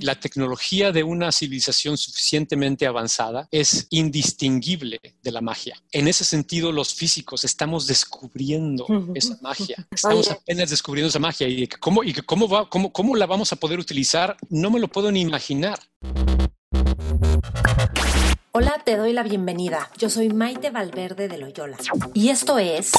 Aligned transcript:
La 0.00 0.14
tecnología 0.14 0.92
de 0.92 1.02
una 1.02 1.32
civilización 1.32 1.96
suficientemente 1.96 2.86
avanzada 2.86 3.48
es 3.50 3.86
indistinguible 3.90 5.00
de 5.22 5.30
la 5.30 5.40
magia. 5.40 5.76
En 5.92 6.08
ese 6.08 6.24
sentido, 6.24 6.72
los 6.72 6.94
físicos 6.94 7.44
estamos 7.44 7.86
descubriendo 7.86 8.86
esa 9.14 9.38
magia. 9.42 9.86
Estamos 9.90 10.30
apenas 10.30 10.70
descubriendo 10.70 11.08
esa 11.08 11.18
magia 11.18 11.48
y 11.48 11.66
cómo, 11.66 12.04
y 12.04 12.12
cómo, 12.14 12.48
va, 12.48 12.68
cómo, 12.68 12.92
cómo 12.92 13.16
la 13.16 13.26
vamos 13.26 13.52
a 13.52 13.56
poder 13.56 13.78
utilizar, 13.78 14.36
no 14.48 14.70
me 14.70 14.80
lo 14.80 14.88
puedo 14.88 15.10
ni 15.10 15.20
imaginar. 15.20 15.78
Hola, 18.52 18.82
te 18.84 18.96
doy 18.96 19.12
la 19.12 19.22
bienvenida. 19.22 19.90
Yo 19.96 20.10
soy 20.10 20.28
Maite 20.28 20.70
Valverde 20.70 21.28
de 21.28 21.38
Loyola 21.38 21.76
y 22.14 22.30
esto 22.30 22.58
es 22.58 22.92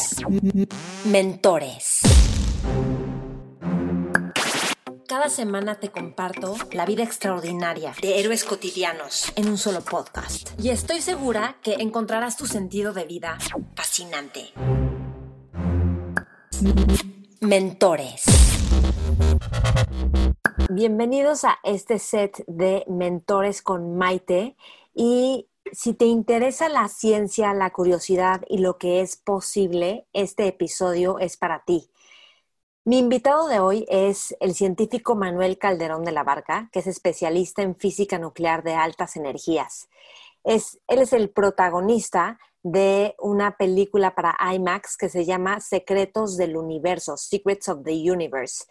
Mentores. 1.05 2.02
Cada 5.12 5.28
semana 5.28 5.75
te 5.75 5.91
comparto 5.91 6.55
la 6.71 6.86
vida 6.86 7.04
extraordinaria 7.04 7.94
de 8.02 8.21
héroes 8.21 8.45
cotidianos 8.45 9.34
en 9.35 9.49
un 9.49 9.58
solo 9.58 9.81
podcast. 9.81 10.58
Y 10.58 10.70
estoy 10.70 11.02
segura 11.02 11.58
que 11.62 11.73
encontrarás 11.73 12.38
tu 12.38 12.45
sentido 12.45 12.94
de 12.94 13.04
vida 13.04 13.38
fascinante. 13.76 14.54
Mentores. 17.41 18.23
Bienvenidos 20.70 21.43
a 21.43 21.59
este 21.63 21.99
set 21.99 22.46
de 22.48 22.85
Mentores 22.88 23.62
con 23.62 23.98
Maite. 23.98 24.55
Y 24.93 25.49
si 25.73 25.93
te 25.93 26.05
interesa 26.05 26.70
la 26.70 26.88
ciencia, 26.88 27.54
la 27.54 27.71
curiosidad 27.71 28.43
y 28.48 28.59
lo 28.59 28.77
que 28.77 29.02
es 29.02 29.18
posible, 29.18 30.07
este 30.13 30.48
episodio 30.48 31.20
es 31.20 31.35
para 31.35 31.66
ti. 31.66 31.91
Mi 32.84 32.98
invitado 32.98 33.48
de 33.48 33.59
hoy 33.59 33.85
es 33.90 34.35
el 34.40 34.55
científico 34.55 35.13
Manuel 35.13 35.59
Calderón 35.59 36.03
de 36.03 36.12
la 36.12 36.23
Barca, 36.23 36.67
que 36.71 36.80
es 36.80 36.88
especialista 36.88 37.62
en 37.62 37.76
física 37.76 38.17
nuclear 38.17 38.63
de 38.63 38.73
altas 38.73 39.16
energías. 39.17 39.88
Es, 40.43 40.79
él 40.87 40.98
es 40.98 41.13
el 41.13 41.29
protagonista 41.29 42.40
de 42.63 43.13
una 43.20 43.55
película 43.55 44.15
para 44.15 44.35
IMAX 44.55 44.98
que 44.98 45.09
se 45.09 45.26
llama 45.26 45.59
Secretos 45.59 46.37
del 46.37 46.57
Universo, 46.57 47.18
Secrets 47.18 47.70
of 47.70 47.84
the 47.84 48.12
Universe. 48.12 48.65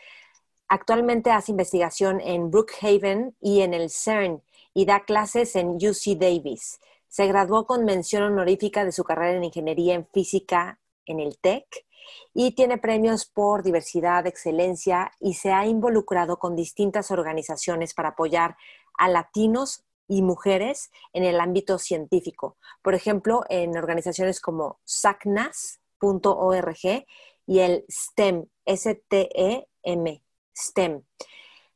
Actualmente 0.67 1.31
hace 1.31 1.53
investigación 1.53 2.21
en 2.21 2.51
Brookhaven 2.51 3.37
y 3.41 3.61
en 3.61 3.75
el 3.75 3.91
CERN 3.91 4.43
y 4.75 4.87
da 4.87 5.05
clases 5.05 5.55
en 5.55 5.77
UC 5.77 6.19
Davis. 6.19 6.81
Se 7.07 7.29
graduó 7.29 7.65
con 7.65 7.85
mención 7.85 8.25
honorífica 8.25 8.85
de 8.85 8.91
su 8.91 9.05
carrera 9.05 9.37
en 9.37 9.45
Ingeniería 9.45 9.95
en 9.95 10.05
Física 10.05 10.81
en 11.07 11.21
el 11.21 11.39
TEC 11.39 11.87
y 12.35 12.55
tiene 12.55 12.79
premios 12.79 13.27
por 13.27 13.63
diversidad, 13.63 14.27
excelencia 14.27 15.13
y 15.21 15.35
se 15.35 15.53
ha 15.53 15.67
involucrado 15.67 16.39
con 16.39 16.57
distintas 16.57 17.11
organizaciones 17.11 17.95
para 17.95 18.11
apoyar 18.11 18.57
a 18.99 19.09
latinos 19.09 19.85
y 20.09 20.23
mujeres 20.23 20.91
en 21.13 21.23
el 21.25 21.41
ámbito 21.41 21.79
científico. 21.79 22.57
Por 22.83 22.95
ejemplo, 22.95 23.45
en 23.49 23.79
organizaciones 23.79 24.41
como 24.41 24.81
SACNAS.org 24.85 26.79
y 27.47 27.59
el 27.61 27.85
STEM, 27.89 28.47
S-T-E-M, 28.65 30.25
STEM. 30.57 31.03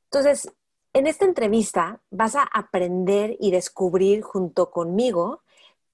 Entonces, 0.04 0.52
en 0.92 1.06
esta 1.06 1.24
entrevista 1.24 2.02
vas 2.10 2.34
a 2.34 2.42
aprender 2.42 3.36
y 3.38 3.52
descubrir 3.52 4.22
junto 4.22 4.72
conmigo 4.72 5.43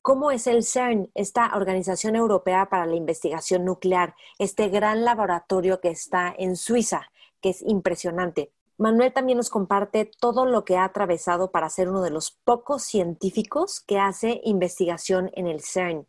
¿Cómo 0.03 0.31
es 0.31 0.47
el 0.47 0.65
CERN, 0.65 1.11
esta 1.15 1.55
Organización 1.55 2.17
Europea 2.17 2.71
para 2.71 2.87
la 2.87 2.97
Investigación 2.97 3.67
Nuclear, 3.67 4.15
este 4.39 4.71
gran 4.71 5.05
laboratorio 5.05 5.83
que 5.83 5.91
está 5.91 6.35
en 6.39 6.57
Suiza, 6.57 7.11
que 7.43 7.51
es 7.51 7.61
impresionante? 7.61 8.51
Manuel 8.79 9.13
también 9.13 9.37
nos 9.37 9.51
comparte 9.51 10.07
todo 10.07 10.47
lo 10.47 10.65
que 10.65 10.79
ha 10.79 10.85
atravesado 10.85 11.51
para 11.51 11.69
ser 11.69 11.91
uno 11.91 12.01
de 12.01 12.09
los 12.09 12.31
pocos 12.31 12.83
científicos 12.83 13.81
que 13.81 13.99
hace 13.99 14.41
investigación 14.43 15.31
en 15.35 15.47
el 15.47 15.61
CERN. 15.61 16.07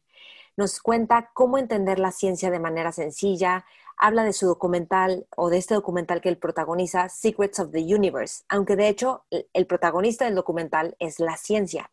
Nos 0.55 0.79
cuenta 0.79 1.31
cómo 1.33 1.57
entender 1.57 1.99
la 1.99 2.13
ciencia 2.13 2.49
de 2.49 2.59
manera 2.59 2.93
sencilla, 2.93 3.65
habla 3.97 4.23
de 4.23 4.31
su 4.31 4.47
documental 4.47 5.27
o 5.35 5.49
de 5.49 5.57
este 5.57 5.73
documental 5.73 6.21
que 6.21 6.29
él 6.29 6.37
protagoniza, 6.37 7.09
Secrets 7.09 7.59
of 7.59 7.71
the 7.71 7.93
Universe, 7.93 8.45
aunque 8.47 8.77
de 8.77 8.87
hecho 8.87 9.25
el 9.29 9.67
protagonista 9.67 10.23
del 10.23 10.35
documental 10.35 10.95
es 10.97 11.19
la 11.19 11.35
ciencia 11.35 11.91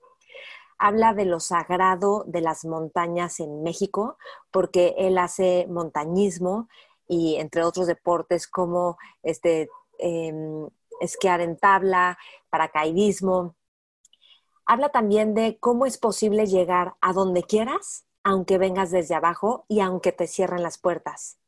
habla 0.79 1.13
de 1.15 1.25
lo 1.25 1.41
sagrado 1.41 2.25
de 2.27 2.41
las 2.41 2.65
montañas 2.65 3.41
en 3.41 3.63
México, 3.63 4.17
porque 4.51 4.95
él 4.99 5.19
hace 5.19 5.67
montañismo 5.69 6.69
y 7.07 7.37
entre 7.37 7.65
otros 7.65 7.87
deportes 7.87 8.47
como 8.47 8.99
este, 9.23 9.69
em, 9.99 10.69
esquiar 11.01 11.41
en 11.41 11.57
tabla, 11.57 12.19
paracaidismo. 12.51 13.57
Habla 14.67 14.91
también 14.91 15.35
de 15.35 15.59
cómo 15.59 15.87
es 15.87 15.99
posible 15.99 16.47
llegar 16.47 16.95
a 17.01 17.13
donde 17.13 17.43
quieras, 17.43 18.05
aunque 18.23 18.59
vengas 18.59 18.91
desde 18.91 19.15
abajo 19.15 19.65
y 19.69 19.81
aunque 19.81 20.13
te 20.13 20.27
cierren 20.27 20.63
las 20.63 20.79
puertas. 20.79 21.39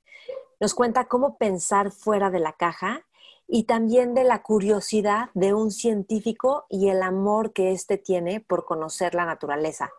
Nos 0.59 0.75
cuenta 0.75 1.07
cómo 1.07 1.37
pensar 1.39 1.91
fuera 1.91 2.31
de 2.31 2.41
la 2.41 2.53
caja 2.55 3.07
y 3.53 3.65
también 3.65 4.15
de 4.15 4.23
la 4.23 4.43
curiosidad 4.43 5.31
de 5.35 5.53
un 5.55 5.73
científico 5.73 6.67
y 6.69 6.89
el 6.89 7.03
amor 7.03 7.53
que 7.53 7.73
éste 7.73 7.99
tiene 7.99 8.41
por 8.41 8.65
conocer 8.65 9.15
la 9.15 9.27
naturaleza. 9.27 9.91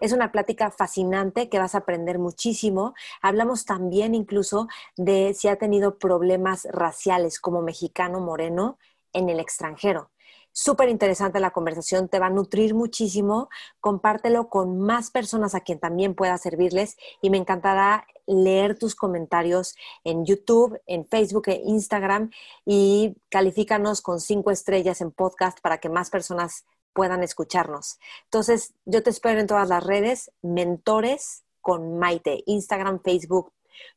Es 0.00 0.12
una 0.12 0.30
plática 0.30 0.70
fascinante 0.70 1.48
que 1.48 1.58
vas 1.58 1.74
a 1.74 1.78
aprender 1.78 2.20
muchísimo. 2.20 2.94
Hablamos 3.20 3.64
también 3.64 4.14
incluso 4.14 4.68
de 4.96 5.34
si 5.34 5.48
ha 5.48 5.56
tenido 5.56 5.98
problemas 5.98 6.68
raciales 6.70 7.40
como 7.40 7.62
mexicano 7.62 8.20
moreno 8.20 8.78
en 9.12 9.28
el 9.28 9.40
extranjero. 9.40 10.10
Súper 10.52 10.88
interesante 10.88 11.40
la 11.40 11.52
conversación, 11.52 12.08
te 12.08 12.18
va 12.18 12.26
a 12.26 12.30
nutrir 12.30 12.74
muchísimo. 12.74 13.48
Compártelo 13.80 14.48
con 14.48 14.80
más 14.80 15.10
personas 15.10 15.54
a 15.54 15.60
quien 15.60 15.78
también 15.78 16.14
pueda 16.14 16.38
servirles 16.38 16.96
y 17.22 17.30
me 17.30 17.38
encantará 17.38 18.06
leer 18.30 18.78
tus 18.78 18.94
comentarios 18.94 19.74
en 20.04 20.24
YouTube, 20.24 20.80
en 20.86 21.06
Facebook 21.06 21.48
e 21.48 21.62
Instagram 21.64 22.30
y 22.64 23.16
califícanos 23.28 24.00
con 24.00 24.20
cinco 24.20 24.50
estrellas 24.50 25.00
en 25.00 25.10
podcast 25.10 25.60
para 25.60 25.78
que 25.78 25.88
más 25.88 26.10
personas 26.10 26.64
puedan 26.92 27.22
escucharnos. 27.22 27.98
Entonces, 28.24 28.74
yo 28.84 29.02
te 29.02 29.10
espero 29.10 29.40
en 29.40 29.46
todas 29.46 29.68
las 29.68 29.84
redes, 29.84 30.30
mentores 30.42 31.44
con 31.60 31.98
Maite, 31.98 32.42
Instagram, 32.46 33.00
Facebook, 33.02 33.52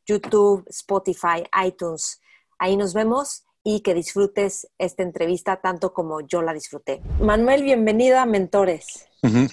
YouTube, 0.06 0.66
Spotify, 0.68 1.44
iTunes. 1.66 2.22
Ahí 2.58 2.78
nos 2.78 2.94
vemos 2.94 3.46
y 3.64 3.80
que 3.80 3.94
disfrutes 3.94 4.68
esta 4.78 5.04
entrevista 5.04 5.62
tanto 5.62 5.94
como 5.94 6.22
yo 6.22 6.42
la 6.42 6.54
disfruté. 6.54 7.02
Manuel, 7.20 7.64
bienvenido 7.64 8.20
a 8.20 8.26
Mentores. 8.26 9.08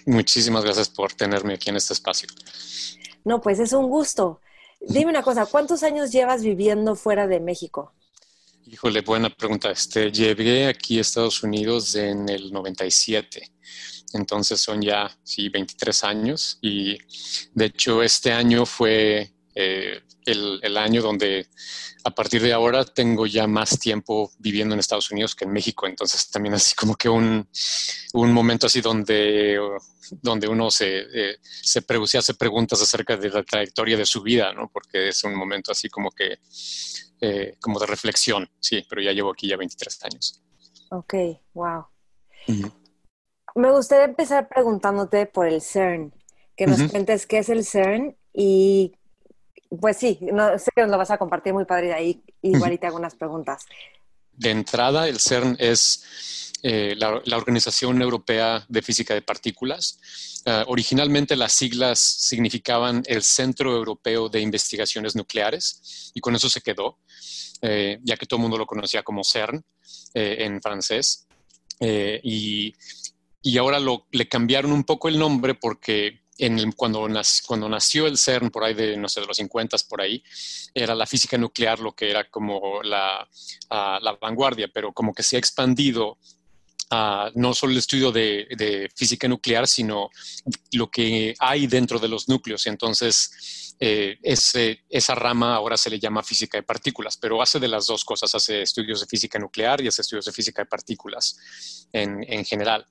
Muchísimas 0.05 0.65
gracias 0.65 0.89
por 0.89 1.13
tenerme 1.13 1.55
aquí 1.55 1.71
en 1.71 1.77
este 1.77 1.93
espacio. 1.93 2.29
No, 3.25 3.41
pues 3.41 3.61
es 3.61 3.73
un 3.73 3.89
gusto. 3.89 4.41
Dime 4.81 5.11
una 5.11 5.23
cosa, 5.23 5.47
¿cuántos 5.47 5.83
años 5.83 6.11
llevas 6.11 6.43
viviendo 6.43 6.97
fuera 6.97 7.27
de 7.27 7.41
México? 7.41 7.93
Híjole, 8.67 9.03
buena 9.03 9.31
pregunta. 9.31 9.71
Este, 9.71 10.11
llegué 10.11 10.67
aquí 10.67 10.99
a 10.99 11.01
Estados 11.01 11.43
Unidos 11.43 11.95
en 11.97 12.29
el 12.29 12.53
97. 12.53 13.53
Entonces 14.13 14.61
son 14.61 14.81
ya, 14.81 15.11
sí, 15.23 15.49
23 15.49 16.05
años. 16.05 16.59
Y 16.63 16.97
de 17.53 17.65
hecho 17.67 18.03
este 18.03 18.33
año 18.33 18.65
fue 18.65 19.35
eh, 19.61 20.01
el, 20.27 20.77
año 20.77 21.03
donde 21.03 21.47
a 22.05 22.11
partir 22.11 22.41
de 22.43 22.53
ahora 22.53 22.85
tengo 22.85 23.27
ya 23.27 23.47
más 23.47 23.79
tiempo 23.79 24.31
viviendo 24.39 24.75
en 24.75 24.81
Estados 24.81 25.11
Unidos 25.11 25.35
que 25.35 25.45
en 25.45 25.53
México. 25.53 25.87
Entonces 25.87 26.31
también 26.31 26.55
así 26.55 26.75
como 26.75 26.95
que 26.95 27.09
un, 27.09 27.47
momento 28.15 28.67
así 28.67 28.81
donde, 28.81 29.59
donde 30.23 30.49
uno 30.49 30.71
se, 30.71 31.01
eh, 31.13 31.37
se, 31.43 31.85
hace 32.19 32.35
preguntas 32.35 32.81
acerca 32.81 33.17
de 33.17 33.29
la 33.29 33.43
trayectoria 33.43 33.97
de 33.97 34.07
su 34.07 34.23
vida, 34.23 34.53
¿no? 34.53 34.71
Porque 34.73 35.09
es 35.09 35.25
un 35.25 35.35
momento 35.35 35.73
así 35.73 35.89
como 35.89 36.11
que, 36.11 36.39
eh, 37.21 37.57
como 37.61 37.79
de 37.79 37.87
reflexión, 37.87 38.49
sí, 38.61 38.85
pero 38.89 39.03
ya 39.03 39.13
llevo 39.13 39.33
aquí 39.33 39.49
ya 39.49 39.57
23 39.57 40.05
años. 40.05 40.43
Ok, 40.91 41.15
wow. 41.55 41.87
Me 43.55 43.71
gustaría 43.71 44.07
empezar 44.07 44.49
preguntándote 44.49 45.27
por 45.27 45.47
el 45.47 45.61
CERN, 45.61 46.15
que 46.57 46.67
nos 46.67 46.83
cuentes 46.91 47.27
qué 47.27 47.39
es 47.39 47.49
el 47.49 47.65
CERN 47.65 48.17
y 48.33 48.95
pues 49.79 49.97
sí, 49.97 50.19
no, 50.21 50.59
sé 50.59 50.71
que 50.75 50.83
nos 50.83 50.91
lo 50.91 50.99
vas 50.99 51.11
a 51.11 51.19
compartir 51.19 51.53
muy 51.53 51.65
padre 51.65 51.89
de 51.89 51.95
ahí. 51.95 52.25
Igual 52.43 52.73
y 52.73 52.79
te 52.79 52.87
hago 52.87 52.97
unas 52.97 53.15
preguntas. 53.15 53.65
De 54.33 54.51
entrada, 54.51 55.07
el 55.07 55.21
CERN 55.21 55.57
es 55.59 56.51
eh, 56.63 56.95
la, 56.97 57.37
Organización 57.37 58.03
Europea 58.03 58.65
de 58.69 58.83
Física 58.83 59.15
de 59.15 59.23
Partículas. 59.23 59.99
Ah, 60.47 60.65
originalmente 60.69 61.37
las 61.37 61.53
siglas 61.53 61.99
significaban 62.01 63.03
el 63.07 63.23
Centro 63.23 63.75
Europeo 63.75 64.29
de 64.29 64.41
Investigaciones 64.41 65.15
Nucleares 65.15 66.11
y 66.15 66.21
con 66.21 66.35
eso 66.35 66.49
se 66.49 66.61
quedó, 66.61 66.99
eh, 67.63 67.99
ya 68.03 68.17
que 68.17 68.27
todo 68.27 68.39
el 68.39 68.43
mundo 68.43 68.59
lo 68.59 68.67
conocía 68.67 69.03
como 69.03 69.23
CERN 69.25 69.63
eh, 70.15 70.37
en 70.41 70.61
francés. 70.61 71.27
Y, 71.83 72.75
y, 73.43 73.57
ahora 73.57 73.81
lo, 73.81 74.07
le 74.11 74.29
cambiaron 74.29 74.71
un 74.73 74.85
poco 74.85 75.09
el 75.09 75.19
nombre 75.19 75.55
porque 75.55 76.21
cuando, 76.77 77.09
cuando 77.47 77.69
nació 77.69 78.07
el 78.07 78.19
CERN, 78.19 78.51
por 78.51 78.65
ahí 78.65 78.75
de, 78.75 78.97
no 78.97 79.09
sé, 79.09 79.21
de 79.21 79.27
los 79.27 79.37
50 79.37 79.77
por 79.89 80.01
ahí, 80.01 80.23
era 80.75 80.95
la 80.95 81.07
física 81.07 81.37
nuclear 81.37 81.81
lo 81.81 81.93
que 81.93 82.11
era 82.11 82.29
como 82.31 82.83
la, 82.83 83.29
la 83.71 84.19
vanguardia, 84.21 84.69
pero 84.73 84.93
como 84.93 85.13
que 85.13 85.23
se 85.23 85.37
ha 85.37 85.39
expandido 85.39 86.19
no 87.35 87.55
solo 87.55 87.73
el 87.73 87.79
estudio 87.79 88.11
de, 88.11 88.91
física 88.97 89.29
nuclear, 89.29 89.69
sino 89.69 90.11
lo 90.73 90.91
que 90.91 91.35
hay 91.39 91.67
dentro 91.67 91.99
de 91.99 92.09
los 92.09 92.29
núcleos. 92.29 92.67
Entonces, 92.67 93.77
eh, 93.79 94.19
esa 94.23 95.15
rama 95.15 95.55
ahora 95.55 95.77
se 95.77 95.91
le 95.91 96.01
llama 96.01 96.23
física 96.23 96.59
de 96.59 96.65
partículas, 96.65 97.17
pero 97.17 97.41
hace 97.41 97.61
de 97.61 97.69
las 97.69 97.87
dos 97.87 98.05
cosas, 98.05 98.35
hace 98.35 98.63
estudios 98.63 99.01
de 99.01 99.07
física 99.07 99.39
nuclear 99.39 99.81
y 99.81 99.89
hace 99.89 100.03
estudios 100.03 100.25
de 100.25 100.33
física 100.33 100.63
de 100.63 100.67
partículas 100.67 101.89
en, 101.93 102.25
en 102.27 102.45
general. 102.45 102.85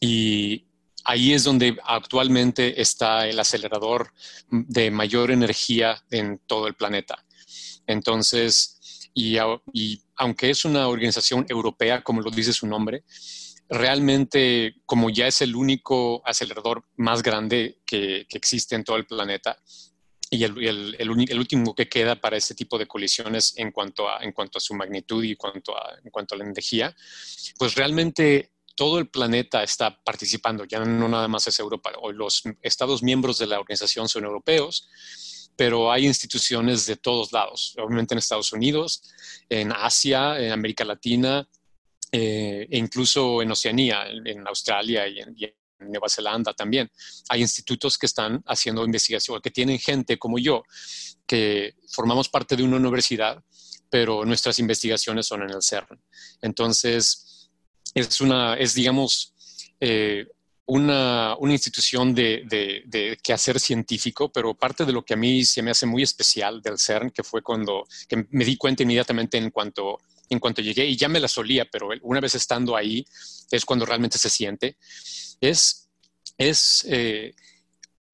Y 0.00 0.66
ahí 1.04 1.32
es 1.32 1.44
donde 1.44 1.76
actualmente 1.84 2.80
está 2.80 3.26
el 3.28 3.38
acelerador 3.38 4.12
de 4.50 4.90
mayor 4.90 5.30
energía 5.30 6.02
en 6.10 6.40
todo 6.46 6.66
el 6.66 6.74
planeta. 6.74 7.24
Entonces, 7.86 9.10
y, 9.14 9.36
aunque 10.16 10.50
es 10.50 10.64
una 10.64 10.88
organización 10.88 11.46
europea, 11.48 12.02
como 12.02 12.20
lo 12.20 12.30
dice 12.30 12.52
su 12.52 12.66
nombre, 12.66 13.04
realmente 13.68 14.76
como 14.86 15.10
ya 15.10 15.26
es 15.26 15.40
el 15.42 15.54
único 15.54 16.22
acelerador 16.26 16.84
más 16.96 17.22
grande 17.22 17.78
que, 17.84 18.26
existe 18.30 18.74
en 18.74 18.84
todo 18.84 18.96
el 18.96 19.06
planeta 19.06 19.56
y 20.30 20.42
el, 20.42 20.96
el, 20.98 21.38
último 21.38 21.74
que 21.74 21.88
queda 21.88 22.20
para 22.20 22.36
este 22.36 22.54
tipo 22.54 22.76
de 22.76 22.86
colisiones 22.86 23.54
en 23.56 23.70
cuanto 23.70 24.08
a, 24.08 24.20
su 24.58 24.74
magnitud 24.74 25.22
y 25.22 25.30
en 25.32 25.36
cuanto 25.36 25.76
a 25.76 26.36
la 26.36 26.44
energía, 26.44 26.94
pues 27.56 27.74
realmente 27.76 28.53
todo 28.74 28.98
el 28.98 29.08
planeta 29.08 29.62
está 29.62 30.02
participando, 30.02 30.64
ya 30.64 30.84
no 30.84 31.08
nada 31.08 31.28
más 31.28 31.46
es 31.46 31.58
Europa, 31.58 31.92
o 32.00 32.12
los 32.12 32.42
estados 32.62 33.02
miembros 33.02 33.38
de 33.38 33.46
la 33.46 33.60
organización 33.60 34.08
son 34.08 34.24
europeos, 34.24 34.88
pero 35.56 35.92
hay 35.92 36.06
instituciones 36.06 36.86
de 36.86 36.96
todos 36.96 37.32
lados, 37.32 37.74
obviamente 37.78 38.14
en 38.14 38.18
Estados 38.18 38.52
Unidos, 38.52 39.02
en 39.48 39.72
Asia, 39.72 40.38
en 40.38 40.52
América 40.52 40.84
Latina, 40.84 41.48
eh, 42.10 42.66
e 42.70 42.78
incluso 42.78 43.42
en 43.42 43.50
Oceanía, 43.50 44.06
en, 44.06 44.46
Australia 44.46 45.08
y 45.08 45.20
en, 45.20 45.36
Nueva 45.80 46.08
Zelanda 46.08 46.54
también. 46.54 46.90
Hay 47.28 47.42
institutos 47.42 47.98
que 47.98 48.06
están 48.06 48.42
haciendo 48.46 48.84
investigación, 48.84 49.40
que 49.42 49.50
tienen 49.50 49.78
gente 49.78 50.18
como 50.18 50.38
yo, 50.38 50.62
que 51.26 51.74
formamos 51.88 52.28
parte 52.28 52.56
de 52.56 52.62
una 52.62 52.76
universidad, 52.76 53.42
pero 53.90 54.24
nuestras 54.24 54.58
investigaciones 54.60 55.26
son 55.26 55.42
en 55.42 55.50
el 55.50 55.62
CERN. 55.62 56.00
Entonces, 56.40 57.33
es 57.94 58.20
una, 58.20 58.54
es 58.54 58.74
digamos, 58.74 59.32
eh, 59.80 60.26
una, 60.66 61.36
institución 61.42 62.14
de, 62.14 62.42
de, 62.86 63.18
quehacer 63.22 63.60
científico, 63.60 64.32
pero 64.32 64.54
parte 64.54 64.84
de 64.84 64.92
lo 64.92 65.04
que 65.04 65.14
a 65.14 65.16
mí 65.16 65.44
se 65.44 65.62
me 65.62 65.70
hace 65.70 65.86
muy 65.86 66.02
especial 66.02 66.62
del 66.62 66.78
CERN, 66.78 67.10
que 67.10 67.22
fue 67.22 67.42
cuando 67.42 67.86
me 68.30 68.44
di 68.44 68.56
cuenta 68.56 68.82
inmediatamente 68.82 69.36
en 69.36 69.50
cuanto, 69.50 70.00
en 70.28 70.38
cuanto 70.38 70.62
llegué, 70.62 70.86
y 70.86 70.96
ya 70.96 71.08
me 71.08 71.20
la 71.20 71.28
solía, 71.28 71.66
pero 71.70 71.90
una 72.02 72.20
vez 72.20 72.34
estando 72.34 72.76
ahí 72.76 73.04
es 73.50 73.64
cuando 73.64 73.84
realmente 73.84 74.18
se 74.18 74.30
siente, 74.30 74.78
es, 75.40 75.88
es 76.38 76.86
eh, 76.88 77.34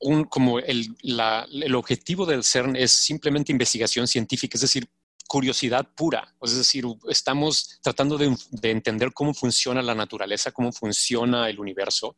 un, 0.00 0.24
como 0.24 0.58
el, 0.58 0.88
el 1.02 1.74
objetivo 1.76 2.26
del 2.26 2.42
CERN 2.42 2.74
es 2.74 2.90
simplemente 2.90 3.52
investigación 3.52 4.08
científica, 4.08 4.56
es 4.56 4.62
decir, 4.62 4.88
curiosidad 5.30 5.86
pura. 5.94 6.34
Es 6.42 6.56
decir, 6.56 6.84
estamos 7.08 7.78
tratando 7.84 8.18
de, 8.18 8.36
entender 8.62 9.12
cómo 9.12 9.32
funciona 9.32 9.80
la 9.80 9.94
naturaleza, 9.94 10.50
cómo 10.50 10.72
funciona 10.72 11.48
el 11.48 11.60
universo. 11.60 12.16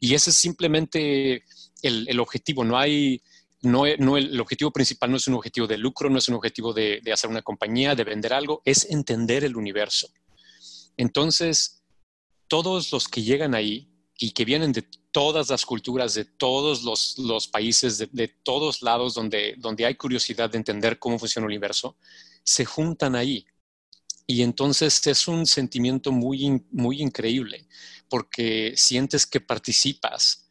Y 0.00 0.14
ese 0.14 0.30
es 0.30 0.36
simplemente 0.36 1.44
el, 1.82 2.18
objetivo. 2.20 2.64
No 2.64 2.78
hay, 2.78 3.20
no, 3.60 3.84
no, 3.98 4.16
el 4.16 4.40
objetivo 4.40 4.70
principal 4.70 5.10
no 5.10 5.18
es 5.18 5.28
un 5.28 5.34
objetivo 5.34 5.66
de 5.66 5.76
lucro, 5.76 6.08
no 6.08 6.16
es 6.16 6.26
un 6.28 6.36
objetivo 6.36 6.72
de, 6.72 7.02
hacer 7.12 7.28
una 7.28 7.42
compañía, 7.42 7.94
de 7.94 8.04
vender 8.04 8.32
algo, 8.32 8.62
es 8.64 8.86
entender 8.88 9.44
el 9.44 9.54
universo. 9.54 10.08
Entonces, 10.96 11.84
todos 12.48 12.92
los 12.92 13.08
que 13.08 13.22
llegan 13.22 13.54
ahí 13.54 13.90
y 14.16 14.30
que 14.30 14.46
vienen 14.46 14.72
de 14.72 14.86
todas 15.12 15.50
las 15.50 15.64
culturas, 15.64 16.14
de 16.14 16.24
todos 16.24 16.82
los, 16.82 17.46
países, 17.46 17.98
de, 17.98 18.28
todos 18.28 18.82
lados 18.82 19.14
donde, 19.14 19.54
donde 19.58 19.84
hay 19.84 19.94
curiosidad 19.94 20.50
de 20.50 20.58
entender 20.58 20.98
cómo 20.98 21.18
funciona 21.18 21.44
el 21.44 21.50
universo, 21.50 21.96
se 22.42 22.64
juntan 22.64 23.14
ahí. 23.14 23.46
Y 24.26 24.42
entonces 24.42 25.06
es 25.06 25.28
un 25.28 25.46
sentimiento 25.46 26.10
muy, 26.10 26.64
muy 26.70 27.02
increíble, 27.02 27.66
porque 28.08 28.72
sientes 28.76 29.26
que 29.26 29.40
participas 29.40 30.48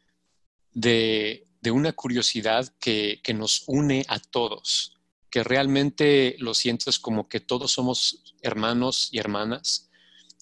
de, 0.72 1.48
una 1.70 1.92
curiosidad 1.92 2.72
que, 2.78 3.20
que 3.22 3.34
nos 3.34 3.64
une 3.66 4.04
a 4.08 4.20
todos, 4.20 4.96
que 5.28 5.42
realmente 5.42 6.36
lo 6.38 6.54
sientes 6.54 6.98
como 6.98 7.28
que 7.28 7.40
todos 7.40 7.72
somos 7.72 8.36
hermanos 8.42 9.08
y 9.10 9.18
hermanas, 9.18 9.90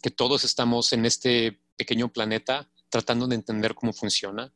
que 0.03 0.11
todos 0.11 0.45
estamos 0.45 0.93
en 0.93 1.07
este 1.07 1.61
pequeño 1.77 2.13
planeta 2.13 2.69
tratando 2.91 3.27
de 3.27 3.37
entender 3.37 3.75
cómo 3.75 3.93
funciona 3.93 4.53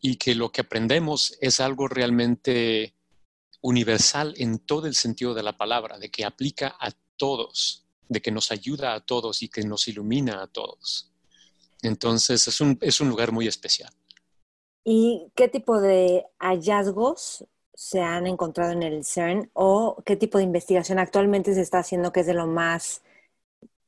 y 0.00 0.16
que 0.16 0.34
lo 0.34 0.50
que 0.50 0.62
aprendemos 0.62 1.36
es 1.40 1.60
algo 1.60 1.86
realmente 1.86 2.94
universal 3.60 4.34
en 4.38 4.58
todo 4.58 4.86
el 4.86 4.94
sentido 4.94 5.34
de 5.34 5.42
la 5.42 5.56
palabra, 5.56 5.98
de 5.98 6.10
que 6.10 6.24
aplica 6.24 6.74
a 6.80 6.90
todos, 7.16 7.84
de 8.08 8.22
que 8.22 8.32
nos 8.32 8.50
ayuda 8.50 8.94
a 8.94 9.00
todos 9.00 9.42
y 9.42 9.48
que 9.48 9.62
nos 9.62 9.86
ilumina 9.88 10.42
a 10.42 10.46
todos. 10.46 11.12
Entonces 11.82 12.48
es 12.48 12.60
un, 12.60 12.78
es 12.80 13.00
un 13.00 13.08
lugar 13.08 13.32
muy 13.32 13.46
especial. 13.46 13.92
¿Y 14.84 15.30
qué 15.34 15.48
tipo 15.48 15.80
de 15.80 16.26
hallazgos 16.38 17.44
se 17.74 18.00
han 18.00 18.26
encontrado 18.26 18.72
en 18.72 18.82
el 18.82 19.04
CERN 19.04 19.50
o 19.52 20.02
qué 20.04 20.16
tipo 20.16 20.38
de 20.38 20.44
investigación 20.44 20.98
actualmente 20.98 21.54
se 21.54 21.60
está 21.60 21.78
haciendo 21.78 22.12
que 22.12 22.20
es 22.20 22.26
de 22.26 22.34
lo 22.34 22.46
más 22.46 23.02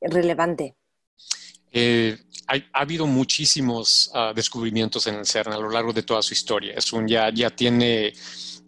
relevante? 0.01 0.75
Eh, 1.73 2.15
ha 2.47 2.81
habido 2.81 3.07
muchísimos 3.07 4.11
ah, 4.13 4.31
descubrimientos 4.35 5.07
en 5.07 5.15
el 5.15 5.25
CERN 5.25 5.53
a 5.53 5.57
lo 5.57 5.69
largo 5.69 5.91
de 5.91 6.03
toda 6.03 6.21
su 6.21 6.33
historia. 6.33 6.73
Es 6.75 6.93
un, 6.93 7.07
ya, 7.07 7.31
ya 7.33 7.49
tiene, 7.49 8.13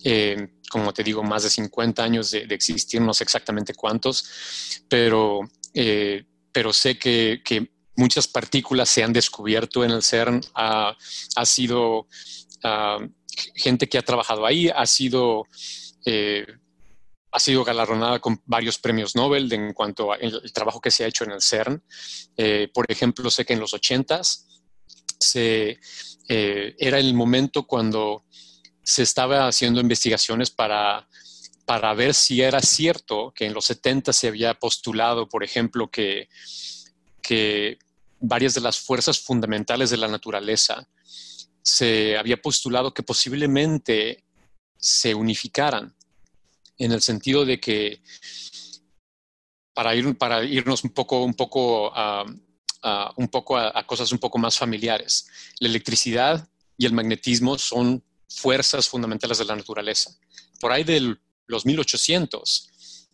eh, 0.04 0.48
como 0.70 0.92
te 0.92 1.04
digo, 1.04 1.22
más 1.22 1.44
de 1.44 1.50
50 1.50 2.04
años 2.04 2.32
de, 2.32 2.48
existir, 2.50 3.00
no 3.02 3.14
sé 3.14 3.24
exactamente 3.24 3.76
cuántos, 3.76 4.84
pero, 4.90 5.42
eh, 5.74 6.24
pero 6.52 6.74
sé 6.74 6.98
que, 6.98 7.42
que, 7.44 7.74
muchas 7.98 8.28
partículas 8.28 8.90
se 8.90 9.06
han 9.06 9.14
descubierto 9.14 9.86
en 9.86 9.92
el 9.92 10.04
CERN. 10.04 10.42
ha 10.54 10.96
sido 11.46 12.08
ah, 12.62 13.00
gente 13.56 13.88
que 13.88 13.98
ha 13.98 14.02
trabajado 14.02 14.46
ahí, 14.46 14.70
ha 14.70 14.86
sido 14.86 15.48
eh, 16.06 16.46
ha 17.36 17.40
sido 17.40 17.66
galardonada 17.66 18.20
con 18.20 18.42
varios 18.46 18.78
premios 18.78 19.14
Nobel 19.14 19.52
en 19.52 19.74
cuanto 19.74 20.14
al 20.14 20.54
trabajo 20.54 20.80
que 20.80 20.90
se 20.90 21.04
ha 21.04 21.08
hecho 21.08 21.26
en 21.26 21.32
el 21.32 21.42
CERN. 21.42 21.84
Eh, 22.38 22.70
por 22.74 22.90
ejemplo, 22.90 23.30
sé 23.30 23.44
que 23.44 23.52
en 23.52 23.60
los 23.60 23.74
80s 23.74 24.46
se, 25.20 25.78
eh, 26.30 26.76
era 26.80 26.98
el 26.98 27.14
momento 27.14 27.68
cuando 27.68 28.24
se 28.84 29.04
estaba 29.04 29.50
haciendo 29.50 29.82
investigaciones 29.82 30.50
para, 30.50 31.10
para 31.66 31.94
ver 31.94 32.14
si 32.14 32.42
era 32.42 32.62
cierto 32.62 33.34
que 33.36 33.46
en 33.46 33.54
los 33.54 33.66
70 33.66 34.14
se 34.14 34.30
había 34.30 34.54
postulado, 34.54 35.28
por 35.28 35.44
ejemplo, 35.44 35.92
que, 35.92 36.30
que 37.22 37.78
varias 38.22 38.54
de 38.54 38.62
las 38.62 38.80
fuerzas 38.80 39.20
fundamentales 39.20 39.90
de 39.90 39.98
la 39.98 40.08
naturaleza 40.08 40.88
se 41.62 42.18
había 42.18 42.42
postulado 42.42 42.94
que 42.94 43.04
posiblemente 43.04 44.24
se 44.78 45.14
unificaran 45.14 45.95
en 46.78 46.92
el 46.92 47.02
sentido 47.02 47.46
de 47.46 47.60
que 47.60 48.02
para, 49.74 49.96
ir, 49.96 50.18
para 50.18 50.44
irnos 50.44 50.84
un 50.84 50.92
poco, 50.92 51.24
un 51.24 51.34
poco, 51.34 51.92
a, 51.96 52.26
un 53.18 53.28
poco 53.28 53.58
a, 53.58 53.86
cosas 53.86 54.12
un 54.12 54.20
poco 54.20 54.38
más 54.38 54.58
familiares, 54.58 55.28
la 55.60 55.68
electricidad 55.68 56.48
y 56.78 56.86
el 56.86 56.94
magnetismo 56.94 57.58
son 57.58 58.04
fuerzas 58.30 58.88
fundamentales 58.88 59.38
de 59.38 59.46
la 59.46 59.56
naturaleza. 59.56 60.12
Por 60.60 60.72
ahí 60.72 60.84
de 60.84 61.16
los 61.48 61.66
1800, 61.66 63.08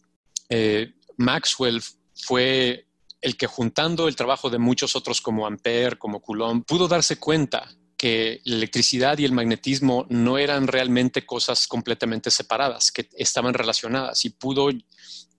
eh, 0.49 0.93
Maxwell 1.17 1.81
fue 2.15 2.87
el 3.21 3.37
que 3.37 3.47
juntando 3.47 4.07
el 4.07 4.15
trabajo 4.15 4.49
de 4.49 4.57
muchos 4.57 4.95
otros 4.95 5.21
como 5.21 5.47
Ampère, 5.47 5.97
como 5.97 6.21
Coulomb, 6.21 6.65
pudo 6.65 6.87
darse 6.87 7.17
cuenta 7.17 7.69
que 8.01 8.41
la 8.45 8.55
electricidad 8.55 9.19
y 9.19 9.25
el 9.25 9.31
magnetismo 9.31 10.07
no 10.09 10.39
eran 10.39 10.65
realmente 10.65 11.23
cosas 11.23 11.67
completamente 11.67 12.31
separadas, 12.31 12.91
que 12.91 13.07
estaban 13.13 13.53
relacionadas 13.53 14.25
y 14.25 14.31
pudo 14.31 14.69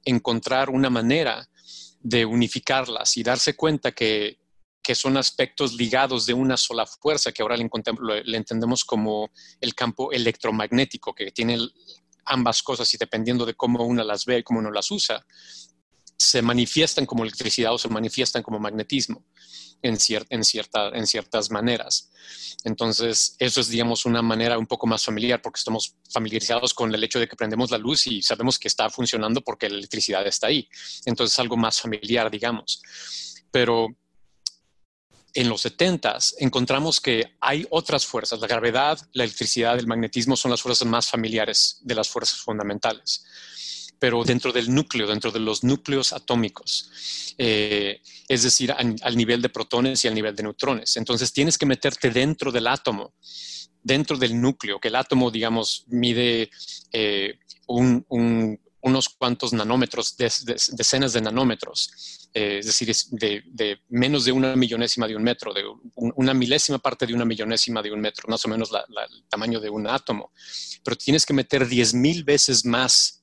encontrar 0.05 0.71
una 0.71 0.89
manera 0.89 1.49
de 1.99 2.25
unificarlas 2.25 3.17
y 3.17 3.25
darse 3.25 3.57
cuenta 3.57 3.91
que, 3.91 4.39
son 4.95 5.17
aspectos 5.17 5.73
ligados 5.75 6.25
de 6.25 6.35
una 6.35 6.57
sola 6.57 6.87
fuerza, 6.87 7.33
que 7.33 7.43
ahora 7.43 7.57
le, 7.57 8.37
entendemos 8.37 8.85
como 8.85 9.33
el 9.61 9.75
campo 9.75 10.13
electromagnético, 10.13 11.17
que 11.17 11.33
tiene 11.33 11.59
ambas 12.27 12.63
cosas 12.63 12.95
y 12.95 12.97
dependiendo 12.97 13.45
de 13.45 13.55
cómo 13.55 13.85
una 13.85 14.05
las 14.05 14.25
ve 14.25 14.39
y 14.39 14.43
cómo 14.45 14.61
uno 14.61 14.71
las 14.71 14.89
usa, 14.93 15.27
se 16.17 16.43
manifiestan 16.43 17.07
como 17.07 17.25
electricidad 17.25 17.75
o 17.75 17.79
se 17.79 17.89
manifiestan 17.89 18.45
como 18.45 18.61
magnetismo 18.61 19.25
en, 19.83 19.99
en, 20.31 20.45
cierta, 20.45 20.89
en 20.89 21.07
ciertas 21.07 21.51
maneras. 21.51 22.11
Entonces, 22.65 23.37
eso 23.39 23.61
es, 23.61 23.69
digamos, 23.69 24.07
una 24.07 24.23
manera 24.23 24.59
un 24.59 24.67
poco 24.67 24.87
más 24.87 25.05
familiar 25.05 25.43
porque 25.43 25.59
estamos 25.59 25.97
familiarizados 26.11 26.73
con 26.75 26.95
el 26.95 27.03
hecho 27.03 27.19
de 27.19 27.29
que 27.29 27.37
prendemos 27.37 27.71
la 27.71 27.79
luz 27.79 28.07
y 28.07 28.23
sabemos 28.23 28.59
que 28.59 28.69
está 28.69 28.89
funcionando 28.89 29.41
porque 29.41 29.69
la 29.69 29.79
electricidad 29.79 30.27
está 30.27 30.47
ahí. 30.47 30.69
Entonces, 31.05 31.35
es 31.35 31.39
algo 31.39 31.57
más 31.57 31.81
familiar, 31.81 32.31
digamos. 32.31 32.83
Pero 33.51 33.89
en 35.35 35.49
los 35.49 35.63
70 35.63 36.19
encontramos 36.39 37.01
que 37.01 37.37
hay 37.41 37.67
otras 37.71 38.07
fuerzas. 38.07 38.41
La 38.41 38.47
gravedad, 38.47 38.99
la 39.13 39.25
electricidad, 39.25 39.79
el 39.79 39.87
magnetismo 39.87 40.37
son 40.37 40.51
las 40.51 40.63
fuerzas 40.63 40.87
más 40.87 41.09
familiares 41.09 41.79
de 41.83 41.95
las 41.95 42.09
fuerzas 42.09 42.41
fundamentales. 42.41 43.25
Pero 44.03 44.25
dentro 44.25 44.51
del 44.51 44.75
núcleo, 44.75 45.07
dentro 45.07 45.31
de 45.31 45.39
los 45.39 45.63
núcleos 45.63 46.13
atómicos, 46.13 46.91
eh, 47.39 48.01
es 48.27 48.43
decir, 48.43 48.73
al 48.73 49.17
nivel 49.17 49.41
de 49.41 49.49
protones 49.49 50.05
y 50.05 50.09
al 50.09 50.15
nivel 50.17 50.35
de 50.35 50.43
neutrones. 50.43 50.97
Entonces 50.97 51.33
tienes 51.33 51.57
que 51.57 51.67
meterte 51.67 52.11
dentro 52.11 52.51
del 52.51 52.67
átomo, 52.67 53.15
dentro 53.81 54.17
del 54.17 54.41
núcleo, 54.41 54.81
que 54.81 54.89
el 54.89 54.97
átomo, 54.97 55.31
digamos, 55.31 55.85
mide 55.87 56.51
eh, 56.93 57.39
unos 57.69 59.09
cuantos 59.11 59.53
nanómetros, 59.53 60.17
decenas 60.17 61.13
de 61.13 61.21
nanómetros 61.21 62.23
eh, 62.35 62.59
es 62.61 62.67
decir, 62.67 62.91
de, 63.11 63.79
menos 63.91 64.25
de 64.25 64.33
una 64.33 64.57
millonésima 64.57 65.07
de 65.07 65.15
un 65.15 65.23
metro, 65.23 65.53
de 65.53 65.65
una 65.95 66.33
milésima 66.33 66.79
parte 66.79 67.07
de 67.07 67.13
una 67.13 67.27
millonésima 67.27 67.83
de 67.83 67.93
un 67.93 68.01
metro, 68.01 68.27
más 68.29 68.43
o 68.47 68.49
menos 68.49 68.71
el 68.73 69.25
tamaño 69.29 69.61
de 69.61 69.69
un 69.69 69.87
átomo. 69.87 70.33
Pero 70.83 70.97
tienes 70.97 71.27
que 71.27 71.35
meter 71.35 71.69
10.000 71.69 72.25
veces 72.25 72.65
más, 72.65 73.22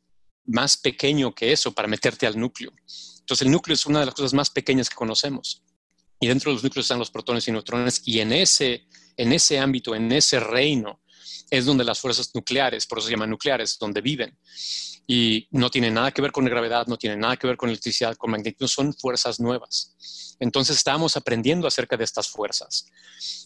más 0.49 0.77
pequeño 0.77 1.33
que 1.33 1.51
eso 1.51 1.71
para 1.71 1.87
meterte 1.87 2.27
al 2.27 2.39
núcleo. 2.39 2.71
Entonces 3.19 3.45
el 3.45 3.51
núcleo 3.51 3.73
es 3.73 3.85
una 3.85 3.99
de 3.99 4.05
las 4.05 4.15
cosas 4.15 4.33
más 4.33 4.49
pequeñas 4.49 4.89
que 4.89 4.95
conocemos. 4.95 5.63
Y 6.19 6.27
dentro 6.27 6.51
de 6.51 6.55
los 6.55 6.63
núcleos 6.63 6.85
están 6.85 6.99
los 6.99 7.11
protones 7.11 7.47
y 7.47 7.51
neutrones. 7.51 8.01
Y 8.05 8.19
en 8.19 8.33
ese, 8.33 8.87
en 9.15 9.31
ese 9.31 9.59
ámbito, 9.59 9.95
en 9.95 10.11
ese 10.11 10.39
reino, 10.39 11.01
es 11.49 11.65
donde 11.65 11.83
las 11.83 11.99
fuerzas 11.99 12.29
nucleares, 12.33 12.85
por 12.85 12.99
eso 12.99 13.07
se 13.07 13.13
llaman 13.13 13.29
nucleares, 13.29 13.77
donde 13.79 14.01
viven 14.01 14.37
y 15.11 15.47
no 15.49 15.71
tiene 15.71 15.89
nada 15.89 16.11
que 16.11 16.21
ver 16.21 16.31
con 16.31 16.43
la 16.43 16.51
gravedad, 16.51 16.85
no 16.85 16.95
tiene 16.95 17.17
nada 17.17 17.35
que 17.35 17.47
ver 17.47 17.57
con 17.57 17.69
electricidad, 17.69 18.15
con 18.15 18.29
magnetismo, 18.29 18.67
son 18.67 18.93
fuerzas 18.93 19.39
nuevas. 19.39 20.35
Entonces 20.39 20.77
estábamos 20.77 21.17
aprendiendo 21.17 21.67
acerca 21.67 21.97
de 21.97 22.03
estas 22.03 22.29
fuerzas. 22.29 22.85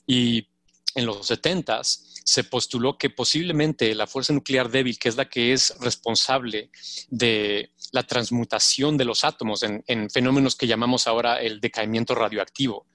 Y 0.06 0.50
en 0.96 1.06
los 1.06 1.28
70 1.28 1.82
se 1.84 2.44
postuló 2.46 2.98
que 2.98 3.10
posiblemente 3.10 3.94
la 3.96 4.08
fuerza 4.08 4.34
nuclear 4.34 4.70
débil, 4.70 4.98
que 4.98 5.10
es 5.10 5.18
la 5.18 5.30
que 5.30 5.54
es 5.54 5.74
responsable 5.80 6.70
de 7.10 7.72
la 7.92 8.04
transmutación 8.04 8.98
de 8.98 9.06
los 9.06 9.24
átomos 9.24 9.64
en, 9.64 10.10
fenómenos 10.10 10.56
que 10.56 10.68
llamamos 10.68 11.08
ahora 11.08 11.42
el 11.42 11.60
decaimiento 11.60 12.16
radioactivo. 12.16 12.88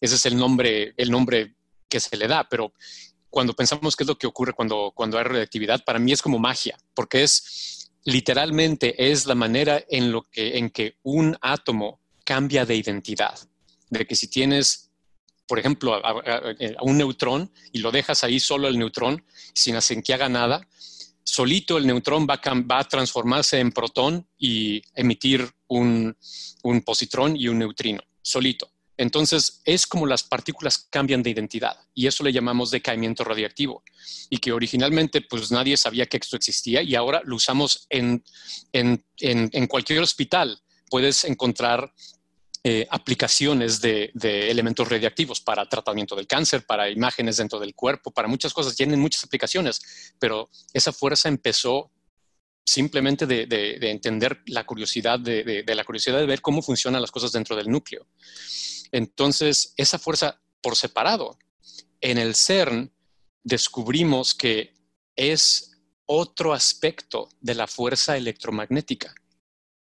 Ese 0.00 0.14
es 0.14 0.26
el 0.26 0.36
nombre, 0.36 0.94
el 0.96 1.10
nombre 1.10 1.56
que 1.88 2.00
se 2.00 2.16
le 2.16 2.28
da, 2.28 2.48
pero 2.48 2.72
cuando 3.30 3.54
pensamos 3.54 3.96
qué 3.96 4.04
es 4.04 4.08
lo 4.08 4.18
que 4.18 4.26
ocurre 4.26 4.52
cuando, 4.52 4.92
cuando 4.94 5.18
hay 5.18 5.24
radioactividad, 5.24 5.82
para 5.84 5.98
mí 5.98 6.12
es 6.12 6.22
como 6.22 6.38
magia, 6.38 6.78
porque 6.94 7.22
es 7.22 7.90
literalmente 8.04 9.10
es 9.10 9.26
la 9.26 9.34
manera 9.34 9.82
en, 9.88 10.12
lo 10.12 10.22
que, 10.22 10.58
en 10.58 10.70
que 10.70 10.98
un 11.02 11.36
átomo 11.40 12.00
cambia 12.24 12.64
de 12.64 12.76
identidad. 12.76 13.38
De 13.90 14.06
que 14.06 14.14
si 14.14 14.28
tienes, 14.28 14.90
por 15.46 15.58
ejemplo, 15.58 15.94
a, 15.94 16.14
un 16.82 16.98
neutrón 16.98 17.50
y 17.72 17.78
lo 17.78 17.90
dejas 17.90 18.24
ahí 18.24 18.40
solo 18.40 18.68
el 18.68 18.78
neutrón, 18.78 19.24
sin 19.52 19.76
hacer 19.76 20.02
que 20.02 20.14
haga 20.14 20.28
nada, 20.28 20.66
solito 21.22 21.78
el 21.78 21.86
neutrón 21.86 22.26
va 22.28 22.40
a, 22.78 22.84
transformarse 22.84 23.58
en 23.58 23.72
protón 23.72 24.26
y 24.38 24.82
emitir 24.94 25.50
un, 25.68 26.16
un 26.62 26.82
positrón 26.82 27.36
y 27.36 27.48
un 27.48 27.58
neutrino, 27.58 28.02
solito. 28.22 28.70
Entonces, 28.96 29.60
es 29.64 29.86
como 29.86 30.06
las 30.06 30.22
partículas 30.22 30.86
cambian 30.90 31.22
de 31.22 31.30
identidad 31.30 31.76
y 31.94 32.06
eso 32.06 32.22
le 32.22 32.32
llamamos 32.32 32.70
decaimiento 32.70 33.24
radiactivo 33.24 33.82
y 34.30 34.38
que 34.38 34.52
originalmente 34.52 35.20
pues 35.20 35.50
nadie 35.50 35.76
sabía 35.76 36.06
que 36.06 36.18
esto 36.18 36.36
existía 36.36 36.80
y 36.82 36.94
ahora 36.94 37.20
lo 37.24 37.36
usamos 37.36 37.86
en, 37.90 38.22
cualquier 39.68 40.00
hospital. 40.00 40.60
Puedes 40.90 41.24
encontrar 41.24 41.92
eh, 42.66 42.86
aplicaciones 42.90 43.82
de, 43.82 44.10
elementos 44.50 44.88
radiactivos 44.88 45.38
para 45.42 45.68
tratamiento 45.68 46.16
del 46.16 46.26
cáncer, 46.26 46.64
para 46.64 46.88
imágenes 46.88 47.36
dentro 47.36 47.60
del 47.60 47.74
cuerpo, 47.74 48.10
para 48.10 48.26
muchas 48.26 48.54
cosas. 48.54 48.74
Tienen 48.74 49.00
muchas 49.00 49.22
aplicaciones, 49.22 50.14
pero 50.18 50.48
esa 50.72 50.90
fuerza 50.90 51.28
empezó 51.28 51.92
simplemente 52.64 53.26
de, 53.26 53.76
entender 53.90 54.40
la 54.46 54.64
curiosidad, 54.64 55.20
de, 55.20 55.62
la 55.66 55.84
curiosidad 55.84 56.18
de 56.18 56.24
ver 56.24 56.40
cómo 56.40 56.62
funcionan 56.62 57.02
las 57.02 57.10
cosas 57.10 57.32
dentro 57.32 57.54
del 57.54 57.70
núcleo. 57.70 58.06
Entonces, 58.92 59.74
esa 59.76 59.98
fuerza 59.98 60.40
por 60.62 60.74
separado, 60.74 61.38
en 62.00 62.16
el 62.16 62.34
CERN 62.34 62.90
descubrimos 63.42 64.34
que 64.34 64.72
es 65.16 65.82
otro 66.06 66.54
aspecto 66.54 67.28
de 67.42 67.56
la 67.56 67.66
fuerza 67.66 68.16
electromagnética 68.16 69.14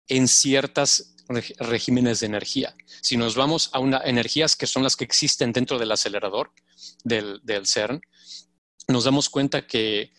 en 0.09 0.27
ciertos 0.27 1.12
regímenes 1.29 2.21
de 2.21 2.27
energía. 2.27 2.75
Si 3.01 3.17
nos 3.17 3.35
vamos 3.35 3.71
a 3.73 3.79
una, 3.79 3.99
energías 4.05 4.57
que 4.57 4.67
son 4.67 4.83
las 4.83 4.97
que 4.97 5.05
existen 5.05 5.53
dentro 5.53 5.79
del 5.79 5.93
acelerador 5.93 6.53
del, 7.05 7.41
CERN, 7.67 8.01
nos 8.89 9.05
damos 9.05 9.29
cuenta 9.29 9.67
que, 9.67 10.13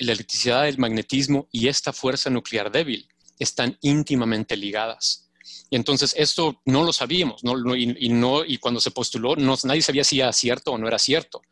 la 0.00 0.12
electricidad, 0.12 0.68
el 0.68 0.78
magnetismo 0.78 1.48
y 1.50 1.66
esta 1.66 1.92
fuerza 1.92 2.30
nuclear 2.30 2.70
débil 2.70 3.08
están 3.38 3.76
íntimamente 3.80 4.56
ligadas. 4.56 5.30
Y 5.70 5.76
entonces 5.76 6.14
esto 6.16 6.62
no 6.64 6.84
lo 6.84 6.92
sabíamos, 6.92 7.42
y, 7.42 8.08
no, 8.10 8.44
y 8.44 8.58
cuando 8.58 8.80
se 8.80 8.92
postuló, 8.92 9.34
nadie 9.36 9.82
sabía 9.82 10.04
si 10.04 10.20
era 10.20 10.32
cierto 10.32 10.72
o 10.72 10.78
no 10.78 10.86
era 10.86 10.98
cierto. 10.98 11.42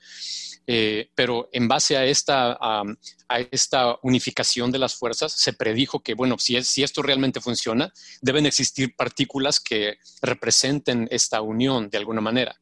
Eh, 0.68 1.10
pero 1.14 1.48
en 1.52 1.68
base 1.68 1.96
a 1.96 2.04
esta, 2.04 2.58
a 2.60 3.40
esta 3.52 3.96
unificación 4.02 4.72
de 4.72 4.78
las 4.78 4.96
fuerzas, 4.96 5.32
se 5.32 5.52
predijo 5.52 6.00
que, 6.00 6.14
bueno, 6.14 6.36
si, 6.38 6.60
si 6.62 6.82
esto 6.82 7.02
realmente 7.02 7.40
funciona, 7.40 7.92
deben 8.20 8.46
existir 8.46 8.96
partículas 8.96 9.60
que 9.60 9.98
representen 10.22 11.06
esta 11.10 11.40
unión 11.40 11.88
de 11.88 11.98
alguna 11.98 12.20
manera. 12.20 12.60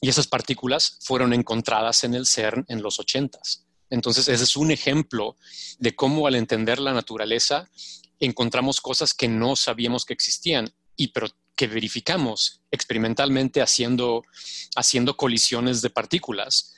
Y 0.00 0.08
esas 0.08 0.28
partículas 0.28 0.98
fueron 1.00 1.32
encontradas 1.32 2.04
en 2.04 2.14
el 2.14 2.26
CERN 2.26 2.64
en 2.68 2.82
los 2.82 3.00
80 3.00 3.40
Entonces, 3.90 4.28
ese 4.28 4.44
es 4.44 4.56
un 4.56 4.70
ejemplo 4.70 5.36
de 5.78 5.96
cómo 5.96 6.28
al 6.28 6.36
entender 6.36 6.78
la 6.78 6.92
naturaleza 6.92 7.68
encontramos 8.20 8.80
cosas 8.80 9.12
que 9.12 9.26
no 9.28 9.56
sabíamos 9.56 10.04
que 10.04 10.12
existían, 10.12 10.72
y 10.96 11.08
pero 11.08 11.28
que 11.56 11.66
verificamos 11.66 12.60
experimentalmente 12.70 13.60
haciendo, 13.60 14.22
haciendo 14.76 15.16
colisiones 15.16 15.82
de 15.82 15.90
partículas, 15.90 16.74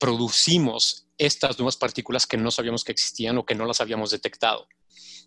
producimos 0.00 1.06
estas 1.18 1.58
nuevas 1.58 1.76
partículas 1.76 2.26
que 2.26 2.38
no 2.38 2.50
sabíamos 2.50 2.82
que 2.82 2.92
existían 2.92 3.38
o 3.38 3.44
que 3.44 3.54
no 3.54 3.66
las 3.66 3.80
habíamos 3.80 4.10
detectado. 4.10 4.66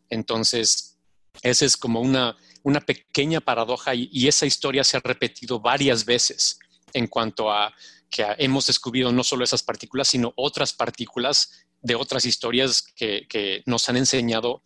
Entonces, 0.09 0.97
esa 1.43 1.65
es 1.65 1.77
como 1.77 2.01
una, 2.01 2.35
una 2.63 2.81
pequeña 2.81 3.39
paradoja 3.39 3.93
y, 3.95 4.27
esa 4.27 4.45
historia 4.45 4.83
se 4.83 4.97
ha 4.97 5.01
repetido 5.01 5.59
varias 5.59 6.03
veces 6.03 6.59
en 6.93 7.07
cuanto 7.07 7.51
a 7.51 7.73
que 8.09 8.25
hemos 8.39 8.65
descubierto 8.65 9.11
no 9.11 9.23
solo 9.23 9.43
esas 9.43 9.63
partículas, 9.63 10.07
sino 10.07 10.33
otras 10.35 10.73
partículas 10.73 11.65
de 11.81 11.95
otras 11.95 12.25
historias 12.25 12.81
que, 12.81 13.63
nos 13.65 13.87
han 13.89 13.97
enseñado 13.97 14.63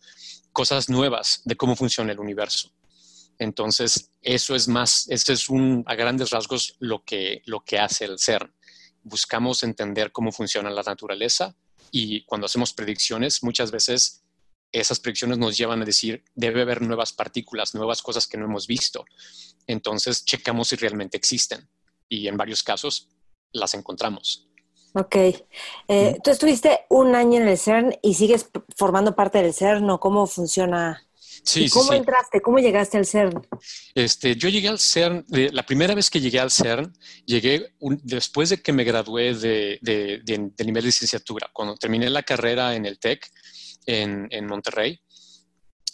cosas 0.52 0.88
nuevas 0.88 1.42
de 1.44 1.56
cómo 1.56 1.76
funciona 1.76 2.12
el 2.12 2.20
universo. 2.20 2.72
Entonces, 3.38 4.10
eso 4.20 4.54
es 4.54 4.66
más, 4.66 5.06
eso 5.10 5.32
es 5.32 5.48
un, 5.48 5.84
a 5.86 5.94
grandes 5.94 6.30
rasgos 6.30 6.74
lo 6.80 7.04
que, 7.04 7.42
lo 7.46 7.60
que 7.60 7.78
hace 7.78 8.04
el 8.04 8.18
CERN. 8.18 8.52
Buscamos 9.02 9.62
entender 9.62 10.12
cómo 10.12 10.32
funciona 10.32 10.70
la 10.70 10.82
naturaleza 10.82 11.54
y 11.90 12.24
cuando 12.24 12.46
hacemos 12.46 12.72
predicciones, 12.72 13.42
muchas 13.42 13.70
veces 13.70 14.22
esas 14.72 15.00
predicciones 15.00 15.38
nos 15.38 15.56
llevan 15.56 15.82
a 15.82 15.84
decir, 15.84 16.24
debe 16.34 16.62
haber 16.62 16.82
nuevas 16.82 17.12
partículas, 17.12 17.74
nuevas 17.74 18.02
cosas 18.02 18.26
que 18.26 18.36
no 18.36 18.44
hemos 18.44 18.66
visto. 18.66 19.04
Entonces, 19.66 20.24
checamos 20.24 20.68
si 20.68 20.76
realmente 20.76 21.16
existen 21.16 21.68
y 22.08 22.28
en 22.28 22.36
varios 22.36 22.62
casos 22.62 23.08
las 23.52 23.74
encontramos. 23.74 24.48
Ok. 24.94 25.16
Eh, 25.88 26.18
tú 26.22 26.30
estuviste 26.30 26.80
un 26.88 27.14
año 27.14 27.40
en 27.40 27.48
el 27.48 27.58
CERN 27.58 27.98
y 28.02 28.14
sigues 28.14 28.50
formando 28.76 29.14
parte 29.14 29.42
del 29.42 29.54
CERN, 29.54 29.88
¿o 29.90 30.00
cómo 30.00 30.26
funciona? 30.26 31.07
Sí, 31.42 31.68
¿Cómo 31.70 31.92
entraste? 31.92 32.40
¿Cómo 32.40 32.58
llegaste 32.58 32.98
al 32.98 33.06
CERN? 33.06 33.46
Este, 33.94 34.36
yo 34.36 34.48
llegué 34.48 34.68
al 34.68 34.78
CERN, 34.78 35.24
la 35.28 35.64
primera 35.64 35.94
vez 35.94 36.10
que 36.10 36.20
llegué 36.20 36.40
al 36.40 36.50
CERN, 36.50 36.92
llegué 37.24 37.74
después 38.02 38.50
de 38.50 38.62
que 38.62 38.72
me 38.72 38.84
gradué 38.84 39.34
de, 39.34 39.78
de, 39.82 40.38
nivel 40.64 40.82
de 40.82 40.88
licenciatura. 40.88 41.50
Cuando 41.52 41.76
terminé 41.76 42.10
la 42.10 42.22
carrera 42.22 42.74
en 42.74 42.86
el 42.86 42.98
TEC 42.98 43.30
en, 43.86 44.46
Monterrey, 44.46 45.00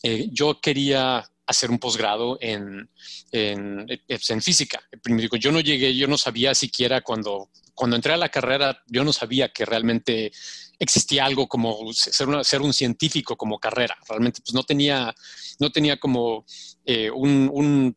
eh, 0.03 0.29
yo 0.31 0.61
quería 0.61 1.25
hacer 1.47 1.71
un 1.71 1.79
posgrado 1.79 2.39
en, 2.41 2.89
en, 3.33 3.87
en, 3.89 4.43
física. 4.43 4.81
Primero, 5.03 5.37
yo 5.37 5.53
no 5.53 5.61
llegué, 5.61 5.95
yo 5.95 6.07
no 6.07 6.17
sabía 6.17 6.55
siquiera 6.55 7.01
cuando 7.03 7.51
cuando 7.75 7.97
entré 7.97 8.13
a 8.13 8.17
la 8.17 8.29
carrera, 8.29 8.83
yo 8.87 9.05
no 9.05 9.13
sabía 9.13 9.49
que 9.49 9.65
realmente 9.65 10.33
existía 10.79 11.25
algo 11.25 11.49
como 11.49 11.93
ser, 11.93 12.29
ser 12.45 12.63
un 12.63 12.73
científico 12.73 13.37
como 13.37 13.59
carrera. 13.59 13.97
Realmente 14.09 14.41
pues, 14.45 14.55
no, 14.55 14.63
tenía, 14.63 15.15
no 15.59 15.71
tenía 15.71 15.99
como 15.99 16.45
eh, 16.85 17.11
un, 17.11 17.97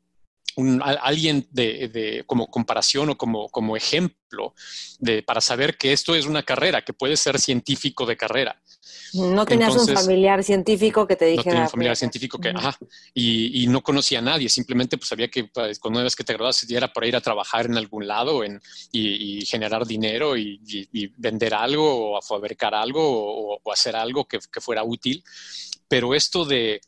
alguien 1.02 1.48
de, 1.52 2.24
como 2.26 2.48
comparación 2.48 3.10
o 3.10 3.18
como, 3.18 3.50
como 3.50 3.78
ejemplo 3.78 4.54
de, 5.00 5.22
para 5.22 5.42
saber 5.42 5.78
que 5.78 5.94
esto 5.94 6.16
es 6.16 6.26
una 6.26 6.44
carrera, 6.44 6.84
que 6.84 6.94
puede 6.94 7.16
ser 7.16 7.40
científico 7.40 8.06
de 8.06 8.18
carrera. 8.18 8.62
No 9.14 9.46
tenías 9.46 9.76
un 9.76 9.88
familiar 9.88 10.44
científico 10.44 11.08
que 11.08 11.16
te 11.16 11.26
dijera. 11.26 11.44
No 11.46 11.52
tenía 11.52 11.64
un 11.64 11.70
familiar 11.70 11.96
científico 11.96 12.40
que, 12.40 12.50
ajá, 12.50 12.78
y, 13.14 13.64
y, 13.64 13.68
no 13.68 13.82
conocía 13.82 14.20
a 14.20 14.22
nadie, 14.22 14.50
simplemente 14.50 14.98
pues 14.98 15.08
sabía 15.08 15.30
que 15.30 15.46
pues, 15.46 15.80
cuando 15.80 16.00
una 16.00 16.06
vez 16.06 16.16
que 16.16 16.24
te 16.24 16.34
graduas 16.34 16.70
era 16.70 16.92
por 16.92 17.06
ir 17.06 17.16
a 17.16 17.22
trabajar 17.22 17.68
en 17.68 17.78
algún 17.78 18.08
lado 18.08 18.44
en, 18.44 18.60
y, 18.92 19.46
generar 19.46 19.86
dinero 19.86 20.36
y, 20.38 20.60
vender 21.18 21.54
algo 21.54 22.18
o 22.18 22.22
fabricar 22.22 22.74
algo 22.76 23.60
o, 23.64 23.72
hacer 23.72 23.96
algo 23.96 24.26
que, 24.26 24.40
que 24.52 24.62
fuera 24.62 24.84
útil. 24.84 25.24
Pero 25.88 26.14
esto 26.14 26.44
de, 26.44 26.82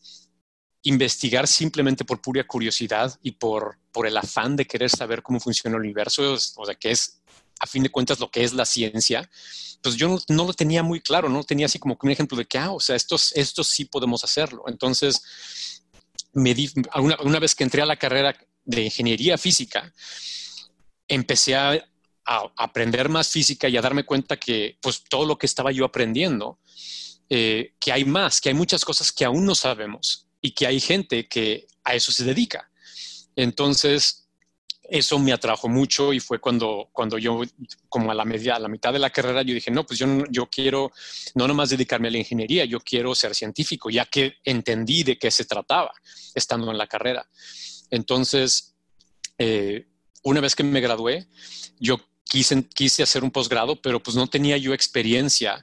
investigar 0.84 1.48
simplemente 1.48 2.06
por 2.06 2.22
pura 2.22 2.46
curiosidad 2.46 3.18
y 3.22 3.32
por, 3.32 3.78
por 3.92 4.08
el 4.08 4.16
afán 4.18 4.56
de 4.56 4.66
querer 4.66 4.90
saber 4.90 5.22
cómo 5.22 5.40
funciona 5.40 5.76
el 5.76 5.82
universo, 5.82 6.34
o 6.34 6.66
sea, 6.66 6.76
que 6.76 6.92
es 6.92 7.22
a 7.60 7.68
fin 7.68 7.84
de 7.84 7.90
cuentas 7.90 8.20
lo 8.20 8.32
que 8.32 8.44
es 8.44 8.54
la 8.54 8.66
ciencia, 8.66 9.30
pues 9.82 9.96
yo 9.96 10.18
no, 10.30 10.46
lo 10.46 10.54
tenía 10.54 10.84
muy 10.84 11.02
claro, 11.02 11.30
no 11.30 11.44
tenía 11.44 11.66
así 11.66 11.80
como 11.80 11.98
un 12.02 12.10
ejemplo 12.10 12.38
de 12.38 12.46
que, 12.46 12.58
ah, 12.58 12.72
o 12.72 12.80
sea, 12.80 12.96
esto 12.96 13.18
sí 13.18 13.86
podemos 13.86 14.24
hacerlo. 14.24 14.64
Entonces, 14.68 15.84
una, 16.34 17.18
una, 17.22 17.40
vez 17.40 17.56
que 17.56 17.64
entré 17.64 17.82
a 17.82 17.86
la 17.86 17.98
carrera 17.98 18.36
de 18.64 18.84
ingeniería 18.84 19.38
física, 19.38 19.94
empecé 21.08 21.56
a, 21.56 21.72
a, 22.26 22.52
aprender 22.58 23.10
más 23.10 23.30
física 23.30 23.68
y 23.68 23.78
a 23.78 23.82
darme 23.82 24.06
cuenta 24.06 24.38
que, 24.38 24.78
pues, 24.82 25.04
todo 25.10 25.26
lo 25.26 25.38
que 25.38 25.46
estaba 25.46 25.72
yo 25.72 25.86
aprendiendo, 25.86 26.60
eh, 27.30 27.74
que 27.80 27.92
hay 27.92 28.06
más, 28.06 28.40
que 28.40 28.50
hay 28.50 28.56
muchas 28.56 28.84
cosas 28.86 29.12
que 29.12 29.26
aún 29.26 29.46
no 29.46 29.56
sabemos 29.56 30.29
y 30.42 30.52
que 30.52 30.68
hay 30.68 30.80
gente 30.80 31.28
que 31.28 31.68
a 31.84 31.96
eso 31.96 32.12
se 32.12 32.24
dedica. 32.24 32.70
Entonces, 33.36 34.30
eso 34.90 35.20
me 35.20 35.32
atrajo 35.32 35.70
mucho 35.70 36.14
y 36.14 36.20
fue 36.20 36.40
cuando, 36.40 36.90
cuando 36.92 37.18
yo, 37.18 37.42
como 37.88 38.12
a 38.12 38.16
la, 38.16 38.26
media, 38.26 38.56
a 38.56 38.60
la 38.60 38.68
mitad 38.68 38.92
de 38.92 39.00
la 39.00 39.10
carrera, 39.10 39.44
yo 39.44 39.54
dije, 39.54 39.72
no, 39.72 39.86
pues 39.86 40.00
yo, 40.00 40.08
yo 40.30 40.48
quiero 40.48 40.92
no 41.36 41.48
nomás 41.48 41.70
dedicarme 41.70 42.08
a 42.08 42.12
la 42.12 42.18
ingeniería, 42.18 42.66
yo 42.66 42.80
quiero 42.80 43.14
ser 43.14 43.36
científico, 43.36 43.90
ya 43.90 44.06
que 44.06 44.38
entendí 44.44 45.04
de 45.04 45.18
qué 45.18 45.32
se 45.32 45.46
trataba 45.46 45.92
estando 46.34 46.72
en 46.72 46.78
la 46.78 46.88
carrera. 46.88 47.28
Entonces, 47.92 48.76
eh, 49.38 49.88
una 50.24 50.42
vez 50.42 50.56
que 50.56 50.64
me 50.64 50.82
gradué, 50.82 51.28
yo 51.80 52.00
quise, 52.24 52.68
quise 52.68 53.04
hacer 53.04 53.24
un 53.24 53.32
posgrado, 53.32 53.82
pero 53.82 54.02
pues 54.02 54.16
no 54.16 54.28
tenía 54.28 54.58
yo 54.58 54.74
experiencia 54.74 55.62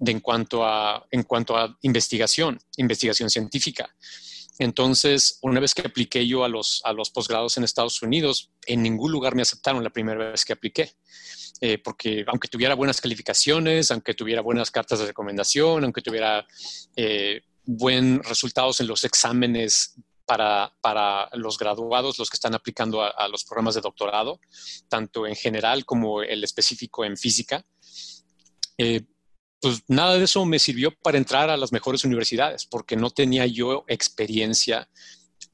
de 0.00 0.12
en, 0.12 0.20
cuanto 0.20 0.64
a, 0.64 1.06
en 1.10 1.22
cuanto 1.22 1.56
a 1.56 1.78
investigación, 1.82 2.58
investigación 2.76 3.30
científica. 3.30 3.94
Entonces, 4.58 5.38
una 5.42 5.60
vez 5.60 5.74
que 5.74 5.82
apliqué 5.82 6.26
yo 6.26 6.44
a 6.44 6.48
los, 6.48 6.82
a 6.84 6.92
los 6.92 7.10
posgrados 7.10 7.56
en 7.56 7.64
Estados 7.64 8.02
Unidos, 8.02 8.50
en 8.66 8.82
ningún 8.82 9.12
lugar 9.12 9.34
me 9.34 9.42
aceptaron 9.42 9.84
la 9.84 9.90
primera 9.90 10.32
vez 10.32 10.44
que 10.44 10.52
apliqué. 10.52 10.92
Eh, 11.62 11.76
porque 11.76 12.24
aunque 12.26 12.48
tuviera 12.48 12.74
buenas 12.74 13.02
calificaciones, 13.02 13.90
aunque 13.90 14.14
tuviera 14.14 14.40
buenas 14.40 14.70
cartas 14.70 14.98
de 14.98 15.06
recomendación, 15.06 15.84
aunque 15.84 16.00
tuviera 16.00 16.46
eh, 16.96 17.42
buenos 17.64 18.26
resultados 18.26 18.80
en 18.80 18.86
los 18.86 19.04
exámenes 19.04 19.94
para, 20.24 20.72
para, 20.80 21.28
los 21.34 21.58
graduados, 21.58 22.18
los 22.18 22.30
que 22.30 22.36
están 22.36 22.54
aplicando 22.54 23.02
a, 23.02 23.28
los 23.28 23.44
programas 23.44 23.74
de 23.74 23.82
doctorado, 23.82 24.40
tanto 24.88 25.26
en 25.26 25.34
general 25.34 25.84
como 25.84 26.22
el 26.22 26.44
específico 26.44 27.04
en 27.04 27.16
física, 27.16 27.66
eh, 28.78 29.02
pues 29.60 29.82
nada 29.88 30.14
de 30.16 30.24
eso 30.24 30.44
me 30.44 30.58
sirvió 30.58 30.90
para 30.90 31.18
entrar 31.18 31.50
a 31.50 31.56
las 31.56 31.72
mejores 31.72 32.04
universidades, 32.04 32.66
porque 32.66 32.96
no 32.96 33.10
tenía 33.10 33.46
yo 33.46 33.84
experiencia 33.88 34.88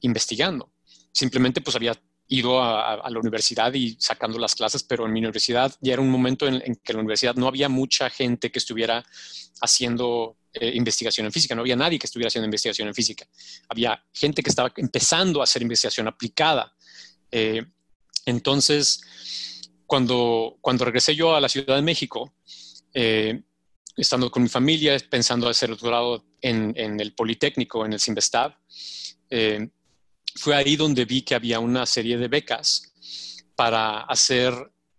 investigando. 0.01 0.71
Simplemente 1.11 1.61
pues 1.61 1.75
había 1.75 1.99
ido 2.29 2.61
a, 2.61 3.09
la 3.09 3.19
universidad 3.19 3.73
y 3.73 3.95
sacando 3.99 4.37
las 4.37 4.55
clases, 4.55 4.83
pero 4.83 5.05
en 5.05 5.13
mi 5.13 5.19
universidad 5.19 5.73
ya 5.81 5.93
era 5.93 6.01
un 6.01 6.09
momento 6.09 6.47
en, 6.47 6.59
que 6.59 6.91
en 6.91 6.95
la 6.95 6.99
universidad 6.99 7.35
no 7.35 7.47
había 7.47 7.69
mucha 7.69 8.09
gente 8.09 8.51
que 8.51 8.59
estuviera 8.59 9.05
haciendo 9.61 10.37
eh, 10.53 10.71
investigación 10.75 11.25
en 11.25 11.31
física, 11.31 11.55
no 11.55 11.61
había 11.61 11.75
nadie 11.75 11.97
que 11.97 12.05
estuviera 12.05 12.27
haciendo 12.27 12.45
investigación 12.45 12.87
en 12.87 12.93
física. 12.93 13.25
Había 13.69 14.03
gente 14.13 14.43
que 14.43 14.49
estaba 14.49 14.71
empezando 14.75 15.39
a 15.41 15.45
hacer 15.45 15.61
investigación 15.61 16.07
aplicada. 16.07 16.73
Eh, 17.31 17.65
entonces, 18.25 19.01
cuando, 19.85 20.57
cuando 20.61 20.85
regresé 20.85 21.15
yo 21.15 21.35
a 21.35 21.41
la 21.41 21.49
Ciudad 21.49 21.75
de 21.75 21.81
México, 21.81 22.33
eh, 22.93 23.43
estando 23.97 24.29
con 24.29 24.43
mi 24.43 24.49
familia, 24.49 24.97
pensando 25.09 25.49
hacer 25.49 25.69
doctorado 25.69 26.23
en, 26.41 26.73
en 26.77 26.99
el 26.99 27.13
Politécnico, 27.13 27.85
en 27.85 27.93
el 27.93 27.99
Simvestab, 27.99 28.55
eh, 29.29 29.69
fue 30.35 30.55
ahí 30.55 30.75
donde 30.75 31.05
vi 31.05 31.23
que 31.23 31.35
había 31.35 31.59
una 31.59 31.85
serie 31.85 32.17
de 32.17 32.27
becas 32.27 32.93
para 33.55 34.01
hacer 34.01 34.53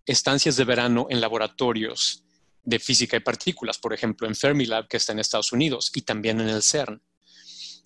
estancias 0.05 0.57
de 0.57 0.65
verano 0.65 1.07
en 1.11 1.21
laboratorios 1.21 2.25
de 2.65 2.79
física 2.79 3.17
y 3.17 3.21
partículas, 3.21 3.79
por 3.79 3.95
ejemplo, 3.95 4.27
en 4.27 4.35
Fermilab, 4.35 4.89
que 4.89 4.97
está 4.97 5.13
en 5.13 5.21
Estados 5.21 5.53
Unidos, 5.53 5.91
y 5.95 6.03
también 6.03 6.41
en 6.41 6.49
el 6.49 6.63
CERN. 6.63 7.01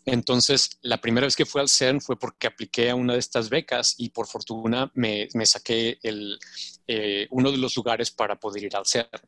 Entonces, 0.05 0.71
la 0.81 1.01
primera 1.01 1.27
vez 1.27 1.37
que 1.37 1.47
fui 1.47 1.61
al 1.61 1.69
CERN 1.69 2.01
fue 2.01 2.19
porque 2.19 2.49
apliqué 2.49 2.91
a 2.91 2.95
una 2.97 3.13
de 3.13 3.21
estas 3.21 3.49
becas 3.49 3.95
y 3.99 4.09
por 4.09 4.27
fortuna 4.27 4.91
me, 4.95 5.29
me 5.35 5.47
saqué 5.47 5.99
el, 6.03 6.39
eh, 6.89 7.29
uno 7.31 7.53
de 7.53 7.59
los 7.59 7.77
lugares 7.77 8.11
para 8.11 8.41
poder 8.41 8.65
ir 8.65 8.75
al 8.75 8.87
CERN. 8.87 9.21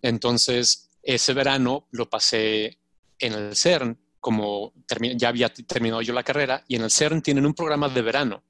Entonces, 0.00 0.90
ese 1.02 1.32
verano 1.32 1.88
lo 1.90 2.08
pasé 2.08 2.78
en 3.18 3.32
el 3.32 3.56
CERN, 3.56 3.98
como 4.20 4.72
ya 5.16 5.28
había 5.28 5.52
terminado 5.52 6.02
yo 6.02 6.12
la 6.12 6.22
carrera, 6.22 6.64
y 6.68 6.76
en 6.76 6.82
el 6.82 6.90
CERN 6.90 7.22
tienen 7.22 7.46
un 7.46 7.54
programa 7.54 7.88
de 7.88 8.02
verano 8.02 8.44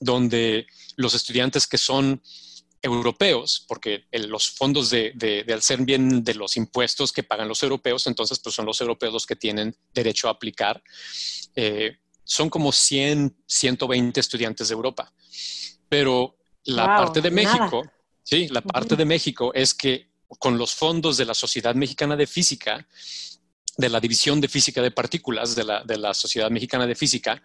donde 0.00 0.66
los 0.96 1.14
estudiantes 1.14 1.66
que 1.66 1.78
son 1.78 2.22
europeos, 2.82 3.64
porque 3.66 4.04
los 4.12 4.50
fondos 4.50 4.90
de, 4.90 5.12
del 5.14 5.62
CERN 5.62 5.86
vienen 5.86 6.24
de 6.24 6.34
los 6.34 6.56
impuestos 6.56 7.12
que 7.12 7.22
pagan 7.22 7.48
los 7.48 7.62
europeos, 7.62 8.06
entonces 8.06 8.38
pues 8.40 8.54
son 8.54 8.66
los 8.66 8.80
europeos 8.80 9.12
los 9.12 9.26
que 9.26 9.36
tienen 9.36 9.74
derecho 9.92 10.28
a 10.28 10.32
aplicar. 10.32 10.82
Eh, 11.54 11.96
son 12.24 12.50
como 12.50 12.72
100, 12.72 13.44
120 13.46 14.20
estudiantes 14.20 14.68
de 14.68 14.74
Europa. 14.74 15.12
Pero 15.88 16.36
la 16.64 16.86
parte 16.86 17.20
de 17.20 17.30
México, 17.30 17.84
sí, 18.22 18.48
la 18.48 18.60
parte 18.60 18.96
de 18.96 19.04
México 19.04 19.52
es 19.54 19.72
que 19.72 20.10
con 20.38 20.58
los 20.58 20.74
fondos 20.74 21.16
de 21.16 21.24
la 21.24 21.34
Sociedad 21.34 21.74
Mexicana 21.74 22.16
de 22.16 22.26
Física, 22.26 22.86
de 23.76 23.88
la 23.88 24.00
División 24.00 24.40
de 24.40 24.48
Física 24.48 24.82
de 24.82 24.90
Partículas 24.90 25.54
de 25.54 25.64
la, 25.64 26.14
Sociedad 26.14 26.50
Mexicana 26.50 26.86
de 26.86 26.94
Física, 26.94 27.42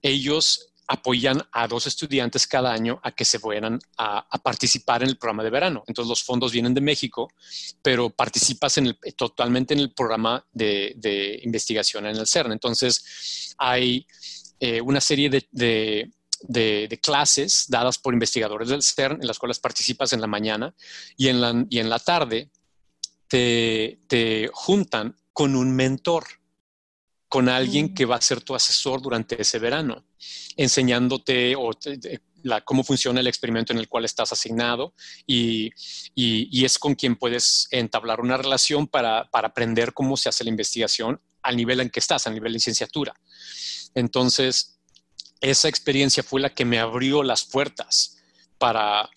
ellos 0.00 0.68
apoyan 0.88 1.40
a 1.52 1.68
dos 1.68 1.86
estudiantes 1.86 2.46
cada 2.46 2.72
año 2.72 3.00
a 3.02 3.12
que 3.12 3.24
se 3.24 3.38
fueran 3.38 3.78
a, 3.96 4.26
participar 4.42 5.02
en 5.02 5.10
el 5.10 5.16
programa 5.16 5.44
de 5.44 5.50
verano. 5.50 5.84
Entonces 5.86 6.08
los 6.08 6.22
fondos 6.22 6.52
vienen 6.52 6.74
de 6.74 6.80
México, 6.80 7.30
pero 7.80 8.10
participas 8.10 8.76
en 8.78 8.98
totalmente 9.16 9.74
en 9.74 9.80
el 9.80 9.92
programa 9.92 10.44
de, 10.52 11.40
investigación 11.44 12.06
en 12.06 12.16
el 12.16 12.26
CERN. 12.26 12.52
Entonces 12.52 13.54
hay 13.56 14.06
eh, 14.58 14.80
una 14.80 15.00
serie 15.00 15.30
de 15.30 15.46
de, 15.52 16.10
clases 17.00 17.66
dadas 17.68 17.98
por 17.98 18.14
investigadores 18.14 18.68
del 18.68 18.82
CERN, 18.82 19.20
en 19.20 19.26
las 19.26 19.38
cuales 19.38 19.58
participas 19.58 20.12
en 20.12 20.20
la 20.20 20.26
mañana 20.26 20.74
y 21.16 21.28
en 21.28 21.40
la, 21.40 21.64
y 21.68 21.78
en 21.78 21.88
la 21.88 21.98
tarde 21.98 22.50
te, 23.28 24.50
juntan 24.52 25.16
con 25.32 25.56
un 25.56 25.74
mentor, 25.74 26.24
con 27.28 27.48
alguien 27.48 27.86
mm. 27.86 27.94
que 27.94 28.04
va 28.04 28.16
a 28.16 28.20
ser 28.20 28.42
tu 28.42 28.54
asesor 28.54 29.00
durante 29.00 29.40
ese 29.40 29.58
verano, 29.58 30.04
enseñándote 30.56 31.56
o 31.56 31.70
la, 32.42 32.60
cómo 32.60 32.84
funciona 32.84 33.20
el 33.20 33.26
experimento 33.26 33.72
en 33.72 33.78
el 33.78 33.88
cual 33.88 34.04
estás 34.04 34.32
asignado 34.32 34.94
y, 35.26 35.72
es 36.14 36.78
con 36.78 36.94
quien 36.94 37.16
puedes 37.16 37.68
entablar 37.70 38.20
una 38.20 38.36
relación 38.36 38.86
para, 38.86 39.30
para, 39.30 39.48
aprender 39.48 39.94
cómo 39.94 40.16
se 40.16 40.28
hace 40.28 40.44
la 40.44 40.50
investigación 40.50 41.20
al 41.42 41.56
nivel 41.56 41.80
en 41.80 41.90
que 41.90 42.00
estás, 42.00 42.26
al 42.26 42.34
nivel 42.34 42.52
de 42.52 42.58
licenciatura. 42.58 43.14
Entonces, 43.94 44.71
esa 45.42 45.68
experiencia 45.68 46.22
fue 46.22 46.40
la 46.40 46.54
que 46.54 46.64
me 46.64 46.78
abrió 46.78 47.22
las 47.22 47.44
puertas 47.44 48.16
para, 48.58 49.10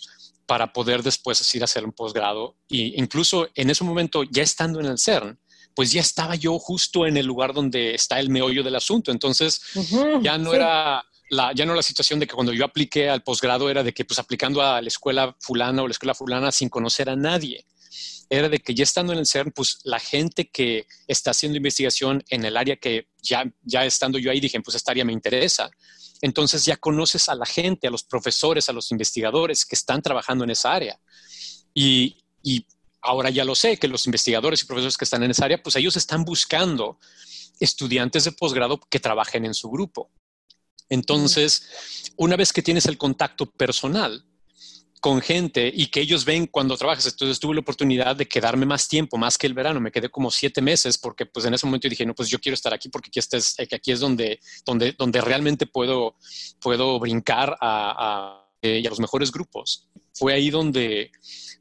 para 0.45 0.73
poder 0.73 1.03
después 1.03 1.55
ir 1.55 1.61
a 1.61 1.65
hacer 1.65 1.85
un 1.85 1.91
posgrado. 1.91 2.57
Y 2.67 2.99
incluso 2.99 3.47
en 3.53 3.69
ese 3.69 3.83
momento, 3.83 4.23
ya 4.23 4.43
estando 4.43 4.79
en 4.79 4.87
el 4.87 4.97
CERN, 4.97 5.39
pues 5.75 5.91
ya 5.91 6.01
estaba 6.01 6.35
yo 6.35 6.57
justo 6.57 7.05
en 7.05 7.17
el 7.17 7.25
lugar 7.25 7.53
donde 7.53 7.93
está 7.93 8.19
el 8.19 8.29
meollo 8.29 8.63
del 8.63 8.75
asunto. 8.75 9.11
Entonces, 9.11 9.61
ya 10.21 10.37
no 10.37 10.53
era 10.53 11.03
la, 11.29 11.53
ya 11.53 11.65
no 11.65 11.75
la 11.75 11.83
situación 11.83 12.19
de 12.19 12.27
que 12.27 12.33
cuando 12.33 12.53
yo 12.53 12.65
apliqué 12.65 13.09
al 13.09 13.23
posgrado 13.23 13.69
era 13.69 13.83
de 13.83 13.93
que 13.93 14.05
pues 14.05 14.17
aplicando 14.17 14.61
a 14.61 14.81
la 14.81 14.87
escuela 14.87 15.35
fulana 15.39 15.83
o 15.83 15.87
la 15.87 15.91
escuela 15.91 16.15
fulana 16.15 16.51
sin 16.51 16.69
conocer 16.69 17.09
a 17.09 17.15
nadie. 17.15 17.65
Era 18.29 18.49
de 18.49 18.57
que 18.57 18.73
ya 18.73 18.83
estando 18.83 19.13
en 19.13 19.19
el 19.19 19.27
CERN, 19.27 19.51
pues 19.51 19.79
la 19.83 19.99
gente 19.99 20.49
que 20.49 20.87
está 21.07 21.31
haciendo 21.31 21.57
investigación 21.57 22.23
en 22.29 22.45
el 22.45 22.57
área 22.57 22.77
que 22.77 23.09
ya, 23.21 23.45
ya 23.61 23.85
estando 23.85 24.17
yo 24.17 24.31
ahí 24.31 24.39
dije, 24.39 24.59
pues 24.61 24.75
esta 24.75 24.91
área 24.91 25.05
me 25.05 25.13
interesa 25.13 25.69
entonces 26.21 26.65
ya 26.65 26.77
conoces 26.77 27.29
a 27.29 27.35
la 27.35 27.45
gente, 27.45 27.87
a 27.87 27.91
los 27.91 28.03
profesores, 28.03 28.69
a 28.69 28.73
los 28.73 28.91
investigadores 28.91 29.65
que 29.65 29.75
están 29.75 30.01
trabajando 30.01 30.43
en 30.43 30.51
esa 30.51 30.73
área. 30.73 30.99
Y, 31.73 32.17
ahora 33.01 33.29
ya 33.29 33.45
lo 33.45 33.53
sé, 33.53 33.77
que 33.77 33.87
los 33.87 34.07
investigadores 34.07 34.63
y 34.63 34.65
profesores 34.65 34.97
que 34.97 35.05
están 35.05 35.21
en 35.21 35.29
esa 35.29 35.45
área, 35.45 35.61
pues 35.61 35.75
ellos 35.75 35.95
están 35.95 36.25
buscando 36.25 36.97
estudiantes 37.59 38.23
de 38.23 38.31
posgrado 38.31 38.79
que 38.79 38.99
trabajen 38.99 39.45
en 39.45 39.53
su 39.53 39.69
grupo. 39.69 40.09
Entonces, 40.89 42.11
una 42.17 42.35
vez 42.35 42.51
que 42.51 42.63
tienes 42.63 42.87
el 42.87 42.97
contacto 42.97 43.45
personal, 43.45 44.25
con 45.05 45.21
gente 45.21 45.71
y 45.71 45.85
que 45.85 46.01
ellos 46.01 46.25
ven 46.25 46.47
cuando 46.47 46.75
trabajas. 46.75 47.05
Entonces 47.05 47.39
tuve 47.39 47.53
la 47.53 47.59
oportunidad 47.59 48.15
de 48.15 48.27
quedarme 48.27 48.65
más 48.65 48.87
tiempo, 48.87 49.17
más 49.17 49.37
que 49.37 49.45
el 49.45 49.53
verano. 49.53 49.79
Me 49.79 49.91
quedé 49.91 50.09
como 50.09 50.31
siete 50.31 50.63
meses 50.63 50.97
porque 50.97 51.27
pues 51.27 51.45
en 51.45 51.53
ese 51.53 51.67
momento 51.67 51.87
dije, 51.87 52.07
no, 52.07 52.15
pues 52.15 52.27
yo 52.27 52.39
quiero 52.39 52.55
estar 52.55 52.73
aquí 52.73 52.89
porque 52.89 53.09
aquí, 53.09 53.19
es, 53.19 53.59
eh, 53.59 53.67
aquí 53.71 53.91
es 53.91 53.99
donde, 53.99 54.39
donde, 54.65 54.93
donde 54.93 55.21
realmente 55.21 55.67
puedo, 55.67 56.15
puedo 56.59 56.99
brincar 56.99 57.55
a, 57.61 58.47
eh, 58.63 58.81
a, 58.83 58.89
los 58.89 58.99
mejores 58.99 59.31
grupos. 59.31 59.87
Fue 60.11 60.33
ahí 60.33 60.49
donde, 60.49 61.11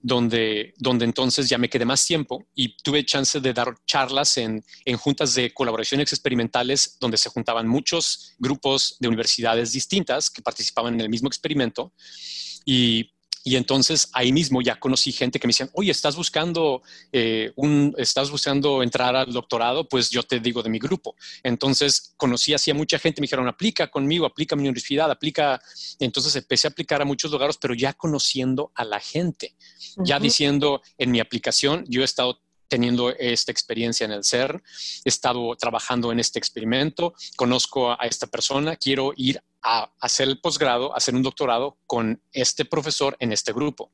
donde, 0.01 0.73
donde 0.79 1.05
entonces 1.05 1.47
ya 1.47 1.59
me 1.59 1.69
quedé 1.69 1.85
más 1.85 2.07
tiempo 2.07 2.47
y 2.55 2.75
tuve 2.79 3.05
chance 3.05 3.41
de 3.41 3.53
dar 3.53 3.75
charlas 3.85 4.39
en, 4.39 4.65
en 4.87 4.97
juntas 4.97 5.35
de 5.35 5.53
colaboraciones 5.53 6.11
experimentales 6.11 6.97
donde 6.99 7.19
se 7.19 7.29
juntaban 7.29 7.69
muchos 7.69 8.33
grupos 8.39 8.97
de 9.01 9.09
universidades 9.09 9.73
distintas 9.73 10.31
que 10.31 10.41
participaban 10.41 10.95
en 10.95 11.03
el 11.03 11.11
mismo 11.11 11.29
experimento. 11.29 11.93
Y 12.65 13.14
y 13.45 13.57
entonces 13.57 14.09
ahí 14.15 14.33
mismo 14.33 14.63
ya 14.63 14.81
conocí 14.81 15.13
gente 15.13 15.39
que 15.39 15.47
me 15.47 15.51
decían, 15.51 15.69
oye, 15.75 15.91
estás 15.91 16.17
buscando 16.17 16.83
eh, 17.13 17.53
un, 17.57 17.95
estás 17.99 18.31
buscando 18.31 18.83
entrar 18.83 19.15
al 19.15 19.31
doctorado, 19.33 19.87
pues 19.87 20.09
yo 20.09 20.23
te 20.23 20.41
digo 20.41 20.63
de 20.63 20.71
mi 20.71 20.79
grupo. 20.79 21.15
Entonces 21.43 22.15
conocí 22.17 22.55
así 22.55 22.71
a 22.71 22.75
mucha 22.75 22.99
gente, 22.99 23.21
me 23.21 23.27
dijeron, 23.27 23.47
aplica 23.47 23.89
conmigo, 23.89 24.25
aplica 24.25 24.55
a 24.55 24.57
mi 24.57 24.63
universidad, 24.63 25.11
aplica. 25.11 25.61
Entonces 25.99 26.35
empecé 26.37 26.69
a 26.69 26.71
aplicar 26.71 27.03
a 27.03 27.05
muchos 27.05 27.31
lugares, 27.31 27.59
pero 27.61 27.75
ya 27.75 27.93
conociendo 27.93 28.73
a 28.75 28.85
la 28.85 28.99
gente, 28.99 29.55
ya 29.99 30.19
diciendo 30.19 30.81
en 30.97 31.11
mi 31.11 31.21
aplicación, 31.21 31.85
yo 31.87 32.01
he 32.01 32.05
estado 32.05 32.41
teniendo 32.67 33.11
esta 33.11 33.53
experiencia 33.53 34.07
en 34.07 34.13
el 34.13 34.25
CERN, 34.25 34.63
he 35.05 35.09
estado 35.09 35.55
trabajando 35.57 36.11
en 36.11 36.19
este 36.19 36.39
experimento, 36.39 37.15
conozco 37.37 37.93
a 37.93 38.07
esta 38.07 38.27
persona, 38.27 38.77
quiero 38.77 39.13
ir 39.17 39.43
a 39.65 39.91
hacer 40.01 40.29
el 40.29 40.41
posgrado, 40.41 40.95
hacer 40.95 41.15
un 41.15 41.23
doctorado 41.23 41.79
con 41.87 42.23
este 42.33 42.65
profesor 42.65 43.17
en 43.19 43.33
este 43.33 43.53
grupo. 43.53 43.91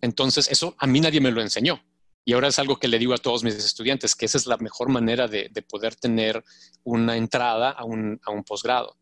Entonces, 0.00 0.48
eso 0.50 0.74
a 0.78 0.86
mí 0.86 1.00
nadie 1.00 1.20
me 1.20 1.32
lo 1.32 1.42
enseñó. 1.42 1.82
Y 2.24 2.32
ahora 2.32 2.48
es 2.48 2.58
algo 2.58 2.78
que 2.78 2.88
le 2.88 2.98
digo 2.98 3.12
a 3.12 3.18
todos 3.18 3.44
mis 3.44 3.54
estudiantes, 3.54 4.14
que 4.14 4.26
esa 4.26 4.38
es 4.38 4.46
la 4.46 4.56
mejor 4.56 4.88
manera 4.88 5.28
de, 5.28 5.50
poder 5.68 5.94
tener 5.94 6.42
una 6.82 7.16
entrada 7.16 7.70
a 7.70 7.84
un, 7.84 8.20
a 8.24 8.30
un 8.30 8.44
posgrado. 8.44 8.96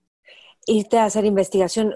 Irte 0.66 0.98
a 0.98 1.04
hacer 1.04 1.24
investigación, 1.24 1.94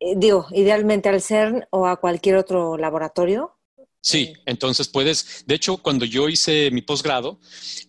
eh, 0.00 0.14
digo, 0.16 0.46
idealmente 0.52 1.08
al 1.08 1.20
CERN 1.20 1.66
o 1.70 1.86
a 1.86 1.96
cualquier 1.96 2.36
otro 2.36 2.78
laboratorio. 2.78 3.56
Sí, 4.00 4.34
entonces 4.46 4.88
puedes, 4.88 5.44
de 5.46 5.54
hecho, 5.54 5.78
cuando 5.78 6.04
yo 6.04 6.28
hice 6.28 6.70
mi 6.70 6.82
posgrado, 6.82 7.40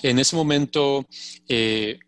en 0.01 0.19
ese 0.19 0.35
momento 0.35 1.05
eh, 1.49 1.99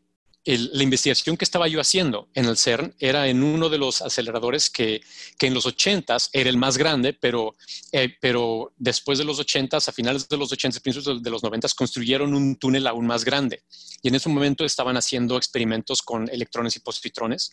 la 0.55 0.83
investigación 0.83 1.35
que 1.35 1.43
estaba 1.43 1.67
yo 1.67 1.81
haciendo 1.81 2.29
en 2.33 2.45
el 2.45 2.57
CERN 2.57 2.95
era 2.99 3.27
en 3.27 3.43
uno 3.43 3.67
de 3.67 3.77
los 3.77 4.01
aceleradores 4.01 4.69
que, 4.69 5.01
en 5.41 5.53
los 5.53 5.65
80 5.65 6.15
era 6.31 6.49
el 6.49 6.55
más 6.55 6.77
grande, 6.77 7.11
pero, 7.11 7.55
eh, 7.91 8.15
pero 8.21 8.71
después 8.77 9.17
de 9.17 9.25
los 9.25 9.39
80 9.39 9.77
a 9.77 9.91
finales 9.91 10.29
de 10.29 10.37
los 10.37 10.51
80 10.51 10.79
principios 10.79 11.21
de 11.21 11.29
los 11.29 11.43
90 11.43 11.67
construyeron 11.75 12.33
un 12.33 12.55
túnel 12.55 12.87
aún 12.87 13.05
más 13.05 13.25
grande. 13.25 13.63
Y 14.01 14.07
en 14.07 14.15
ese 14.15 14.29
momento 14.29 14.63
estaban 14.63 14.95
haciendo 14.95 15.35
experimentos 15.35 16.01
con 16.01 16.29
electrones 16.29 16.75
y 16.77 16.79
positrones, 16.79 17.51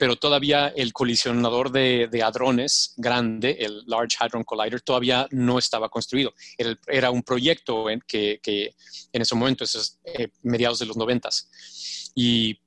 pero 0.00 0.16
todavía 0.16 0.68
el 0.68 0.94
colisionador 0.94 1.70
de, 1.70 2.22
hadrones 2.24 2.94
grande, 2.96 3.58
el 3.60 3.82
Large 3.86 4.16
Hadron 4.18 4.44
Collider, 4.44 4.80
todavía 4.80 5.28
no 5.30 5.58
estaba 5.58 5.90
construido. 5.90 6.32
Era, 6.86 7.10
un 7.10 7.22
proyecto 7.22 7.90
en 7.90 8.00
que, 8.06 8.40
en 9.12 9.20
ese 9.20 9.34
momento, 9.34 9.62
esos 9.62 9.98
eh, 10.06 10.28
mediados 10.42 10.78
de 10.78 10.86
los 10.86 10.96
90 10.96 11.28
y, 12.14 12.58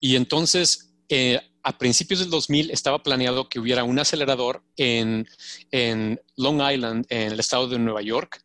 entonces, 0.00 0.94
eh, 1.10 1.38
a 1.62 1.76
principios 1.76 2.20
del 2.20 2.30
2000 2.30 2.70
estaba 2.70 3.02
planeado 3.02 3.50
que 3.50 3.60
hubiera 3.60 3.84
un 3.84 3.98
acelerador 3.98 4.64
en, 4.78 5.28
Long 6.36 6.62
Island, 6.62 7.04
en 7.10 7.32
el 7.32 7.40
estado 7.40 7.68
de 7.68 7.78
Nueva 7.78 8.00
York, 8.00 8.42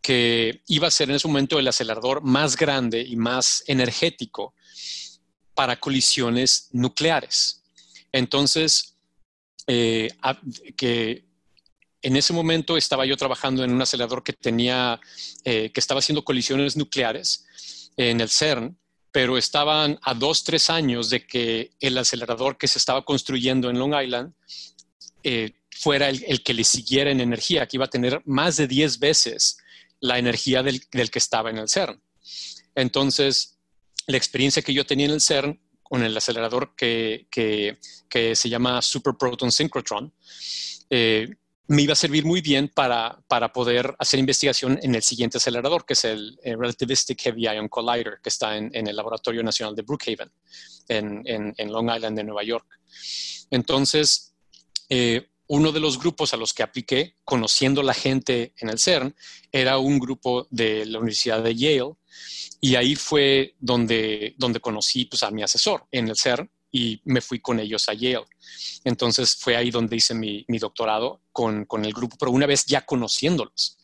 que 0.00 0.60
iba 0.66 0.88
a 0.88 0.90
ser 0.90 1.08
en 1.08 1.14
ese 1.14 1.28
momento 1.28 1.60
el 1.60 1.68
acelerador 1.68 2.20
más 2.24 2.56
grande 2.56 3.00
y 3.00 3.14
más 3.14 3.62
energético 3.68 4.54
para 5.54 5.78
colisiones 5.78 6.68
nucleares. 6.72 7.62
Entonces, 8.12 8.94
eh, 9.66 10.08
que 10.76 11.24
en 12.02 12.16
ese 12.16 12.32
momento 12.32 12.76
estaba 12.76 13.06
yo 13.06 13.16
trabajando 13.16 13.64
en 13.64 13.72
un 13.72 13.82
acelerador 13.82 14.22
que 14.24 14.32
tenía, 14.32 15.00
eh, 15.44 15.70
que 15.72 15.80
estaba 15.80 16.00
haciendo 16.00 16.24
colisiones 16.24 16.76
nucleares 16.76 17.46
en 17.96 18.20
el 18.20 18.28
CERN 18.28 18.76
pero 19.12 19.36
estaban 19.36 19.98
a 20.02 20.14
dos, 20.14 20.42
tres 20.42 20.70
años 20.70 21.10
de 21.10 21.26
que 21.26 21.72
el 21.80 21.98
acelerador 21.98 22.56
que 22.56 22.66
se 22.66 22.78
estaba 22.78 23.04
construyendo 23.04 23.68
en 23.68 23.78
Long 23.78 23.94
Island 23.94 24.32
eh, 25.22 25.52
fuera 25.70 26.08
el, 26.08 26.42
que 26.42 26.54
le 26.54 26.64
siguiera 26.64 27.10
en 27.10 27.20
energía, 27.20 27.66
que 27.66 27.76
iba 27.76 27.84
a 27.84 27.90
tener 27.90 28.22
más 28.24 28.56
de 28.56 28.66
10 28.66 28.98
veces 28.98 29.58
la 30.00 30.18
energía 30.18 30.62
del, 30.62 30.80
que 30.88 31.18
estaba 31.18 31.50
en 31.50 31.58
el 31.58 31.68
CERN. 31.68 32.02
Entonces, 32.74 33.58
la 34.06 34.16
experiencia 34.16 34.62
que 34.62 34.74
yo 34.74 34.84
tenía 34.84 35.06
en 35.06 35.12
el 35.12 35.20
CERN 35.20 35.60
con 35.82 36.02
el 36.02 36.16
acelerador 36.16 36.74
que, 36.76 37.26
se 38.34 38.48
llama 38.48 38.80
Super 38.82 39.14
Proton 39.18 39.52
Synchrotron, 39.52 40.12
eh, 40.90 41.28
me 41.68 41.82
iba 41.82 41.92
a 41.92 41.96
servir 41.96 42.24
muy 42.24 42.40
bien 42.40 42.68
para, 42.68 43.22
para, 43.28 43.52
poder 43.52 43.94
hacer 43.98 44.20
investigación 44.20 44.78
en 44.82 44.94
el 44.94 45.02
siguiente 45.02 45.38
acelerador, 45.38 45.84
que 45.86 45.94
es 45.94 46.04
el, 46.04 46.38
Relativistic 46.44 47.20
Heavy 47.22 47.44
Ion 47.44 47.68
Collider, 47.68 48.18
que 48.22 48.28
está 48.28 48.56
en, 48.56 48.70
el 48.74 48.96
Laboratorio 48.96 49.42
Nacional 49.42 49.74
de 49.74 49.82
Brookhaven, 49.82 50.30
en, 50.88 51.22
en, 51.56 51.72
Long 51.72 51.94
Island, 51.94 52.16
de 52.16 52.24
Nueva 52.24 52.42
York. 52.42 52.66
Entonces, 53.50 54.34
eh, 54.88 55.28
uno 55.46 55.72
de 55.72 55.80
los 55.80 55.98
grupos 55.98 56.34
a 56.34 56.36
los 56.36 56.52
que 56.52 56.62
apliqué, 56.62 57.16
conociendo 57.24 57.82
la 57.82 57.94
gente 57.94 58.54
en 58.58 58.68
el 58.68 58.78
CERN, 58.78 59.14
era 59.50 59.78
un 59.78 59.98
grupo 59.98 60.46
de 60.50 60.86
la 60.86 60.98
Universidad 60.98 61.42
de 61.42 61.54
Yale, 61.54 61.92
y 62.60 62.76
ahí 62.76 62.94
fue 62.94 63.54
donde, 63.58 64.34
donde 64.38 64.60
conocí 64.60 65.06
pues, 65.06 65.22
a 65.22 65.30
mi 65.30 65.42
asesor 65.42 65.86
en 65.90 66.08
el 66.08 66.16
CERN, 66.16 66.50
y 66.72 67.00
me 67.04 67.20
fui 67.20 67.40
con 67.40 67.60
ellos 67.60 67.88
a 67.88 67.92
Yale. 67.92 68.24
Entonces 68.82 69.36
fue 69.36 69.54
ahí 69.54 69.70
donde 69.70 69.96
hice 69.96 70.14
mi, 70.14 70.44
doctorado 70.58 71.20
con, 71.30 71.66
el 71.84 71.92
grupo, 71.92 72.16
pero 72.18 72.32
una 72.32 72.46
vez 72.46 72.64
ya 72.64 72.84
conociéndolos. 72.84 73.78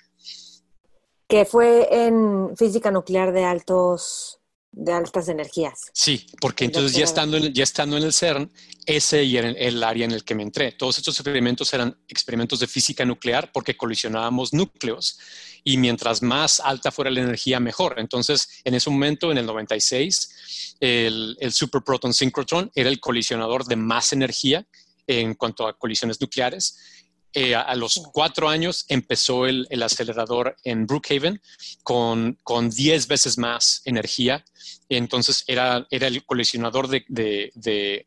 Que 1.29 1.45
fue 1.45 1.87
en 1.91 2.57
física 2.57 2.91
nuclear 2.91 3.33
de 3.33 3.45
altos 3.45 4.35
de 4.71 4.93
altas 4.93 5.29
energías. 5.29 5.91
Sí, 5.93 6.27
porque 6.41 6.64
entonces 6.64 6.93
ya 6.93 7.05
estando, 7.05 7.37
en, 7.37 7.53
ya 7.53 7.64
estando 7.64 7.97
en 7.97 8.05
el 8.05 8.12
CERN, 8.12 8.53
ese 8.87 9.29
era 9.29 9.49
el, 9.49 9.83
área 9.83 10.05
en 10.05 10.12
el 10.12 10.25
que 10.25 10.35
me 10.35 10.43
entré. 10.43 10.73
Todos 10.73 10.99
estos 10.99 11.19
experimentos 11.19 11.73
eran 11.75 11.99
experimentos 12.07 12.61
de 12.61 12.69
física 12.69 13.05
nuclear 13.05 13.51
porque 13.51 13.77
colisionábamos 13.77 14.53
núcleos 14.53 15.19
y 15.68 15.76
mientras 15.76 16.22
más 16.22 16.61
alta 16.61 16.90
fuera 16.90 17.11
la 17.11 17.20
energía, 17.20 17.61
mejor. 17.61 17.96
Entonces, 17.98 18.61
en 18.64 18.74
ese 18.74 18.88
momento, 18.90 19.31
en 19.31 19.38
el 19.38 19.46
96, 19.46 20.76
el, 20.81 21.37
el 21.40 21.52
Super 21.52 21.83
Proton 21.83 22.14
Synchrotron 22.14 22.70
era 22.74 22.88
el 22.88 23.00
colisionador 23.00 23.64
de 23.64 23.76
más 23.76 24.12
energía 24.12 24.66
en 25.07 25.35
cuanto 25.35 25.66
a 25.66 25.76
colisiones 25.76 26.20
nucleares 26.20 26.98
eh, 27.35 27.54
a, 27.54 27.74
los 27.74 28.00
cuatro 28.12 28.48
años 28.48 28.87
empezó 28.88 29.46
el, 29.46 29.66
acelerador 29.83 30.57
en 30.64 30.87
Brookhaven 30.87 31.40
con, 31.83 32.38
con 32.42 32.70
diez 32.70 33.07
veces 33.07 33.37
más 33.37 33.83
energía. 33.85 34.44
Entonces 34.88 35.44
era, 35.46 35.87
era 35.90 36.07
el 36.07 36.24
colisionador 36.24 36.88
de, 36.88 38.07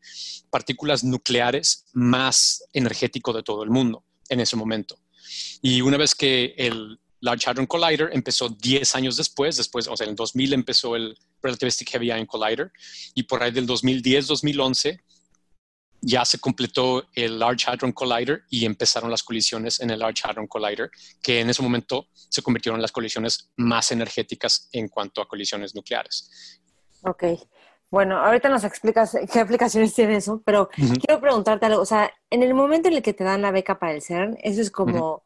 partículas 0.50 1.04
nucleares 1.04 1.86
más 1.92 2.64
energético 2.72 3.32
de 3.32 3.42
todo 3.42 3.62
el 3.62 3.70
mundo 3.70 4.04
en 4.28 4.40
ese 4.40 4.56
momento. 4.56 4.98
Y 5.62 5.80
una 5.80 5.96
vez 5.96 6.14
que 6.14 6.54
el 6.58 6.98
Large 7.22 7.48
Hadron 7.48 7.66
Collider 7.66 8.10
empezó 8.12 8.48
10 8.48 8.96
años 8.96 9.16
después, 9.16 9.56
después, 9.56 9.88
o 9.88 9.96
sea, 9.96 10.04
en 10.04 10.10
el 10.10 10.16
2000 10.16 10.52
empezó 10.52 10.96
el 10.96 11.16
Relativistic 11.40 11.88
Heavy 11.90 12.08
Ion 12.08 12.26
Collider 12.26 12.70
y 13.14 13.22
por 13.22 13.42
ahí 13.42 13.52
del 13.52 13.66
2010-2011 13.66 15.00
ya 16.00 16.24
se 16.24 16.40
completó 16.40 17.04
el 17.14 17.38
Large 17.38 17.70
Hadron 17.70 17.92
Collider 17.92 18.42
y 18.50 18.66
empezaron 18.66 19.08
las 19.08 19.22
colisiones 19.22 19.78
en 19.80 19.90
el 19.90 20.00
Large 20.00 20.22
Hadron 20.24 20.48
Collider, 20.48 20.90
que 21.22 21.40
en 21.40 21.48
ese 21.48 21.62
momento 21.62 22.08
se 22.12 22.42
convirtieron 22.42 22.78
en 22.78 22.82
las 22.82 22.90
colisiones 22.90 23.52
más 23.56 23.92
energéticas 23.92 24.68
en 24.72 24.88
cuanto 24.88 25.22
a 25.22 25.28
colisiones 25.28 25.76
nucleares. 25.76 26.60
Ok. 27.02 27.24
Bueno, 27.88 28.18
ahorita 28.18 28.48
nos 28.48 28.64
explicas 28.64 29.16
qué 29.32 29.38
aplicaciones 29.38 29.94
tiene 29.94 30.16
eso, 30.16 30.42
pero 30.44 30.70
quiero 31.04 31.20
preguntarte 31.20 31.66
algo. 31.66 31.82
O 31.82 31.86
sea, 31.86 32.10
en 32.30 32.42
el 32.42 32.52
momento 32.52 32.88
en 32.88 32.94
el 32.94 33.02
que 33.02 33.12
te 33.12 33.22
dan 33.22 33.42
la 33.42 33.52
beca 33.52 33.78
para 33.78 33.92
el 33.92 34.02
CERN, 34.02 34.38
eso 34.42 34.60
es 34.60 34.72
como, 34.72 35.22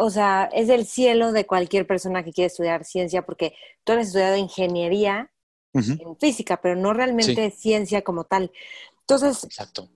o 0.00 0.10
sea, 0.10 0.48
es 0.52 0.68
el 0.68 0.86
cielo 0.86 1.32
de 1.32 1.44
cualquier 1.44 1.84
persona 1.84 2.22
que 2.22 2.32
quiere 2.32 2.46
estudiar 2.46 2.84
ciencia, 2.84 3.26
porque 3.26 3.54
tú 3.82 3.92
has 3.92 4.06
estudiado 4.06 4.36
ingeniería 4.36 5.32
en 5.74 6.16
física, 6.16 6.60
pero 6.60 6.76
no 6.76 6.92
realmente 6.92 7.50
ciencia 7.50 8.02
como 8.02 8.22
tal. 8.24 8.52
Entonces, 9.00 9.42
Exacto. 9.42 9.88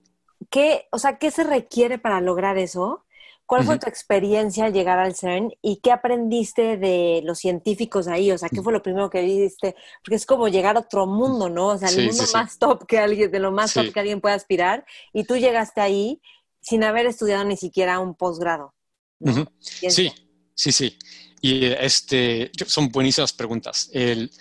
¿qué, 0.49 0.87
o 0.91 0.99
sea, 0.99 1.17
¿qué 1.17 1.31
se 1.31 1.45
requiere 1.45 1.99
para 1.99 2.19
lograr 2.19 2.57
eso? 2.57 3.05
¿Cuál 3.45 3.63
fue 3.63 3.79
tu 3.79 3.87
experiencia 3.87 4.65
al 4.65 4.73
llegar 4.73 4.99
al 4.99 5.15
CERN 5.15 5.53
y 5.61 5.77
qué 5.77 5.91
aprendiste 5.91 6.77
de 6.77 7.21
los 7.23 7.39
científicos 7.39 8.07
ahí? 8.07 8.31
O 8.31 8.37
sea, 8.37 8.49
¿qué 8.49 8.61
fue 8.61 8.73
lo 8.73 8.83
primero 8.83 9.09
que 9.09 9.21
viste? 9.21 9.75
Porque 10.03 10.15
es 10.15 10.25
como 10.25 10.49
llegar 10.49 10.75
a 10.75 10.81
otro 10.81 11.05
mundo, 11.05 11.49
¿no? 11.49 11.67
O 11.67 11.77
sea, 11.77 11.89
el 11.89 12.07
mundo 12.07 12.23
más 12.33 12.57
top 12.57 12.85
que 12.85 12.99
alguien, 12.99 13.31
de 13.31 13.39
lo 13.39 13.51
más 13.51 13.73
top 13.73 13.93
que 13.93 13.99
alguien 13.99 14.19
puede 14.19 14.35
aspirar, 14.35 14.85
y 15.13 15.23
tú 15.23 15.37
llegaste 15.37 15.79
ahí 15.79 16.21
sin 16.61 16.83
haber 16.83 17.05
estudiado 17.05 17.45
ni 17.45 17.55
siquiera 17.55 17.99
un 17.99 18.15
posgrado. 18.15 18.73
Sí, 19.59 20.11
sí, 20.53 20.71
sí. 20.71 20.97
Y 21.41 21.65
este, 21.65 22.51
son 22.67 22.89
buenísimas 22.89 23.33
preguntas. 23.33 23.89
El, 23.93 24.31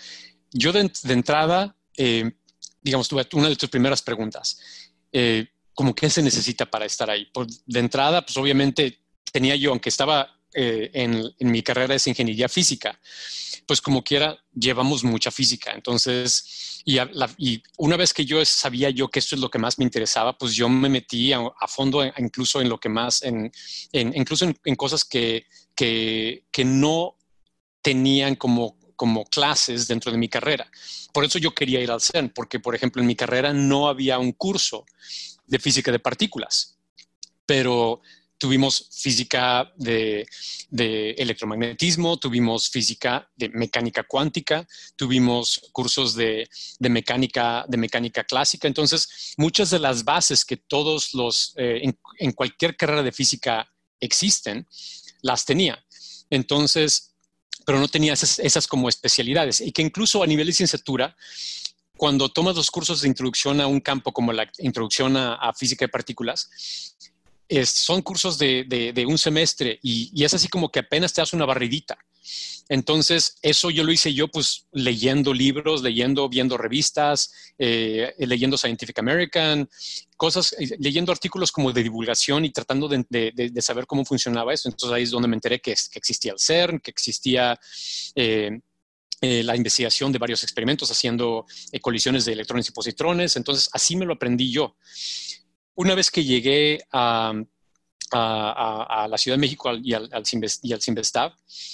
yo 0.52 0.72
de, 0.72 0.90
entrada, 1.04 1.76
eh, 1.96 2.30
digamos, 2.80 3.08
tuve 3.08 3.26
una 3.32 3.48
de 3.48 3.56
tus 3.56 3.68
primeras 3.68 4.02
preguntas. 4.02 4.60
Eh, 5.10 5.48
como 5.74 5.94
qué 5.94 6.10
se 6.10 6.22
necesita 6.22 6.66
para 6.66 6.84
estar 6.84 7.10
ahí. 7.10 7.26
Por, 7.26 7.46
de 7.46 7.80
entrada, 7.80 8.24
pues 8.24 8.36
obviamente 8.36 9.00
tenía 9.32 9.56
yo, 9.56 9.70
aunque 9.70 9.88
estaba 9.88 10.38
eh, 10.54 10.90
en, 10.94 11.32
mi 11.40 11.62
carrera 11.62 11.94
de 11.94 12.02
ingeniería 12.10 12.48
física, 12.48 12.98
pues 13.66 13.80
como 13.80 14.02
quiera, 14.02 14.36
llevamos 14.54 15.04
mucha 15.04 15.30
física. 15.30 15.72
Entonces, 15.72 16.82
y, 16.84 16.98
una 17.78 17.96
vez 17.96 18.12
que 18.12 18.24
yo 18.24 18.44
sabía 18.44 18.90
yo 18.90 19.08
que 19.08 19.18
esto 19.18 19.34
es 19.34 19.40
lo 19.40 19.50
que 19.50 19.58
más 19.58 19.78
me 19.78 19.84
interesaba, 19.84 20.36
pues 20.36 20.54
yo 20.54 20.68
me 20.68 20.88
metí 20.88 21.32
a, 21.32 21.42
fondo 21.68 22.04
incluso 22.18 22.60
en 22.60 22.68
lo 22.68 22.78
que 22.78 22.88
más, 22.88 23.22
en, 23.22 23.52
incluso 23.92 24.44
en, 24.44 24.76
cosas 24.76 25.04
que, 25.04 25.46
que, 25.74 26.44
que 26.50 26.64
no 26.64 27.16
tenían 27.82 28.36
como 28.36 28.76
como 29.02 29.24
clases 29.24 29.88
dentro 29.88 30.12
de 30.12 30.18
mi 30.18 30.28
carrera. 30.28 30.70
Por 31.12 31.24
eso 31.24 31.40
yo 31.40 31.52
quería 31.52 31.80
ir 31.80 31.90
al 31.90 32.00
CERN, 32.00 32.28
porque, 32.28 32.60
por 32.60 32.76
ejemplo, 32.76 33.02
en 33.02 33.08
mi 33.08 33.16
carrera 33.16 33.52
no 33.52 33.88
había 33.88 34.16
un 34.20 34.30
curso 34.30 34.86
de 35.44 35.58
física 35.58 35.90
de 35.90 35.98
partículas, 35.98 36.78
pero 37.44 38.00
tuvimos 38.42 38.88
física 38.90 39.72
de, 39.76 40.26
electromagnetismo, 41.16 42.16
tuvimos 42.16 42.68
física 42.68 43.30
de 43.36 43.48
mecánica 43.50 44.02
cuántica, 44.02 44.66
tuvimos 44.96 45.70
cursos 45.70 46.16
de, 46.16 46.48
mecánica, 46.80 47.64
de 47.68 47.76
mecánica 47.76 48.24
clásica. 48.24 48.66
Entonces, 48.66 49.34
muchas 49.36 49.70
de 49.70 49.78
las 49.78 50.02
bases 50.02 50.44
que 50.44 50.56
todos 50.56 51.14
los, 51.14 51.54
eh, 51.56 51.82
en, 52.18 52.32
cualquier 52.32 52.76
carrera 52.76 53.04
de 53.04 53.12
física 53.12 53.72
existen, 54.00 54.66
las 55.20 55.44
tenía. 55.44 55.78
Entonces, 56.28 57.14
pero 57.64 57.78
no 57.78 57.86
tenía 57.86 58.14
esas, 58.14 58.66
como 58.66 58.88
especialidades 58.88 59.60
y 59.60 59.70
que 59.70 59.82
incluso 59.82 60.20
a 60.20 60.26
nivel 60.26 60.46
de 60.46 60.50
licenciatura, 60.50 61.16
cuando 61.96 62.28
tomas 62.28 62.56
los 62.56 62.72
cursos 62.72 63.02
de 63.02 63.08
introducción 63.08 63.60
a 63.60 63.68
un 63.68 63.78
campo 63.78 64.12
como 64.12 64.32
la 64.32 64.50
introducción 64.58 65.16
a, 65.16 65.52
física 65.54 65.84
de 65.84 65.90
partículas, 65.90 66.50
son 67.64 68.02
cursos 68.02 68.38
de, 68.38 69.04
un 69.06 69.18
semestre 69.18 69.78
y, 69.82 70.24
es 70.24 70.34
así 70.34 70.48
como 70.48 70.70
que 70.70 70.80
apenas 70.80 71.12
te 71.12 71.20
das 71.20 71.32
una 71.32 71.44
barridita. 71.44 71.98
Entonces, 72.68 73.36
eso 73.42 73.70
yo 73.70 73.84
lo 73.84 73.92
hice 73.92 74.14
yo 74.14 74.28
pues 74.28 74.66
leyendo 74.72 75.34
libros, 75.34 75.82
leyendo, 75.82 76.28
viendo 76.28 76.56
revistas, 76.56 77.32
eh, 77.58 78.14
leyendo 78.18 78.56
Scientific 78.56 78.98
American, 78.98 79.68
cosas, 80.16 80.54
eh, 80.58 80.76
leyendo 80.78 81.12
artículos 81.12 81.52
como 81.52 81.72
de 81.72 81.82
divulgación 81.82 82.44
y 82.44 82.50
tratando 82.50 82.88
de, 82.88 83.52
saber 83.60 83.86
cómo 83.86 84.04
funcionaba 84.04 84.54
eso. 84.54 84.68
Entonces 84.68 84.94
ahí 84.94 85.02
es 85.02 85.10
donde 85.10 85.28
me 85.28 85.36
enteré 85.36 85.60
que, 85.60 85.72
existía 85.72 86.32
el 86.32 86.38
CERN, 86.38 86.80
que 86.80 86.90
existía... 86.90 87.58
Eh, 88.14 88.60
la 89.24 89.54
investigación 89.54 90.10
de 90.10 90.18
varios 90.18 90.42
experimentos 90.42 90.90
haciendo 90.90 91.46
colisiones 91.80 92.24
de 92.24 92.32
electrones 92.32 92.68
y 92.68 92.72
positrones. 92.72 93.36
Entonces, 93.36 93.68
así 93.72 93.94
me 93.94 94.04
lo 94.04 94.14
aprendí 94.14 94.50
yo. 94.50 94.74
Una 95.82 95.96
vez 95.96 96.12
que 96.12 96.22
llegué 96.22 96.78
a, 96.92 97.32
a, 98.12 99.08
la 99.10 99.18
Ciudad 99.18 99.36
de 99.36 99.40
México 99.40 99.68
y 99.82 99.94
al, 99.94 100.08
al, 100.12 100.22
y 100.62 100.72
al 100.72 100.80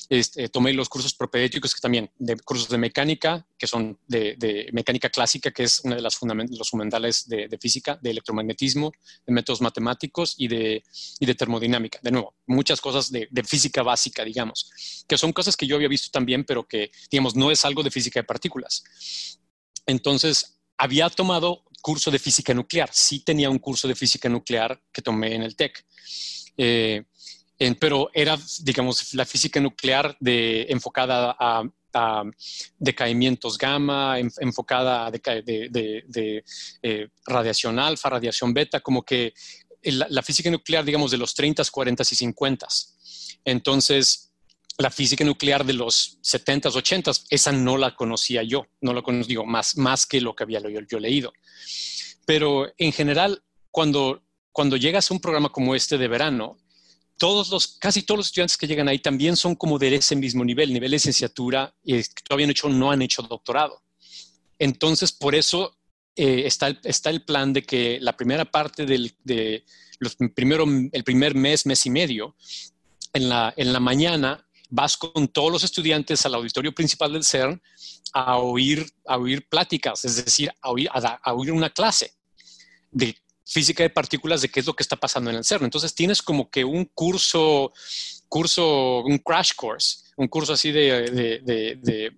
este, 0.08 0.48
tomé 0.48 0.72
los 0.72 0.88
cursos 0.88 1.12
propedéuticos 1.12 1.74
que 1.74 1.80
también, 1.82 2.10
de 2.16 2.36
cursos 2.36 2.70
de 2.70 2.78
mecánica, 2.78 3.46
que 3.58 3.66
son 3.66 3.98
de, 4.06 4.70
mecánica 4.72 5.10
clásica, 5.10 5.50
que 5.50 5.64
es 5.64 5.80
uno 5.84 5.94
de 5.94 6.00
las 6.00 6.18
los 6.22 6.70
fundamentales 6.70 7.28
de, 7.28 7.58
física, 7.60 7.98
de 8.00 8.12
electromagnetismo, 8.12 8.92
de 9.26 9.32
métodos 9.34 9.60
matemáticos 9.60 10.36
y 10.38 10.48
de, 10.48 10.82
y 11.20 11.26
de 11.26 11.34
termodinámica. 11.34 11.98
De 12.02 12.10
nuevo, 12.10 12.34
muchas 12.46 12.80
cosas 12.80 13.12
de, 13.12 13.28
física 13.44 13.82
básica, 13.82 14.24
digamos, 14.24 15.04
que 15.06 15.18
son 15.18 15.34
cosas 15.34 15.54
que 15.54 15.66
yo 15.66 15.76
había 15.76 15.88
visto 15.88 16.08
también, 16.10 16.44
pero 16.44 16.66
que, 16.66 16.90
digamos, 17.10 17.36
no 17.36 17.50
es 17.50 17.62
algo 17.66 17.82
de 17.82 17.90
física 17.90 18.20
de 18.20 18.24
partículas. 18.24 18.84
Entonces, 19.84 20.54
había 20.78 21.10
tomado 21.10 21.64
curso 21.80 22.10
de 22.10 22.18
física 22.18 22.54
nuclear. 22.54 22.90
Sí 22.92 23.20
tenía 23.20 23.50
un 23.50 23.58
curso 23.58 23.88
de 23.88 23.94
física 23.94 24.28
nuclear 24.28 24.80
que 24.92 25.02
tomé 25.02 25.34
en 25.34 25.42
el 25.42 25.56
TEC. 25.56 25.84
Eh, 26.56 27.04
pero 27.78 28.10
era, 28.14 28.38
digamos, 28.60 29.14
la 29.14 29.24
física 29.24 29.60
nuclear 29.60 30.16
enfocada 30.20 31.36
a, 31.38 31.64
decaimientos 32.78 33.58
gamma, 33.58 34.20
enfocada 34.20 35.06
a 35.06 35.10
de, 35.10 36.44
eh, 36.82 37.08
radiación 37.26 37.78
alfa, 37.80 38.10
radiación 38.10 38.54
beta, 38.54 38.78
como 38.80 39.02
que 39.02 39.34
la, 39.82 40.22
física 40.22 40.50
nuclear, 40.50 40.84
digamos, 40.84 41.10
de 41.10 41.18
los 41.18 41.34
30, 41.34 41.64
40 41.68 42.02
y 42.02 42.14
50. 42.14 42.68
Entonces, 43.44 44.27
la 44.78 44.90
física 44.90 45.24
nuclear 45.24 45.64
de 45.66 45.72
los 45.72 46.18
70s, 46.22 46.72
80s, 46.72 47.24
esa 47.30 47.50
no 47.50 47.76
la 47.76 47.96
conocía 47.96 48.44
yo, 48.44 48.66
no 48.80 48.92
la 48.92 49.02
conozco, 49.02 49.44
más, 49.44 49.76
más 49.76 50.06
que 50.06 50.20
lo 50.20 50.36
que 50.36 50.44
había 50.44 50.60
yo, 50.88 51.00
leído. 51.00 51.32
Pero 52.24 52.72
en 52.78 52.92
general, 52.92 53.42
cuando, 53.72 54.22
cuando 54.52 54.76
llegas 54.76 55.10
a 55.10 55.14
un 55.14 55.20
programa 55.20 55.48
como 55.50 55.74
este 55.74 55.98
de 55.98 56.06
verano, 56.06 56.58
todos 57.16 57.50
los, 57.50 57.78
casi 57.78 58.02
todos 58.02 58.18
los 58.18 58.26
estudiantes 58.28 58.56
que 58.56 58.68
llegan 58.68 58.88
ahí 58.88 59.00
también 59.00 59.36
son 59.36 59.56
como 59.56 59.80
de 59.80 59.96
ese 59.96 60.14
mismo 60.14 60.44
nivel, 60.44 60.72
nivel 60.72 60.92
de 60.92 60.96
licenciatura, 60.96 61.74
y 61.82 62.00
todavía 62.28 62.46
no, 62.46 62.52
hecho, 62.52 62.68
no 62.68 62.92
han 62.92 63.02
hecho 63.02 63.22
doctorado. 63.22 63.82
Entonces, 64.60 65.10
por 65.10 65.34
eso 65.34 65.76
eh, 66.14 66.42
está, 66.46 66.68
está 66.84 67.10
el 67.10 67.24
plan 67.24 67.52
de 67.52 67.64
que 67.64 67.98
la 68.00 68.16
primera 68.16 68.44
parte 68.44 68.86
del 68.86 69.12
de 69.24 69.64
los 69.98 70.16
primero, 70.36 70.64
el 70.92 71.02
primer 71.02 71.34
mes, 71.34 71.66
mes 71.66 71.84
y 71.84 71.90
medio, 71.90 72.36
en 73.12 73.28
la, 73.28 73.52
en 73.56 73.72
la 73.72 73.80
mañana 73.80 74.47
vas 74.68 74.96
con 74.96 75.28
todos 75.28 75.50
los 75.50 75.64
estudiantes 75.64 76.24
al 76.26 76.34
auditorio 76.34 76.74
principal 76.74 77.12
del 77.12 77.24
CERN 77.24 77.60
a 78.12 78.38
oír, 78.38 78.86
a 79.06 79.16
oír 79.16 79.46
pláticas, 79.48 80.04
es 80.04 80.24
decir, 80.24 80.52
a 80.60 80.70
oír, 80.70 80.88
a, 80.92 81.32
oír 81.32 81.52
una 81.52 81.70
clase 81.70 82.12
de 82.90 83.16
física 83.44 83.82
de 83.82 83.90
partículas 83.90 84.42
de 84.42 84.50
qué 84.50 84.60
es 84.60 84.66
lo 84.66 84.74
que 84.74 84.82
está 84.82 84.96
pasando 84.96 85.30
en 85.30 85.36
el 85.36 85.44
CERN. 85.44 85.64
Entonces 85.64 85.94
tienes 85.94 86.22
como 86.22 86.50
que 86.50 86.64
un 86.64 86.84
curso, 86.86 87.72
curso, 88.28 89.00
un 89.00 89.18
crash 89.18 89.52
course, 89.54 90.00
un 90.16 90.28
curso 90.28 90.52
así 90.52 90.70
de, 90.70 91.40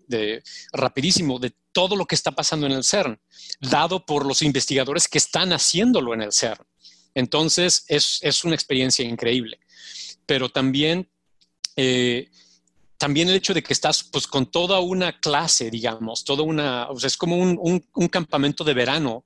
de, 0.08 0.42
rapidísimo 0.72 1.38
de 1.38 1.54
todo 1.72 1.94
lo 1.94 2.06
que 2.06 2.16
está 2.16 2.32
pasando 2.32 2.66
en 2.66 2.72
el 2.72 2.82
CERN, 2.84 3.20
dado 3.60 4.04
por 4.04 4.26
los 4.26 4.42
investigadores 4.42 5.06
que 5.06 5.18
están 5.18 5.52
haciéndolo 5.52 6.14
en 6.14 6.22
el 6.22 6.32
CERN. 6.32 6.66
Entonces 7.14 7.84
es, 7.88 8.18
es 8.22 8.44
una 8.44 8.54
experiencia 8.54 9.04
increíble. 9.04 9.60
Pero 10.26 10.48
también 10.48 11.08
eh, 11.76 12.30
también 12.96 13.28
el 13.28 13.36
hecho 13.36 13.54
de 13.54 13.62
que 13.62 13.72
estás 13.72 14.04
pues 14.04 14.26
con 14.26 14.50
toda 14.50 14.80
una 14.80 15.18
clase, 15.20 15.70
digamos, 15.70 16.22
toda 16.22 16.42
una, 16.42 16.90
o 16.90 16.98
sea, 16.98 17.06
es 17.08 17.16
como 17.16 17.36
un, 17.36 17.82
un, 17.94 18.08
campamento 18.08 18.62
de 18.62 18.74
verano, 18.74 19.24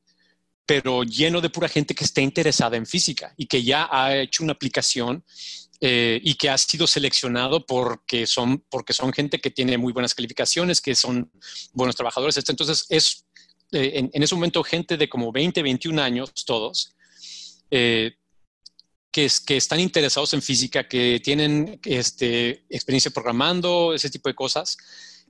pero 0.65 1.03
lleno 1.03 1.41
de 1.41 1.51
pura 1.51 1.69
gente 1.69 1.95
que 1.95 2.05
esté 2.05 2.23
interesada 2.23 2.77
en 2.77 2.87
física 2.87 3.35
y 3.37 3.47
que 3.47 3.63
ya 3.63 3.89
ha 3.91 4.17
hecho 4.17 4.45
una 4.45 4.53
aplicación 4.53 5.25
eh, 5.81 6.21
y 6.23 6.35
que 6.35 6.51
ha 6.51 6.57
sido 6.57 6.87
seleccionado 6.87 7.67
porque 7.67 8.27
son, 8.27 8.65
porque 8.71 8.93
son 8.93 9.13
gente 9.13 9.41
que 9.41 9.51
tiene 9.51 9.77
muy 9.77 9.93
buenas 9.93 10.15
calificaciones, 10.15 10.81
que 10.81 10.95
son 10.95 11.31
buenos 11.73 11.97
trabajadores. 11.97 12.37
Entonces, 12.49 12.87
es 12.89 13.27
eh, 13.73 13.93
en, 13.95 14.11
en, 14.13 14.23
ese 14.23 14.37
momento 14.37 14.63
gente 14.63 14.97
de 14.97 15.09
como 15.09 15.33
20, 15.33 15.63
21 15.63 16.01
años, 16.01 16.33
todos, 16.47 16.95
eh, 17.73 18.13
que, 19.15 19.31
que 19.47 19.57
están 19.57 19.79
interesados 19.79 20.35
en 20.35 20.43
física, 20.43 20.89
que 20.89 21.21
tienen 21.23 21.79
este, 21.85 22.65
experiencia 22.69 23.13
programando, 23.13 23.95
ese 23.95 24.11
tipo 24.11 24.29
de 24.29 24.35
cosas, 24.35 24.77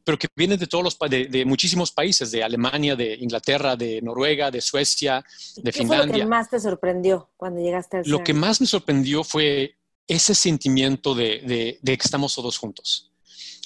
pero 0.03 0.18
que 0.18 0.27
vienen 0.35 0.59
de 0.59 0.66
todos 0.66 0.83
los 0.83 0.99
de, 1.11 1.44
muchísimos 1.44 1.92
países, 1.92 2.31
de 2.31 2.42
Alemania, 2.42 2.97
de 2.97 3.12
Inglaterra, 3.20 3.77
de 3.77 4.01
Noruega, 4.01 4.51
de 4.51 4.62
Suecia, 4.62 5.23
de 5.57 5.70
¿Qué 5.70 5.81
Finlandia. 5.81 6.07
Fue 6.07 6.18
lo 6.18 6.25
que 6.25 6.31
más 6.31 6.49
te 6.49 6.61
sorprendió 6.61 7.29
cuando 7.37 7.61
llegaste 7.61 7.99
al 7.99 8.05
Lo 8.07 8.25
que 8.25 8.33
más 8.33 8.59
me 8.62 8.66
sorprendió 8.66 9.23
fue 9.23 9.77
ese 10.09 10.35
sentimiento 10.35 11.14
de, 11.14 11.79
de 11.83 11.99
que 11.99 12.05
estamos 12.07 12.35
todos 12.35 12.57
juntos. 12.57 13.12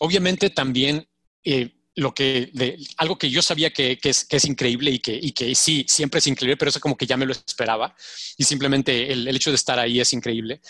Obviamente 0.00 0.50
también 0.50 1.07
eh, 1.44 1.77
lo 1.98 2.14
que, 2.14 2.50
de, 2.52 2.78
algo 2.96 3.18
que 3.18 3.28
yo 3.28 3.42
sabía 3.42 3.70
que, 3.70 3.98
que, 3.98 4.11
es, 4.11 4.24
que, 4.24 4.37
es, 4.37 4.44
increíble 4.44 4.90
y 4.90 4.98
que, 5.00 5.18
y 5.20 5.32
que 5.32 5.54
sí, 5.54 5.84
siempre 5.88 6.18
es 6.18 6.26
increíble, 6.26 6.56
pero 6.56 6.70
eso 6.70 6.80
como 6.80 6.96
que 6.96 7.06
ya 7.06 7.16
me 7.16 7.26
lo 7.26 7.32
esperaba 7.32 7.94
y 8.37 8.44
simplemente 8.44 9.12
el, 9.12 9.26
el, 9.26 9.37
hecho 9.37 9.50
de 9.50 9.56
estar 9.56 9.78
ahí 9.78 10.00
es 10.00 10.12
increíble, 10.12 10.61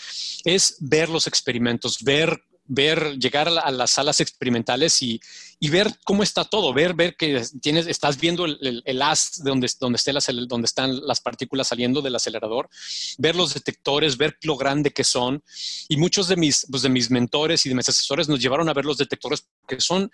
es 0.45 0.77
ver 0.81 1.09
los 1.09 1.27
experimentos, 1.27 2.03
ver 2.03 2.43
ver, 2.69 3.19
llegar 3.19 3.49
a, 3.49 3.71
las 3.71 3.91
salas 3.91 4.21
experimentales 4.21 5.03
y, 5.03 5.21
ver 5.71 5.91
cómo 6.05 6.23
está 6.23 6.45
todo, 6.45 6.73
ver, 6.73 6.95
ver 6.95 7.17
que 7.17 7.43
tienes, 7.61 7.87
estás 7.87 8.21
viendo 8.21 8.45
el, 8.45 8.83
el, 8.85 9.03
haz 9.03 9.43
de 9.43 9.51
donde, 9.51 9.69
donde, 9.81 9.97
esté 9.97 10.13
donde 10.47 10.67
están 10.67 11.01
las 11.07 11.21
partículas 11.21 11.69
saliendo 11.69 12.03
del 12.03 12.15
acelerador, 12.15 12.69
ver 13.17 13.35
los 13.35 13.55
detectores, 13.55 14.17
ver 14.19 14.37
lo 14.43 14.57
grande 14.57 14.93
que 14.93 15.03
son. 15.03 15.43
Y 15.89 15.97
muchos 15.97 16.29
de 16.29 16.37
mis, 16.37 16.67
pues, 16.71 16.83
de 16.83 16.91
mis 16.91 17.11
mentores 17.11 17.65
y 17.65 17.71
de 17.71 17.75
mis 17.75 17.89
asesores 17.89 18.29
nos 18.29 18.39
llevaron 18.39 18.69
a 18.69 18.75
ver 18.75 18.85
los 18.85 18.99
detectores 18.99 19.49
que 19.67 19.81
son, 19.81 20.11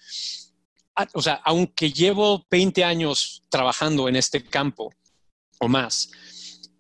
o 1.13 1.23
sea, 1.23 1.41
aunque 1.45 1.93
llevo 1.93 2.47
20 2.51 2.85
años 2.85 3.43
trabajando 3.49 4.09
en 4.09 4.17
este 4.17 4.45
campo 4.45 4.93
o 5.61 5.69
más, 5.69 6.11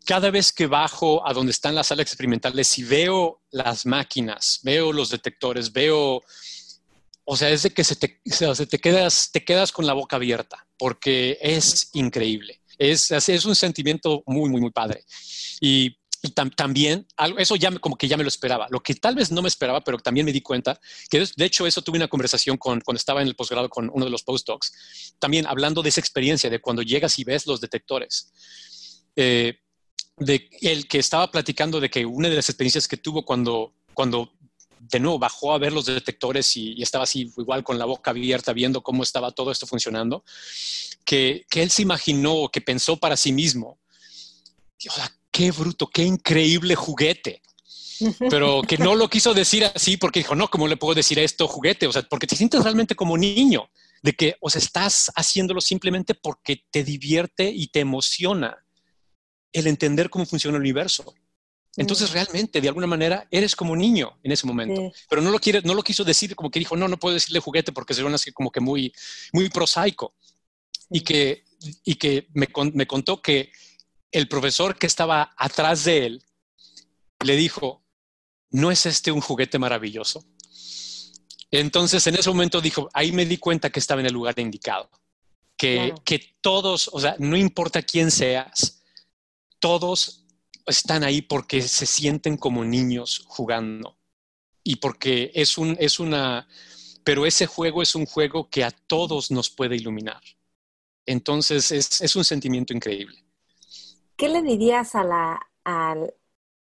cada 0.04 0.30
vez 0.30 0.52
que 0.52 0.66
bajo 0.66 1.26
a 1.26 1.32
donde 1.32 1.52
están 1.52 1.74
las 1.74 1.88
salas 1.88 2.06
experimentales 2.06 2.78
y 2.78 2.84
veo 2.84 3.42
las 3.50 3.86
máquinas, 3.86 4.60
veo 4.62 4.92
los 4.92 5.10
detectores, 5.10 5.72
veo, 5.72 6.22
o 7.24 7.36
sea, 7.36 7.50
es 7.50 7.62
de 7.62 7.70
que 7.70 7.84
se 7.84 7.96
te, 7.96 8.20
te, 8.68 8.78
quedas, 8.78 9.30
te 9.32 9.44
quedas 9.44 9.72
con 9.72 9.86
la 9.86 9.94
boca 9.94 10.16
abierta, 10.16 10.66
porque 10.78 11.38
es 11.40 11.90
increíble. 11.94 12.60
Es, 12.76 13.10
es 13.10 13.44
un 13.44 13.54
sentimiento 13.54 14.22
muy, 14.26 14.50
muy, 14.50 14.60
muy 14.60 14.70
padre. 14.70 15.04
Y, 15.60 15.96
también, 16.56 17.06
eso 17.38 17.56
ya 17.56 17.70
como 17.78 17.96
que 17.96 18.08
ya 18.08 18.16
me 18.16 18.24
lo 18.24 18.28
esperaba. 18.28 18.66
Lo 18.70 18.80
que 18.80 18.94
tal 18.94 19.14
vez 19.14 19.30
no 19.30 19.42
me 19.42 19.48
esperaba, 19.48 19.82
pero 19.82 19.98
también 19.98 20.24
me 20.24 20.32
di 20.32 20.40
cuenta, 20.40 20.80
que 21.10 21.26
de 21.36 21.44
hecho 21.44 21.66
eso 21.66 21.82
tuve 21.82 21.98
una 21.98 22.08
conversación 22.08 22.56
con, 22.56 22.80
cuando 22.80 22.98
estaba 22.98 23.22
en 23.22 23.28
el 23.28 23.36
posgrado 23.36 23.68
con 23.68 23.90
uno 23.92 24.04
de 24.04 24.10
los 24.10 24.22
postdocs, 24.22 25.14
también 25.18 25.46
hablando 25.46 25.82
de 25.82 25.90
esa 25.90 26.00
experiencia, 26.00 26.50
de 26.50 26.60
cuando 26.60 26.82
llegas 26.82 27.18
y 27.18 27.24
ves 27.24 27.46
los 27.46 27.60
detectores. 27.60 28.32
Eh, 29.16 29.58
de 30.16 30.48
el 30.60 30.86
que 30.86 30.98
estaba 30.98 31.30
platicando 31.30 31.80
de 31.80 31.90
que 31.90 32.06
una 32.06 32.28
de 32.28 32.36
las 32.36 32.48
experiencias 32.48 32.86
que 32.86 32.96
tuvo 32.96 33.24
cuando, 33.24 33.74
cuando 33.94 34.32
de 34.90 35.00
nuevo 35.00 35.18
bajó 35.18 35.52
a 35.52 35.58
ver 35.58 35.72
los 35.72 35.86
detectores 35.86 36.56
y, 36.56 36.80
estaba 36.82 37.04
así 37.04 37.32
igual 37.36 37.64
con 37.64 37.78
la 37.78 37.84
boca 37.84 38.10
abierta 38.10 38.52
viendo 38.52 38.82
cómo 38.82 39.02
estaba 39.02 39.32
todo 39.32 39.50
esto 39.50 39.66
funcionando, 39.66 40.24
que, 41.04 41.46
él 41.52 41.70
se 41.70 41.82
imaginó, 41.82 42.48
que 42.52 42.60
pensó 42.60 42.96
para 42.96 43.16
sí 43.16 43.32
mismo, 43.32 43.78
qué 45.34 45.50
bruto, 45.50 45.88
qué 45.88 46.04
increíble 46.04 46.76
juguete. 46.76 47.42
Pero 48.30 48.62
que 48.62 48.78
no 48.78 48.94
lo 48.94 49.08
quiso 49.08 49.34
decir 49.34 49.64
así 49.64 49.96
porque 49.96 50.20
dijo, 50.20 50.36
no, 50.36 50.48
¿cómo 50.48 50.68
le 50.68 50.76
puedo 50.76 50.94
decir 50.94 51.18
esto 51.18 51.48
juguete? 51.48 51.88
O 51.88 51.92
sea, 51.92 52.02
porque 52.02 52.26
te 52.28 52.36
sientes 52.36 52.62
realmente 52.62 52.94
como 52.94 53.16
niño, 53.16 53.68
de 54.02 54.12
que, 54.12 54.36
o 54.40 54.48
sea, 54.48 54.60
estás 54.60 55.10
haciéndolo 55.16 55.60
simplemente 55.60 56.14
porque 56.14 56.64
te 56.70 56.84
divierte 56.84 57.50
y 57.50 57.66
te 57.68 57.80
emociona 57.80 58.64
el 59.52 59.66
entender 59.66 60.08
cómo 60.08 60.24
funciona 60.24 60.56
el 60.56 60.62
universo. 60.62 61.14
Entonces, 61.76 62.10
mm. 62.10 62.14
realmente, 62.14 62.60
de 62.60 62.68
alguna 62.68 62.86
manera, 62.86 63.26
eres 63.30 63.56
como 63.56 63.74
niño 63.74 64.18
en 64.22 64.30
ese 64.30 64.46
momento. 64.46 64.92
Pero 65.08 65.20
no 65.20 65.30
lo, 65.30 65.40
quiere, 65.40 65.62
no 65.62 65.74
lo 65.74 65.82
quiso 65.82 66.04
decir 66.04 66.36
como 66.36 66.50
que 66.50 66.60
dijo, 66.60 66.76
no, 66.76 66.86
no 66.86 66.98
puedo 66.98 67.14
decirle 67.14 67.40
juguete 67.40 67.72
porque 67.72 67.94
se 67.94 68.06
así 68.06 68.30
como 68.30 68.52
que 68.52 68.60
muy, 68.60 68.92
muy 69.32 69.48
prosaico. 69.48 70.14
Y 70.90 71.00
que, 71.00 71.44
y 71.84 71.96
que 71.96 72.28
me, 72.34 72.46
me 72.72 72.86
contó 72.86 73.20
que 73.20 73.50
el 74.14 74.28
profesor 74.28 74.78
que 74.78 74.86
estaba 74.86 75.34
atrás 75.36 75.84
de 75.84 76.06
él 76.06 76.22
le 77.24 77.36
dijo, 77.36 77.82
¿no 78.50 78.70
es 78.70 78.86
este 78.86 79.12
un 79.12 79.20
juguete 79.20 79.58
maravilloso? 79.58 80.24
Entonces, 81.50 82.06
en 82.06 82.14
ese 82.14 82.30
momento 82.30 82.60
dijo, 82.60 82.88
ahí 82.92 83.12
me 83.12 83.26
di 83.26 83.38
cuenta 83.38 83.70
que 83.70 83.80
estaba 83.80 84.00
en 84.00 84.06
el 84.06 84.12
lugar 84.12 84.38
indicado. 84.38 84.88
Que, 85.56 85.94
que 86.04 86.36
todos, 86.40 86.90
o 86.92 87.00
sea, 87.00 87.16
no 87.18 87.36
importa 87.36 87.82
quién 87.82 88.10
seas, 88.10 88.82
todos 89.60 90.24
están 90.66 91.04
ahí 91.04 91.22
porque 91.22 91.62
se 91.62 91.86
sienten 91.86 92.36
como 92.36 92.64
niños 92.64 93.22
jugando 93.26 93.96
y 94.62 94.76
porque 94.76 95.30
es, 95.34 95.58
un, 95.58 95.76
es 95.78 96.00
una, 96.00 96.48
pero 97.04 97.26
ese 97.26 97.46
juego 97.46 97.82
es 97.82 97.94
un 97.94 98.06
juego 98.06 98.48
que 98.48 98.64
a 98.64 98.70
todos 98.70 99.30
nos 99.30 99.50
puede 99.50 99.76
iluminar. 99.76 100.22
Entonces 101.06 101.70
es, 101.70 102.16
un 102.16 102.24
sentimiento 102.24 102.72
increíble. 102.72 103.23
¿Qué 104.24 104.30
le 104.30 104.40
dirías 104.40 104.94
a, 104.94 105.04
la, 105.04 105.46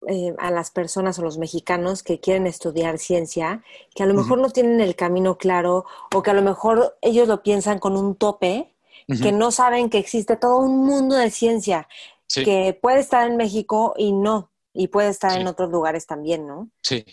eh, 0.09 0.35
a, 0.37 0.51
las 0.51 0.73
personas 0.73 1.17
o 1.21 1.23
los 1.23 1.39
mexicanos 1.39 2.03
que 2.03 2.19
quieren 2.19 2.49
estudiar 2.49 2.99
ciencia, 2.99 3.63
que 3.95 4.03
a 4.03 4.07
lo 4.07 4.15
mejor 4.15 4.39
no 4.41 4.51
tienen 4.51 4.81
el 4.81 4.97
camino 4.97 5.39
claro 5.39 5.85
o 6.13 6.25
que 6.25 6.31
a 6.31 6.35
lo 6.35 6.43
mejor 6.43 6.99
ellos 7.03 7.29
lo 7.29 7.45
piensan 7.45 7.79
con 7.79 7.97
un 7.97 8.17
tope, 8.17 8.75
que 9.23 9.31
no 9.31 9.53
saben 9.53 9.91
que 9.91 9.99
existe 9.99 10.37
todo 10.37 10.57
un 10.57 10.85
mundo 10.85 11.15
de 11.15 11.31
ciencia 11.31 11.87
que 12.27 12.77
puede 12.83 12.99
estar 12.99 13.31
en 13.31 13.37
México 13.37 13.95
y 13.97 14.11
no, 14.11 14.51
y 14.73 14.89
puede 14.89 15.11
estar 15.11 15.41
en 15.41 15.47
otros 15.47 15.71
lugares 15.71 16.05
también, 16.05 16.49
¿no? 16.49 16.69
Sí. 16.83 17.05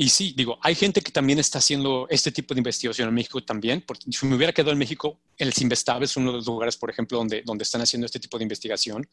Y 0.00 0.08
sí, 0.08 0.32
digo, 0.34 0.58
hay 0.62 0.74
gente 0.74 1.02
que 1.02 1.12
también 1.12 1.38
está 1.38 1.58
haciendo 1.58 2.06
este 2.08 2.32
tipo 2.32 2.54
de 2.54 2.60
investigación 2.60 3.06
en 3.06 3.14
México 3.14 3.44
también, 3.44 3.84
porque 3.86 4.10
si 4.10 4.24
me 4.24 4.34
hubiera 4.34 4.50
quedado 4.50 4.72
en 4.72 4.78
México, 4.78 5.20
el 5.36 5.52
Simvestab 5.52 6.02
es 6.02 6.16
uno 6.16 6.30
de 6.30 6.38
los 6.38 6.46
lugares, 6.46 6.74
por 6.78 6.88
ejemplo, 6.88 7.18
donde, 7.18 7.42
donde 7.42 7.64
están 7.64 7.82
haciendo 7.82 8.06
este 8.06 8.18
tipo 8.18 8.38
de 8.38 8.44
investigación. 8.44 9.06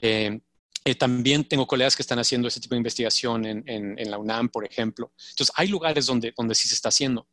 Eh, 0.00 0.40
eh, 0.82 0.94
también 0.94 1.44
tengo 1.44 1.66
colegas 1.66 1.94
que 1.94 2.00
están 2.00 2.18
haciendo 2.18 2.48
este 2.48 2.58
tipo 2.58 2.74
de 2.74 2.78
investigación 2.78 3.44
en, 3.44 3.62
en, 3.66 4.10
la 4.10 4.16
UNAM, 4.16 4.48
por 4.48 4.64
ejemplo. 4.64 5.12
Entonces, 5.32 5.52
hay 5.54 5.68
lugares 5.68 6.06
donde, 6.06 6.32
donde 6.34 6.54
sí 6.54 6.68
se 6.68 6.74
está 6.74 6.88
haciendo. 6.88 7.28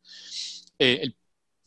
Eh, 0.78 0.98
el 1.00 1.16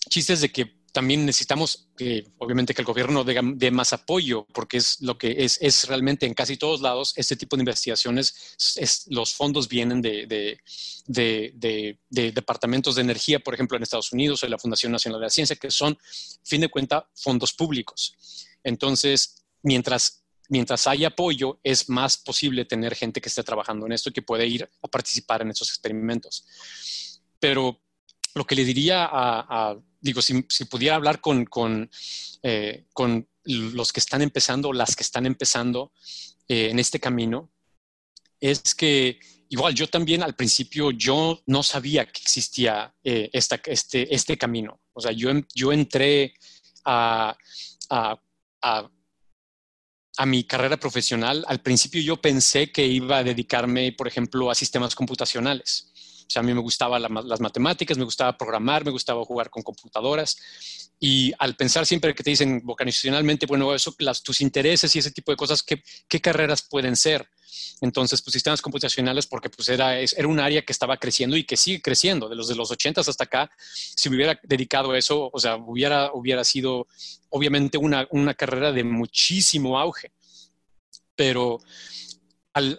chiste 0.09 0.33
es 0.33 0.41
de 0.41 0.51
que 0.51 0.78
también 0.91 1.25
necesitamos 1.25 1.89
que, 1.97 2.25
obviamente, 2.37 2.73
que 2.73 2.81
el 2.81 2.85
gobierno 2.85 3.23
dé, 3.23 3.71
más 3.71 3.93
apoyo, 3.93 4.45
porque 4.53 4.77
es 4.77 5.01
lo 5.01 5.17
que 5.17 5.35
es, 5.39 5.57
es, 5.61 5.87
realmente 5.87 6.25
en 6.25 6.33
casi 6.33 6.57
todos 6.57 6.81
lados, 6.81 7.13
este 7.15 7.35
tipo 7.35 7.55
de 7.55 7.61
investigaciones, 7.61 8.55
es, 8.77 9.05
los 9.07 9.33
fondos 9.33 9.67
vienen 9.67 10.01
de, 10.01 10.25
de, 11.05 11.97
de, 12.09 12.31
departamentos 12.31 12.95
de 12.95 13.01
energía, 13.01 13.39
por 13.39 13.53
ejemplo, 13.53 13.77
en 13.77 13.83
Estados 13.83 14.11
Unidos, 14.11 14.43
o 14.43 14.47
la 14.47 14.57
Fundación 14.57 14.91
Nacional 14.91 15.19
de 15.19 15.25
la 15.25 15.29
Ciencia, 15.29 15.55
que 15.55 15.71
son, 15.71 15.97
fin 16.43 16.61
de 16.61 16.69
cuenta, 16.69 17.09
fondos 17.15 17.53
públicos. 17.53 18.15
Entonces, 18.63 19.43
mientras, 19.63 20.23
mientras 20.49 20.87
hay 20.87 21.05
apoyo, 21.05 21.59
es 21.63 21.89
más 21.89 22.17
posible 22.17 22.65
tener 22.65 22.95
gente 22.95 23.21
que 23.21 23.29
esté 23.29 23.43
trabajando 23.43 23.85
en 23.85 23.91
esto 23.91 24.09
y 24.09 24.13
que 24.13 24.21
puede 24.21 24.47
ir 24.47 24.69
a 24.81 24.87
participar 24.87 25.41
en 25.41 25.51
esos 25.51 25.69
experimentos. 25.69 26.45
Pero 27.39 27.81
lo 28.35 28.45
que 28.45 28.55
le 28.55 28.63
diría 28.63 29.07
a 29.11 29.77
digo, 30.01 30.21
si, 30.21 30.41
pudiera 30.65 30.95
hablar 30.95 31.21
con, 31.21 31.89
eh, 32.43 32.85
con, 32.93 33.27
los 33.45 33.91
que 33.91 33.99
están 33.99 34.21
empezando, 34.21 34.73
las 34.73 34.95
que 34.95 35.01
están 35.01 35.25
empezando 35.25 35.91
eh, 36.47 36.69
en 36.69 36.77
este 36.77 36.99
camino, 36.99 37.51
es 38.39 38.75
que 38.75 39.19
igual 39.49 39.73
yo 39.73 39.87
también 39.87 40.21
al 40.21 40.35
principio 40.35 40.91
yo 40.91 41.41
no 41.47 41.63
sabía 41.63 42.05
que 42.05 42.21
existía 42.21 42.93
eh, 43.03 43.29
esta, 43.33 43.59
este, 43.65 44.13
este 44.13 44.37
camino. 44.37 44.81
O 44.93 45.01
sea, 45.01 45.11
yo, 45.11 45.31
yo 45.55 45.71
entré 45.71 46.35
a, 46.85 47.35
a, 47.89 48.21
a, 48.61 48.91
a, 50.17 50.25
mi 50.27 50.43
carrera 50.43 50.77
profesional. 50.77 51.43
Al 51.47 51.61
principio 51.61 52.01
yo 52.01 52.17
pensé 52.17 52.71
que 52.71 52.85
iba 52.85 53.17
a 53.17 53.23
dedicarme, 53.23 53.93
por 53.93 54.07
ejemplo, 54.07 54.51
a 54.51 54.55
sistemas 54.55 54.93
computacionales. 54.93 55.88
O 56.29 56.31
sea, 56.31 56.41
a 56.41 56.45
mí 56.45 56.53
me 56.53 56.61
gustaban 56.61 57.01
las 57.01 57.39
matemáticas, 57.39 57.97
me 57.97 58.03
gustaba 58.03 58.37
programar, 58.37 58.85
me 58.85 58.91
gustaba 58.91 59.25
jugar 59.25 59.49
con 59.49 59.63
computadoras. 59.63 60.37
Y 60.99 61.33
al 61.39 61.55
pensar 61.55 61.87
siempre 61.87 62.13
que 62.13 62.21
te 62.21 62.29
dicen 62.29 62.61
vocacionalmente, 62.63 63.47
bueno, 63.47 63.73
eso, 63.73 63.95
las, 63.97 64.21
tus 64.21 64.39
intereses 64.39 64.95
y 64.95 64.99
ese 64.99 65.09
tipo 65.09 65.31
de 65.31 65.37
cosas, 65.37 65.63
¿qué, 65.63 65.81
¿qué, 66.07 66.21
carreras 66.21 66.61
pueden 66.61 66.95
ser? 66.95 67.27
Entonces, 67.81 68.21
pues 68.21 68.33
sistemas 68.33 68.61
computacionales, 68.61 69.25
porque 69.25 69.49
pues 69.49 69.69
era, 69.69 69.99
era 69.99 70.27
un 70.27 70.39
área 70.39 70.61
que 70.61 70.71
estaba 70.71 70.97
creciendo 70.97 71.35
y 71.35 71.45
que 71.45 71.57
sigue 71.57 71.81
creciendo. 71.81 72.29
De 72.29 72.35
los 72.35 72.47
de 72.47 72.53
los 72.53 72.69
80 72.69 73.01
hasta 73.01 73.23
acá, 73.23 73.49
si 73.67 74.07
me 74.11 74.17
hubiera 74.17 74.39
dedicado 74.43 74.91
a 74.91 74.99
eso, 74.99 75.31
o 75.33 75.39
sea, 75.39 75.55
hubiera, 75.55 76.11
hubiera 76.13 76.43
sido 76.43 76.85
obviamente 77.29 77.79
una, 77.79 78.07
una 78.11 78.35
carrera 78.35 78.71
de 78.71 78.83
muchísimo 78.83 79.79
auge. 79.79 80.11
Pero 81.15 81.59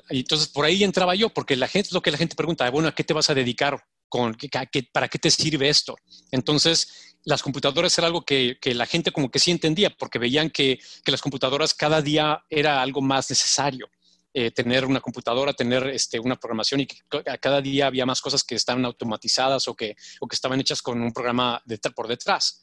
entonces 0.09 0.49
por 0.49 0.65
ahí 0.65 0.85
entraba 0.85 1.15
yo, 1.15 1.31
porque 1.31 1.57
la 1.57 1.69
gente 1.69 1.91
lo 1.93 2.03
que 2.03 2.11
la 2.11 2.19
gente 2.19 2.37
pregunta, 2.37 2.69
bueno, 2.71 2.89
¿a 2.89 2.95
qué 2.95 3.05
te 3.05 3.15
vas 3.15 3.31
a 3.31 3.35
dedicar? 3.35 3.83
Con, 4.09 4.37
¿Para 4.93 5.09
qué 5.09 5.19
te 5.21 5.31
sirve 5.31 5.69
esto? 5.69 5.97
Entonces, 6.33 7.11
las 7.25 7.43
computadoras 7.43 7.97
era 7.99 8.09
algo 8.09 8.25
que, 8.25 8.59
la 8.65 8.87
gente 8.87 9.13
como 9.13 9.31
que 9.31 9.39
sí 9.39 9.51
entendía, 9.51 9.91
porque 9.91 10.19
veían 10.19 10.51
que, 10.51 10.81
las 11.07 11.21
computadoras 11.21 11.75
cada 11.75 12.03
día 12.03 12.45
era 12.49 12.83
algo 12.83 13.01
más 13.01 13.31
necesario. 13.31 13.89
Eh, 14.33 14.53
tener 14.53 14.87
una 14.87 15.01
computadora, 15.01 15.53
tener 15.53 15.89
este, 15.89 16.21
una 16.21 16.37
programación 16.37 16.83
y 16.83 16.87
que 16.87 16.99
cada 17.41 17.61
día 17.61 17.89
había 17.89 18.07
más 18.07 18.21
cosas 18.21 18.45
que 18.45 18.55
estaban 18.55 18.85
automatizadas 18.85 19.67
o 19.67 19.75
que, 19.75 19.97
o 20.21 20.29
que 20.29 20.37
estaban 20.37 20.61
hechas 20.61 20.83
con 20.83 21.03
un 21.03 21.13
programa 21.13 21.61
de, 21.65 21.79
por 21.79 22.07
detrás. 22.07 22.63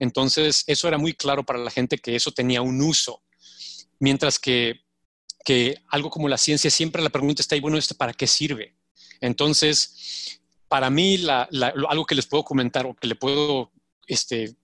Entonces, 0.00 0.64
eso 0.66 0.88
era 0.88 0.98
muy 0.98 1.14
claro 1.14 1.44
para 1.44 1.60
la 1.60 1.70
gente 1.70 1.98
que 1.98 2.16
eso 2.16 2.32
tenía 2.32 2.60
un 2.60 2.82
uso. 2.82 3.22
Mientras 4.00 4.40
que 4.40 4.85
que 5.46 5.80
algo 5.90 6.10
como 6.10 6.28
la 6.28 6.38
ciencia, 6.38 6.68
siempre 6.70 7.00
la 7.00 7.08
pregunta 7.08 7.40
está 7.40 7.54
ahí, 7.54 7.60
bueno, 7.60 7.78
¿esto 7.78 7.94
para 7.94 8.12
qué 8.12 8.26
sirve? 8.26 8.74
Entonces, 9.20 10.40
para 10.66 10.90
mí, 10.90 11.24
algo 11.88 12.04
que 12.04 12.16
les 12.16 12.26
puedo 12.26 12.42
comentar 12.42 12.84
o 12.84 12.96
que 12.96 13.06
le 13.06 13.14
puedo 13.14 13.70
este, 14.08 14.56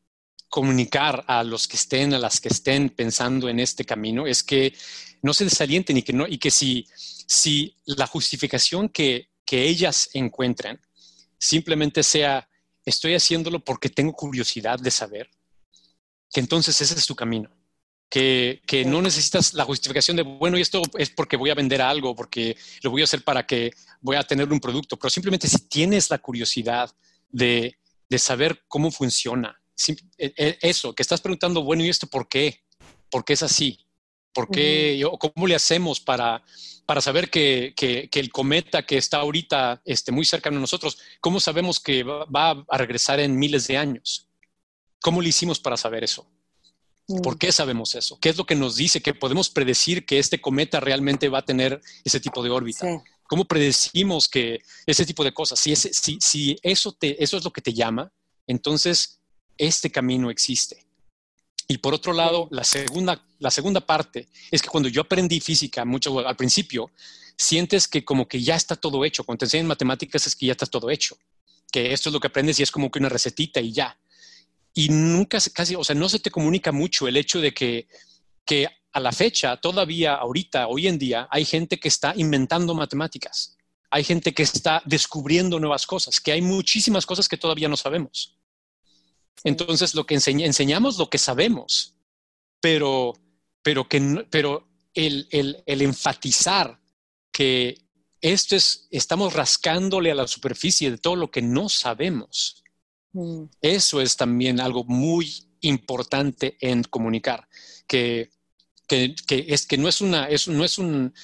comunicar 0.48 1.24
a 1.28 1.44
los 1.44 1.68
que 1.68 1.76
estén, 1.76 2.14
a 2.14 2.18
las 2.18 2.40
que 2.40 2.48
estén 2.48 2.90
pensando 2.90 3.48
en 3.48 3.60
este 3.60 3.84
camino, 3.84 4.26
es 4.26 4.42
que 4.42 4.74
no 5.22 5.32
se 5.32 5.44
desalienten 5.44 5.98
y 5.98 6.02
que, 6.02 6.12
no, 6.12 6.26
y 6.26 6.38
que 6.38 6.50
si, 6.50 6.88
si 7.28 7.76
la 7.84 8.08
justificación 8.08 8.88
que, 8.88 9.28
que 9.46 9.68
ellas 9.68 10.10
encuentran 10.14 10.80
simplemente 11.38 12.02
sea, 12.02 12.48
estoy 12.84 13.14
haciéndolo 13.14 13.60
porque 13.60 13.88
tengo 13.88 14.14
curiosidad 14.14 14.80
de 14.80 14.90
saber, 14.90 15.30
que 16.32 16.40
entonces 16.40 16.80
ese 16.80 16.96
es 16.96 17.06
tu 17.06 17.14
camino. 17.14 17.50
Que, 18.12 18.60
que, 18.66 18.84
no 18.84 19.00
necesitas 19.00 19.54
la 19.54 19.64
justificación 19.64 20.18
de, 20.18 20.22
bueno, 20.22 20.58
y 20.58 20.60
esto 20.60 20.82
es 20.98 21.08
porque 21.08 21.38
voy 21.38 21.48
a 21.48 21.54
vender 21.54 21.80
algo, 21.80 22.14
porque 22.14 22.58
lo 22.82 22.90
voy 22.90 23.00
a 23.00 23.04
hacer 23.04 23.24
para 23.24 23.46
que 23.46 23.72
voy 24.02 24.16
a 24.16 24.22
tener 24.22 24.52
un 24.52 24.60
producto, 24.60 24.98
pero 24.98 25.08
simplemente 25.08 25.48
si 25.48 25.66
tienes 25.66 26.10
la 26.10 26.18
curiosidad 26.18 26.94
de, 27.30 27.78
de 28.10 28.18
saber 28.18 28.64
cómo 28.68 28.90
funciona, 28.90 29.58
e, 30.18 30.34
e, 30.36 30.58
eso, 30.60 30.94
que 30.94 31.02
estás 31.02 31.22
preguntando, 31.22 31.62
bueno, 31.64 31.84
¿y 31.84 31.88
esto 31.88 32.06
por 32.06 32.28
qué? 32.28 32.60
¿Por 33.10 33.24
qué 33.24 33.32
es 33.32 33.42
así? 33.42 33.78
¿Por 34.32 34.50
qué, 34.50 35.02
¿Cómo 35.18 35.46
le 35.46 35.54
hacemos 35.54 36.00
para, 36.00 36.42
para 36.86 37.00
saber 37.00 37.30
que, 37.30 37.74
que, 37.76 38.08
el 38.12 38.32
cometa 38.32 38.84
que 38.84 38.96
está 38.96 39.18
ahorita 39.18 39.82
este, 39.84 40.10
muy 40.12 40.24
cercano 40.24 40.56
a 40.56 40.60
nosotros, 40.60 40.98
cómo 41.20 41.38
sabemos 41.38 41.80
que 41.80 42.02
va, 42.02 42.64
a 42.68 42.78
regresar 42.78 43.20
en 43.20 43.38
miles 43.38 43.66
de 43.66 43.76
años? 43.76 44.28
¿Cómo 45.00 45.20
le 45.20 45.28
hicimos 45.28 45.60
para 45.60 45.76
saber 45.76 46.04
eso? 46.04 46.26
¿Por 47.06 47.34
mm. 47.34 47.38
qué 47.38 47.52
sabemos 47.52 47.94
eso? 47.94 48.18
¿Qué 48.20 48.28
es 48.28 48.36
lo 48.36 48.46
que 48.46 48.54
nos 48.54 48.76
dice 48.76 49.00
que 49.00 49.14
podemos 49.14 49.50
predecir 49.50 50.06
que 50.06 50.18
este 50.18 50.40
cometa 50.40 50.80
realmente 50.80 51.28
va 51.28 51.38
a 51.38 51.44
tener 51.44 51.80
ese 52.04 52.20
tipo 52.20 52.42
de 52.42 52.50
órbita? 52.50 52.86
¿Cómo 53.24 53.44
predecimos 53.44 54.28
que 54.28 54.60
ese 54.86 55.06
tipo 55.06 55.24
de 55.24 55.32
cosas? 55.32 55.58
Si, 55.58 55.72
ese, 55.72 55.92
si, 55.92 56.18
si 56.20 56.56
eso, 56.62 56.92
te, 56.92 57.22
eso 57.22 57.36
es 57.36 57.44
lo 57.44 57.52
que 57.52 57.62
te 57.62 57.72
llama, 57.72 58.12
entonces 58.46 59.20
este 59.58 59.90
camino 59.90 60.30
existe. 60.30 60.84
Y 61.68 61.78
por 61.78 61.94
otro 61.94 62.12
lado, 62.12 62.48
la 62.50 62.64
segunda, 62.64 63.24
la 63.38 63.50
segunda 63.50 63.80
parte 63.80 64.28
es 64.50 64.60
que 64.60 64.68
cuando 64.68 64.88
yo 64.88 65.02
aprendí 65.02 65.40
física 65.40 65.84
mucho 65.84 66.26
al 66.26 66.36
principio, 66.36 66.90
sientes 67.36 67.88
que 67.88 68.04
como 68.04 68.28
que 68.28 68.42
ya 68.42 68.56
está 68.56 68.76
todo 68.76 69.04
hecho. 69.04 69.24
Cuando 69.24 69.40
te 69.40 69.44
enseñan 69.46 69.66
matemáticas 69.66 70.26
es 70.26 70.36
que 70.36 70.46
ya 70.46 70.52
está 70.52 70.66
todo 70.66 70.90
hecho. 70.90 71.16
Que 71.70 71.92
esto 71.92 72.08
es 72.08 72.12
lo 72.12 72.20
que 72.20 72.26
aprendes 72.26 72.60
y 72.60 72.62
es 72.62 72.70
como 72.70 72.90
que 72.90 72.98
una 72.98 73.08
recetita 73.08 73.60
y 73.60 73.72
ya. 73.72 73.98
Y 74.74 74.88
nunca, 74.88 75.38
casi, 75.52 75.74
o 75.74 75.84
sea, 75.84 75.94
no 75.94 76.08
se 76.08 76.18
te 76.18 76.30
comunica 76.30 76.72
mucho 76.72 77.06
el 77.06 77.16
hecho 77.16 77.40
de 77.40 77.52
que, 77.52 77.88
que 78.44 78.66
a 78.92 79.00
la 79.00 79.12
fecha, 79.12 79.56
todavía 79.56 80.14
ahorita, 80.14 80.68
hoy 80.68 80.86
en 80.86 80.98
día, 80.98 81.28
hay 81.30 81.44
gente 81.44 81.78
que 81.78 81.88
está 81.88 82.14
inventando 82.16 82.74
matemáticas. 82.74 83.56
Hay 83.90 84.04
gente 84.04 84.32
que 84.32 84.42
está 84.42 84.82
descubriendo 84.86 85.60
nuevas 85.60 85.86
cosas, 85.86 86.20
que 86.20 86.32
hay 86.32 86.40
muchísimas 86.40 87.04
cosas 87.04 87.28
que 87.28 87.36
todavía 87.36 87.68
no 87.68 87.76
sabemos. 87.76 88.38
Entonces, 89.44 89.94
lo 89.94 90.06
que 90.06 90.14
enseñamos 90.14 90.98
lo 90.98 91.10
que 91.10 91.18
sabemos, 91.18 91.94
pero, 92.60 93.12
pero, 93.62 93.88
que, 93.88 94.26
pero 94.30 94.68
el, 94.94 95.26
el, 95.30 95.62
el 95.66 95.82
enfatizar 95.82 96.80
que 97.32 97.76
esto 98.20 98.54
es, 98.54 98.86
estamos 98.90 99.32
rascándole 99.32 100.10
a 100.12 100.14
la 100.14 100.28
superficie 100.28 100.90
de 100.90 100.98
todo 100.98 101.16
lo 101.16 101.30
que 101.30 101.42
no 101.42 101.68
sabemos. 101.68 102.62
Mm. 103.12 103.44
Eso 103.60 104.00
es 104.00 104.16
también 104.16 104.60
algo 104.60 104.84
muy 104.84 105.48
importante 105.60 106.56
en 106.60 106.82
comunicar, 106.84 107.46
que, 107.86 108.30
que, 108.88 109.14
es 109.28 109.66
que 109.66 109.78
no 109.78 109.88
es 109.88 110.00
una, 110.00 110.28
es, 110.28 110.48
no 110.48 110.64
es 110.64 110.78
un, 110.78 111.14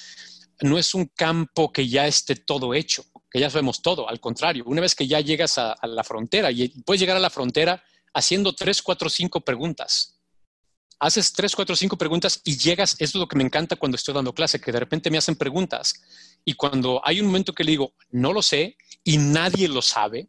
no 0.60 0.78
es 0.78 0.94
un 0.94 1.06
campo 1.06 1.72
que 1.72 1.88
ya 1.88 2.06
esté 2.06 2.36
todo 2.36 2.74
hecho, 2.74 3.04
que 3.30 3.40
ya 3.40 3.50
sabemos 3.50 3.82
todo. 3.82 4.08
Al 4.08 4.20
contrario, 4.20 4.64
una 4.66 4.80
vez 4.80 4.94
que 4.94 5.06
ya 5.06 5.20
llegas 5.20 5.58
a, 5.58 5.72
a 5.72 5.86
la 5.86 6.04
frontera 6.04 6.50
y 6.50 6.68
puedes 6.82 7.00
llegar 7.00 7.16
a 7.16 7.20
la 7.20 7.30
frontera 7.30 7.82
haciendo 8.14 8.54
tres, 8.54 8.82
cuatro, 8.82 9.08
cinco 9.08 9.40
preguntas. 9.40 10.14
Haces 11.00 11.32
tres, 11.32 11.54
cuatro, 11.54 11.76
cinco 11.76 11.96
preguntas 11.96 12.40
y 12.44 12.56
llegas, 12.56 12.94
eso 12.98 13.18
es 13.18 13.20
lo 13.20 13.28
que 13.28 13.36
me 13.36 13.44
encanta 13.44 13.76
cuando 13.76 13.94
estoy 13.96 14.14
dando 14.14 14.34
clase, 14.34 14.60
que 14.60 14.72
de 14.72 14.80
repente 14.80 15.10
me 15.10 15.18
hacen 15.18 15.36
preguntas. 15.36 15.94
Y 16.44 16.54
cuando 16.54 17.00
hay 17.04 17.20
un 17.20 17.26
momento 17.26 17.52
que 17.52 17.62
le 17.62 17.70
digo, 17.70 17.94
no 18.10 18.32
lo 18.32 18.42
sé 18.42 18.76
y 19.04 19.16
nadie 19.16 19.68
lo 19.68 19.80
sabe, 19.80 20.28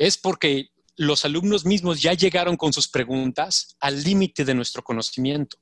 es 0.00 0.16
porque 0.16 0.70
los 0.96 1.24
alumnos 1.24 1.64
mismos 1.64 2.02
ya 2.02 2.14
llegaron 2.14 2.56
con 2.56 2.72
sus 2.72 2.88
preguntas 2.88 3.76
al 3.78 4.02
límite 4.02 4.44
de 4.44 4.54
nuestro 4.54 4.82
conocimiento. 4.82 5.58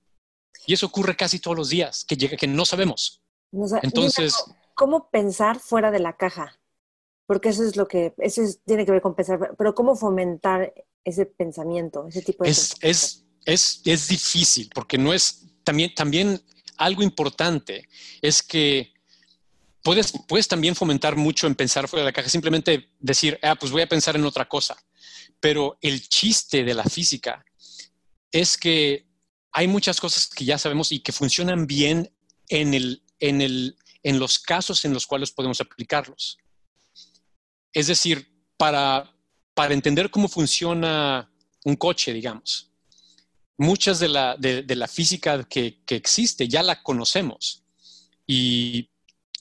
Y 0.67 0.73
eso 0.73 0.87
ocurre 0.87 1.17
casi 1.17 1.39
todos 1.39 1.57
los 1.57 1.69
días, 1.69 2.05
que 2.05 2.17
llega 2.17 2.37
que 2.37 2.47
no 2.47 2.65
sabemos. 2.65 3.23
Entonces, 3.83 4.35
¿cómo 4.75 5.11
pensar 5.11 5.59
fuera 5.59 5.91
de 5.91 5.99
la 5.99 6.17
caja? 6.17 6.59
porque 7.29 7.51
eso 7.51 7.63
es 7.63 7.77
lo 7.77 7.87
que, 7.87 8.15
eso 8.17 8.41
tiene 8.65 8.87
que 8.87 8.91
ver 8.91 9.03
con 9.03 9.15
pensar, 9.15 9.55
pero 9.59 9.75
¿cómo 9.75 9.95
fomentar 9.95 10.73
ese 11.05 11.27
pensamiento, 11.27 12.09
ese 12.09 12.23
tipo 12.23 12.43
de 12.43 12.51
es, 12.51 12.75
es, 12.81 13.27
es, 13.45 13.83
es, 13.85 14.09
difícil, 14.09 14.71
porque 14.75 14.97
no 14.97 15.13
es, 15.13 15.47
también, 15.63 15.95
también 15.95 16.41
algo 16.79 17.03
importante 17.03 17.87
es 18.23 18.43
que 18.43 18.95
puedes, 19.83 20.13
puedes 20.27 20.49
también 20.49 20.75
fomentar 20.75 21.17
mucho 21.17 21.47
en 21.47 21.55
pensar 21.55 21.89
fuera 21.89 22.05
de 22.05 22.09
la 22.11 22.13
caja, 22.13 22.29
simplemente 22.29 22.91
decir, 22.99 23.39
ah, 23.43 23.55
pues 23.57 23.73
voy 23.73 23.83
a 23.83 23.89
pensar 23.89 24.17
en 24.17 24.25
otra 24.25 24.49
cosa, 24.49 24.77
pero 25.41 25.79
el 25.81 26.09
chiste 26.09 26.65
de 26.65 26.75
la 26.75 26.85
física 26.85 27.45
es 28.31 28.57
que 28.57 29.07
hay 29.53 29.69
muchas 29.69 30.01
cosas 30.01 30.27
que 30.29 30.45
ya 30.45 30.59
sabemos 30.59 30.93
y 30.93 31.01
que 31.01 31.13
funcionan 31.13 31.67
bien 31.67 32.13
en, 32.49 32.75
el, 32.75 33.03
en, 33.19 33.41
el, 33.41 33.77
en 34.03 34.19
los 34.19 34.39
casos 34.39 34.85
en 34.85 34.93
los 34.93 35.07
cuales 35.07 35.31
podemos 35.31 35.61
aplicarlos. 35.61 36.39
Es 37.73 37.87
decir, 37.87 38.31
para, 38.57 39.15
para 39.55 39.75
entender 39.75 40.11
cómo 40.11 40.29
funciona 40.29 41.31
un 41.65 41.77
coche, 41.77 42.13
digamos, 42.13 42.71
muchas 43.57 43.99
de 43.99 44.09
la, 44.09 44.37
de, 44.37 44.65
la 44.77 44.87
física 44.87 45.45
que, 45.45 45.83
que, 45.85 45.97
existe 45.97 46.47
ya 46.47 46.63
la 46.63 46.83
conocemos 46.83 47.65
y, 48.27 48.91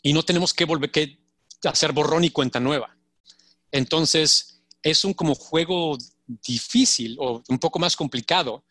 y 0.02 0.14
no 0.14 0.24
tenemos 0.24 0.54
que 0.54 0.66
volver 0.66 0.92
que 0.92 1.20
hacer 1.64 1.92
borrón 1.92 2.24
y 2.24 2.30
cuenta 2.30 2.60
nueva. 2.60 2.98
Entonces, 3.72 4.64
es 4.84 5.04
un 5.04 5.14
como 5.14 5.36
juego 5.36 5.98
difícil 6.28 7.18
o 7.20 7.42
un 7.48 7.60
poco 7.60 7.80
más 7.80 7.96
complicado 7.96 8.64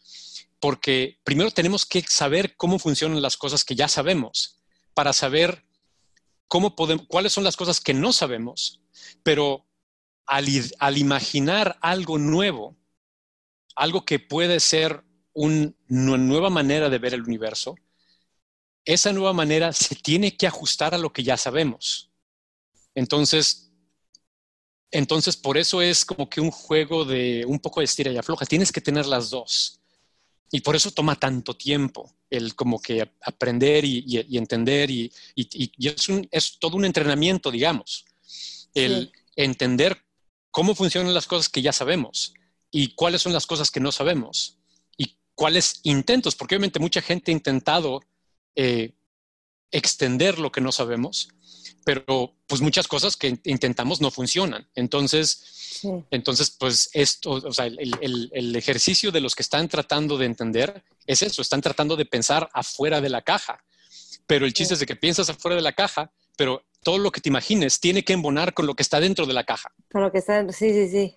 porque 0.60 1.20
primero 1.24 1.50
tenemos 1.50 1.84
que 1.84 2.02
saber 2.02 2.56
cómo 2.56 2.78
funcionan 2.78 3.20
las 3.22 3.36
cosas 3.36 3.64
que 3.64 3.74
ya 3.74 3.88
sabemos 3.88 4.60
para 4.94 5.12
saber 5.12 5.64
cómo 6.48 6.74
cuáles 7.08 7.32
son 7.32 7.44
las 7.44 7.56
cosas 7.56 7.80
que 7.80 7.94
no 7.94 8.12
sabemos 8.12 8.80
pero 9.22 9.66
al, 10.26 10.98
imaginar 10.98 11.78
algo 11.80 12.18
nuevo, 12.18 12.76
algo 13.74 14.04
que 14.04 14.18
puede 14.18 14.60
ser 14.60 15.04
una 15.32 15.72
nueva 15.94 16.50
manera 16.50 16.88
de 16.88 16.98
ver 16.98 17.14
el 17.14 17.22
universo, 17.22 17.76
esa 18.86 19.12
nueva 19.12 19.34
manera 19.34 19.72
se 19.72 19.94
tiene 19.94 20.36
que 20.36 20.46
ajustar 20.46 20.94
a 20.94 20.98
lo 20.98 21.12
que 21.12 21.22
ya 21.22 21.36
sabemos. 21.36 22.10
Entonces, 22.94 23.70
entonces 24.90 25.36
por 25.36 25.58
eso 25.58 25.82
es 25.82 26.04
como 26.04 26.30
que 26.30 26.40
un 26.40 26.50
juego 26.50 27.04
de 27.04 27.44
un 27.46 27.58
poco 27.58 27.80
de 27.80 27.84
estira 27.84 28.10
y 28.10 28.16
afloja. 28.16 28.46
Tienes 28.46 28.72
que 28.72 28.80
tener 28.80 29.04
las 29.04 29.28
dos. 29.28 29.80
Y 30.50 30.60
por 30.62 30.74
eso 30.76 30.90
toma 30.90 31.16
tanto 31.16 31.54
tiempo 31.54 32.14
el 32.30 32.54
como 32.54 32.80
que 32.80 33.12
aprender 33.20 33.84
y, 33.84 34.24
entender 34.38 34.90
y, 34.90 35.12
es, 35.34 36.06
es, 36.30 36.58
todo 36.58 36.76
un 36.76 36.84
entrenamiento, 36.84 37.50
digamos 37.50 38.06
el 38.76 39.10
entender 39.34 40.04
cómo 40.50 40.74
funcionan 40.74 41.14
las 41.14 41.26
cosas 41.26 41.48
que 41.48 41.62
ya 41.62 41.72
sabemos 41.72 42.34
y 42.70 42.94
cuáles 42.94 43.22
son 43.22 43.32
las 43.32 43.46
cosas 43.46 43.70
que 43.70 43.80
no 43.80 43.90
sabemos 43.90 44.58
y 44.96 45.16
cuáles 45.34 45.80
intentos, 45.82 46.36
porque 46.36 46.54
obviamente 46.54 46.78
mucha 46.78 47.00
gente 47.00 47.30
ha 47.30 47.34
intentado 47.34 48.02
eh, 48.56 48.94
extender 49.70 50.38
lo 50.38 50.50
que 50.50 50.60
no 50.60 50.72
sabemos, 50.72 51.28
pero 51.84 52.34
pues 52.46 52.60
muchas 52.60 52.88
cosas 52.88 53.16
que 53.16 53.38
intentamos 53.44 54.00
no 54.00 54.10
funcionan. 54.10 54.68
Entonces, 54.74 55.80
entonces 56.10 56.50
pues 56.50 56.90
esto, 56.92 57.32
o 57.32 57.52
sea, 57.52 57.66
el, 57.66 58.30
el, 58.32 58.56
ejercicio 58.56 59.12
de 59.12 59.20
los 59.20 59.34
que 59.34 59.42
están 59.42 59.68
tratando 59.68 60.18
de 60.18 60.26
entender 60.26 60.82
es 61.06 61.22
eso, 61.22 61.42
están 61.42 61.60
tratando 61.60 61.96
de 61.96 62.04
pensar 62.04 62.48
afuera 62.52 63.00
de 63.00 63.08
la 63.08 63.22
caja. 63.22 63.62
Pero 64.26 64.46
el 64.46 64.52
chiste 64.52 64.74
es 64.74 64.80
de 64.80 64.86
que 64.86 64.96
piensas 64.96 65.28
afuera 65.28 65.54
de 65.54 65.62
la 65.62 65.74
caja, 65.74 66.10
pero 66.36 66.64
todo 66.82 66.98
lo 66.98 67.12
que 67.12 67.20
te 67.20 67.28
imagines 67.28 67.78
tiene 67.78 68.04
que 68.04 68.14
embonar 68.14 68.54
con 68.54 68.66
lo 68.66 68.74
que 68.74 68.82
está 68.82 68.98
dentro 68.98 69.26
de 69.26 69.34
la 69.34 69.44
caja. 69.44 69.72
Con 69.92 70.02
lo 70.02 70.10
que 70.10 70.18
está 70.18 70.42
sí, 70.52 70.72
sí, 70.72 70.88
sí. 70.88 71.16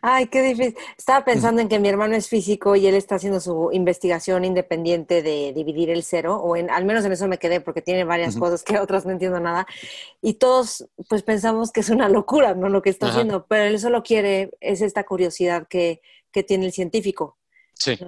Ay, 0.00 0.28
qué 0.28 0.42
difícil. 0.42 0.76
Estaba 0.96 1.24
pensando 1.24 1.60
en 1.60 1.68
que 1.68 1.78
mi 1.78 1.88
hermano 1.88 2.14
es 2.14 2.28
físico 2.28 2.76
y 2.76 2.86
él 2.86 2.94
está 2.94 3.16
haciendo 3.16 3.40
su 3.40 3.70
investigación 3.72 4.44
independiente 4.44 5.22
de 5.22 5.52
dividir 5.54 5.90
el 5.90 6.04
cero, 6.04 6.36
o 6.36 6.56
en, 6.56 6.70
al 6.70 6.84
menos 6.84 7.04
en 7.04 7.12
eso 7.12 7.26
me 7.26 7.38
quedé, 7.38 7.60
porque 7.60 7.82
tiene 7.82 8.04
varias 8.04 8.36
cosas 8.36 8.62
que 8.62 8.78
otras 8.78 9.06
no 9.06 9.12
entiendo 9.12 9.40
nada. 9.40 9.66
Y 10.22 10.34
todos, 10.34 10.88
pues 11.08 11.22
pensamos 11.22 11.72
que 11.72 11.80
es 11.80 11.90
una 11.90 12.08
locura, 12.08 12.54
¿no? 12.54 12.68
Lo 12.68 12.82
que 12.82 12.90
está 12.90 13.08
haciendo, 13.08 13.46
pero 13.46 13.64
él 13.64 13.80
solo 13.80 14.02
quiere, 14.02 14.50
es 14.60 14.82
esta 14.82 15.04
curiosidad 15.04 15.66
que, 15.68 16.00
que 16.30 16.42
tiene 16.42 16.66
el 16.66 16.72
científico. 16.72 17.38
Sí. 17.74 17.98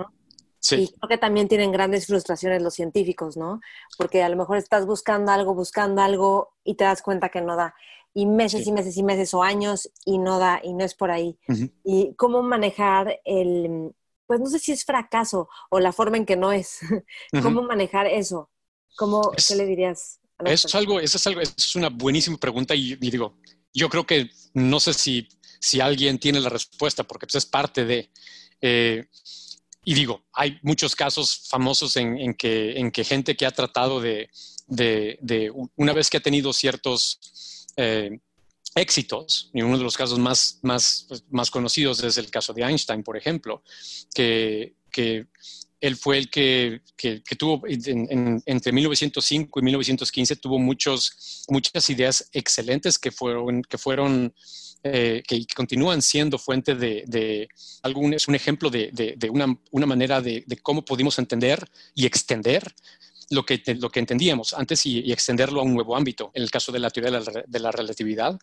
Y 0.70 0.88
creo 0.88 1.08
que 1.08 1.18
también 1.18 1.48
tienen 1.48 1.72
grandes 1.72 2.06
frustraciones 2.06 2.62
los 2.62 2.74
científicos, 2.74 3.36
¿no? 3.36 3.60
Porque 3.96 4.22
a 4.22 4.28
lo 4.28 4.36
mejor 4.36 4.58
estás 4.58 4.86
buscando 4.86 5.32
algo, 5.32 5.54
buscando 5.54 6.02
algo 6.02 6.54
y 6.64 6.74
te 6.74 6.84
das 6.84 7.00
cuenta 7.00 7.28
que 7.28 7.40
no 7.40 7.56
da. 7.56 7.74
Y 8.18 8.26
meses 8.26 8.66
y 8.66 8.72
meses 8.72 8.96
y 8.96 9.02
meses 9.02 9.32
o 9.34 9.42
años 9.42 9.90
y 10.04 10.18
no 10.18 10.38
da 10.38 10.60
y 10.62 10.72
no 10.72 10.84
es 10.84 10.94
por 10.94 11.10
ahí. 11.10 11.38
Y 11.84 12.14
cómo 12.16 12.42
manejar 12.42 13.20
el, 13.24 13.92
pues 14.26 14.40
no 14.40 14.46
sé 14.46 14.58
si 14.58 14.72
es 14.72 14.84
fracaso 14.84 15.48
o 15.70 15.78
la 15.78 15.92
forma 15.92 16.16
en 16.16 16.26
que 16.26 16.36
no 16.36 16.52
es. 16.52 16.80
¿Cómo 17.42 17.62
manejar 17.62 18.06
eso? 18.06 18.50
¿Cómo, 18.96 19.30
¿Qué 19.46 19.54
le 19.54 19.66
dirías? 19.66 20.20
eso 20.46 20.68
es 20.68 20.74
algo, 20.74 21.00
eso 21.00 21.16
es 21.16 21.26
algo, 21.26 21.40
es 21.40 21.76
una 21.76 21.90
buenísima 21.90 22.36
pregunta 22.38 22.74
y, 22.74 22.92
y 22.92 23.10
digo, 23.10 23.38
yo 23.72 23.88
creo 23.88 24.06
que 24.06 24.30
no 24.54 24.80
sé 24.80 24.94
si, 24.94 25.28
si 25.60 25.80
alguien 25.80 26.18
tiene 26.18 26.40
la 26.40 26.48
respuesta, 26.48 27.04
porque 27.04 27.26
pues, 27.26 27.36
es 27.36 27.46
parte 27.46 27.84
de... 27.84 28.10
Eh, 28.60 29.06
y 29.84 29.94
digo, 29.94 30.24
hay 30.32 30.58
muchos 30.62 30.94
casos 30.94 31.46
famosos 31.48 31.96
en, 31.96 32.34
que, 32.34 32.78
en 32.78 32.90
que 32.90 33.04
gente 33.04 33.36
que 33.36 33.46
ha 33.46 33.50
tratado 33.52 34.00
de, 34.00 34.28
de, 34.66 35.50
una 35.76 35.94
vez 35.94 36.10
que 36.10 36.18
ha 36.18 36.22
tenido 36.22 36.52
ciertos 36.52 37.57
eh, 37.78 38.18
éxitos, 38.74 39.50
y 39.54 39.62
uno 39.62 39.78
de 39.78 39.84
los 39.84 39.96
casos 39.96 40.18
más, 40.18 40.58
más, 40.62 41.06
pues, 41.08 41.24
más 41.30 41.50
conocidos 41.50 42.02
es 42.02 42.18
el 42.18 42.30
caso 42.30 42.52
de 42.52 42.62
Einstein, 42.62 43.02
por 43.02 43.16
ejemplo, 43.16 43.62
que, 44.14 44.74
que 44.90 45.26
él 45.80 45.96
fue 45.96 46.18
el 46.18 46.28
que, 46.28 46.82
que, 46.96 47.20
tuvo 47.38 47.62
entre 47.66 48.72
1905 48.72 49.60
y 49.60 49.62
1915 49.62 50.36
tuvo 50.36 50.58
muchos, 50.58 51.44
muchas 51.48 51.88
ideas 51.88 52.28
excelentes 52.32 52.98
que 52.98 53.12
fueron, 53.12 53.62
que 53.62 53.78
fueron 53.78 54.34
eh, 54.82 55.22
que 55.26 55.44
continúan 55.56 56.02
siendo 56.02 56.38
fuente 56.38 56.74
de, 56.74 57.04
de 57.06 57.48
algún, 57.82 58.14
es 58.14 58.28
un 58.28 58.34
ejemplo 58.34 58.70
de, 58.70 58.90
de 58.92 59.30
una, 59.30 59.56
una, 59.72 59.86
manera 59.86 60.20
de, 60.20 60.44
cómo 60.62 60.84
pudimos 60.84 61.18
entender 61.18 61.64
y 61.94 62.06
extender 62.06 62.62
lo 63.30 63.44
que, 63.44 63.62
lo 63.78 63.90
que 63.90 64.00
entendíamos 64.00 64.54
antes 64.54 64.86
y, 64.86 65.12
extenderlo 65.12 65.60
a 65.60 65.64
un 65.64 65.74
nuevo 65.74 65.96
ámbito, 65.96 66.30
en 66.34 66.42
el 66.42 66.50
caso 66.50 66.72
de 66.72 66.78
la 66.78 66.90
teoría 66.90 67.20
de 67.46 67.60
la, 67.60 67.70
relatividad. 67.70 68.38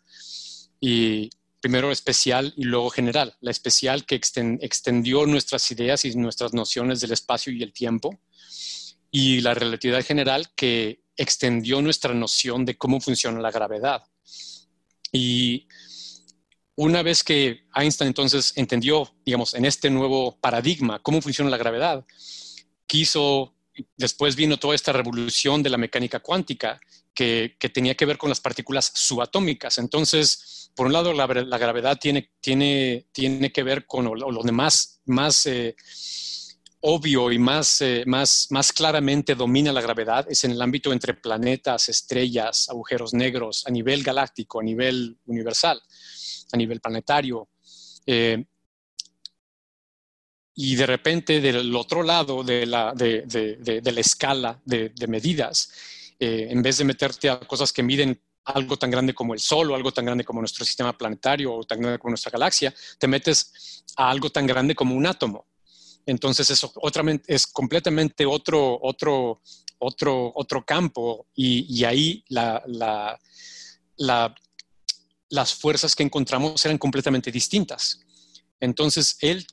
Y 0.79 1.29
primero 1.61 1.91
especial 1.91 2.53
y 2.55 2.63
luego 2.63 2.89
general. 2.89 3.35
La 3.41 3.51
especial 3.51 4.05
que 4.05 4.15
extendió 4.15 5.25
nuestras 5.25 5.69
ideas 5.71 6.05
y 6.05 6.15
nuestras 6.15 6.53
nociones 6.53 7.01
del 7.01 7.13
espacio 7.13 7.51
y 7.51 7.63
el 7.63 7.73
tiempo. 7.73 8.19
Y 9.09 9.41
la 9.41 9.53
relatividad 9.53 10.03
general 10.05 10.49
que 10.55 11.01
extendió 11.17 11.81
nuestra 11.81 12.13
noción 12.13 12.65
de 12.65 12.77
cómo 12.77 12.99
funciona 12.99 13.39
la 13.39 13.51
gravedad. 13.51 14.03
Y 15.11 15.67
una 16.75 17.01
vez 17.01 17.23
que 17.23 17.65
Einstein 17.73 18.09
entonces 18.09 18.51
entendió, 18.57 19.15
digamos, 19.25 19.53
en 19.53 19.63
este 19.63 19.89
nuevo 19.89 20.37
paradigma 20.39 21.01
cómo 21.01 21.21
funciona 21.21 21.49
la 21.49 21.57
gravedad, 21.57 22.05
quiso 22.85 23.54
después 23.97 24.35
vino 24.35 24.57
toda 24.57 24.75
esta 24.75 24.93
revolución 24.93 25.63
de 25.63 25.69
la 25.69 25.77
mecánica 25.77 26.19
cuántica 26.19 26.79
que, 27.13 27.55
tenía 27.73 27.95
que 27.95 28.05
ver 28.05 28.17
con 28.17 28.29
las 28.29 28.41
partículas 28.41 28.91
subatómicas. 28.93 29.77
Entonces, 29.77 30.71
por 30.75 30.87
un 30.87 30.93
lado, 30.93 31.13
la, 31.13 31.57
gravedad 31.57 31.97
tiene, 31.99 32.31
tiene, 32.41 33.07
tiene 33.11 33.51
que 33.51 33.63
ver 33.63 33.85
con 33.85 34.05
lo, 34.05 34.43
demás 34.43 35.01
más 35.05 35.45
eh, 35.45 35.75
obvio 36.81 37.31
y 37.31 37.39
más, 37.39 37.81
eh, 37.81 38.03
más, 38.05 38.47
más 38.51 38.71
claramente 38.71 39.33
domina 39.33 39.71
la 39.71 39.81
gravedad 39.81 40.25
es 40.29 40.43
en 40.43 40.51
el 40.51 40.61
ámbito 40.61 40.93
entre 40.93 41.15
planetas, 41.15 41.89
estrellas, 41.89 42.69
agujeros 42.69 43.13
negros, 43.13 43.65
a 43.65 43.71
nivel 43.71 44.03
galáctico, 44.03 44.59
a 44.59 44.63
nivel 44.63 45.17
universal, 45.25 45.81
a 46.51 46.57
nivel 46.57 46.81
planetario. 46.81 47.49
Eh, 48.05 48.45
y 50.55 50.75
de 50.75 50.85
repente 50.85 51.41
del 51.41 51.75
otro 51.75 52.01
lado 52.01 52.43
de 52.43 52.65
la, 52.65 52.93
de, 52.93 53.81
la 53.83 53.99
escala 53.99 54.61
de, 54.63 54.91
medidas, 55.07 55.69
eh, 56.17 56.47
en 56.49 56.63
vez 56.63 56.77
de 56.77 56.85
meterte 56.85 57.29
a 57.29 57.39
cosas 57.41 57.73
que 57.73 57.83
miden 57.83 58.19
algo 58.45 58.77
tan 58.77 58.89
grande 58.89 59.13
como 59.13 59.33
el 59.33 59.39
Sol 59.39 59.71
o 59.71 59.75
algo 59.75 59.91
tan 59.91 60.05
grande 60.05 60.23
como 60.23 60.39
nuestro 60.39 60.63
sistema 60.63 60.97
planetario 60.97 61.53
o 61.53 61.63
tan 61.63 61.81
grande 61.81 61.99
como 61.99 62.11
nuestra 62.11 62.31
galaxia, 62.31 62.73
te 62.97 63.07
metes 63.07 63.83
a 63.97 64.09
algo 64.09 64.29
tan 64.29 64.47
grande 64.47 64.75
como 64.75 64.95
un 64.95 65.05
átomo. 65.05 65.45
Entonces 66.05 66.49
eso 66.49 66.71
otra, 66.75 67.03
es 67.27 67.47
completamente 67.47 68.25
otro, 68.25 68.79
otro, 68.81 69.41
otro, 69.79 70.31
otro 70.35 70.65
campo 70.65 71.27
y, 71.35 71.83
ahí 71.83 72.23
la, 72.29 72.63
la, 72.67 73.19
las 75.29 75.53
fuerzas 75.53 75.95
que 75.95 76.03
encontramos 76.03 76.63
eran 76.63 76.77
completamente 76.77 77.31
distintas. 77.31 77.99
Entonces 78.59 79.17
él 79.19 79.45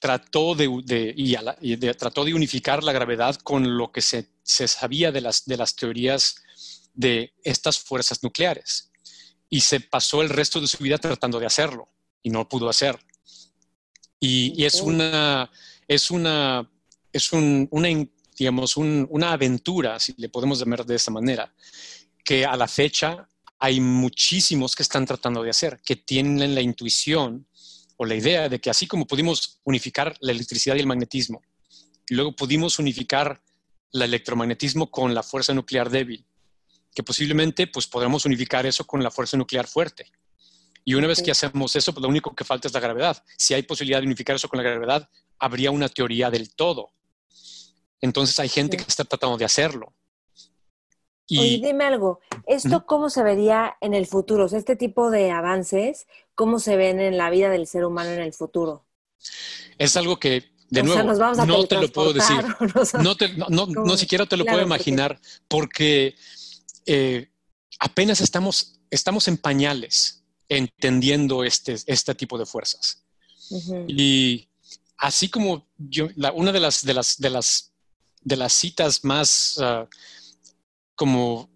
trató 0.00 0.54
de, 0.54 1.14
y 1.14 1.76
trató 1.76 2.24
de 2.24 2.34
unificar 2.34 2.82
la 2.82 2.92
gravedad 2.92 3.36
con 3.36 3.76
lo 3.76 3.92
que 3.92 4.00
se, 4.00 4.26
sabía 4.42 5.12
de 5.12 5.20
las, 5.20 5.44
de 5.44 5.56
las 5.58 5.76
teorías 5.76 6.36
de 6.94 7.34
estas 7.44 7.78
fuerzas 7.78 8.22
nucleares. 8.22 8.90
Y 9.50 9.60
se 9.60 9.80
pasó 9.80 10.22
el 10.22 10.30
resto 10.30 10.60
de 10.60 10.66
su 10.66 10.82
vida 10.82 10.98
tratando 10.98 11.38
de 11.38 11.46
hacerlo 11.46 11.88
y 12.22 12.30
no 12.30 12.48
pudo 12.48 12.68
hacer. 12.68 12.98
Y, 14.18 14.64
es 14.64 14.80
una, 14.80 15.50
es 15.86 16.10
una, 16.10 16.68
es 17.12 17.32
un, 17.32 17.68
una, 17.70 17.88
digamos, 18.38 18.76
una 18.76 19.32
aventura, 19.32 20.00
si 20.00 20.14
le 20.16 20.28
podemos 20.30 20.58
llamar 20.58 20.84
de 20.84 20.96
esa 20.96 21.10
manera, 21.10 21.52
que 22.24 22.46
a 22.46 22.56
la 22.56 22.68
fecha 22.68 23.28
hay 23.58 23.80
muchísimos 23.80 24.74
que 24.74 24.82
están 24.82 25.04
tratando 25.04 25.42
de 25.42 25.50
hacer, 25.50 25.80
que 25.84 25.96
tienen 25.96 26.54
la 26.54 26.62
intuición 26.62 27.46
o 28.02 28.06
la 28.06 28.14
idea 28.14 28.48
de 28.48 28.58
que 28.58 28.70
así 28.70 28.86
como 28.86 29.06
pudimos 29.06 29.60
unificar 29.62 30.16
la 30.20 30.32
electricidad 30.32 30.74
y 30.74 30.80
el 30.80 30.86
magnetismo, 30.86 31.42
y 32.08 32.14
luego 32.14 32.34
pudimos 32.34 32.78
unificar 32.78 33.42
el 33.92 34.00
electromagnetismo 34.00 34.90
con 34.90 35.14
la 35.14 35.22
fuerza 35.22 35.52
nuclear 35.52 35.90
débil, 35.90 36.24
que 36.94 37.02
posiblemente 37.02 37.66
pues 37.66 37.86
podremos 37.86 38.24
unificar 38.24 38.64
eso 38.64 38.86
con 38.86 39.02
la 39.02 39.10
fuerza 39.10 39.36
nuclear 39.36 39.66
fuerte. 39.66 40.10
Y 40.82 40.94
una 40.94 41.08
vez 41.08 41.20
que 41.20 41.30
hacemos 41.30 41.76
eso, 41.76 41.92
pues 41.92 42.00
lo 42.00 42.08
único 42.08 42.34
que 42.34 42.42
falta 42.42 42.68
es 42.68 42.72
la 42.72 42.80
gravedad. 42.80 43.22
Si 43.36 43.52
hay 43.52 43.64
posibilidad 43.64 44.00
de 44.00 44.06
unificar 44.06 44.34
eso 44.34 44.48
con 44.48 44.56
la 44.56 44.62
gravedad, 44.62 45.10
habría 45.38 45.70
una 45.70 45.90
teoría 45.90 46.30
del 46.30 46.54
todo. 46.54 46.92
Entonces 48.00 48.38
hay 48.38 48.48
gente 48.48 48.78
que 48.78 48.84
está 48.84 49.04
tratando 49.04 49.36
de 49.36 49.44
hacerlo. 49.44 49.94
Y 51.26 51.60
dime 51.60 51.84
algo, 51.84 52.20
¿esto 52.46 52.86
cómo 52.86 53.08
se 53.08 53.22
vería 53.22 53.76
en 53.80 53.94
el 53.94 54.06
futuro? 54.06 54.46
este 54.46 54.74
tipo 54.74 55.10
de 55.10 55.30
avances, 55.30 56.08
¿cómo 56.40 56.58
se 56.58 56.74
ven 56.74 57.00
en 57.00 57.18
la 57.18 57.28
vida 57.28 57.50
del 57.50 57.66
ser 57.66 57.84
humano 57.84 58.12
en 58.12 58.20
el 58.20 58.32
futuro? 58.32 58.86
Es 59.76 59.94
algo 59.98 60.18
que, 60.18 60.50
de 60.70 60.82
nuevo, 60.82 61.12
no 61.44 61.66
te 61.66 61.74
lo 61.74 61.92
puedo 61.92 62.14
decir. 62.14 62.38
No, 63.50 63.66
no, 63.66 63.96
siquiera 63.98 64.24
te 64.24 64.38
lo 64.38 64.46
puedo 64.46 64.62
imaginar 64.62 65.20
porque 65.48 66.14
eh, 66.86 67.30
apenas 67.78 68.22
estamos, 68.22 68.80
estamos 68.90 69.28
en 69.28 69.36
pañales 69.36 70.24
entendiendo 70.48 71.44
este, 71.44 71.76
este 71.84 72.14
tipo 72.14 72.38
de 72.38 72.46
fuerzas. 72.46 73.04
Y 73.86 74.48
así 74.96 75.28
como 75.28 75.68
yo, 75.76 76.08
una 76.34 76.52
de 76.52 76.60
las, 76.60 76.86
de 76.86 76.94
las, 76.94 77.18
de 77.18 77.28
las, 77.28 77.74
de 78.22 78.36
las 78.36 78.54
citas 78.54 79.04
más... 79.04 79.58
Ah, 79.60 79.86
como 80.94 81.49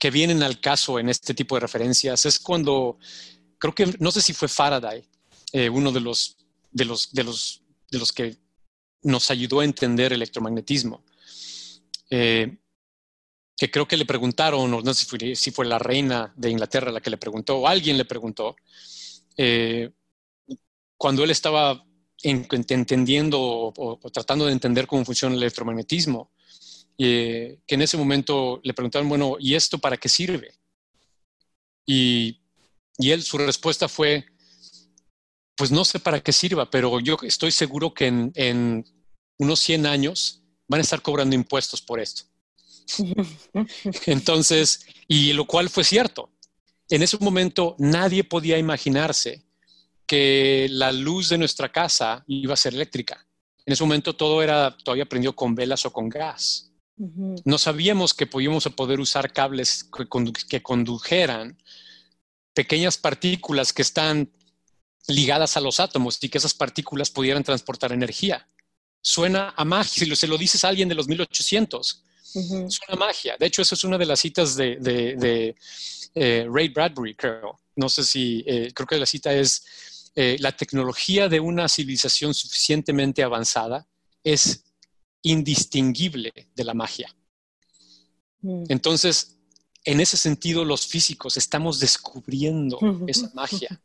que 0.00 0.10
vienen 0.10 0.42
al 0.42 0.60
caso 0.60 0.98
en 0.98 1.10
este 1.10 1.34
tipo 1.34 1.54
de 1.54 1.60
referencias 1.60 2.24
es 2.24 2.40
cuando, 2.40 2.98
creo 3.58 3.74
que, 3.74 3.94
no 3.98 4.10
sé 4.10 4.22
si 4.22 4.32
fue 4.32 4.48
Faraday, 4.48 5.04
eh, 5.52 5.68
uno 5.68 5.92
de 5.92 6.00
los, 6.00 6.38
de, 6.72 6.86
los, 6.86 7.12
de, 7.12 7.22
los, 7.22 7.62
de 7.90 7.98
los 7.98 8.10
que 8.10 8.36
nos 9.02 9.30
ayudó 9.30 9.60
a 9.60 9.64
entender 9.64 10.14
electromagnetismo, 10.14 11.04
eh, 12.08 12.56
que 13.54 13.70
creo 13.70 13.86
que 13.86 13.98
le 13.98 14.06
preguntaron, 14.06 14.72
o 14.72 14.80
no 14.80 14.94
sé 14.94 15.04
si 15.04 15.06
fue, 15.06 15.36
si 15.36 15.50
fue, 15.50 15.66
la 15.66 15.78
reina 15.78 16.32
de 16.34 16.48
Inglaterra 16.48 16.90
la 16.90 17.02
que 17.02 17.10
le 17.10 17.18
preguntó, 17.18 17.58
o 17.58 17.68
alguien 17.68 17.98
le 17.98 18.06
preguntó, 18.06 18.56
eh, 19.36 19.90
cuando 20.96 21.24
él 21.24 21.30
estaba 21.30 21.84
entendiendo 22.22 23.38
o, 23.38 23.98
tratando 24.10 24.46
de 24.46 24.52
entender 24.52 24.86
cómo 24.86 25.04
funciona 25.04 25.34
el 25.34 25.42
electromagnetismo, 25.42 26.30
que 27.06 27.74
en 27.74 27.80
ese 27.80 27.96
momento 27.96 28.60
le 28.62 28.74
preguntaron, 28.74 29.08
bueno, 29.08 29.36
¿y 29.38 29.54
esto 29.54 29.78
para 29.78 29.96
qué 29.96 30.08
sirve? 30.08 30.52
Y, 31.86 32.42
y 32.98 33.10
él, 33.10 33.22
su 33.22 33.38
respuesta 33.38 33.88
fue, 33.88 34.26
pues 35.56 35.70
no 35.70 35.84
sé 35.86 35.98
para 35.98 36.20
qué 36.20 36.32
sirva, 36.32 36.70
pero 36.70 37.00
yo 37.00 37.16
estoy 37.22 37.52
seguro 37.52 37.94
que 37.94 38.06
en, 38.06 38.32
en 38.34 38.84
unos 39.38 39.60
100 39.60 39.86
años 39.86 40.42
van 40.68 40.80
a 40.80 40.82
estar 40.82 41.00
cobrando 41.00 41.34
impuestos 41.34 41.80
por 41.80 42.00
esto. 42.00 42.24
Entonces, 44.06 44.84
y 45.08 45.32
lo 45.32 45.46
cual 45.46 45.70
fue 45.70 45.84
cierto. 45.84 46.30
En 46.90 47.02
ese 47.02 47.16
momento 47.18 47.76
nadie 47.78 48.24
podía 48.24 48.58
imaginarse 48.58 49.42
que 50.06 50.66
la 50.70 50.92
luz 50.92 51.30
de 51.30 51.38
nuestra 51.38 51.72
casa 51.72 52.24
iba 52.26 52.52
a 52.52 52.58
ser 52.58 52.74
eléctrica. 52.74 53.26
En 53.64 53.72
ese 53.72 53.84
momento 53.84 54.14
todo 54.14 54.42
era 54.42 54.76
todavía 54.76 55.06
prendido 55.06 55.34
con 55.34 55.54
velas 55.54 55.86
o 55.86 55.92
con 55.92 56.08
gas. 56.08 56.69
No 57.44 57.56
sabíamos 57.56 58.12
que 58.12 58.26
podíamos 58.26 58.64
poder 58.76 59.00
usar 59.00 59.32
cables 59.32 59.84
que, 59.84 60.62
condujeran 60.62 61.56
pequeñas 62.52 62.98
partículas 62.98 63.72
que 63.72 63.80
están 63.80 64.30
ligadas 65.06 65.56
a 65.56 65.62
los 65.62 65.80
átomos 65.80 66.18
y 66.20 66.28
que 66.28 66.36
esas 66.36 66.52
partículas 66.52 67.10
pudieran 67.10 67.42
transportar 67.42 67.92
energía. 67.92 68.46
Suena 69.00 69.54
a 69.56 69.64
magia, 69.64 70.04
si 70.04 70.14
se 70.14 70.26
lo 70.26 70.36
dices 70.36 70.62
a 70.62 70.68
alguien 70.68 70.90
de 70.90 70.94
los 70.94 71.08
1800, 71.08 72.04
suena 72.22 72.68
a 72.88 72.96
magia. 72.96 73.36
De 73.38 73.46
hecho, 73.46 73.62
eso 73.62 73.74
es 73.74 73.84
una 73.84 73.96
de 73.96 74.04
las 74.04 74.20
citas 74.20 74.54
de, 74.54 75.56
eh, 76.14 76.46
Ray 76.50 76.68
Bradbury, 76.68 77.14
creo. 77.14 77.60
No 77.76 77.88
sé 77.88 78.04
si, 78.04 78.44
eh, 78.46 78.72
creo 78.74 78.86
que 78.86 78.98
la 78.98 79.06
cita 79.06 79.32
es, 79.32 80.10
eh, 80.14 80.36
la 80.38 80.52
tecnología 80.52 81.30
de 81.30 81.40
una 81.40 81.66
civilización 81.66 82.34
suficientemente 82.34 83.22
avanzada 83.22 83.86
es 84.22 84.64
indistinguible 85.22 86.32
de 86.54 86.64
la 86.64 86.74
magia. 86.74 87.14
Mm. 88.42 88.64
Entonces, 88.68 89.38
en 89.84 90.00
ese 90.00 90.16
sentido 90.16 90.64
los 90.64 90.86
físicos 90.86 91.36
estamos 91.36 91.80
descubriendo 91.80 92.78
esa 93.06 93.30
magia. 93.34 93.80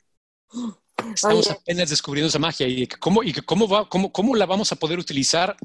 Estamos 1.14 1.50
apenas 1.50 1.90
descubriendo 1.90 2.30
esa 2.30 2.40
magia 2.40 2.68
y 2.68 2.88
cómo, 2.88 3.24
y 3.24 3.34
cómo, 3.34 3.68
va, 3.68 3.88
cómo, 3.90 4.12
cómo 4.12 4.36
la 4.36 4.46
vamos 4.46 4.72
a 4.72 4.76
poder 4.78 5.00
utilizar, 5.00 5.56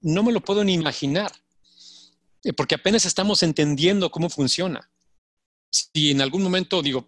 no 0.00 0.22
me 0.22 0.32
lo 0.32 0.40
puedo 0.40 0.64
ni 0.64 0.74
imaginar, 0.74 1.30
eh, 2.44 2.52
porque 2.52 2.74
apenas 2.74 3.04
estamos 3.04 3.42
entendiendo 3.42 4.10
cómo 4.10 4.30
funciona. 4.30 4.90
Si 5.70 6.10
en 6.10 6.22
algún 6.22 6.42
momento 6.42 6.82
digo, 6.82 7.06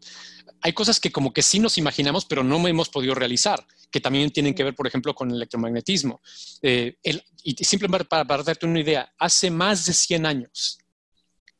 hay 0.60 0.72
cosas 0.72 1.00
que 1.00 1.10
como 1.10 1.32
que 1.32 1.42
sí 1.42 1.58
nos 1.58 1.78
imaginamos, 1.78 2.26
pero 2.26 2.44
no 2.44 2.66
hemos 2.68 2.90
podido 2.90 3.14
realizar, 3.14 3.66
que 3.90 4.00
también 4.00 4.30
tienen 4.30 4.54
que 4.54 4.64
ver, 4.64 4.74
por 4.74 4.86
ejemplo, 4.86 5.14
con 5.14 5.30
el 5.30 5.36
electromagnetismo. 5.36 6.20
Eh, 6.62 6.96
y 7.42 7.64
simplemente 7.64 8.04
para, 8.04 8.24
para, 8.24 8.42
darte 8.42 8.66
una 8.66 8.80
idea, 8.80 9.12
hace 9.18 9.50
más 9.50 9.84
de 9.86 9.92
100 9.92 10.26
años 10.26 10.78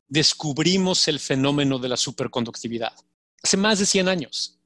descubrimos 0.08 1.06
el 1.08 1.20
fenómeno 1.20 1.78
de 1.78 1.88
la 1.88 1.96
superconductividad. 1.96 2.92
Hace 3.42 3.56
más 3.56 3.78
de 3.78 3.86
100 3.86 4.08
años. 4.08 4.58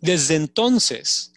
Desde 0.00 0.34
entonces 0.34 1.32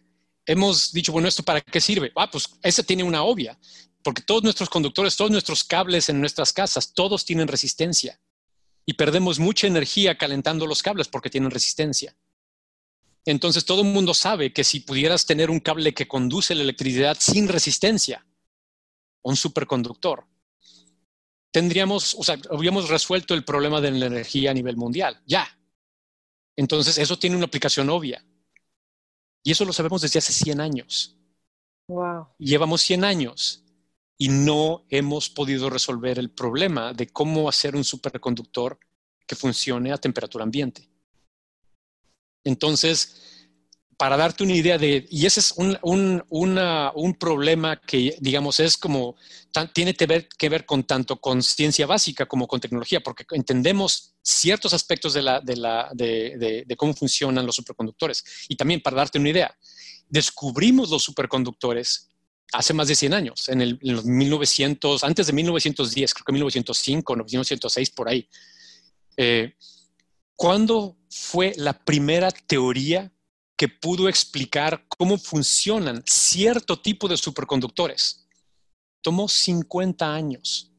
hemos 0.45 0.91
dicho, 0.91 1.11
bueno, 1.11 1.27
¿esto 1.27 1.43
para 1.43 1.61
qué 1.61 1.79
sirve? 1.79 2.11
Ah, 2.15 2.31
pues 2.31 2.49
ese 2.63 2.83
tiene 2.83 3.03
una 3.03 3.23
obvia, 3.23 3.59
porque 4.03 4.21
todos 4.21 4.41
nuestros 4.41 4.69
conductores, 4.69 5.15
todos 5.15 5.31
nuestros 5.31 5.63
cables 5.63 6.09
en 6.09 6.19
nuestras 6.19 6.53
casas, 6.53 6.93
todos 6.93 7.25
tienen 7.25 7.47
resistencia 7.47 8.19
y 8.85 8.93
perdemos 8.93 9.37
mucha 9.37 9.67
energía 9.67 10.17
calentando 10.17 10.65
los 10.65 10.81
cables 10.81 11.07
porque 11.07 11.29
tienen 11.29 11.51
resistencia. 11.51 12.15
Entonces 13.29 13.63
todo 13.63 13.83
el 13.83 13.87
mundo 13.89 14.15
sabe 14.15 14.51
que 14.51 14.63
si 14.63 14.79
pudieras 14.79 15.23
tener 15.23 15.51
un 15.51 15.59
cable 15.59 15.93
que 15.93 16.07
conduce 16.07 16.55
la 16.55 16.63
electricidad 16.63 17.15
sin 17.19 17.47
resistencia, 17.47 18.25
un 19.21 19.35
superconductor, 19.35 20.25
tendríamos, 21.51 22.15
o 22.15 22.23
sea, 22.23 22.39
habríamos 22.49 22.89
resuelto 22.89 23.35
el 23.35 23.45
problema 23.45 23.81
de 23.81 23.91
la 23.91 24.07
energía 24.07 24.49
a 24.49 24.55
nivel 24.55 24.77
mundial, 24.77 25.21
ya. 25.27 25.47
Entonces 26.55 26.97
eso 26.97 27.19
tiene 27.19 27.35
una 27.35 27.45
aplicación 27.45 27.91
obvia. 27.91 28.25
Y 29.43 29.51
eso 29.51 29.63
lo 29.63 29.73
sabemos 29.73 30.01
desde 30.01 30.17
hace 30.17 30.33
100 30.33 30.59
años. 30.59 31.15
Wow. 31.87 32.29
Llevamos 32.39 32.81
100 32.81 33.03
años 33.03 33.63
y 34.17 34.29
no 34.29 34.87
hemos 34.89 35.29
podido 35.29 35.69
resolver 35.69 36.17
el 36.17 36.31
problema 36.31 36.93
de 36.93 37.07
cómo 37.09 37.47
hacer 37.47 37.75
un 37.75 37.83
superconductor 37.83 38.79
que 39.27 39.35
funcione 39.35 39.91
a 39.91 39.99
temperatura 39.99 40.43
ambiente. 40.43 40.89
Entonces, 42.43 43.15
para 43.97 44.15
darte 44.15 44.43
una 44.43 44.55
idea 44.55 44.77
de, 44.77 45.05
y 45.09 45.25
ese 45.25 45.41
es 45.41 45.53
un, 45.57 45.77
un, 45.81 47.15
problema 47.19 47.81
que, 47.81 48.15
digamos, 48.21 48.61
es 48.61 48.77
como, 48.77 49.17
tiene 49.73 49.93
que 49.93 50.05
ver, 50.05 50.29
que 50.37 50.47
ver, 50.47 50.65
con 50.65 50.83
tanto 50.83 51.19
con 51.19 51.43
ciencia 51.43 51.85
básica 51.85 52.25
como 52.25 52.47
con 52.47 52.61
tecnología, 52.61 53.01
porque 53.01 53.25
entendemos 53.31 54.15
ciertos 54.21 54.73
aspectos 54.73 55.13
de, 55.13 55.21
la, 55.21 55.41
de, 55.41 55.57
la, 55.57 55.89
de, 55.93 56.63
de 56.65 56.75
cómo 56.77 56.93
funcionan 56.93 57.45
los 57.45 57.55
superconductores. 57.55 58.23
Y 58.47 58.55
también, 58.55 58.79
para 58.79 58.95
darte 58.95 59.19
una 59.19 59.29
idea, 59.29 59.53
descubrimos 60.07 60.89
los 60.89 61.03
superconductores 61.03 62.09
hace 62.51 62.73
más 62.73 62.87
de 62.87 62.95
100 62.95 63.13
años, 63.13 63.49
en, 63.49 63.61
el, 63.61 63.79
los 63.81 64.05
1900, 64.05 65.03
antes 65.03 65.27
de 65.27 65.33
1910, 65.33 66.13
creo 66.13 66.25
que 66.25 66.33
1905, 66.33 67.15
1906, 67.15 67.89
por 67.91 68.09
ahí. 68.09 68.27
Eh, 69.17 69.53
¿Cuándo 70.39 70.95
fue 71.09 71.53
la 71.57 71.73
primera 71.83 72.31
teoría 72.31 73.11
que 73.57 73.67
pudo 73.67 74.07
explicar 74.07 74.85
cómo 74.87 75.17
funcionan 75.17 76.01
cierto 76.05 76.79
tipo 76.79 77.09
de 77.09 77.17
superconductores? 77.17 78.25
Tomó 79.01 79.27
50 79.27 80.15
años 80.15 80.71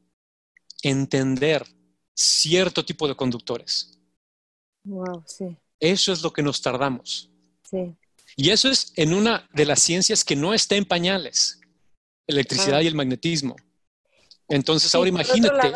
entender 0.81 1.63
cierto 2.15 2.83
tipo 2.83 3.07
de 3.07 3.15
conductores. 3.15 3.99
Wow, 4.83 5.23
sí. 5.27 5.55
Eso 5.79 6.11
es 6.11 6.23
lo 6.23 6.33
que 6.33 6.41
nos 6.41 6.59
tardamos. 6.59 7.29
Sí. 7.69 7.95
Y 8.35 8.49
eso 8.49 8.67
es 8.67 8.91
en 8.95 9.13
una 9.13 9.47
de 9.53 9.65
las 9.65 9.79
ciencias 9.79 10.23
que 10.23 10.35
no 10.35 10.55
está 10.55 10.75
en 10.75 10.85
pañales 10.85 11.59
electricidad 12.25 12.81
y 12.81 12.87
el 12.87 12.95
magnetismo. 12.95 13.55
Entonces, 14.51 14.93
ahora 14.93 15.09
imagínate. 15.09 15.73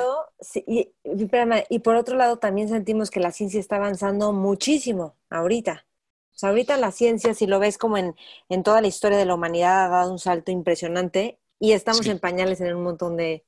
y, 1.69 1.79
por 1.79 1.95
otro 1.95 2.17
lado, 2.17 2.37
también 2.37 2.67
sentimos 2.67 3.09
que 3.09 3.21
la 3.21 3.31
ciencia 3.31 3.59
está 3.59 3.77
avanzando 3.77 4.33
muchísimo 4.33 5.15
ahorita. 5.29 5.85
O 6.33 6.37
sea, 6.37 6.49
ahorita 6.49 6.75
la 6.75 6.91
ciencia, 6.91 7.33
si 7.33 7.47
lo 7.47 7.59
ves 7.59 7.77
como 7.77 7.97
en, 7.97 8.15
en 8.49 8.63
toda 8.63 8.81
la 8.81 8.87
historia 8.87 9.17
de 9.17 9.25
la 9.25 9.33
humanidad, 9.33 9.85
ha 9.85 9.89
dado 9.89 10.11
un 10.11 10.19
salto 10.19 10.51
impresionante 10.51 11.39
y 11.57 11.71
estamos 11.71 12.05
en 12.07 12.19
pañales 12.19 12.59
en 12.59 12.75
un 12.75 12.83
montón 12.83 13.15
de, 13.15 13.45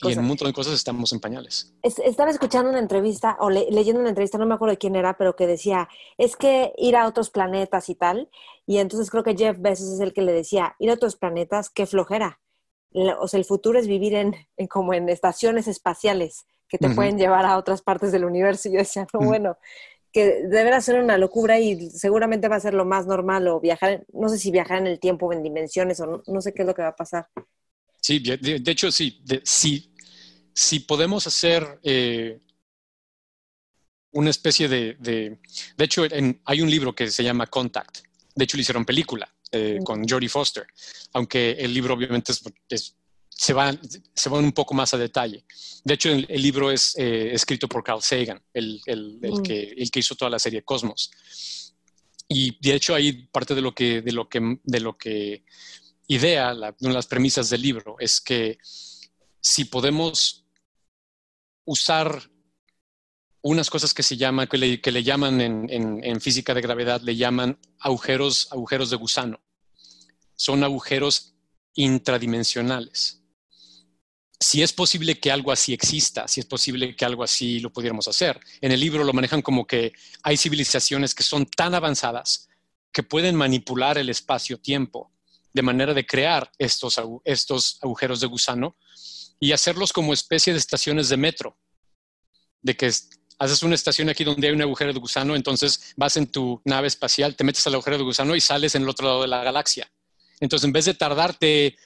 cosas. 0.00 0.10
Y 0.10 0.12
en 0.12 0.20
un 0.20 0.28
montón 0.28 0.46
de 0.46 0.54
cosas 0.54 0.74
estamos 0.74 1.12
en 1.12 1.18
pañales. 1.18 1.74
estaba 1.82 2.30
escuchando 2.30 2.70
una 2.70 2.78
entrevista 2.78 3.36
o 3.40 3.50
leyendo 3.50 3.98
una 3.98 4.10
entrevista, 4.10 4.38
no 4.38 4.46
me 4.46 4.54
acuerdo 4.54 4.74
de 4.74 4.78
quién 4.78 4.94
era, 4.94 5.18
pero 5.18 5.34
que 5.34 5.48
decía, 5.48 5.88
es 6.18 6.36
que 6.36 6.72
ir 6.78 6.94
a 6.94 7.08
otros 7.08 7.30
planetas 7.30 7.88
y 7.88 7.96
tal. 7.96 8.30
Y 8.64 8.78
entonces 8.78 9.10
creo 9.10 9.24
que 9.24 9.36
Jeff 9.36 9.56
Bezos 9.58 9.88
es 9.88 9.98
el 9.98 10.12
que 10.12 10.22
le 10.22 10.32
decía, 10.32 10.76
ir 10.78 10.90
a 10.90 10.94
otros 10.94 11.16
planetas, 11.16 11.68
qué 11.68 11.84
flojera 11.84 12.38
o 12.92 13.28
sea, 13.28 13.38
el 13.38 13.44
futuro 13.44 13.78
es 13.78 13.86
vivir 13.86 14.14
en, 14.14 14.34
como 14.68 14.94
en 14.94 15.08
estaciones 15.08 15.68
espaciales 15.68 16.46
que 16.68 16.78
te 16.78 16.90
pueden 16.90 17.16
llevar 17.16 17.46
a 17.46 17.56
otras 17.56 17.80
partes 17.82 18.12
del 18.12 18.24
universo. 18.24 18.68
Y 18.68 18.72
yo 18.72 18.78
decía, 18.78 19.06
no, 19.12 19.20
bueno, 19.20 19.56
que 20.12 20.42
deberá 20.46 20.80
ser 20.80 21.02
una 21.02 21.18
locura 21.18 21.58
y 21.58 21.90
seguramente 21.90 22.48
va 22.48 22.56
a 22.56 22.60
ser 22.60 22.74
lo 22.74 22.84
más 22.84 23.06
normal 23.06 23.48
o 23.48 23.60
viajar, 23.60 24.04
no 24.12 24.28
sé 24.28 24.38
si 24.38 24.50
viajar 24.50 24.78
en 24.78 24.86
el 24.86 25.00
tiempo 25.00 25.26
o 25.26 25.32
en 25.32 25.42
dimensiones 25.42 26.00
o 26.00 26.22
no, 26.26 26.40
sé 26.40 26.52
qué 26.52 26.62
es 26.62 26.66
lo 26.66 26.74
que 26.74 26.82
va 26.82 26.88
a 26.88 26.96
pasar. 26.96 27.28
Sí, 28.00 28.20
de, 28.20 28.70
hecho, 28.70 28.90
sí, 28.92 29.22
si, 29.44 30.80
podemos 30.80 31.26
hacer 31.26 31.78
eh, 31.82 32.38
una 34.12 34.30
especie 34.30 34.68
de, 34.68 34.94
de, 34.94 35.38
de 35.76 35.84
hecho, 35.84 36.04
hay 36.44 36.62
un 36.62 36.70
libro 36.70 36.94
que 36.94 37.10
se 37.10 37.24
llama 37.24 37.46
Contact, 37.46 37.98
de 38.34 38.44
hecho 38.44 38.56
le 38.56 38.62
hicieron 38.62 38.84
película 38.84 39.28
eh, 39.52 39.78
con 39.84 40.06
Jodie 40.06 40.28
Foster, 40.28 40.66
aunque 41.12 41.52
el 41.52 41.72
libro 41.72 41.94
obviamente 41.94 42.32
se, 42.32 43.52
va, 43.52 43.76
se 44.14 44.30
va 44.30 44.38
un 44.38 44.52
poco 44.52 44.74
más 44.74 44.92
a 44.94 44.98
detalle. 44.98 45.44
De 45.84 45.94
hecho, 45.94 46.10
el, 46.10 46.26
libro 46.42 46.70
es 46.70 46.96
eh, 46.98 47.30
escrito 47.32 47.68
por 47.68 47.82
Carl 47.82 48.02
Sagan, 48.02 48.42
el, 48.52 48.80
el, 48.86 49.18
mm. 49.20 49.42
que, 49.42 49.74
el 49.76 49.90
que 49.90 50.00
hizo 50.00 50.14
toda 50.14 50.30
la 50.30 50.38
serie 50.38 50.62
Cosmos. 50.62 51.10
Y 52.28 52.58
de 52.60 52.74
hecho, 52.74 52.94
ahí 52.94 53.12
parte 53.28 53.54
de 53.54 53.62
lo 53.62 53.74
que, 53.74 54.02
de 54.02 54.12
lo 54.12 54.28
que, 54.28 54.58
de 54.62 54.80
lo 54.80 54.98
que 54.98 55.44
idea, 56.08 56.52
una 56.52 56.72
de 56.78 56.92
las 56.92 57.06
premisas 57.06 57.48
del 57.48 57.62
libro, 57.62 57.96
es 57.98 58.20
que 58.20 58.58
si 59.40 59.64
podemos 59.64 60.44
usar 61.64 62.30
unas 63.42 63.70
cosas 63.70 63.94
que 63.94 64.02
se 64.02 64.16
llaman, 64.16 64.46
que 64.46 64.58
le, 64.58 64.80
que 64.80 64.92
le 64.92 65.02
llaman 65.02 65.40
en, 65.40 65.68
en, 65.70 66.20
física 66.20 66.54
de 66.54 66.60
gravedad, 66.60 67.00
le 67.02 67.16
llaman 67.16 67.58
agujeros, 67.78 68.48
agujeros 68.50 68.90
de 68.90 68.96
gusano. 68.96 69.40
Son 70.34 70.64
agujeros 70.64 71.34
intradimensionales. 71.74 73.22
Si 74.40 74.62
es 74.62 74.72
posible 74.72 75.18
que 75.18 75.32
algo 75.32 75.50
así 75.50 75.72
exista, 75.72 76.28
si 76.28 76.40
es 76.40 76.46
posible 76.46 76.94
que 76.94 77.04
algo 77.04 77.24
así 77.24 77.60
lo 77.60 77.72
pudiéramos 77.72 78.06
hacer. 78.06 78.40
En 78.60 78.72
el 78.72 78.80
libro 78.80 79.04
lo 79.04 79.12
manejan 79.12 79.42
como 79.42 79.66
que 79.66 79.92
hay 80.22 80.36
civilizaciones 80.36 81.14
que 81.14 81.24
son 81.24 81.46
tan 81.46 81.74
avanzadas 81.74 82.48
que 82.92 83.02
pueden 83.02 83.34
manipular 83.34 83.98
el 83.98 84.08
espacio-tiempo 84.08 85.12
de 85.52 85.62
manera 85.62 85.94
de 85.94 86.06
crear 86.06 86.50
estos, 86.58 87.00
estos 87.24 87.78
agujeros 87.82 88.20
de 88.20 88.26
gusano 88.26 88.76
y 89.40 89.52
hacerlos 89.52 89.92
como 89.92 90.12
especie 90.12 90.52
de 90.52 90.58
estaciones 90.58 91.08
de 91.08 91.16
metro, 91.16 91.58
de 92.62 92.76
que 92.76 92.92
haces 93.38 93.62
una 93.62 93.74
estación 93.74 94.08
aquí 94.08 94.24
donde 94.24 94.48
hay 94.48 94.52
un 94.52 94.62
agujero 94.62 94.92
de 94.92 94.98
gusano, 94.98 95.36
entonces 95.36 95.94
vas 95.96 96.16
en 96.16 96.26
tu 96.26 96.60
nave 96.64 96.88
espacial, 96.88 97.36
te 97.36 97.44
metes 97.44 97.66
al 97.66 97.74
agujero 97.74 97.98
de 97.98 98.04
gusano 98.04 98.34
y 98.34 98.40
sales 98.40 98.74
en 98.74 98.82
el 98.82 98.88
otro 98.88 99.06
lado 99.06 99.22
de 99.22 99.28
la 99.28 99.44
galaxia. 99.44 99.90
Entonces, 100.40 100.66
en 100.66 100.72
vez 100.72 100.84
de 100.84 100.94
tardarte 100.94 101.76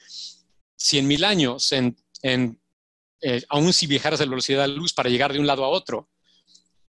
100 0.77 1.07
mil 1.07 1.25
años 1.25 1.73
en, 1.73 1.97
eh, 3.21 3.43
aún 3.49 3.73
si 3.73 3.87
viajaras 3.87 4.21
a 4.21 4.25
la 4.25 4.31
velocidad 4.31 4.63
de 4.63 4.69
la 4.69 4.75
luz 4.75 4.93
para 4.93 5.11
llegar 5.11 5.33
de 5.33 5.41
un 5.41 5.47
lado 5.47 5.65
a 5.65 5.69
otro, 5.69 6.11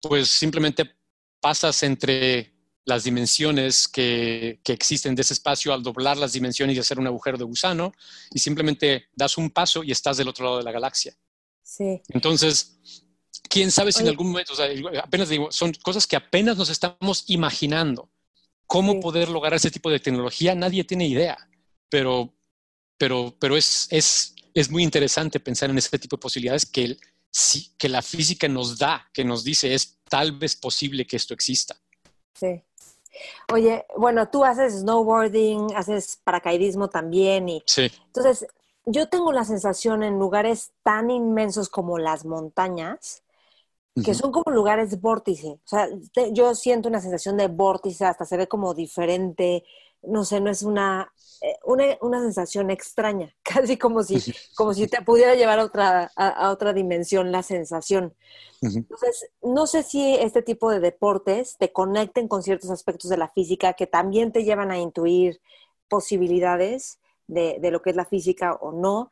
pues 0.01 0.29
simplemente 0.29 0.95
pasas 1.39 1.83
entre 1.83 2.53
las 2.85 3.03
dimensiones 3.03 3.87
que, 3.87 4.59
que, 4.63 4.73
existen 4.73 5.13
de 5.13 5.21
ese 5.21 5.33
espacio 5.33 5.73
al 5.73 5.83
doblar 5.83 6.17
las 6.17 6.33
dimensiones 6.33 6.75
y 6.75 6.79
hacer 6.79 6.99
un 6.99 7.05
agujero 7.05 7.37
de 7.37 7.43
gusano 7.43 7.93
y 8.31 8.39
simplemente 8.39 9.07
das 9.13 9.37
un 9.37 9.51
paso 9.51 9.83
y 9.83 9.91
estás 9.91 10.17
del 10.17 10.27
otro 10.27 10.45
lado 10.45 10.57
de 10.57 10.63
la 10.63 10.71
galaxia. 10.71 11.15
Sí. 11.61 12.01
Entonces, 12.09 12.79
quién 13.51 13.69
sabe 13.69 13.91
si 13.91 14.01
en 14.01 14.07
algún 14.07 14.31
momento, 14.31 14.53
o 14.53 14.55
sea, 14.55 14.67
apenas 15.03 15.27
digo, 15.27 15.51
son 15.51 15.73
cosas 15.83 16.07
que 16.07 16.15
apenas 16.15 16.57
nos 16.57 16.69
estamos 16.69 17.25
imaginando. 17.27 18.09
¿Cómo 18.65 19.01
poder 19.01 19.27
lograr 19.27 19.53
ese 19.53 19.69
tipo 19.69 19.89
de 19.91 19.99
tecnología? 19.99 20.55
Nadie 20.55 20.85
tiene 20.85 21.05
idea, 21.05 21.37
pero, 21.89 22.33
pero, 22.97 23.35
pero 23.37 23.57
es, 23.57 23.87
es, 23.91 24.33
es 24.53 24.71
muy 24.71 24.83
interesante 24.83 25.41
pensar 25.41 25.69
en 25.69 25.77
ese 25.77 25.99
tipo 25.99 26.15
de 26.15 26.21
posibilidades 26.21 26.65
que, 26.65 26.97
que 27.77 27.89
la 27.89 28.01
física 28.01 28.47
nos 28.47 28.79
da, 28.79 29.09
que 29.13 29.25
nos 29.25 29.43
dice 29.43 29.73
es 29.73 29.99
tal 30.07 30.31
vez 30.31 30.55
posible 30.55 31.05
que 31.05 31.17
esto 31.17 31.33
exista. 31.33 31.75
Sí. 32.33 32.63
Oye, 33.51 33.85
bueno, 33.97 34.29
tú 34.29 34.45
haces 34.45 34.79
snowboarding, 34.79 35.75
haces 35.75 36.21
paracaidismo 36.23 36.87
también 36.87 37.49
y 37.49 37.61
sí. 37.65 37.91
entonces 38.07 38.47
yo 38.85 39.09
tengo 39.09 39.33
la 39.33 39.43
sensación 39.43 40.01
en 40.03 40.17
lugares 40.17 40.71
tan 40.81 41.11
inmensos 41.11 41.67
como 41.67 41.97
las 41.97 42.23
montañas 42.23 43.21
que 43.95 44.13
son 44.13 44.31
como 44.31 44.51
lugares 44.51 44.99
vórtice. 45.01 45.47
O 45.47 45.67
sea, 45.67 45.87
yo 46.31 46.55
siento 46.55 46.87
una 46.87 47.01
sensación 47.01 47.37
de 47.37 47.47
vórtice, 47.47 48.05
hasta 48.05 48.25
se 48.25 48.37
ve 48.37 48.47
como 48.47 48.73
diferente, 48.73 49.63
no 50.03 50.23
sé, 50.23 50.39
no 50.39 50.49
es 50.49 50.63
una, 50.63 51.13
eh, 51.41 51.97
una, 52.01 52.19
sensación 52.19 52.71
extraña, 52.71 53.35
casi 53.43 53.77
como 53.77 54.03
si, 54.03 54.33
como 54.55 54.73
si 54.73 54.87
te 54.87 55.01
pudiera 55.01 55.35
llevar 55.35 55.59
a 55.59 55.65
otra, 55.65 56.11
a, 56.15 56.49
otra 56.51 56.73
dimensión 56.73 57.31
la 57.31 57.43
sensación. 57.43 58.13
Entonces, 58.61 59.31
no 59.41 59.65
sé 59.65 59.81
si 59.81 60.13
este 60.15 60.43
tipo 60.43 60.69
de 60.69 60.79
deportes 60.79 61.57
te 61.57 61.71
conecten 61.73 62.27
con 62.27 62.43
ciertos 62.43 62.69
aspectos 62.69 63.09
de 63.09 63.17
la 63.17 63.27
física 63.27 63.73
que 63.73 63.87
también 63.87 64.31
te 64.31 64.43
llevan 64.43 64.69
a 64.69 64.77
intuir 64.77 65.41
posibilidades 65.89 66.99
de, 67.25 67.57
de 67.59 67.71
lo 67.71 67.81
que 67.81 67.89
es 67.89 67.95
la 67.95 68.05
física 68.05 68.53
o 68.53 68.71
no. 68.71 69.11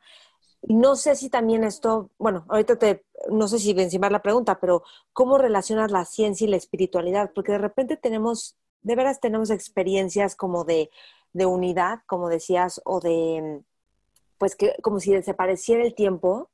No 0.62 0.96
sé 0.96 1.16
si 1.16 1.30
también 1.30 1.64
esto, 1.64 2.10
bueno, 2.18 2.44
ahorita 2.48 2.76
te, 2.76 3.04
no 3.30 3.48
sé 3.48 3.58
si 3.58 3.70
encima 3.70 4.10
la 4.10 4.22
pregunta, 4.22 4.60
pero 4.60 4.82
¿cómo 5.12 5.38
relacionas 5.38 5.90
la 5.90 6.04
ciencia 6.04 6.46
y 6.46 6.50
la 6.50 6.56
espiritualidad? 6.56 7.32
Porque 7.34 7.52
de 7.52 7.58
repente 7.58 7.96
tenemos, 7.96 8.56
de 8.82 8.96
veras 8.96 9.20
tenemos 9.20 9.50
experiencias 9.50 10.36
como 10.36 10.64
de, 10.64 10.90
de 11.32 11.46
unidad, 11.46 12.00
como 12.06 12.28
decías, 12.28 12.80
o 12.84 13.00
de, 13.00 13.62
pues 14.38 14.56
que 14.56 14.74
como 14.82 15.00
si 15.00 15.12
desapareciera 15.12 15.82
el 15.82 15.94
tiempo, 15.94 16.50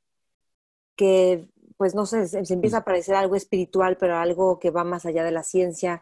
que 0.95 1.47
pues 1.77 1.95
no 1.95 2.05
sé, 2.05 2.27
se, 2.27 2.53
empieza 2.53 2.79
a 2.79 2.85
parecer 2.85 3.15
algo 3.15 3.35
espiritual, 3.35 3.97
pero 3.97 4.17
algo 4.17 4.59
que 4.59 4.71
va 4.71 4.83
más 4.83 5.05
allá 5.05 5.23
de 5.23 5.31
la 5.31 5.43
ciencia, 5.43 6.01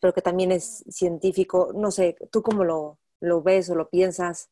pero 0.00 0.12
que 0.12 0.22
también 0.22 0.52
es 0.52 0.84
científico. 0.90 1.70
No 1.74 1.90
sé, 1.90 2.16
¿tú 2.30 2.42
cómo 2.42 2.64
lo, 2.64 2.98
lo 3.20 3.42
ves 3.42 3.70
o 3.70 3.74
lo 3.76 3.88
piensas? 3.88 4.50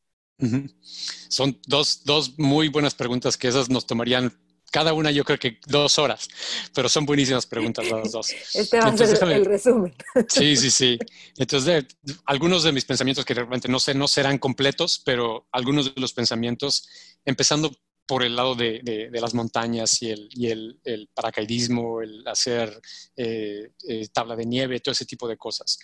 Son 1.28 1.59
dos, 1.66 2.03
dos 2.05 2.38
muy 2.38 2.68
buenas 2.68 2.95
preguntas 2.95 3.36
que 3.36 3.49
esas 3.49 3.70
nos 3.70 3.86
tomarían 3.86 4.32
cada 4.70 4.93
una 4.93 5.11
yo 5.11 5.24
creo 5.24 5.38
que 5.38 5.59
dos 5.66 5.99
horas, 5.99 6.28
pero 6.74 6.88
son 6.88 7.05
buenísimas 7.05 7.47
preguntas 7.47 7.88
las 7.91 8.12
dos. 8.12 8.30
Este 8.55 8.78
va 8.78 8.88
a 8.88 8.97
ser 8.97 9.32
el 9.32 9.45
resumen. 9.45 9.95
Sí, 10.28 10.57
sí, 10.57 10.70
sí. 10.70 10.99
Entonces, 11.36 11.84
algunos 12.24 12.62
de 12.62 12.72
mis 12.72 12.84
pensamientos 12.84 13.24
que 13.24 13.34
realmente 13.34 13.68
no 13.68 13.80
sé, 13.80 13.95
no 13.95 14.07
serán 14.07 14.38
completos, 14.38 15.03
pero 15.05 15.49
algunos 15.51 15.95
de 15.95 16.01
los 16.01 16.12
pensamientos, 16.12 16.88
empezando 17.24 17.72
por 18.07 18.24
el 18.24 18.34
lado 18.34 18.55
de, 18.55 18.80
de, 18.82 19.20
las 19.20 19.34
montañas 19.34 20.03
y, 20.03 20.11
el, 20.11 20.28
y 20.32 20.49
el, 20.49 20.80
el, 20.82 21.09
paracaidismo, 21.14 22.03
el 22.03 22.26
hacer 22.26 22.80
eh, 23.16 23.70
eh, 23.86 24.09
tabla 24.12 24.34
de 24.34 24.47
nieve, 24.47 24.80
todo 24.80 24.93
ese 24.93 25.05
tipo 25.05 25.28
de 25.28 25.36
cosas 25.36 25.78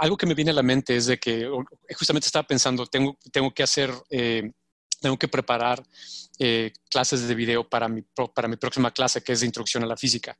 algo 0.00 0.16
que 0.16 0.26
me 0.26 0.34
viene 0.34 0.50
a 0.50 0.54
la 0.54 0.62
mente 0.62 0.96
es 0.96 1.06
de 1.06 1.18
que 1.18 1.46
justamente 1.94 2.26
estaba 2.26 2.46
pensando, 2.46 2.86
tengo, 2.86 3.18
tengo 3.30 3.52
que 3.52 3.62
hacer, 3.62 3.92
eh, 4.08 4.50
tengo 4.98 5.18
que 5.18 5.28
preparar 5.28 5.86
eh, 6.38 6.72
clases 6.88 7.28
de 7.28 7.34
video 7.34 7.68
para 7.68 7.86
mi, 7.86 8.02
para 8.34 8.48
mi 8.48 8.56
próxima 8.56 8.92
clase, 8.92 9.22
que 9.22 9.32
es 9.32 9.40
de 9.40 9.46
introducción 9.46 9.82
a 9.82 9.86
la 9.86 9.98
física. 9.98 10.38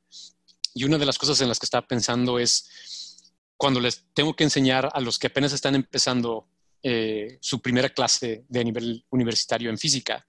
Y 0.73 0.83
una 0.83 0.97
de 0.97 1.05
las 1.05 1.19
cosas 1.19 1.39
en 1.41 1.47
las 1.47 1.59
que 1.59 1.67
estaba 1.67 1.85
pensando 1.85 2.39
es 2.39 3.35
cuando 3.55 3.79
les 3.79 4.03
tengo 4.15 4.35
que 4.35 4.43
enseñar 4.43 4.89
a 4.91 4.99
los 4.99 5.19
que 5.19 5.27
apenas 5.27 5.53
están 5.53 5.75
empezando 5.75 6.49
eh, 6.81 7.37
su 7.39 7.61
primera 7.61 7.89
clase 7.89 8.45
de 8.49 8.65
nivel 8.65 9.05
universitario 9.11 9.69
en 9.69 9.77
física, 9.77 10.25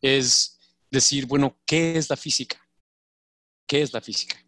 es 0.00 0.56
decir, 0.88 1.26
bueno, 1.26 1.58
¿qué 1.66 1.98
es 1.98 2.08
la 2.08 2.16
física? 2.16 2.64
¿Qué 3.66 3.82
es 3.82 3.92
la 3.92 4.00
física? 4.00 4.40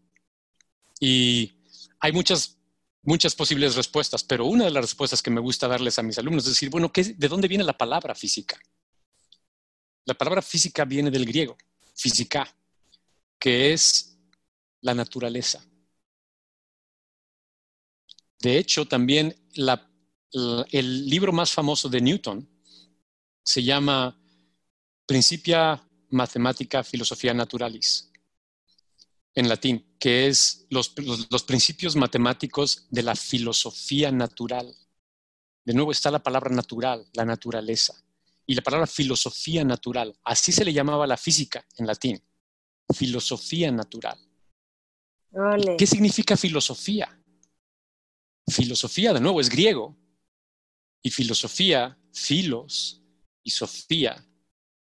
Y 1.01 1.53
hay 1.99 2.13
muchas 2.13 2.60
muchas 3.03 3.35
posibles 3.35 3.77
respuestas, 3.77 4.23
pero 4.25 4.47
una 4.47 4.65
de 4.65 4.71
las 4.71 4.85
respuestas 4.85 5.23
que 5.23 5.31
me 5.31 5.41
gusta 5.41 5.69
darles 5.69 5.99
a 5.99 6.03
mis 6.03 6.19
alumnos 6.19 6.45
es 6.45 6.51
decir, 6.51 6.71
bueno, 6.71 6.91
¿de 6.95 7.29
dónde 7.29 7.49
viene 7.49 7.65
la 7.65 7.77
palabra 7.77 8.15
física? 8.15 8.59
La 10.05 10.15
palabra 10.15 10.43
física 10.43 10.85
viene 10.85 11.11
del 11.11 11.25
griego, 11.25 11.57
física, 11.95 12.53
que 13.39 13.73
es 13.73 14.19
la 14.81 14.95
naturaleza. 14.95 15.65
De 18.41 18.57
hecho, 18.59 18.87
también 18.87 19.35
el 19.53 21.07
libro 21.09 21.33
más 21.33 21.53
famoso 21.53 21.89
de 21.89 22.01
Newton 22.01 22.49
se 23.43 23.63
llama 23.63 24.19
Principia 25.07 25.83
Mathematica 26.11 26.83
Filosofia 26.83 27.35
Naturalis 27.35 28.10
en 29.35 29.49
latín, 29.49 29.97
que 29.99 30.27
es 30.27 30.67
los, 30.71 30.91
principios 31.47 31.97
matemáticos 31.97 32.87
de 32.91 33.03
la 33.03 33.15
filosofía 33.15 34.11
natural. 34.11 34.75
De 35.65 35.75
nuevo 35.75 35.93
está 35.93 36.11
la 36.11 36.23
palabra 36.23 36.55
natural, 36.55 37.07
la 37.13 37.25
naturaleza, 37.25 37.95
y 38.47 38.55
la 38.55 38.63
palabra 38.63 38.87
filosofía 38.87 39.65
natural. 39.65 40.19
Así 40.25 40.53
se 40.53 40.65
le 40.65 40.73
llamaba 40.73 41.07
la 41.07 41.17
física 41.17 41.65
en 41.77 41.87
latín, 41.87 42.23
filosofía 42.95 43.71
natural. 43.71 44.19
¿Qué 45.79 45.87
significa 45.87 46.37
filosofía? 46.37 47.17
Filosofía, 48.49 49.13
de 49.13 49.21
nuevo, 49.21 49.41
es 49.41 49.49
griego. 49.49 49.97
Y 51.03 51.11
filosofía, 51.11 51.97
filos, 52.13 53.01
y 53.43 53.51
sofía, 53.51 54.27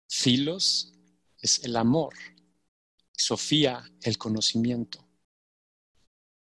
filos 0.08 0.94
es 1.42 1.64
el 1.64 1.76
amor. 1.76 2.14
Sofía, 3.18 3.84
el 4.02 4.18
conocimiento. 4.18 5.06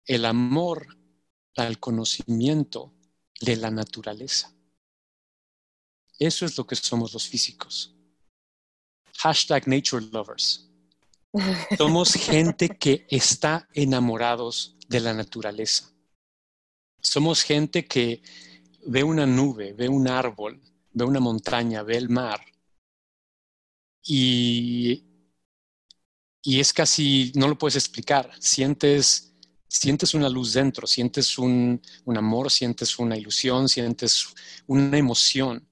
El 0.04 0.24
amor 0.24 0.98
al 1.56 1.78
conocimiento 1.78 2.94
de 3.40 3.56
la 3.56 3.70
naturaleza. 3.70 4.52
Eso 6.18 6.46
es 6.46 6.56
lo 6.56 6.66
que 6.66 6.76
somos 6.76 7.12
los 7.12 7.28
físicos. 7.28 7.94
Hashtag 9.18 9.68
Nature 9.68 10.06
Lovers. 10.06 10.68
Somos 11.76 12.12
gente 12.14 12.68
que 12.68 13.06
está 13.08 13.68
enamorados 13.72 14.76
de 14.88 15.00
la 15.00 15.14
naturaleza. 15.14 15.92
Somos 17.00 17.42
gente 17.42 17.84
que 17.84 18.22
ve 18.86 19.04
una 19.04 19.26
nube, 19.26 19.72
ve 19.72 19.88
un 19.88 20.08
árbol, 20.08 20.60
ve 20.92 21.04
una 21.04 21.20
montaña, 21.20 21.82
ve 21.82 21.96
el 21.96 22.08
mar 22.08 22.40
y 24.02 25.07
y 26.42 26.60
es 26.60 26.72
casi, 26.72 27.32
no 27.34 27.48
lo 27.48 27.58
puedes 27.58 27.76
explicar, 27.76 28.30
sientes, 28.38 29.34
sientes 29.68 30.14
una 30.14 30.28
luz 30.28 30.52
dentro, 30.52 30.86
sientes 30.86 31.38
un, 31.38 31.80
amor, 32.06 32.50
sientes 32.50 32.98
una 32.98 33.16
ilusión, 33.16 33.68
sientes 33.68 34.34
una 34.66 34.96
emoción 34.96 35.68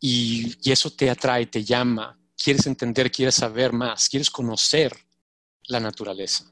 y, 0.00 0.56
y 0.62 0.72
eso 0.72 0.90
te 0.90 1.10
atrae, 1.10 1.46
te 1.46 1.64
llama, 1.64 2.18
quieres 2.36 2.66
entender, 2.66 3.10
quieres 3.10 3.36
saber 3.36 3.72
más, 3.72 4.08
quieres 4.08 4.30
conocer 4.30 4.96
la 5.68 5.80
naturaleza. 5.80 6.50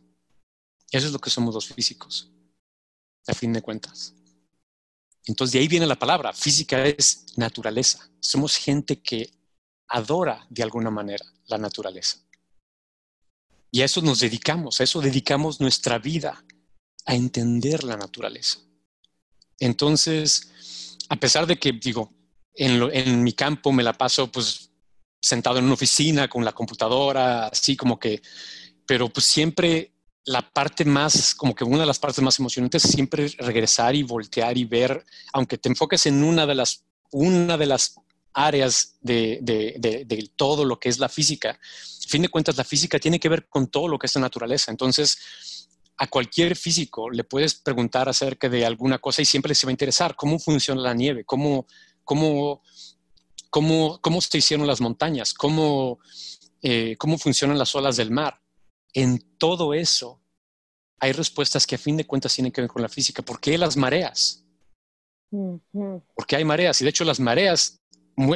Eso 0.90 1.06
es 1.06 1.12
lo 1.12 1.18
que 1.18 1.30
somos 1.30 1.54
los 1.54 1.66
físicos, 1.66 2.30
a 3.26 3.34
fin 3.34 3.52
de 3.52 3.62
cuentas. 3.62 4.14
Entonces 5.26 5.52
de 5.52 5.58
ahí 5.60 5.68
viene 5.68 5.86
la 5.86 5.98
palabra, 5.98 6.32
física 6.32 6.84
es 6.84 7.26
naturaleza. 7.36 8.10
Somos 8.20 8.56
gente 8.56 9.00
que 9.00 9.30
adora 9.88 10.46
de 10.50 10.62
alguna 10.62 10.90
manera 10.90 11.24
la 11.46 11.58
naturaleza. 11.58 12.23
Y 13.74 13.82
a 13.82 13.86
eso 13.86 14.00
nos 14.02 14.20
dedicamos, 14.20 14.80
a 14.80 14.84
eso 14.84 15.00
dedicamos 15.00 15.60
nuestra 15.60 15.98
vida, 15.98 16.44
a 17.06 17.16
entender 17.16 17.82
la 17.82 17.96
naturaleza. 17.96 18.60
Entonces, 19.58 20.96
a 21.08 21.16
pesar 21.16 21.44
de 21.44 21.58
que, 21.58 21.72
digo, 21.72 22.08
en, 22.54 23.24
mi 23.24 23.32
campo 23.32 23.72
me 23.72 23.82
la 23.82 23.92
paso 23.92 24.30
pues 24.30 24.70
sentado 25.20 25.58
en 25.58 25.64
una 25.64 25.74
oficina 25.74 26.28
con 26.28 26.44
la 26.44 26.52
computadora, 26.52 27.48
así 27.48 27.76
como 27.76 27.98
que, 27.98 28.22
pero 28.86 29.08
pues 29.08 29.26
siempre 29.26 29.92
la 30.24 30.48
parte 30.52 30.84
más, 30.84 31.34
como 31.34 31.52
que 31.52 31.64
una 31.64 31.80
de 31.80 31.86
las 31.86 31.98
partes 31.98 32.22
más 32.22 32.38
emocionantes 32.38 32.84
es 32.84 32.92
siempre 32.92 33.26
regresar 33.38 33.96
y 33.96 34.04
voltear 34.04 34.56
y 34.56 34.66
ver, 34.66 35.04
aunque 35.32 35.58
te 35.58 35.68
enfoques 35.68 36.06
en 36.06 36.22
una 36.22 36.46
de 36.46 36.54
las, 36.54 36.84
una 37.10 37.58
de 37.58 37.66
las 37.66 37.96
áreas 38.34 38.96
de, 39.00 39.38
de, 39.42 40.30
todo 40.36 40.64
lo 40.64 40.78
que 40.78 40.88
es 40.88 40.98
la 40.98 41.08
física. 41.08 41.50
A 41.50 42.08
fin 42.08 42.22
de 42.22 42.28
cuentas, 42.28 42.56
la 42.56 42.64
física 42.64 42.98
tiene 42.98 43.20
que 43.20 43.28
ver 43.28 43.48
con 43.48 43.68
todo 43.68 43.88
lo 43.88 43.98
que 43.98 44.06
es 44.06 44.14
la 44.16 44.20
naturaleza. 44.20 44.70
Entonces, 44.70 45.68
a 45.96 46.08
cualquier 46.08 46.56
físico 46.56 47.08
le 47.10 47.24
puedes 47.24 47.54
preguntar 47.54 48.08
acerca 48.08 48.48
de 48.48 48.66
alguna 48.66 48.98
cosa 48.98 49.22
y 49.22 49.24
siempre 49.24 49.54
se 49.54 49.66
va 49.66 49.70
a 49.70 49.72
interesar 49.72 50.16
cómo 50.16 50.38
funciona 50.38 50.82
la 50.82 50.94
nieve, 50.94 51.24
cómo, 51.24 51.66
cómo, 52.02 52.62
cómo, 53.48 54.00
cómo 54.00 54.20
se 54.20 54.38
hicieron 54.38 54.66
las 54.66 54.80
montañas, 54.80 55.32
cómo, 55.32 56.00
eh, 56.60 56.96
cómo 56.98 57.16
funcionan 57.18 57.58
las 57.58 57.74
olas 57.74 57.96
del 57.96 58.10
mar. 58.10 58.40
En 58.92 59.36
todo 59.38 59.74
eso 59.74 60.20
hay 60.98 61.12
respuestas 61.12 61.66
que 61.66 61.76
a 61.76 61.78
fin 61.78 61.96
de 61.96 62.06
cuentas 62.06 62.34
tienen 62.34 62.52
que 62.52 62.62
ver 62.62 62.70
con 62.70 62.82
la 62.82 62.88
física. 62.88 63.22
¿Por 63.22 63.40
qué 63.40 63.56
las 63.56 63.76
mareas? 63.76 64.44
Porque 66.14 66.36
hay 66.36 66.44
mareas 66.44 66.80
y 66.80 66.84
de 66.84 66.90
hecho 66.90 67.04
las 67.04 67.20
mareas 67.20 67.80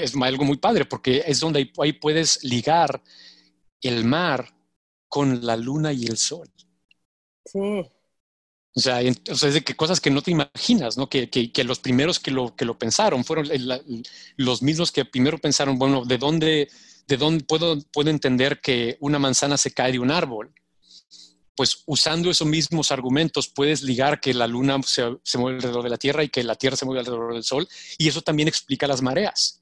es 0.01 0.14
algo 0.16 0.45
muy 0.45 0.57
padre 0.57 0.85
porque 0.85 1.22
es 1.26 1.41
donde 1.41 1.70
ahí, 1.79 1.93
puedes 1.93 2.43
ligar 2.45 3.03
el 3.81 4.05
mar 4.05 4.55
con 5.09 5.45
la 5.45 5.57
luna 5.57 5.93
y 5.93 6.07
el 6.07 6.16
sol. 6.16 6.49
Sí. 7.45 7.59
O 8.74 8.81
sea, 8.81 9.01
entonces 9.01 9.55
de 9.55 9.62
que 9.62 9.74
cosas 9.74 10.01
que 10.01 10.11
no 10.11 10.22
te 10.22 10.31
imaginas, 10.31 10.97
¿no? 10.97 11.09
Que, 11.09 11.29
que, 11.31 11.64
los 11.64 11.81
primeros 11.81 12.20
que 12.20 12.31
lo, 12.31 12.55
que 12.55 12.64
lo 12.64 12.79
pensaron 12.79 13.24
fueron 13.24 13.49
los 14.37 14.62
mismos 14.62 14.93
que 14.93 15.05
primero 15.05 15.39
pensaron, 15.39 15.79
bueno, 15.79 16.05
¿de 16.05 16.18
dónde, 16.18 16.68
de 17.07 17.16
dónde 17.16 17.45
puedo, 17.45 17.81
puedo 17.93 18.11
entender 18.11 18.61
que 18.61 18.97
una 19.01 19.18
manzana 19.18 19.57
se 19.57 19.72
cae 19.72 19.93
de 19.93 19.99
un 19.99 20.11
árbol? 20.11 20.53
pues 21.59 21.83
usando 21.87 22.31
esos 22.31 22.47
mismos 22.47 22.93
argumentos 22.93 23.49
puedes 23.49 23.83
ligar 23.83 24.20
que 24.20 24.33
la 24.33 24.47
luna 24.47 24.81
se, 24.87 25.03
se, 25.24 25.39
mueve 25.39 25.57
alrededor 25.57 25.83
de 25.83 25.91
la 25.91 25.97
Tierra 25.97 26.22
y 26.22 26.29
que 26.29 26.45
la 26.45 26.55
Tierra 26.55 26.76
se 26.76 26.85
mueve 26.85 27.01
alrededor 27.01 27.35
del 27.35 27.43
Sol, 27.43 27.68
y 27.99 28.07
eso 28.07 28.22
también 28.22 28.47
explica 28.47 28.87
las 28.87 29.03
mareas. 29.03 29.61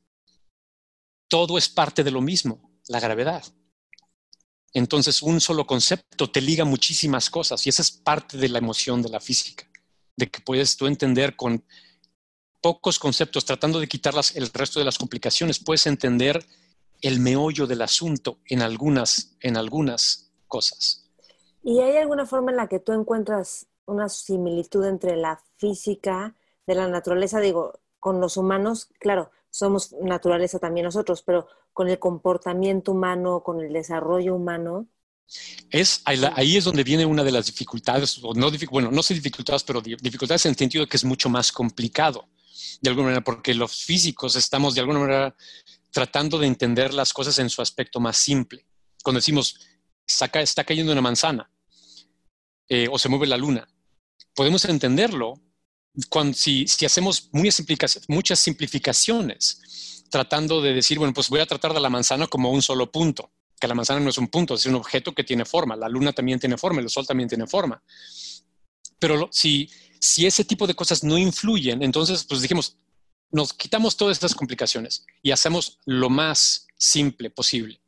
Todo 1.29 1.59
es 1.59 1.69
parte 1.69 2.05
de 2.05 2.11
lo 2.11 2.21
mismo, 2.21 2.71
la 2.89 3.01
gravedad. 3.01 3.45
Entonces, 4.73 5.23
un 5.23 5.41
solo 5.41 5.67
concepto 5.67 6.31
te 6.31 6.41
liga 6.41 6.65
muchísimas 6.65 7.31
cosas 7.31 7.67
y 7.67 7.71
esa 7.71 7.83
es 7.83 7.91
parte 7.91 8.37
de 8.37 8.49
la 8.49 8.59
emoción 8.59 9.01
de 9.01 9.09
la 9.09 9.21
física, 9.21 9.67
de 10.17 10.31
que 10.31 10.41
puedes 10.41 10.77
tú 10.77 10.87
entender 10.87 11.35
con 11.35 11.65
pocos 12.61 12.99
conceptos, 12.99 13.45
tratando 13.45 13.81
de 13.81 13.87
quitar 13.87 14.15
el 14.35 14.51
resto 14.53 14.79
de 14.79 14.85
las 14.85 14.99
complicaciones, 14.99 15.59
puedes 15.59 15.87
entender 15.87 16.45
el 17.01 17.21
meollo 17.21 17.67
del 17.67 17.83
asunto 17.83 18.39
en 18.47 18.63
algunas, 18.63 19.37
en 19.41 19.57
algunas 19.57 20.33
cosas. 20.47 21.11
¿Y 21.63 21.81
hay 21.81 21.97
alguna 21.97 22.27
forma 22.27 22.51
en 22.51 22.57
la 22.59 22.69
que 22.69 22.79
tú 22.79 22.93
encuentras 22.93 23.67
una 23.87 24.09
similitud 24.09 24.85
entre 24.85 25.17
la 25.17 25.41
física 25.57 26.35
de 26.67 26.75
la 26.75 26.89
naturaleza, 26.89 27.41
digo, 27.41 27.81
con 27.99 28.21
los 28.21 28.37
humanos? 28.37 28.89
Claro, 28.99 29.31
somos 29.57 29.95
naturaleza 30.03 30.59
también 30.59 30.85
nosotros, 30.85 31.23
pero 31.23 31.49
con 31.73 31.89
el 31.89 31.99
comportamiento 31.99 32.93
humano, 32.93 33.43
con 33.43 33.61
el 33.61 33.73
desarrollo 33.73 34.35
humano. 34.35 34.87
Es, 35.71 36.03
ahí 36.05 36.57
es 36.57 36.65
donde 36.65 36.85
viene 36.85 37.07
una 37.07 37.25
de 37.25 37.33
las 37.33 37.47
dificultades, 37.47 38.21
o 38.23 38.35
no, 38.35 38.51
bueno, 38.71 38.91
no 38.91 39.03
sé 39.03 39.15
dificultades, 39.15 39.65
pero 39.65 39.81
dificultades 39.81 40.45
en 40.45 40.51
el 40.51 40.57
sentido 40.57 40.85
de 40.85 40.89
que 40.89 40.99
es 40.99 41.05
mucho 41.05 41.31
más 41.31 41.51
complicado, 41.53 42.29
de 42.83 42.91
alguna 42.91 43.07
manera, 43.07 43.25
porque 43.25 43.55
los 43.55 43.85
físicos 43.85 44.37
estamos 44.37 44.75
de 44.75 44.83
alguna 44.83 45.01
manera 45.01 45.37
tratando 45.91 46.39
de 46.39 46.47
entender 46.47 46.93
las 46.93 47.15
cosas 47.15 47.39
en 47.39 47.49
su 47.49 47.63
aspecto 47.63 47.99
más 47.99 48.19
simple. 48.19 48.67
Cuando 49.03 49.21
decimos, 49.21 49.59
saca, 50.07 50.43
está 50.43 50.65
cayendo 50.65 50.93
una 50.93 51.01
manzana, 51.01 51.51
eh, 52.69 52.89
o 52.91 52.99
se 52.99 53.09
mueve 53.09 53.27
la 53.27 53.39
luna. 53.39 53.67
Podemos 54.35 54.67
entenderlo 54.67 55.41
cuando, 56.09 56.35
si, 56.37 56.67
si 56.67 56.85
hacemos 56.85 57.31
muchas 57.33 58.39
simplificaciones, 58.39 60.05
tratando 60.11 60.61
de 60.61 60.75
decir, 60.75 60.99
bueno, 60.99 61.15
pues 61.15 61.29
voy 61.29 61.41
a 61.41 61.47
tratar 61.47 61.75
de 61.75 61.81
la 61.81 61.91
manzana 61.91 62.27
como 62.27 62.51
un 62.51 62.63
solo 62.63 62.91
punto, 62.91 63.31
que 63.59 63.69
la 63.69 63.75
manzana 63.75 64.01
no 64.01 64.11
es 64.11 64.19
un 64.19 64.29
punto, 64.29 64.55
es 64.55 64.67
un 64.67 64.75
objeto 64.75 65.15
que 65.15 65.25
tiene 65.25 65.45
forma, 65.45 65.77
la 65.77 65.89
luna 65.89 66.13
también 66.13 66.39
tiene 66.39 66.57
forma, 66.59 66.81
el 66.81 66.91
sol 66.91 67.07
también 67.07 67.29
tiene 67.29 67.47
forma. 67.47 67.83
Pero 68.99 69.29
si, 69.33 69.69
ese 70.19 70.45
tipo 70.45 70.67
de 70.67 70.75
cosas 70.75 71.03
no 71.05 71.19
influyen, 71.19 71.83
entonces, 71.83 72.25
pues 72.25 72.43
dijimos, 72.43 72.77
nos 73.31 73.53
quitamos 73.53 73.97
todas 73.97 74.17
estas 74.17 74.35
complicaciones 74.35 75.05
y 75.23 75.31
hacemos 75.31 75.79
lo 75.85 76.09
más 76.09 76.67
simple 76.77 77.31
posible. 77.31 77.81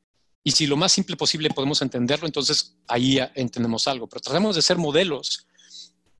Y 0.45 0.53
si 0.53 0.67
lo 0.67 0.77
más 0.77 0.93
simple 0.93 1.17
posible 1.17 1.51
podemos 1.51 1.83
entenderlo, 1.83 2.27
entonces 2.27 2.77
ahí 2.87 3.19
entendemos 3.35 3.87
algo. 3.87 4.09
Pero 4.09 4.21
tratamos 4.21 4.57
de 4.57 4.63
ser 4.63 4.79
modelos 4.79 5.47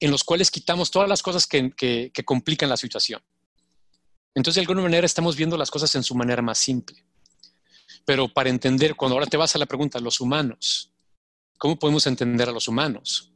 en 0.01 0.11
los 0.11 0.25
cuales 0.25 0.51
quitamos 0.51 0.91
todas 0.91 1.09
las 1.09 1.23
cosas 1.23 1.47
que, 1.47 2.13
complican 2.25 2.69
la 2.69 2.77
situación. 2.77 3.23
Entonces, 4.35 4.57
de 4.57 4.61
alguna 4.63 4.83
manera, 4.83 5.07
estamos 5.07 5.37
viendo 5.37 5.57
las 5.57 5.71
cosas 5.71 5.95
en 5.95 6.03
su 6.03 6.15
manera 6.15 6.43
más 6.43 6.59
simple. 6.59 7.05
Pero 8.05 8.29
para 8.29 8.51
entender, 8.51 8.95
cuando 8.95 9.15
ahora 9.17 9.27
te 9.27 9.37
vas 9.37 9.55
a 9.55 9.59
la 9.59 9.67
pregunta, 9.67 9.99
los 9.99 10.21
humanos, 10.21 10.93
¿cómo 11.59 11.79
podemos 11.79 12.07
entender 12.07 12.49
a 12.49 12.53
los 12.53 12.69
humanos? 12.69 13.33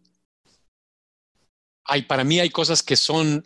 Hay, 1.84 2.02
para 2.02 2.22
mí 2.22 2.38
hay 2.38 2.50
cosas 2.50 2.82
que 2.82 2.96
son 2.96 3.44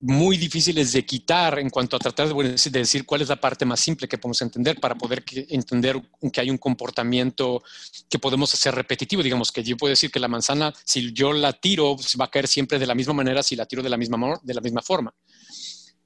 muy 0.00 0.36
difíciles 0.36 0.92
de 0.92 1.04
quitar 1.04 1.58
en 1.58 1.70
cuanto 1.70 1.96
a 1.96 1.98
tratar 1.98 2.28
de, 2.32 2.70
decir 2.70 3.04
cuál 3.04 3.22
es 3.22 3.28
la 3.28 3.40
parte 3.40 3.64
más 3.64 3.80
simple 3.80 4.06
que 4.06 4.18
podemos 4.18 4.40
entender 4.42 4.78
para 4.78 4.94
poder 4.94 5.24
entender 5.48 6.00
que 6.32 6.40
hay 6.40 6.50
un 6.50 6.58
comportamiento 6.58 7.62
que 8.08 8.18
podemos 8.18 8.52
hacer 8.54 8.74
repetitivo. 8.74 9.22
Digamos 9.22 9.50
que 9.50 9.62
yo 9.62 9.76
puedo 9.76 9.90
decir 9.90 10.10
que 10.10 10.20
la 10.20 10.28
manzana, 10.28 10.72
si 10.84 11.12
yo 11.12 11.32
la 11.32 11.52
tiro, 11.52 11.96
va 12.20 12.26
a 12.26 12.30
caer 12.30 12.46
siempre 12.46 12.78
de 12.78 12.86
la 12.86 12.94
misma 12.94 13.14
manera 13.14 13.42
si 13.42 13.56
la 13.56 13.66
tiro 13.66 13.82
de 13.82 13.88
la 13.88 13.96
misma, 13.96 14.40
de 14.42 14.54
la 14.54 14.60
misma 14.60 14.82
forma. 14.82 15.14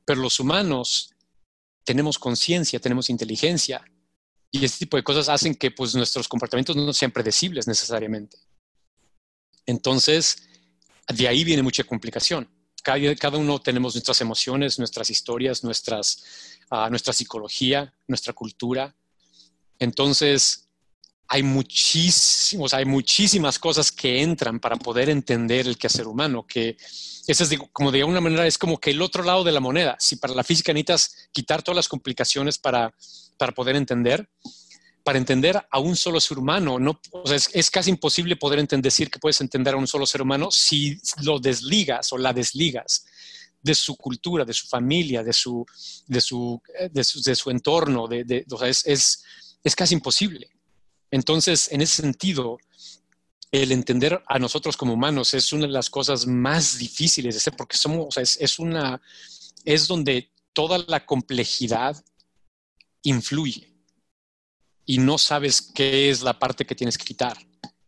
Pero 0.05 0.21
los 0.21 0.41
humanos 0.41 1.11
tenemos 1.85 2.19
conciencia, 2.19 2.81
tenemos 2.81 3.11
inteligencia 3.11 3.85
y 4.51 4.65
este 4.65 4.81
tipo 4.81 4.97
de 4.97 5.03
cosas 5.03 5.29
hacen 5.29 5.55
que 5.55 5.71
pues, 5.71 5.95
nuestros 5.95 6.29
comportamientos 6.29 6.77
no 6.77 6.93
sean 6.93 7.11
predecibles 7.11 7.67
necesariamente. 7.67 8.39
Entonces, 9.67 10.49
de 11.09 11.29
ahí 11.29 11.45
viene 11.45 11.63
mucha 11.63 11.85
complicación 11.85 12.49
cada, 12.83 13.39
uno 13.39 13.61
tenemos 13.61 13.95
nuestras 13.95 14.21
emociones, 14.21 14.79
nuestras 14.79 15.09
historias, 15.11 15.65
nuestras, 15.65 16.59
ah, 16.71 16.89
nuestra 16.91 17.13
psicología, 17.13 17.95
nuestra 18.07 18.33
cultura. 18.33 18.95
Entonces, 19.79 20.69
hay 21.29 21.43
muchísimos, 21.43 22.75
hay 22.75 22.85
muchísimas 22.85 23.59
cosas 23.59 23.91
que 23.91 24.21
entran 24.21 24.61
para 24.61 24.77
poder 24.77 25.09
entender 25.09 25.67
el 25.67 25.79
quehacer 25.79 26.07
humano, 26.07 26.47
que 26.47 26.77
esa 27.27 27.45
es 27.45 27.59
como 27.73 27.91
de 27.91 28.01
alguna 28.01 28.21
manera 28.21 28.47
es 28.47 28.59
como 28.59 28.79
que 28.79 28.91
el 28.91 29.01
otro 29.01 29.23
lado 29.23 29.43
de 29.43 29.53
la 29.53 29.61
moneda. 29.61 29.97
Si 29.99 30.17
para 30.17 30.35
la 30.35 30.45
física 30.45 30.73
necesitas 30.73 31.29
quitar 31.33 31.63
todas 31.63 31.77
las 31.77 31.89
complicaciones 31.89 32.59
para, 32.59 32.95
para 33.39 33.53
poder 33.53 33.77
entender, 33.77 34.29
para 35.03 35.19
entender 35.19 35.61
a 35.71 35.79
un 35.79 35.97
solo 35.97 36.21
ser 36.21 36.39
humano, 36.39 36.79
no, 36.79 37.01
es, 37.27 37.71
casi 37.71 37.91
imposible 37.91 38.37
poder 38.37 38.59
entender, 38.59 38.85
decir 38.85 39.11
que 39.11 39.19
puedes 39.19 39.41
entender 39.41 39.75
a 39.75 39.77
un 39.77 39.87
solo 39.87 40.07
ser 40.07 40.23
humano 40.23 40.51
si 40.51 41.01
lo 41.23 41.39
desligas 41.39 42.13
o 42.13 42.19
la 42.19 42.33
desligas 42.33 43.05
de 43.61 43.75
su 43.75 43.97
cultura, 43.97 44.45
de 44.45 44.53
su 44.53 44.67
familia, 44.67 45.23
de 45.23 45.33
su, 45.33 45.65
de 46.07 46.21
su, 46.21 46.61
eh, 46.79 46.89
de 46.93 47.35
su, 47.35 47.51
entorno, 47.51 48.09
de, 48.09 48.45
es, 48.65 49.25
es, 49.63 49.77
casi 49.77 49.95
imposible. 49.95 50.51
Entonces, 51.11 51.71
en 51.71 51.81
ese 51.81 52.03
sentido, 52.03 52.59
el 53.51 53.71
entender 53.73 54.23
a 54.27 54.39
nosotros 54.39 54.77
como 54.77 54.95
humanos 54.95 55.35
es 55.35 55.53
una 55.53 55.67
de 55.67 55.73
las 55.73 55.91
cosas 55.91 56.27
más 56.27 56.79
difíciles 56.79 57.35
de 57.35 57.39
hacer 57.39 57.55
porque 57.57 57.77
somos, 57.77 58.17
es, 58.17 58.37
es, 58.41 58.59
una, 58.59 59.01
es 59.65 59.87
donde 59.87 60.31
toda 60.53 60.79
la 60.87 61.05
complejidad 61.07 62.03
influye 63.03 63.72
y 64.85 64.99
no 64.99 65.19
sabes 65.19 65.63
qué 65.75 66.11
es 66.11 66.23
la 66.23 66.39
parte 66.39 66.65
que 66.65 66.75
tienes 66.75 66.99
que 66.99 67.05
quitar. 67.05 67.37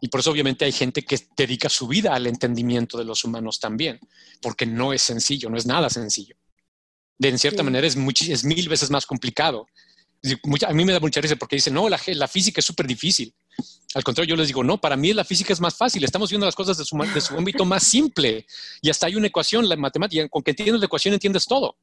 Y 0.01 0.09
por 0.09 0.20
eso 0.20 0.30
obviamente 0.30 0.64
hay 0.64 0.72
gente 0.72 1.03
que 1.03 1.18
dedica 1.36 1.68
su 1.68 1.88
vida 1.88 2.14
al 2.14 2.26
entendimiento 2.26 2.99
de 2.99 3.05
los 3.05 3.24
humanos 3.24 3.59
también, 3.59 3.99
porque 4.42 4.66
no 4.66 4.92
es 4.92 5.03
sencillo, 5.03 5.49
no 5.49 5.57
es 5.57 5.66
nada 5.66 5.88
sencillo. 5.88 6.36
De 7.18 7.28
en 7.28 7.38
cierta 7.38 7.62
manera 7.62 7.86
es, 7.86 7.97
es 8.28 8.45
mil 8.45 8.68
veces 8.68 8.90
más 8.90 9.07
complicado. 9.07 9.66
A 10.66 10.72
mí 10.72 10.84
me 10.84 10.92
da 10.92 11.01
mucha 11.01 11.20
risa 11.20 11.36
porque 11.36 11.57
dicen, 11.57 11.74
no, 11.74 11.88
la, 11.88 12.01
la 12.07 12.28
física 12.28 12.61
es 12.61 12.64
súper 12.66 12.86
difícil. 12.86 13.34
Al 13.95 14.03
contrario, 14.03 14.34
yo 14.34 14.36
les 14.36 14.49
digo, 14.49 14.64
no, 14.64 14.80
para 14.80 14.97
mí 14.97 15.12
la 15.12 15.24
física 15.24 15.53
es 15.53 15.61
más 15.61 15.76
fácil. 15.76 16.03
Estamos 16.03 16.28
viendo 16.28 16.45
las 16.45 16.55
cosas 16.55 16.76
de 16.76 16.84
su, 16.84 16.97
de 16.99 17.20
su 17.20 17.36
ámbito 17.36 17.64
más 17.64 17.84
simple. 17.84 18.47
Y 18.82 18.90
hasta 18.90 19.07
hay 19.07 19.14
una 19.14 19.28
ecuación, 19.28 19.68
la 19.68 19.76
matemática, 19.76 20.28
con 20.28 20.42
que 20.42 20.51
entiendes 20.51 20.80
la 20.80 20.86
ecuación 20.86 21.14
entiendes 21.14 21.47
todo. 21.47 21.76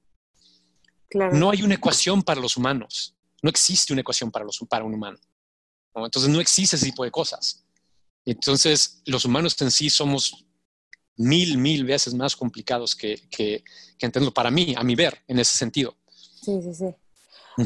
Claro. 1.09 1.35
No 1.35 1.51
hay 1.51 1.63
una 1.63 1.75
ecuación 1.75 2.21
para 2.21 2.41
los 2.41 2.57
humanos. 2.57 3.15
No 3.41 3.49
existe 3.49 3.93
una 3.93 4.01
ecuación 4.01 4.31
para, 4.31 4.45
los, 4.45 4.59
para 4.69 4.85
un 4.85 4.93
humano. 4.93 5.17
Entonces 5.95 6.29
no 6.29 6.39
existe 6.39 6.75
ese 6.75 6.85
tipo 6.85 7.03
de 7.03 7.11
cosas. 7.11 7.65
Entonces 8.25 9.01
los 9.05 9.25
humanos 9.25 9.59
en 9.61 9.71
sí 9.71 9.89
somos 9.89 10.45
mil, 11.17 11.57
mil 11.57 11.85
veces 11.85 12.13
más 12.13 12.35
complicados 12.35 12.95
que, 12.95 13.21
que, 13.29 13.63
entiendo 13.99 14.33
para 14.33 14.51
mí, 14.51 14.73
a 14.77 14.83
mi 14.83 14.95
ver, 14.95 15.21
en 15.27 15.39
ese 15.39 15.57
sentido. 15.57 15.95
Sí, 16.41 16.61
sí, 16.61 16.73
sí. 16.73 16.95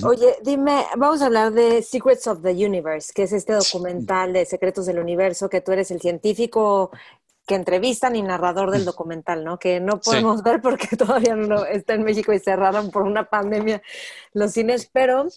Oye, 0.04 0.38
dime, 0.44 0.86
vamos 0.98 1.22
a 1.22 1.28
hablar 1.28 1.54
de 1.54 1.82
Secrets 1.82 2.26
of 2.28 2.42
the 2.42 2.52
Universe, 2.52 3.14
que 3.14 3.24
es 3.24 3.32
este 3.32 3.54
documental 3.54 4.34
de 4.34 4.46
Secretos 4.46 4.88
del 4.88 5.00
Universo, 5.00 5.48
que 5.48 5.62
tú 5.62 5.72
eres 5.72 5.92
el 5.92 6.02
científico 6.02 6.92
que 7.46 7.56
entrevistan 7.56 8.16
y 8.16 8.22
narrador 8.22 8.72
del 8.72 8.86
documental, 8.86 9.44
¿no? 9.44 9.60
Que 9.60 9.80
no 9.80 10.00
podemos 10.00 10.42
ver 10.44 10.62
porque 10.62 10.88
todavía 10.98 11.36
no 11.36 11.66
está 11.66 11.94
en 11.94 12.04
México 12.04 12.34
y 12.34 12.40
cerraron 12.40 12.92
por 12.92 13.04
una 13.04 13.30
pandemia 13.30 13.82
los 14.34 14.52
cines, 14.52 14.90
pero 14.92 15.28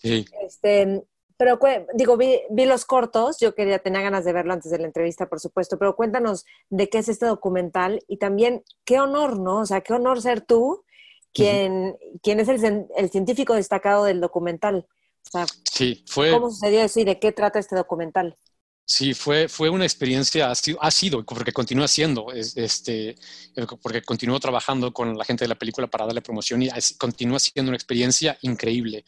este 0.42 1.04
pero 1.38 1.60
digo, 1.94 2.16
vi, 2.16 2.40
vi, 2.50 2.66
los 2.66 2.84
cortos, 2.84 3.38
yo 3.38 3.54
quería, 3.54 3.78
tenía 3.78 4.00
ganas 4.00 4.24
de 4.24 4.32
verlo 4.32 4.52
antes 4.52 4.72
de 4.72 4.78
la 4.78 4.86
entrevista, 4.86 5.28
por 5.28 5.38
supuesto, 5.38 5.78
pero 5.78 5.94
cuéntanos 5.94 6.44
de 6.68 6.88
qué 6.88 6.98
es 6.98 7.08
este 7.08 7.26
documental 7.26 8.02
y 8.08 8.16
también 8.16 8.64
qué 8.84 8.98
honor, 8.98 9.38
¿no? 9.38 9.60
O 9.60 9.66
sea, 9.66 9.80
qué 9.82 9.92
honor 9.92 10.20
ser 10.20 10.40
tú 10.40 10.84
quien, 11.32 11.96
quien 12.24 12.40
es 12.40 12.48
el, 12.48 12.86
el, 12.96 13.10
científico 13.10 13.54
destacado 13.54 14.02
del 14.02 14.20
documental. 14.20 14.88
O 15.28 15.30
sea, 15.30 15.46
sí, 15.70 16.04
fue... 16.08 16.32
¿cómo 16.32 16.50
sucedió 16.50 16.80
eso 16.80 16.98
y 16.98 17.04
de 17.04 17.20
qué 17.20 17.30
trata 17.30 17.60
este 17.60 17.76
documental? 17.76 18.36
Sí, 18.90 19.12
fue, 19.12 19.48
fue 19.48 19.68
una 19.68 19.84
experiencia, 19.84 20.50
ha 20.50 20.90
sido, 20.90 21.22
porque 21.22 21.52
continúa 21.52 21.86
siendo, 21.86 22.32
este, 22.32 23.16
porque 23.82 24.00
continúo 24.00 24.40
trabajando 24.40 24.94
con 24.94 25.14
la 25.18 25.26
gente 25.26 25.44
de 25.44 25.48
la 25.48 25.56
película 25.56 25.88
para 25.88 26.06
darle 26.06 26.22
promoción 26.22 26.62
y 26.62 26.70
continúa 26.96 27.38
siendo 27.38 27.68
una 27.68 27.76
experiencia 27.76 28.38
increíble. 28.40 29.04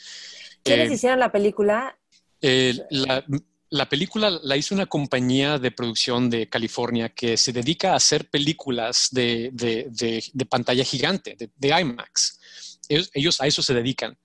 ¿Quiénes 0.62 0.91
eh, 0.91 0.95
hicieron 0.95 1.18
la 1.18 1.33
película? 1.33 1.99
la, 2.43 3.89
película 3.89 4.39
la 4.43 4.55
hizo 4.59 4.74
una 4.74 4.85
compañía 4.85 5.59
de 5.59 5.70
producción 5.70 6.28
de 6.28 6.47
California 6.51 7.09
que 7.09 7.39
se 7.39 7.51
dedica 7.51 7.95
a 7.95 7.97
hacer 7.97 8.28
películas 8.28 9.09
de, 9.12 9.49
de, 9.51 10.47
pantalla 10.47 10.85
gigante, 10.85 11.39
de, 11.39 11.81
IMAX. 11.81 12.39
ellos, 13.14 13.41
a 13.41 13.47
eso 13.47 13.62
se 13.62 13.72
dedican. 13.72 14.18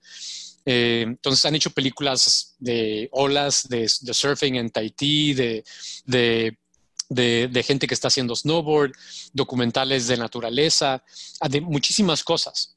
Eh, 0.68 1.04
entonces 1.06 1.44
han 1.44 1.54
hecho 1.54 1.70
películas 1.70 2.56
de 2.58 3.08
olas, 3.12 3.68
de, 3.68 3.88
surfing 3.88 4.56
en 4.56 4.70
Tahití, 4.70 5.32
de, 5.32 5.64
de, 6.04 7.62
gente 7.64 7.86
que 7.86 7.94
está 7.94 8.08
haciendo 8.08 8.34
snowboard, 8.34 8.92
documentales 9.32 10.08
de 10.08 10.16
naturaleza, 10.16 11.04
de 11.48 11.60
muchísimas 11.60 12.24
cosas. 12.24 12.76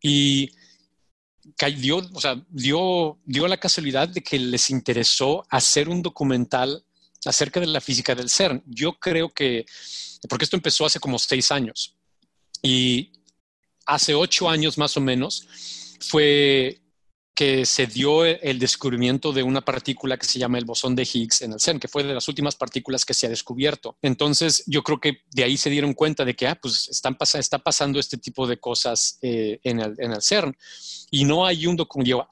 Y 0.00 0.50
dio, 1.78 1.98
o 2.14 2.20
sea, 2.20 2.42
dio, 2.48 3.18
dio 3.26 3.46
la 3.46 3.58
casualidad 3.58 4.08
de 4.08 4.22
que 4.22 4.38
les 4.38 4.70
interesó 4.70 5.46
hacer 5.50 5.90
un 5.90 6.00
documental 6.00 6.82
acerca 7.26 7.60
de 7.60 7.66
la 7.66 7.82
física 7.82 8.14
del 8.14 8.30
CERN. 8.30 8.62
Yo 8.66 8.98
creo 8.98 9.28
que, 9.28 9.66
porque 10.30 10.44
esto 10.44 10.56
empezó 10.56 10.86
hace 10.86 10.98
como 10.98 11.18
seis 11.18 11.50
años 11.50 11.94
y 12.62 13.12
hace 13.84 14.14
ocho 14.14 14.48
años 14.48 14.78
más 14.78 14.96
o 14.96 15.00
menos 15.00 15.46
fue 16.00 16.80
que 17.36 17.66
se 17.66 17.86
dio 17.86 18.24
el 18.24 18.58
descubrimiento 18.58 19.30
de 19.30 19.42
una 19.42 19.60
partícula 19.60 20.16
que 20.16 20.24
se 20.24 20.38
llama 20.38 20.56
el 20.56 20.64
bosón 20.64 20.96
de 20.96 21.02
Higgs 21.02 21.42
en 21.42 21.52
el 21.52 21.60
CERN, 21.60 21.78
que 21.78 21.86
fue 21.86 22.02
de 22.02 22.14
las 22.14 22.26
últimas 22.28 22.56
partículas 22.56 23.04
que 23.04 23.12
se 23.12 23.26
ha 23.26 23.28
descubierto. 23.28 23.98
Entonces, 24.00 24.64
yo 24.66 24.82
creo 24.82 24.98
que 24.98 25.18
de 25.32 25.44
ahí 25.44 25.58
se 25.58 25.68
dieron 25.68 25.92
cuenta 25.92 26.24
de 26.24 26.34
que, 26.34 26.46
ah, 26.46 26.58
pues 26.60 26.88
están 26.88 27.14
está 27.34 27.58
pasando 27.58 28.00
este 28.00 28.16
tipo 28.16 28.46
de 28.46 28.56
cosas 28.56 29.18
eh, 29.20 29.60
en, 29.64 29.80
el, 29.80 29.94
en, 29.98 30.12
el, 30.12 30.22
CERN. 30.22 30.56
Y 31.10 31.24
no 31.26 31.44
hay 31.44 31.66
un 31.66 31.76
documento, 31.76 32.26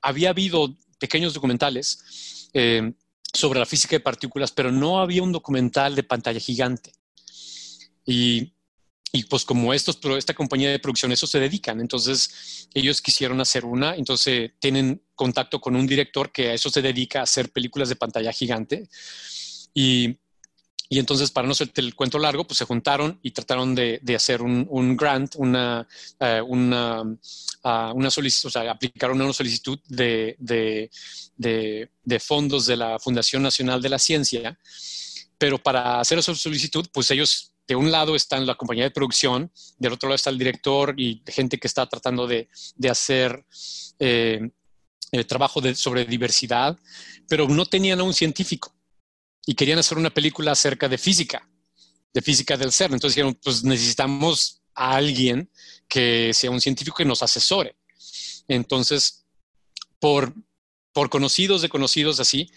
había 0.00 0.30
habido 0.30 0.74
pequeños 0.98 1.34
documentales 1.34 2.48
eh, 2.54 2.90
sobre 3.30 3.60
la 3.60 3.66
física 3.66 3.96
de 3.96 4.00
partículas, 4.00 4.50
pero 4.50 4.72
no 4.72 4.98
había 4.98 5.22
un 5.22 5.32
documental 5.32 5.94
de 5.94 6.04
pantalla 6.04 6.40
gigante. 6.40 6.92
Y 8.06 8.54
y 9.12 9.24
pues 9.24 9.44
como 9.44 9.72
estos, 9.72 9.98
esta 10.16 10.34
compañía 10.34 10.70
de 10.70 10.78
producción, 10.78 11.12
eso 11.12 11.26
se 11.26 11.40
dedican. 11.40 11.80
Entonces 11.80 12.68
ellos 12.74 13.00
quisieron 13.00 13.40
hacer 13.40 13.64
una, 13.64 13.94
entonces 13.94 14.52
tienen 14.58 15.02
contacto 15.14 15.60
con 15.60 15.76
un 15.76 15.86
director 15.86 16.30
que 16.30 16.50
a 16.50 16.54
eso 16.54 16.68
se 16.70 16.82
dedica 16.82 17.20
a 17.20 17.22
hacer 17.22 17.50
películas 17.50 17.88
de 17.88 17.96
pantalla 17.96 18.32
gigante. 18.32 18.88
Y, 19.72 20.16
y 20.90 20.98
entonces, 20.98 21.30
para 21.30 21.46
no 21.46 21.54
ser 21.54 21.70
el 21.76 21.94
cuento 21.94 22.18
largo, 22.18 22.46
pues 22.46 22.58
se 22.58 22.64
juntaron 22.64 23.18
y 23.22 23.32
trataron 23.32 23.74
de, 23.74 23.98
de 24.02 24.14
hacer 24.14 24.40
un, 24.40 24.66
un, 24.70 24.96
grant, 24.96 25.34
una, 25.36 25.86
uh, 26.18 26.44
una, 26.46 27.02
uh, 27.02 27.92
una 27.94 28.10
solicitud, 28.10 28.48
o 28.48 28.50
sea, 28.50 28.70
aplicaron 28.70 29.20
una 29.20 29.32
solicitud 29.34 29.78
de, 29.86 30.36
de, 30.38 30.90
de, 31.36 32.20
fondos 32.20 32.66
de 32.66 32.76
la 32.76 32.98
Fundación 32.98 33.42
Nacional 33.42 33.82
de 33.82 33.88
la 33.90 33.98
Ciencia. 33.98 34.58
Pero 35.36 35.58
para 35.58 36.00
hacer 36.00 36.18
esa 36.18 36.34
solicitud, 36.34 36.86
pues 36.92 37.10
ellos 37.10 37.52
de 37.68 37.76
un 37.76 37.92
lado 37.92 38.16
está 38.16 38.40
la 38.40 38.54
compañía 38.54 38.84
de 38.84 38.90
producción, 38.90 39.52
del 39.78 39.92
otro 39.92 40.08
lado 40.08 40.16
está 40.16 40.30
el 40.30 40.38
director 40.38 40.94
y 40.96 41.22
gente 41.26 41.58
que 41.58 41.68
está 41.68 41.86
tratando 41.86 42.26
de, 42.26 42.48
hacer 42.90 43.44
eh, 43.98 44.50
el 45.12 45.26
trabajo 45.26 45.60
sobre 45.74 46.06
diversidad, 46.06 46.78
pero 47.28 47.46
no 47.46 47.66
tenían 47.66 48.00
a 48.00 48.04
un 48.04 48.14
científico 48.14 48.74
y 49.46 49.54
querían 49.54 49.78
hacer 49.78 49.98
una 49.98 50.10
película 50.10 50.52
acerca 50.52 50.88
de 50.88 50.96
física, 50.96 51.46
de 52.14 52.22
física 52.22 52.56
del 52.56 52.72
ser. 52.72 52.90
Entonces 52.92 53.16
dijeron, 53.16 53.38
pues 53.42 53.62
necesitamos 53.62 54.62
a 54.74 54.96
alguien 54.96 55.50
que 55.88 56.32
sea 56.32 56.50
un 56.50 56.62
científico 56.62 56.96
que 56.96 57.04
nos 57.04 57.22
asesore. 57.22 57.76
Entonces, 58.46 59.26
por, 59.98 60.34
por 60.92 61.10
conocidos 61.10 61.60
de 61.60 61.68
conocidos 61.68 62.18
así, 62.18 62.50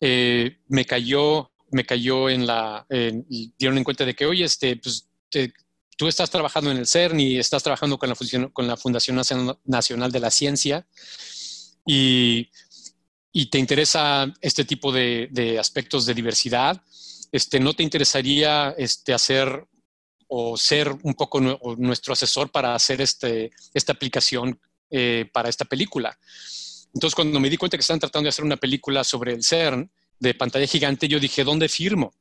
eh, 0.00 0.58
me 0.68 0.84
cayó 0.84 1.51
me 1.72 1.84
cayó 1.84 2.28
en 2.28 2.46
la, 2.46 2.86
dieron 3.58 3.78
en 3.78 3.84
cuenta 3.84 4.04
de 4.04 4.14
que, 4.14 4.26
oye, 4.26 4.44
este, 4.44 4.76
pues, 4.76 5.08
tú 5.96 6.08
estás 6.08 6.30
trabajando 6.30 6.70
en 6.70 6.78
el 6.78 6.86
CERN 6.86 7.20
y 7.20 7.38
estás 7.38 7.62
trabajando 7.62 7.98
con 7.98 8.08
la, 8.08 8.16
con 8.52 8.66
la 8.66 8.76
Fundación 8.76 9.20
Nacional 9.64 10.12
de 10.12 10.20
la 10.20 10.30
Ciencia 10.30 10.86
y, 11.86 12.50
y 13.32 13.46
te 13.46 13.58
interesa 13.58 14.32
este 14.40 14.64
tipo 14.64 14.92
de, 14.92 15.28
de, 15.30 15.58
aspectos 15.58 16.06
de 16.06 16.14
diversidad, 16.14 16.82
este, 17.32 17.58
¿no 17.58 17.72
te 17.72 17.82
interesaría 17.82 18.74
este, 18.76 19.14
hacer 19.14 19.66
o 20.28 20.56
ser 20.56 20.94
un 21.02 21.14
poco 21.14 21.40
nuestro 21.40 22.12
asesor 22.12 22.50
para 22.50 22.74
hacer 22.74 23.00
este, 23.00 23.50
esta 23.72 23.92
aplicación 23.92 24.60
eh, 24.90 25.28
para 25.32 25.48
esta 25.48 25.64
película? 25.64 26.18
Entonces, 26.94 27.14
cuando 27.14 27.40
me 27.40 27.48
di 27.48 27.56
cuenta 27.56 27.76
que 27.76 27.80
estaban 27.80 28.00
tratando 28.00 28.26
de 28.26 28.30
hacer 28.30 28.44
una 28.44 28.58
película 28.58 29.02
sobre 29.02 29.32
el 29.32 29.42
CERN, 29.42 29.90
de 30.22 30.34
pantalla 30.34 30.66
gigante, 30.66 31.08
yo 31.08 31.18
dije, 31.18 31.42
¿dónde 31.42 31.68
firmo? 31.68 32.14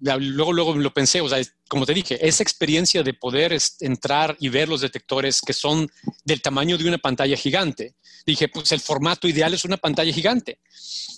luego, 0.00 0.52
luego 0.52 0.74
lo 0.74 0.94
pensé, 0.94 1.20
o 1.20 1.28
sea, 1.28 1.38
como 1.68 1.84
te 1.84 1.92
dije, 1.92 2.26
esa 2.26 2.42
experiencia 2.42 3.02
de 3.02 3.12
poder 3.12 3.56
entrar 3.80 4.34
y 4.40 4.48
ver 4.48 4.68
los 4.68 4.80
detectores 4.80 5.42
que 5.42 5.52
son 5.52 5.90
del 6.24 6.40
tamaño 6.40 6.78
de 6.78 6.88
una 6.88 6.96
pantalla 6.96 7.36
gigante, 7.36 7.94
dije, 8.24 8.48
pues 8.48 8.72
el 8.72 8.80
formato 8.80 9.28
ideal 9.28 9.52
es 9.52 9.66
una 9.66 9.76
pantalla 9.76 10.12
gigante. 10.12 10.58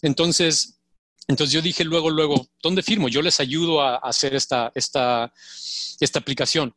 Entonces, 0.03 0.81
entonces 1.29 1.55
yo 1.55 1.63
dije 1.63 1.85
luego, 1.85 2.11
luego, 2.11 2.49
¿dónde 2.61 2.83
firmo? 2.83 3.09
Yo 3.09 3.23
les 3.23 3.39
ayudo 3.39 3.81
a, 3.81 3.97
hacer 3.99 4.35
esta, 4.35 4.73
esta, 4.75 5.33
esta 6.01 6.19
aplicación. 6.19 6.75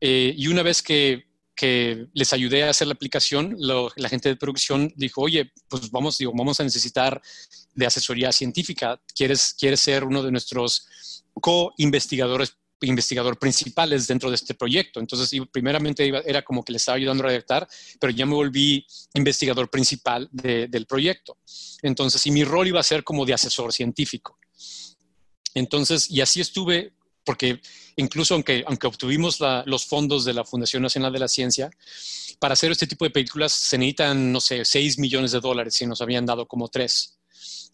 Eh, 0.00 0.34
y 0.36 0.48
una 0.48 0.64
vez 0.64 0.82
que 0.82 1.27
que 1.58 2.06
les 2.14 2.32
ayudé 2.32 2.62
a 2.62 2.70
hacer 2.70 2.86
la 2.86 2.94
aplicación, 2.94 3.56
la 3.58 4.08
gente 4.08 4.28
de 4.28 4.36
producción 4.36 4.92
dijo, 4.94 5.22
oye, 5.22 5.50
pues 5.68 5.90
vamos, 5.90 6.16
digo, 6.16 6.32
vamos 6.32 6.60
a 6.60 6.64
necesitar 6.64 7.20
de 7.74 7.84
asesoría 7.84 8.30
científica. 8.30 9.00
¿Quieres, 9.12 9.56
quieres 9.58 9.80
ser 9.80 10.04
uno 10.04 10.22
de 10.22 10.30
nuestros 10.30 10.86
co-investigadores 11.34 12.56
investigador 12.80 13.36
principales 13.40 14.06
dentro 14.06 14.30
de 14.30 14.36
este 14.36 14.54
proyecto. 14.54 15.00
Entonces, 15.00 15.32
primeramente 15.50 16.12
era 16.24 16.42
como 16.42 16.62
que 16.62 16.70
le 16.70 16.76
estaba 16.76 16.94
ayudando 16.94 17.24
a 17.24 17.26
redactar, 17.26 17.66
pero 17.98 18.12
ya 18.12 18.24
me 18.24 18.34
volví 18.34 18.86
investigador 19.14 19.68
principal 19.68 20.28
del 20.30 20.86
proyecto. 20.86 21.38
Entonces, 21.82 22.24
y 22.26 22.30
mi 22.30 22.44
rol 22.44 22.68
iba 22.68 22.78
a 22.78 22.84
ser 22.84 23.02
como 23.02 23.26
de 23.26 23.34
asesor 23.34 23.72
científico. 23.72 24.38
Entonces, 25.54 26.08
y 26.08 26.20
así 26.20 26.40
estuve 26.40 26.92
porque 27.28 27.60
incluso 27.96 28.32
aunque, 28.32 28.64
aunque 28.66 28.86
obtuvimos 28.86 29.38
los 29.66 29.84
fondos 29.84 30.24
de 30.24 30.32
la 30.32 30.46
Fundación 30.46 30.82
Nacional 30.82 31.12
de 31.12 31.18
la 31.18 31.28
Ciencia, 31.28 31.70
para 32.38 32.54
hacer 32.54 32.72
este 32.72 32.86
tipo 32.86 33.04
de 33.04 33.10
películas 33.10 33.52
se 33.52 33.76
necesitan, 33.76 34.32
no 34.32 34.40
sé, 34.40 34.64
6 34.64 34.98
millones 34.98 35.32
de 35.32 35.40
dólares 35.40 35.78
y 35.82 35.86
nos 35.86 36.00
habían 36.00 36.24
dado 36.24 36.48
como 36.48 36.68
3. 36.68 37.18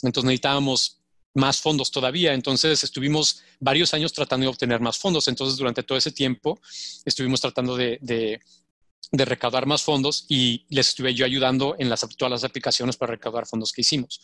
Entonces 0.02 0.24
necesitábamos 0.24 0.98
más 1.34 1.60
fondos 1.60 1.92
todavía. 1.92 2.34
Entonces 2.34 2.82
estuvimos 2.82 3.44
varios 3.60 3.94
años 3.94 4.12
tratando 4.12 4.42
de 4.42 4.48
obtener 4.48 4.80
más 4.80 4.98
fondos. 4.98 5.28
Entonces 5.28 5.56
durante 5.56 5.84
todo 5.84 5.98
ese 5.98 6.10
tiempo 6.10 6.58
estuvimos 7.04 7.40
tratando 7.40 7.76
de, 7.76 7.98
de, 8.02 8.40
de 9.12 9.24
recaudar 9.24 9.66
más 9.66 9.82
fondos 9.84 10.26
y 10.28 10.66
les 10.68 10.88
estuve 10.88 11.14
yo 11.14 11.24
ayudando 11.24 11.76
en 11.78 11.88
las, 11.88 12.00
todas 12.16 12.32
las 12.32 12.42
aplicaciones 12.42 12.96
para 12.96 13.12
recaudar 13.12 13.46
fondos 13.46 13.70
que 13.70 13.82
hicimos. 13.82 14.20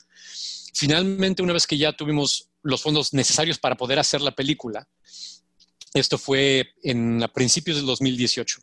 Finalmente, 0.75 1.41
una 1.41 1.53
vez 1.53 1.69
que 1.69 1.79
ya 1.79 1.93
tuvimos 1.93 2.50
los 2.63 2.83
fondos 2.83 3.13
necesarios 3.13 3.59
para 3.59 3.77
poder 3.77 3.99
hacer 3.99 4.21
la 4.21 4.33
película. 4.33 4.87
Esto 5.95 6.19
fue 6.19 6.75
en 6.83 7.23
a 7.23 7.29
principios 7.29 7.77
del 7.77 7.87
2018, 7.87 8.61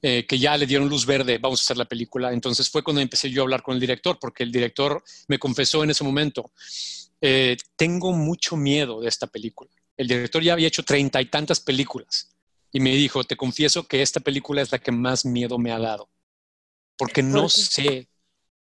eh, 0.00 0.26
que 0.26 0.38
ya 0.38 0.56
le 0.56 0.66
dieron 0.66 0.88
luz 0.88 1.04
verde, 1.04 1.38
vamos 1.38 1.60
a 1.60 1.64
hacer 1.64 1.76
la 1.76 1.84
película. 1.84 2.32
Entonces 2.32 2.70
fue 2.70 2.82
cuando 2.82 3.00
empecé 3.00 3.30
yo 3.30 3.42
a 3.42 3.44
hablar 3.44 3.62
con 3.62 3.74
el 3.74 3.80
director, 3.80 4.18
porque 4.20 4.44
el 4.44 4.52
director 4.52 5.02
me 5.26 5.38
confesó 5.38 5.84
en 5.84 5.90
ese 5.90 6.04
momento, 6.04 6.50
eh, 7.20 7.56
tengo 7.76 8.12
mucho 8.12 8.56
miedo 8.56 9.00
de 9.00 9.08
esta 9.08 9.26
película. 9.26 9.70
El 9.96 10.08
director 10.08 10.42
ya 10.42 10.52
había 10.52 10.68
hecho 10.68 10.84
treinta 10.84 11.20
y 11.20 11.26
tantas 11.26 11.60
películas 11.60 12.30
y 12.70 12.80
me 12.80 12.94
dijo, 12.94 13.24
te 13.24 13.36
confieso 13.36 13.86
que 13.86 14.02
esta 14.02 14.20
película 14.20 14.62
es 14.62 14.70
la 14.70 14.78
que 14.78 14.92
más 14.92 15.24
miedo 15.24 15.58
me 15.58 15.72
ha 15.72 15.78
dado, 15.78 16.08
porque 16.96 17.22
no 17.22 17.48
sé 17.48 18.08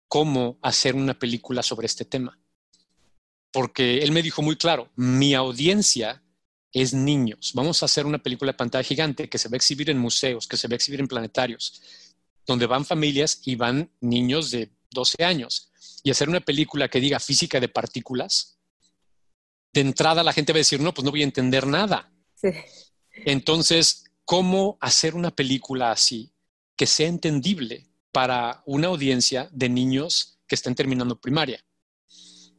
cómo 0.07 0.59
hacer 0.61 0.95
una 0.95 1.17
película 1.17 1.63
sobre 1.63 1.87
este 1.87 2.05
tema 2.05 2.39
porque 3.55 3.99
él 3.99 4.11
me 4.11 4.21
dijo 4.21 4.41
muy 4.41 4.57
claro, 4.57 4.91
mi 4.97 5.33
audiencia 5.33 6.21
es 6.73 6.93
niños. 6.93 7.53
Vamos 7.53 7.81
a 7.81 7.85
hacer 7.85 8.05
una 8.05 8.17
película 8.17 8.51
de 8.51 8.57
pantalla 8.57 8.83
gigante 8.83 9.29
que 9.29 9.37
se 9.37 9.47
va 9.47 9.53
a 9.53 9.55
exhibir 9.55 9.89
en 9.89 9.97
museos, 9.97 10.45
que 10.45 10.57
se 10.57 10.67
va 10.67 10.73
a 10.73 10.75
exhibir 10.75 10.99
en 10.99 11.07
planetarios, 11.07 11.81
donde 12.45 12.65
van 12.65 12.83
familias 12.83 13.39
y 13.45 13.55
van 13.55 13.89
niños 14.01 14.51
de 14.51 14.71
12 14.91 15.23
años. 15.23 15.71
Y 16.03 16.11
hacer 16.11 16.27
una 16.27 16.41
película 16.41 16.89
que 16.89 16.99
diga 16.99 17.17
física 17.21 17.61
de 17.61 17.69
partículas, 17.69 18.57
de 19.71 19.79
entrada 19.79 20.21
la 20.21 20.33
gente 20.33 20.51
va 20.51 20.57
a 20.57 20.65
decir, 20.67 20.81
no, 20.81 20.93
pues 20.93 21.05
no 21.05 21.11
voy 21.11 21.21
a 21.21 21.23
entender 21.23 21.65
nada. 21.65 22.11
Entonces, 23.13 24.03
¿cómo 24.25 24.77
hacer 24.81 25.15
una 25.15 25.31
película 25.31 25.91
así 25.91 26.33
que 26.75 26.87
sea 26.87 27.07
entendible 27.07 27.87
para 28.11 28.63
una 28.65 28.87
audiencia 28.87 29.47
de 29.53 29.69
niños 29.69 30.39
que 30.45 30.55
están 30.55 30.75
terminando 30.75 31.21
primaria? 31.21 31.63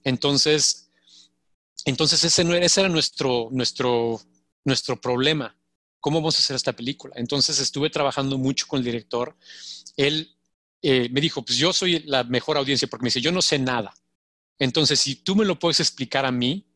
Entonces, 0.04 0.85
entonces 1.86 2.22
ese, 2.24 2.42
era 2.80 2.88
nuestro, 2.88 3.48
nuestro, 3.52 4.20
nuestro 4.64 5.00
problema. 5.00 5.56
¿Cómo 6.00 6.18
vamos 6.18 6.36
a 6.36 6.40
hacer 6.40 6.56
esta 6.56 6.72
película? 6.72 7.14
Entonces 7.16 7.60
estuve 7.60 7.90
trabajando 7.90 8.36
mucho 8.38 8.66
con 8.66 8.78
el 8.78 8.84
director. 8.84 9.36
Él 9.96 10.36
eh, 10.82 11.08
me 11.10 11.20
dijo, 11.20 11.42
pues 11.42 11.56
yo 11.56 11.72
soy 11.72 12.00
la 12.00 12.24
mejor 12.24 12.56
audiencia 12.56 12.88
porque 12.88 13.04
me 13.04 13.06
dice, 13.08 13.20
yo 13.20 13.30
no 13.30 13.40
sé 13.40 13.60
nada. 13.60 13.94
Entonces, 14.58 14.98
si 14.98 15.14
tú 15.14 15.36
me 15.36 15.44
lo 15.44 15.58
puedes 15.60 15.78
explicar 15.78 16.26
a 16.26 16.32
mí 16.32 16.66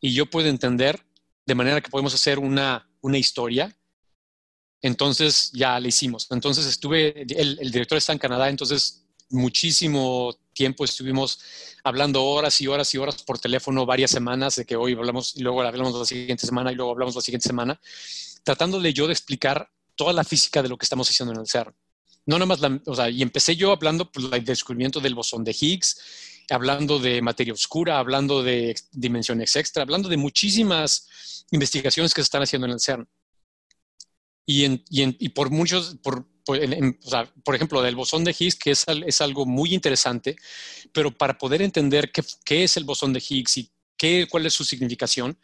y 0.00 0.12
yo 0.12 0.26
puedo 0.26 0.48
entender 0.48 1.00
de 1.46 1.54
manera 1.54 1.80
que 1.80 1.90
podemos 1.90 2.12
hacer 2.12 2.40
una, 2.40 2.90
una 3.02 3.18
historia, 3.18 3.76
entonces 4.82 5.52
ya 5.52 5.78
le 5.78 5.90
hicimos. 5.90 6.26
Entonces 6.30 6.66
estuve, 6.66 7.22
el, 7.22 7.56
el 7.60 7.70
director 7.70 7.98
está 7.98 8.12
en 8.12 8.18
Canadá, 8.18 8.48
entonces 8.48 9.04
muchísimo 9.28 10.36
tiempo 10.60 10.84
estuvimos 10.84 11.40
hablando 11.84 12.22
horas 12.22 12.60
y 12.60 12.66
horas 12.66 12.92
y 12.92 12.98
horas 12.98 13.22
por 13.22 13.38
teléfono 13.38 13.86
varias 13.86 14.10
semanas, 14.10 14.56
de 14.56 14.66
que 14.66 14.76
hoy 14.76 14.92
hablamos 14.92 15.34
y 15.34 15.40
luego 15.40 15.62
hablamos 15.62 15.94
la 15.94 16.04
siguiente 16.04 16.44
semana 16.44 16.70
y 16.70 16.74
luego 16.74 16.90
hablamos 16.90 17.14
la 17.14 17.22
siguiente 17.22 17.48
semana, 17.48 17.80
tratándole 18.44 18.92
yo 18.92 19.06
de 19.06 19.14
explicar 19.14 19.70
toda 19.94 20.12
la 20.12 20.22
física 20.22 20.62
de 20.62 20.68
lo 20.68 20.76
que 20.76 20.84
estamos 20.84 21.08
haciendo 21.08 21.32
en 21.32 21.40
el 21.40 21.48
CERN. 21.48 21.74
No 22.26 22.36
nada 22.36 22.44
más, 22.44 22.60
la, 22.60 22.78
o 22.84 22.94
sea, 22.94 23.08
y 23.08 23.22
empecé 23.22 23.56
yo 23.56 23.72
hablando 23.72 24.12
por 24.12 24.34
el 24.34 24.44
descubrimiento 24.44 25.00
del 25.00 25.14
bosón 25.14 25.44
de 25.44 25.56
Higgs, 25.58 26.44
hablando 26.50 26.98
de 26.98 27.22
materia 27.22 27.54
oscura, 27.54 27.98
hablando 27.98 28.42
de 28.42 28.74
dimensiones 28.92 29.56
extra, 29.56 29.82
hablando 29.82 30.10
de 30.10 30.18
muchísimas 30.18 31.46
investigaciones 31.52 32.12
que 32.12 32.20
se 32.20 32.26
están 32.26 32.42
haciendo 32.42 32.66
en 32.66 32.74
el 32.74 32.80
CERN. 32.80 33.08
Y, 34.44 34.66
en, 34.66 34.84
y, 34.90 35.02
en, 35.04 35.16
y 35.18 35.30
por 35.30 35.48
muchos, 35.48 35.96
por, 36.02 36.26
por, 36.50 36.62
en, 36.62 36.98
o 37.04 37.10
sea, 37.10 37.32
por, 37.44 37.54
ejemplo, 37.54 37.80
del 37.80 37.94
bosón 37.94 38.24
de 38.24 38.34
Higgs, 38.36 38.56
que 38.56 38.72
es, 38.72 38.84
es, 39.06 39.20
algo 39.20 39.46
muy 39.46 39.72
interesante, 39.72 40.36
pero 40.92 41.10
para 41.16 41.38
poder 41.38 41.62
entender 41.62 42.10
qué, 42.10 42.22
qué 42.44 42.64
es 42.64 42.76
el 42.76 42.84
bosón 42.84 43.12
de 43.12 43.22
Higgs 43.26 43.58
y 43.58 43.70
qué, 43.96 44.26
cuál 44.28 44.46
es 44.46 44.54
su 44.54 44.64
significación, 44.64 45.38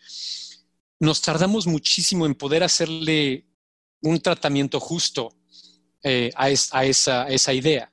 nos 0.98 1.22
tardamos 1.22 1.66
muchísimo 1.66 2.26
en 2.26 2.34
poder 2.34 2.64
hacerle 2.64 3.46
un 4.02 4.20
tratamiento 4.20 4.80
justo 4.80 5.36
eh, 6.02 6.32
a, 6.34 6.50
es, 6.50 6.74
a, 6.74 6.84
esa, 6.84 7.24
a, 7.24 7.28
esa, 7.28 7.52
idea. 7.52 7.90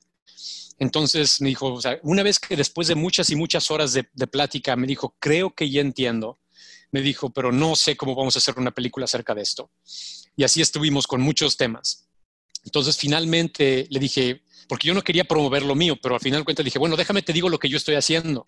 Entonces 0.78 1.40
me 1.40 1.50
dijo, 1.50 1.74
o 1.74 1.80
sea, 1.80 1.98
una 2.02 2.24
vez 2.24 2.40
que 2.40 2.56
después 2.56 2.88
de 2.88 2.96
muchas 2.96 3.30
y 3.30 3.36
muchas 3.36 3.70
horas 3.70 3.92
de, 3.92 4.08
de, 4.12 4.26
plática, 4.26 4.74
me 4.74 4.88
dijo, 4.88 5.14
creo 5.20 5.54
que 5.54 5.70
ya 5.70 5.80
entiendo. 5.80 6.40
Me 6.90 7.00
dijo, 7.00 7.30
pero 7.32 7.52
no 7.52 7.76
sé 7.76 7.96
cómo 7.96 8.16
vamos 8.16 8.34
a 8.34 8.38
hacer 8.40 8.54
una 8.58 8.72
película 8.72 9.04
acerca 9.04 9.34
de 9.34 9.42
esto. 9.42 9.70
Y 10.36 10.44
así 10.44 10.60
estuvimos 10.60 11.06
con 11.06 11.20
muchos 11.20 11.56
temas. 11.56 12.03
Entonces 12.64 12.96
finalmente 12.96 13.86
le 13.90 14.00
dije, 14.00 14.42
porque 14.68 14.88
yo 14.88 14.94
no 14.94 15.02
quería 15.02 15.24
promover 15.24 15.62
lo 15.62 15.74
mío, 15.74 15.96
pero 16.00 16.14
al 16.14 16.20
final 16.20 16.44
de 16.44 16.64
dije, 16.64 16.78
bueno, 16.78 16.96
déjame 16.96 17.22
te 17.22 17.32
digo 17.32 17.48
lo 17.48 17.58
que 17.58 17.68
yo 17.68 17.76
estoy 17.76 17.94
haciendo. 17.94 18.44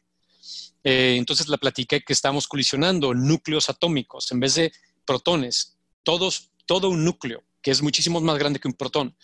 Eh, 0.83 1.17
entonces 1.19 1.49
la 1.49 1.57
platiqué 1.57 2.03
que 2.03 2.13
estamos 2.13 2.47
colisionando 2.47 3.13
núcleos 3.13 3.69
atómicos 3.69 4.31
en 4.33 4.41
vez 4.41 4.55
de 4.55 4.73
protones, 5.05 5.77
todos, 6.03 6.51
todo 6.65 6.89
un 6.89 7.05
núcleo 7.05 7.43
que 7.61 7.73
es 7.73 7.83
muchísimo 7.83 8.21
más 8.21 8.39
grande 8.39 8.61
que 8.61 8.69
un 8.69 8.75
protón. 8.75 9.17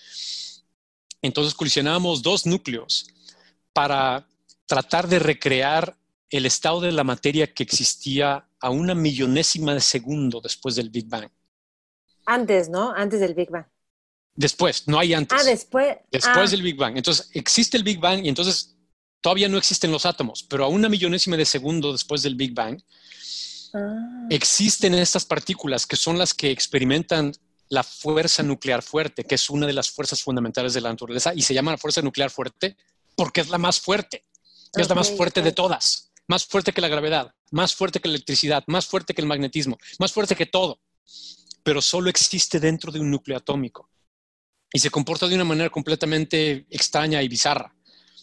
Entonces 1.22 1.55
colisionamos 1.55 2.22
dos 2.22 2.45
núcleos 2.45 3.07
para 3.72 4.26
tratar 4.66 5.07
de 5.07 5.20
recrear 5.20 5.97
el 6.28 6.47
estado 6.47 6.80
de 6.80 6.90
la 6.90 7.05
materia 7.05 7.53
que 7.53 7.62
existía 7.62 8.49
a 8.59 8.70
una 8.70 8.95
millonésima 8.95 9.74
de 9.74 9.80
segundo 9.80 10.40
después 10.40 10.74
del 10.74 10.90
Big 10.90 11.07
Bang. 11.07 11.28
Antes, 12.26 12.68
¿no? 12.68 12.90
Antes 12.90 13.20
del 13.20 13.34
Big 13.34 13.51
Bang. 13.51 13.66
Después, 14.35 14.89
no 14.89 14.99
hay 14.99 15.14
antes. 15.14 15.39
Ah, 15.41 15.45
después. 15.45 15.99
Después 16.11 16.49
ah. 16.49 16.51
del 16.51 16.62
Big 16.62 16.76
Bang. 16.76 16.97
Entonces, 16.97 17.28
existe 17.35 17.76
el 17.76 17.85
Big 17.85 18.01
Bang 18.01 18.24
y 18.24 18.28
entonces 18.28 18.74
todavía 19.20 19.49
no 19.49 19.59
existen 19.59 19.91
los 19.91 20.07
átomos, 20.07 20.43
pero 20.43 20.64
a 20.64 20.68
una 20.68 20.89
millonésima 20.89 21.37
de 21.37 21.45
segundo 21.45 21.93
después 21.93 22.22
del 22.22 22.35
Big 22.35 22.55
Bang, 22.55 22.80
ah. 23.74 24.26
existen 24.30 24.95
estas 24.95 25.24
partículas 25.24 25.87
que 25.87 25.97
son 25.97 26.18
las 26.18 26.35
que 26.35 26.51
experimentan 26.51 27.33
la 27.68 27.83
fuerza 27.83 28.43
nuclear 28.43 28.83
fuerte, 28.83 29.24
que 29.24 29.37
es 29.37 29.49
una 29.49 29.66
de 29.66 29.72
las 29.72 29.91
fuerzas 29.91 30.22
fundamentales 30.22 30.74
de 30.74 30.83
la 30.83 30.91
naturaleza, 30.91 31.33
y 31.35 31.41
se 31.43 31.55
llama 31.55 31.70
la 31.70 31.78
fuerza 31.78 32.03
nuclear 32.03 32.30
fuerte 32.30 32.76
porque 33.16 33.41
es 33.41 33.49
la 33.49 33.59
más 33.59 33.80
fuerte. 33.80 34.24
Okay, 34.68 34.83
es 34.83 34.89
la 34.89 34.95
más 34.95 35.11
fuerte 35.11 35.41
okay. 35.41 35.51
de 35.51 35.55
todas. 35.55 36.11
Más 36.28 36.45
fuerte 36.45 36.72
que 36.72 36.80
la 36.80 36.89
gravedad, 36.89 37.35
más 37.51 37.74
fuerte 37.74 38.01
que 38.01 38.09
la 38.09 38.14
electricidad, 38.14 38.64
más 38.66 38.87
fuerte 38.87 39.14
que 39.14 39.20
el 39.20 39.26
magnetismo, 39.26 39.78
más 39.99 40.12
fuerte 40.12 40.37
que 40.37 40.47
todo. 40.47 40.80
Pero 41.62 41.80
solo 41.80 42.11
existe 42.11 42.61
dentro 42.61 42.93
de 42.93 43.01
un 43.01 43.11
núcleo 43.11 43.37
atómico. 43.37 43.89
Y 44.73 44.79
se 44.79 44.91
comporta 44.91 45.29
de 45.29 45.35
una 45.35 45.45
manera 45.45 45.70
completamente 45.70 46.66
extraña 46.70 47.23
y 47.23 47.29
bizarra. 47.29 47.75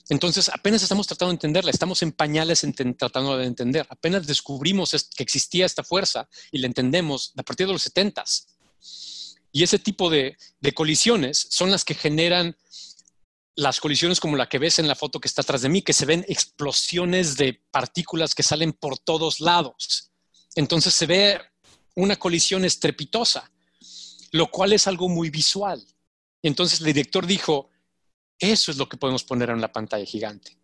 Entonces, 0.09 0.49
apenas 0.49 0.81
estamos 0.81 1.05
tratando 1.05 1.29
de 1.29 1.35
entenderla, 1.35 1.69
estamos 1.69 2.01
en 2.01 2.11
pañales 2.11 2.65
tratando 2.97 3.37
de 3.37 3.45
entender. 3.45 3.85
Apenas 3.89 4.25
descubrimos 4.25 4.91
que 5.15 5.21
existía 5.21 5.67
esta 5.67 5.83
fuerza 5.83 6.27
y 6.51 6.57
la 6.57 6.67
entendemos 6.67 7.33
a 7.37 7.43
partir 7.43 7.67
de 7.67 7.73
los 7.73 7.83
70 7.83 8.23
Y 9.51 9.61
ese 9.61 9.77
tipo 9.77 10.09
de, 10.09 10.35
de, 10.59 10.73
colisiones 10.73 11.47
son 11.51 11.69
las 11.69 11.85
que 11.85 11.93
generan 11.93 12.57
las 13.55 13.79
colisiones 13.79 14.19
como 14.19 14.35
la 14.35 14.49
que 14.49 14.57
ves 14.57 14.79
en 14.79 14.87
la 14.87 14.95
foto 14.95 15.19
que 15.19 15.27
está 15.27 15.43
atrás 15.43 15.61
de 15.61 15.69
mí, 15.69 15.83
que 15.83 15.93
se 15.93 16.05
ven 16.05 16.25
explosiones 16.27 17.37
de 17.37 17.61
partículas 17.69 18.33
que 18.33 18.41
salen 18.41 18.73
por 18.73 18.97
todos 18.97 19.39
lados. 19.39 20.09
Entonces 20.55 20.93
se 20.95 21.05
ve 21.05 21.39
una 21.95 22.15
colisión 22.15 22.65
estrepitosa, 22.65 23.51
lo 24.31 24.49
cual 24.49 24.73
es 24.73 24.87
algo 24.87 25.07
muy 25.07 25.29
visual. 25.29 25.85
Entonces 26.41 26.79
el 26.79 26.87
director 26.87 27.25
dijo, 27.25 27.69
eso 28.39 28.71
es 28.71 28.77
lo 28.77 28.87
que 28.87 28.97
podemos 28.97 29.23
poner 29.23 29.49
en 29.49 29.61
la 29.61 29.71
pantalla 29.71 30.05
gigante. 30.05 30.57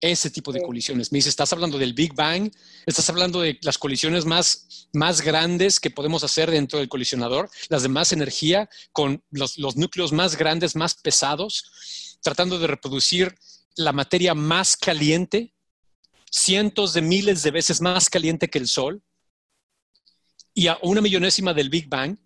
Ese 0.00 0.30
tipo 0.30 0.50
de 0.50 0.62
colisiones. 0.62 1.12
Me 1.12 1.18
dice, 1.18 1.28
estás 1.28 1.52
hablando 1.52 1.78
del 1.78 1.92
Big 1.92 2.14
Bang, 2.14 2.50
estás 2.86 3.08
hablando 3.10 3.42
de 3.42 3.58
las 3.62 3.76
colisiones 3.76 4.24
más, 4.24 4.88
más 4.94 5.20
grandes 5.20 5.78
que 5.78 5.90
podemos 5.90 6.24
hacer 6.24 6.50
dentro 6.50 6.78
del 6.78 6.88
colisionador, 6.88 7.50
las 7.68 7.82
de 7.82 7.90
más 7.90 8.12
energía, 8.12 8.68
con 8.92 9.22
los, 9.30 9.58
los 9.58 9.76
núcleos 9.76 10.12
más 10.12 10.36
grandes, 10.36 10.74
más 10.74 10.94
pesados, 10.94 12.18
tratando 12.22 12.58
de 12.58 12.66
reproducir 12.66 13.34
la 13.76 13.92
materia 13.92 14.34
más 14.34 14.76
caliente, 14.76 15.54
cientos 16.30 16.94
de 16.94 17.02
miles 17.02 17.42
de 17.42 17.50
veces 17.50 17.80
más 17.82 18.08
caliente 18.08 18.48
que 18.48 18.58
el 18.58 18.68
Sol, 18.68 19.02
y 20.54 20.66
a 20.66 20.78
una 20.82 21.00
millonésima 21.00 21.54
del 21.54 21.70
Big 21.70 21.88
Bang. 21.88 22.16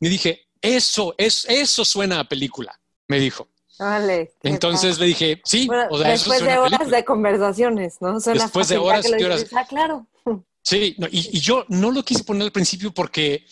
Me 0.00 0.08
dije, 0.08 0.45
eso, 0.60 1.14
es, 1.18 1.46
eso 1.48 1.84
suena 1.84 2.20
a 2.20 2.28
película, 2.28 2.78
me 3.08 3.18
dijo. 3.18 3.48
Vale, 3.78 4.32
Entonces 4.42 4.98
le 4.98 5.06
dije, 5.06 5.42
sí, 5.44 5.66
bueno, 5.66 5.88
o 5.90 5.98
sea, 5.98 6.10
después 6.10 6.40
de 6.40 6.56
horas 6.56 6.78
película. 6.78 6.96
de 6.96 7.04
conversaciones, 7.04 7.96
¿no? 8.00 8.20
Suena 8.20 8.44
después 8.44 8.68
de 8.68 8.78
horas 8.78 9.04
de 9.04 9.24
horas. 9.24 9.46
Ah, 9.54 9.66
claro. 9.66 10.06
Sí, 10.62 10.96
no, 10.98 11.06
y, 11.06 11.36
y, 11.36 11.38
yo 11.38 11.64
no 11.68 11.92
lo 11.92 12.02
quise 12.04 12.24
poner 12.24 12.42
al 12.42 12.50
principio 12.50 12.92
porque, 12.92 13.46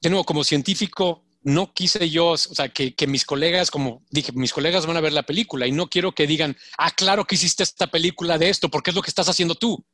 de 0.00 0.10
nuevo, 0.10 0.22
como 0.22 0.44
científico, 0.44 1.24
no 1.44 1.72
quise 1.72 2.08
yo, 2.08 2.28
o 2.28 2.36
sea, 2.36 2.68
que, 2.70 2.94
que, 2.94 3.06
mis 3.06 3.24
colegas, 3.24 3.70
como 3.70 4.02
dije, 4.10 4.32
mis 4.32 4.52
colegas 4.52 4.86
van 4.86 4.96
a 4.96 5.00
ver 5.00 5.12
la 5.12 5.24
película 5.24 5.66
y 5.66 5.72
no 5.72 5.88
quiero 5.90 6.12
que 6.12 6.26
digan, 6.26 6.56
ah, 6.78 6.90
claro 6.90 7.24
que 7.24 7.34
hiciste 7.34 7.62
esta 7.62 7.88
película 7.88 8.38
de 8.38 8.48
esto, 8.48 8.70
porque 8.70 8.90
es 8.90 8.96
lo 8.96 9.02
que 9.02 9.10
estás 9.10 9.28
haciendo 9.28 9.54
tú. 9.54 9.84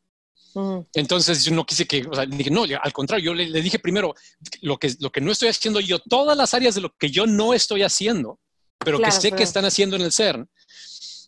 Entonces 0.94 1.44
yo 1.44 1.54
no 1.54 1.64
quise 1.64 1.86
que, 1.86 2.06
o 2.06 2.14
sea, 2.14 2.26
dije, 2.26 2.50
no, 2.50 2.64
al 2.64 2.92
contrario, 2.92 3.26
yo 3.26 3.34
le, 3.34 3.48
le, 3.48 3.62
dije 3.62 3.78
primero, 3.78 4.14
lo 4.62 4.78
que, 4.78 4.94
lo 5.00 5.10
que 5.10 5.20
no 5.20 5.30
estoy 5.30 5.48
haciendo 5.48 5.80
yo, 5.80 5.98
todas 5.98 6.36
las 6.36 6.54
áreas 6.54 6.74
de 6.74 6.80
lo 6.80 6.94
que 6.96 7.10
yo 7.10 7.26
no 7.26 7.54
estoy 7.54 7.82
haciendo, 7.82 8.40
pero 8.78 8.98
claro, 8.98 9.14
que 9.14 9.20
sé 9.20 9.28
pero... 9.28 9.36
que 9.36 9.42
están 9.44 9.64
haciendo 9.64 9.96
en 9.96 10.02
el 10.02 10.12
CERN, 10.12 10.48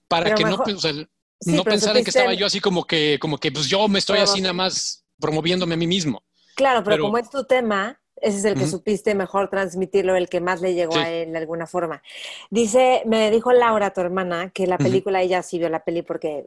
para 0.09 0.25
pero 0.25 0.37
que 0.37 0.45
mejor... 0.45 0.69
no, 0.69 0.77
o 0.77 0.81
sea, 0.81 0.93
sí, 0.93 1.07
no 1.45 1.65
pensaran 1.65 2.03
que 2.03 2.11
estaba 2.11 2.35
yo 2.35 2.47
así 2.47 2.61
como 2.61 2.85
que, 2.85 3.19
como 3.21 3.39
que 3.39 3.53
pues 3.53 3.67
yo 3.67 3.87
me 3.89 3.99
estoy 3.99 4.19
así 4.19 4.41
nada 4.41 4.55
más 4.55 5.05
promoviéndome 5.21 5.75
a 5.75 5.79
mí 5.79 5.87
mismo. 5.87 6.23
Claro, 6.55 6.83
pero, 6.85 7.05
como 7.05 7.19
es 7.19 7.31
tu 7.31 7.45
tema, 7.45 8.01
ese 8.17 8.39
es 8.39 8.45
el 8.45 8.55
que 8.55 8.65
uh 8.65 8.67
-huh. 8.67 8.71
supiste 8.71 9.15
mejor 9.15 9.49
transmitirlo, 9.49 10.17
el 10.17 10.29
que 10.29 10.41
más 10.41 10.61
le 10.61 10.75
llegó 10.75 10.93
sí. 10.95 10.99
a 10.99 11.11
él 11.11 11.33
de 11.33 11.39
alguna 11.39 11.67
forma. 11.67 12.03
Dice, 12.51 13.03
me 13.07 13.31
dijo 13.31 13.53
Laura, 13.53 13.93
tu 13.93 14.01
hermana, 14.01 14.51
que 14.51 14.67
la 14.67 14.79
película, 14.79 15.19
uh 15.19 15.23
-huh. 15.23 15.27
ella 15.27 15.43
sí 15.43 15.59
vio 15.59 15.69
la 15.69 15.85
peli 15.85 16.03
porque 16.03 16.47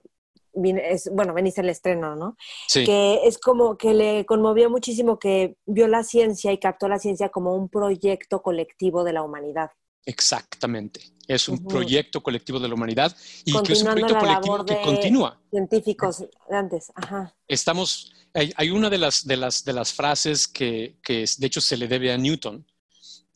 es, 0.64 1.10
bueno, 1.12 1.34
veniste 1.34 1.62
el 1.62 1.70
estreno, 1.70 2.16
¿no? 2.16 2.38
Sí. 2.68 2.86
Que 2.86 3.22
es 3.26 3.38
como 3.38 3.78
que 3.78 3.94
le 3.94 4.26
conmovió 4.26 4.70
muchísimo 4.70 5.20
que 5.20 5.56
vio 5.66 5.88
la 5.88 6.04
ciencia 6.04 6.52
y 6.52 6.58
captó 6.58 6.88
la 6.88 7.00
ciencia 7.00 7.30
como 7.30 7.56
un 7.56 7.70
proyecto 7.70 8.42
colectivo 8.42 9.04
de 9.04 9.14
la 9.14 9.22
humanidad. 9.24 9.72
Exactamente. 10.06 11.02
Es 11.28 11.50
un 11.50 11.56
uh 11.56 11.62
-huh. 11.62 11.68
proyecto 11.68 12.22
colectivo 12.22 12.60
de 12.60 12.68
la 12.68 12.76
humanidad 12.76 13.16
y 13.44 13.52
que 13.64 13.74
es 13.74 13.82
un 13.82 13.92
proyecto 13.92 14.20
colectivo 14.20 14.66
que 14.66 14.82
continúa. 14.82 15.42
Científicos 15.50 16.24
antes, 16.50 16.92
ajá. 16.96 17.36
Estamos, 17.48 18.14
hay, 18.34 18.54
hay, 18.56 18.70
una 18.70 18.90
de 18.90 19.00
las, 19.00 19.26
de 19.26 19.36
las, 19.36 19.66
de 19.66 19.74
las 19.74 19.92
frases 19.92 20.48
que, 20.48 20.98
que 21.02 21.26
de 21.38 21.48
hecho 21.48 21.62
se 21.62 21.78
le 21.78 21.88
debe 21.88 22.12
a 22.12 22.18
Newton, 22.18 22.66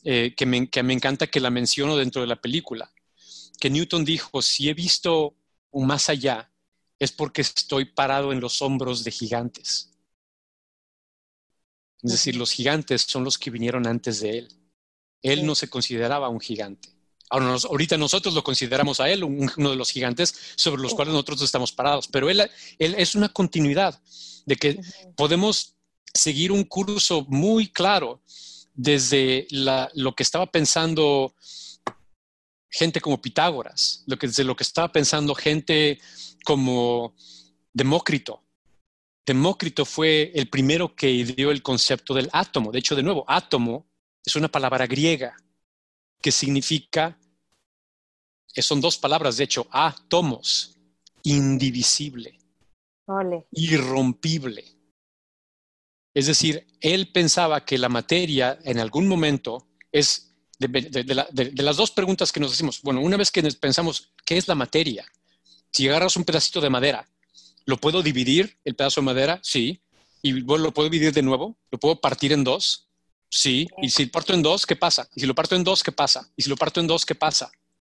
eh, 0.03 0.33
que, 0.37 0.45
me, 0.45 0.69
que 0.69 0.83
me 0.83 0.93
encanta 0.93 1.27
que 1.27 1.39
la 1.39 1.49
menciono 1.49 1.97
dentro 1.97 2.21
de 2.21 2.27
la 2.27 2.39
película, 2.39 2.91
que 3.59 3.69
Newton 3.69 4.05
dijo, 4.05 4.41
si 4.41 4.69
he 4.69 4.73
visto 4.73 5.33
un 5.71 5.87
más 5.87 6.09
allá, 6.09 6.48
es 6.99 7.11
porque 7.11 7.41
estoy 7.41 7.85
parado 7.85 8.31
en 8.31 8.41
los 8.41 8.61
hombros 8.61 9.03
de 9.03 9.11
gigantes. 9.11 9.89
Es 12.01 12.11
decir, 12.11 12.35
los 12.35 12.51
gigantes 12.51 13.01
son 13.01 13.23
los 13.23 13.37
que 13.37 13.49
vinieron 13.49 13.87
antes 13.87 14.19
de 14.19 14.39
él. 14.39 14.47
Él 15.21 15.45
no 15.45 15.55
se 15.55 15.69
consideraba 15.69 16.29
un 16.29 16.39
gigante. 16.39 16.89
Ahora, 17.29 17.45
nos, 17.45 17.65
ahorita 17.65 17.97
nosotros 17.97 18.33
lo 18.33 18.43
consideramos 18.43 18.99
a 18.99 19.09
él 19.09 19.23
un, 19.23 19.49
uno 19.57 19.69
de 19.69 19.75
los 19.75 19.91
gigantes 19.91 20.33
sobre 20.55 20.81
los 20.81 20.93
cuales 20.93 21.13
nosotros 21.13 21.41
estamos 21.41 21.71
parados, 21.71 22.07
pero 22.07 22.29
él, 22.29 22.49
él 22.79 22.95
es 22.97 23.15
una 23.15 23.29
continuidad 23.29 24.01
de 24.45 24.55
que 24.55 24.81
podemos 25.15 25.75
seguir 26.13 26.51
un 26.51 26.63
curso 26.63 27.25
muy 27.27 27.67
claro 27.67 28.21
desde 28.73 29.45
la, 29.51 29.91
lo 29.93 30.15
que 30.15 30.23
estaba 30.23 30.47
pensando 30.47 31.35
gente 32.69 33.01
como 33.01 33.21
Pitágoras, 33.21 34.03
lo 34.07 34.17
que, 34.17 34.27
desde 34.27 34.43
lo 34.43 34.55
que 34.55 34.63
estaba 34.63 34.91
pensando 34.91 35.35
gente 35.35 35.99
como 36.43 37.15
Demócrito. 37.73 38.43
Demócrito 39.25 39.85
fue 39.85 40.31
el 40.33 40.49
primero 40.49 40.95
que 40.95 41.23
dio 41.23 41.51
el 41.51 41.61
concepto 41.61 42.13
del 42.13 42.29
átomo. 42.33 42.71
De 42.71 42.79
hecho, 42.79 42.95
de 42.95 43.03
nuevo, 43.03 43.23
átomo 43.27 43.85
es 44.25 44.35
una 44.35 44.47
palabra 44.47 44.87
griega 44.87 45.37
que 46.21 46.31
significa, 46.31 47.17
son 48.55 48.81
dos 48.81 48.97
palabras, 48.97 49.37
de 49.37 49.45
hecho, 49.45 49.67
átomos. 49.71 50.75
indivisible, 51.23 52.39
irrompible. 53.51 54.63
Es 56.13 56.27
decir, 56.27 56.65
él 56.81 57.11
pensaba 57.11 57.65
que 57.65 57.77
la 57.77 57.89
materia 57.89 58.57
en 58.63 58.79
algún 58.79 59.07
momento 59.07 59.67
es 59.91 60.33
de, 60.59 61.63
las 61.63 61.77
dos 61.77 61.91
preguntas 61.91 62.31
que 62.31 62.39
nos 62.39 62.51
decimos. 62.51 62.81
Bueno, 62.81 63.01
una 63.01 63.17
vez 63.17 63.31
que 63.31 63.43
pensamos, 63.51 64.11
¿qué 64.25 64.37
es 64.37 64.47
la 64.47 64.55
materia? 64.55 65.05
Si 65.71 65.87
agarras 65.87 66.15
un 66.17 66.23
pedacito 66.23 66.61
de 66.61 66.69
madera, 66.69 67.07
¿lo 67.65 67.77
puedo 67.77 68.01
dividir 68.01 68.57
el 68.65 68.75
pedazo 68.75 69.01
de 69.01 69.05
madera? 69.05 69.39
Sí. 69.43 69.81
¿Y 70.21 70.41
bueno, 70.41 70.65
lo 70.65 70.73
puedo 70.73 70.89
dividir 70.89 71.13
de 71.13 71.21
nuevo? 71.21 71.57
¿Lo 71.71 71.79
puedo 71.79 72.01
partir 72.01 72.33
en 72.33 72.43
dos? 72.43 72.89
Sí. 73.29 73.67
¿Y 73.81 73.89
si 73.89 74.07
parto 74.07 74.33
en 74.33 74.41
dos, 74.41 74.65
qué 74.65 74.75
pasa? 74.75 75.07
¿Y 75.15 75.21
si 75.21 75.27
lo 75.27 75.35
parto 75.35 75.55
en 75.55 75.63
dos, 75.63 75.83
qué 75.83 75.91
pasa? 75.91 76.31
¿Y 76.35 76.43
si 76.43 76.49
lo 76.49 76.55
parto 76.55 76.79
en 76.79 76.87
dos, 76.87 77.05
qué 77.05 77.15
pasa? 77.15 77.51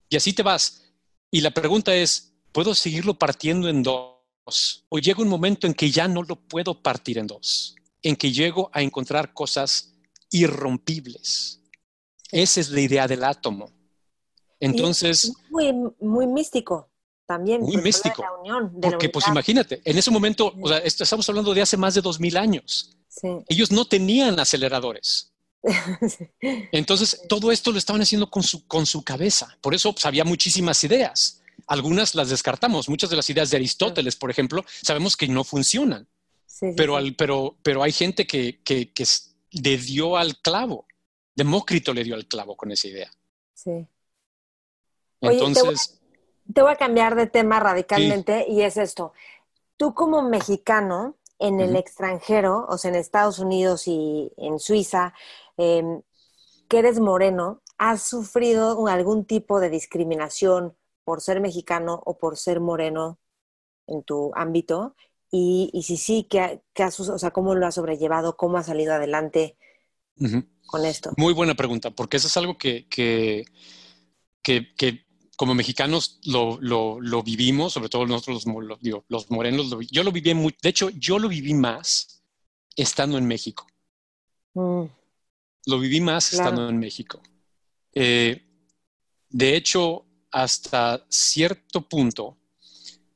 Y 0.09 0.17
así 0.17 0.33
te 0.33 0.43
vas. 0.43 0.83
Y 1.31 1.41
la 1.41 1.53
pregunta 1.53 1.95
es, 1.95 2.33
¿puedo 2.53 2.75
seguirlo 2.75 3.15
partiendo 3.15 3.69
en 3.69 3.83
dos? 3.83 4.85
¿O 4.89 4.99
llega 4.99 5.23
un 5.23 5.29
momento 5.29 5.67
en 5.67 5.75
que 5.75 5.91
ya 5.91 6.09
no 6.09 6.25
lo 6.25 6.37
puedo 6.37 6.83
partir 6.83 7.19
en 7.19 7.29
dos? 7.29 7.77
En 8.03 8.17
que 8.17 8.33
llego 8.33 8.71
a 8.73 8.83
encontrar 8.83 9.33
cosas 9.33 9.95
irrompibles. 10.31 11.61
Esa 12.33 12.61
es 12.61 12.71
la 12.71 12.81
idea 12.81 13.07
del 13.07 13.23
átomo. 13.23 13.71
Entonces... 14.59 15.33
muy, 15.51 15.73
muy 16.01 16.27
místico 16.27 16.90
también. 17.31 17.61
Muy 17.61 17.77
místico. 17.77 18.25
porque 18.83 19.09
pues 19.09 19.29
imagínate, 19.29 19.81
en 19.85 19.97
ese 19.97 20.11
momento, 20.11 20.53
o 20.61 20.69
sea, 20.69 20.79
estamos 20.79 21.29
hablando 21.29 21.55
de 21.55 21.63
hace 21.63 21.77
más 21.77 21.95
de 21.95 22.01
dos 22.01 22.19
mil 22.19 22.37
años. 22.37 22.97
Ellos 23.49 23.71
no 23.71 23.85
tenían 23.85 24.41
aceleradores. 24.41 25.33
Entonces, 26.73 27.23
todo 27.29 27.53
esto 27.53 27.71
lo 27.71 27.79
estaban 27.79 28.03
haciendo 28.03 28.29
con 28.29 28.43
su, 28.43 28.67
con 28.67 28.85
su 28.85 29.05
cabeza. 29.05 29.57
Por 29.61 29.77
eso 29.77 29.93
pues, 29.93 30.07
había 30.07 30.25
muchísimas 30.25 30.83
ideas. 30.83 31.41
Algunas 31.69 32.17
las 32.17 32.31
descartamos. 32.31 32.89
Muchas 32.89 33.11
de 33.11 33.17
las 33.17 33.31
ideas 33.31 33.49
de 33.51 33.59
Aristóteles, 33.59 34.17
por 34.17 34.33
ejemplo, 34.33 34.65
sabemos 34.83 35.17
que 35.17 35.29
no 35.29 35.45
funcionan. 35.45 36.09
pero, 36.77 36.97
al, 36.97 37.15
pero, 37.15 37.57
pero 37.63 37.85
hay 37.85 37.93
gente 37.93 38.27
que, 38.27 38.61
que, 38.65 38.93
que, 38.93 39.07
le 39.53 39.79
dio 39.79 40.17
al 40.17 40.37
clavo. 40.39 40.85
Demócrito 41.37 41.95
le 41.95 42.03
dio 42.03 42.17
al 42.17 42.27
clavo 42.27 42.57
con 42.57 42.73
esa 42.73 42.89
idea. 42.89 43.11
Sí. 43.55 43.87
Entonces. 45.21 46.00
Te, 46.55 46.63
voy 46.63 46.73
a, 46.73 46.77
cambiar 46.77 47.15
de 47.15 47.27
tema 47.27 47.61
radicalmente 47.61 48.47
y 48.49 48.63
es 48.63 48.77
esto. 48.77 49.13
Tú, 49.77 49.95
como 49.95 50.23
mexicano, 50.23 51.17
en 51.39 51.61
el 51.61 51.75
extranjero, 51.77 52.67
o 52.69 52.77
sea, 52.77 52.91
en 52.91 52.97
Estados 52.97 53.39
Unidos 53.39 53.89
y 53.89 54.31
en 54.37 54.59
Suiza, 54.59 55.15
Em, 55.61 56.01
que 56.69 56.79
eres 56.79 57.01
moreno, 57.01 57.61
¿has 57.77 58.09
sufrido 58.09 58.87
algún 58.87 59.27
tipo 59.27 59.61
de 59.61 59.69
discriminación 59.69 60.75
por 61.05 61.21
ser 61.21 61.39
mexicano 61.43 62.01
o 62.07 62.17
por 62.17 62.39
ser 62.39 62.61
moreno 62.61 63.19
en 63.87 64.03
tu 64.03 64.33
ámbito? 64.35 64.97
Y, 65.31 65.71
si 65.85 65.99
sí, 65.99 66.27
¿qué, 66.31 66.63
has, 66.77 66.99
o 66.99 67.19
sea, 67.19 67.31
¿cómo 67.31 67.55
lo 67.55 67.67
has 67.67 67.75
sobrellevado? 67.75 68.39
¿Cómo 68.39 68.57
has 68.57 68.67
salido 68.67 68.95
adelante 68.95 69.59
con 70.67 70.87
esto? 70.87 71.13
Muy 71.19 71.35
buena 71.35 71.55
pregunta, 71.55 71.91
porque 71.91 72.17
eso 72.17 72.29
es 72.29 72.37
algo 72.39 72.57
que, 72.57 72.89
que, 72.89 73.45
como 75.41 75.55
mexicanos 75.55 76.21
lo, 76.25 77.23
vivimos, 77.23 77.73
sobre 77.73 77.89
todo 77.89 78.05
nosotros 78.05 78.45
los, 78.45 79.03
los 79.09 79.31
morenos, 79.31 79.75
yo 79.91 80.03
lo 80.03 80.13
viví 80.13 80.35
muy, 80.35 80.55
de 80.61 80.69
hecho, 80.69 80.91
yo 80.91 81.19
lo 81.19 81.31
viví 81.31 81.55
más 81.55 82.23
estando 82.77 83.17
en 83.17 83.25
México. 83.25 83.67
Mm. 84.53 84.83
Lo 85.65 85.79
viví 85.79 86.03
más 86.03 86.35
estando 86.35 86.69
en 86.69 86.79
México. 86.79 87.23
Eh, 87.95 88.39
de 89.31 89.57
hecho, 89.57 90.05
hasta 90.31 91.07
cierto 91.09 91.89
punto, 91.89 92.37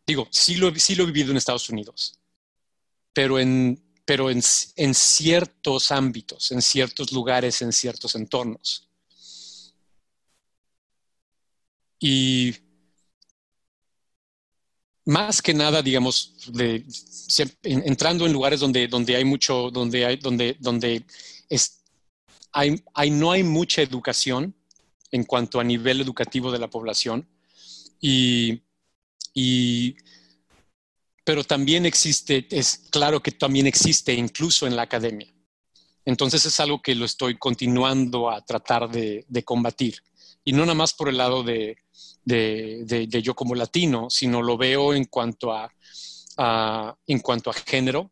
digo, 0.06 0.26
sí 0.30 0.54
lo, 0.54 0.74
sí 0.76 0.94
lo 0.94 1.02
he 1.02 1.08
vivido 1.08 1.30
en 1.30 1.36
Estados 1.36 1.68
Unidos, 1.68 2.18
pero, 3.12 3.38
en, 3.38 3.78
pero 4.06 4.30
en, 4.30 4.40
en 4.76 4.94
ciertos 4.94 5.92
ámbitos, 5.92 6.52
en 6.52 6.62
ciertos 6.62 7.12
lugares, 7.12 7.60
en 7.60 7.70
ciertos 7.70 8.14
entornos. 8.14 8.83
Y 12.06 12.54
más 15.06 15.40
que 15.40 15.54
nada, 15.54 15.80
digamos, 15.80 16.34
de, 16.48 16.84
entrando 17.62 18.26
en 18.26 18.32
lugares 18.34 18.60
donde, 18.60 18.88
donde 18.88 19.16
hay 19.16 19.24
mucho, 19.24 19.70
donde 19.70 20.04
hay, 20.04 20.16
donde, 20.18 20.54
donde 20.60 21.06
es, 21.48 21.82
hay, 22.52 22.82
no 23.10 23.32
hay 23.32 23.42
mucha 23.42 23.80
educación 23.80 24.54
en 25.12 25.24
cuanto 25.24 25.58
a 25.58 25.64
nivel 25.64 26.02
educativo 26.02 26.52
de 26.52 26.58
la 26.58 26.68
población, 26.68 27.26
y, 27.98 28.60
pero 31.24 31.42
también 31.42 31.86
existe, 31.86 32.46
es 32.50 32.82
claro 32.90 33.22
que 33.22 33.30
también 33.30 33.66
existe 33.66 34.12
incluso 34.12 34.66
en 34.66 34.76
la 34.76 34.82
academia. 34.82 35.32
Entonces 36.04 36.44
es 36.44 36.60
algo 36.60 36.82
que 36.82 36.94
lo 36.94 37.06
estoy 37.06 37.38
continuando 37.38 38.30
a 38.30 38.44
tratar 38.44 38.90
de, 38.90 39.24
combatir. 39.42 40.02
Y 40.44 40.52
no 40.52 40.60
nada 40.60 40.74
más 40.74 40.92
por 40.92 41.08
el 41.08 41.16
lado 41.16 41.42
de, 41.42 41.76
yo 43.22 43.34
como 43.34 43.54
latino, 43.54 44.08
sino 44.10 44.42
lo 44.42 44.56
veo 44.56 44.94
en 44.94 45.06
cuanto 45.06 45.52
a, 45.52 45.72
en 47.06 47.18
cuanto 47.20 47.50
a 47.50 47.54
género, 47.54 48.10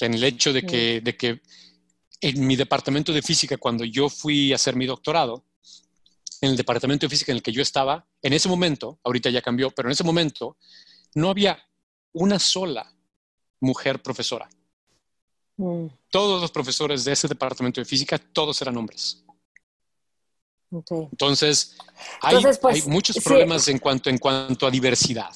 en 0.00 0.14
el 0.14 0.24
hecho 0.24 0.52
de 0.52 0.62
que, 0.62 1.00
de 1.00 1.16
que 1.16 1.40
en 2.20 2.46
mi 2.46 2.56
departamento 2.56 3.12
de 3.12 3.22
física, 3.22 3.56
cuando 3.56 3.84
yo 3.84 4.08
fui 4.08 4.52
a 4.52 4.56
hacer 4.56 4.76
mi 4.76 4.86
doctorado, 4.86 5.44
en 6.40 6.50
el 6.50 6.56
departamento 6.56 7.06
de 7.06 7.10
física 7.10 7.32
en 7.32 7.36
el 7.36 7.42
que 7.42 7.52
yo 7.52 7.62
estaba, 7.62 8.06
en 8.20 8.32
ese 8.32 8.48
momento, 8.48 8.98
ahorita 9.04 9.30
ya 9.30 9.40
cambió, 9.40 9.70
pero 9.70 9.88
en 9.88 9.92
ese 9.92 10.04
momento 10.04 10.56
no 11.14 11.30
había 11.30 11.58
una 12.12 12.38
sola 12.38 12.92
mujer 13.60 14.02
profesora. 14.02 14.48
Mm. 15.56 15.86
Todos 16.10 16.40
los 16.40 16.50
profesores 16.50 17.04
de 17.04 17.12
ese 17.12 17.28
departamento 17.28 17.80
de 17.80 17.84
física, 17.84 18.18
todos 18.18 18.60
eran 18.60 18.76
hombres. 18.76 19.24
Entonces, 20.72 21.76
hay, 22.20 22.36
pues, 22.60 22.86
muchos 22.86 23.16
problemas 23.22 23.68
en, 23.68 23.78
cuanto, 23.78 24.08
en 24.08 24.18
cuanto 24.18 24.66
a 24.66 24.70
diversidad. 24.70 25.30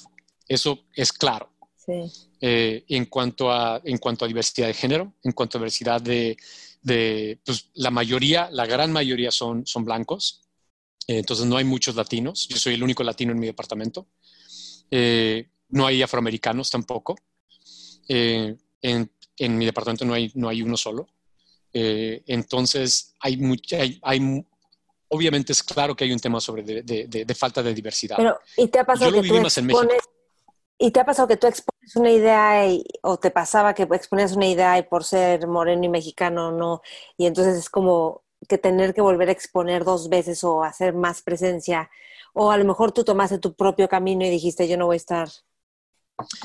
Eso 0.48 0.84
es 0.94 1.12
claro. 1.12 1.50
Eh, 2.40 2.84
en, 2.88 3.06
cuanto 3.06 3.50
a, 3.50 3.80
en 3.84 3.98
cuanto 3.98 4.24
a 4.24 4.28
diversidad 4.28 4.66
de 4.66 4.74
género, 4.74 5.14
en 5.22 5.32
cuanto 5.32 5.56
a 5.56 5.60
diversidad 5.60 6.00
de, 6.02 6.36
de, 6.82 7.38
pues 7.44 7.70
la 7.74 7.90
mayoría, 7.90 8.50
la 8.50 8.66
gran 8.66 8.92
mayoría 8.92 9.30
son, 9.30 9.64
son 9.66 9.84
blancos, 9.84 10.42
eh, 11.06 11.18
entonces 11.18 11.46
no 11.46 11.56
hay 11.56 11.64
muchos 11.64 11.94
latinos, 11.94 12.48
yo 12.48 12.56
soy 12.56 12.74
el 12.74 12.82
único 12.82 13.04
latino 13.04 13.32
en 13.32 13.38
mi 13.38 13.46
departamento, 13.46 14.08
eh, 14.90 15.48
no 15.68 15.86
hay 15.86 16.02
afroamericanos 16.02 16.70
tampoco, 16.70 17.16
en, 18.08 18.58
en, 18.82 19.58
mi 19.58 19.64
departamento 19.64 20.04
no 20.04 20.14
hay, 20.14 20.30
no 20.34 20.48
hay 20.48 20.62
uno 20.62 20.76
solo, 20.76 21.08
entonces 21.72 23.14
hay, 23.20 23.36
mucha, 23.36 23.76
hay, 23.78 23.98
hay, 24.02 24.44
obviamente 25.08 25.52
es 25.52 25.62
claro 25.62 25.94
que 25.94 26.04
hay 26.04 26.12
un 26.12 26.18
tema 26.18 26.40
sobre 26.40 26.62
de, 26.62 26.82
de, 26.82 27.24
de, 27.24 27.34
falta 27.34 27.62
de 27.62 27.74
diversidad. 27.74 28.16
Pero, 28.16 28.38
¿y 28.56 28.68
te 28.68 28.78
ha 28.78 28.84
pasado 28.84 29.10
Yo 29.10 29.16
lo 29.16 29.22
viví 29.22 29.40
más 29.40 29.56
en 29.58 29.66
México 29.66 29.86
¿Y 30.78 30.90
te 30.90 31.00
ha 31.00 31.06
pasado 31.06 31.26
que 31.26 31.38
tú 31.38 31.46
expones 31.46 31.96
una 31.96 32.10
idea 32.10 32.68
o 33.02 33.18
te 33.18 33.30
pasaba 33.30 33.72
que 33.72 33.84
exponías 33.84 34.32
una 34.32 34.46
idea 34.46 34.78
y 34.78 34.82
por 34.82 35.04
ser 35.04 35.46
moreno 35.46 35.84
y 35.84 35.88
mexicano 35.88 36.52
no? 36.52 36.82
Y 37.16 37.26
entonces 37.26 37.56
es 37.56 37.70
como 37.70 38.24
que 38.46 38.58
tener 38.58 38.92
que 38.92 39.00
volver 39.00 39.30
a 39.30 39.32
exponer 39.32 39.84
dos 39.84 40.10
veces 40.10 40.44
o 40.44 40.62
hacer 40.62 40.92
más 40.92 41.22
presencia. 41.22 41.90
O 42.34 42.50
a 42.50 42.58
lo 42.58 42.64
mejor 42.66 42.92
tú 42.92 43.04
tomaste 43.04 43.38
tu 43.38 43.54
propio 43.54 43.88
camino 43.88 44.26
y 44.26 44.30
dijiste, 44.30 44.68
yo 44.68 44.76
no 44.76 44.86
voy 44.86 44.96
a 44.96 44.98
estar 44.98 45.28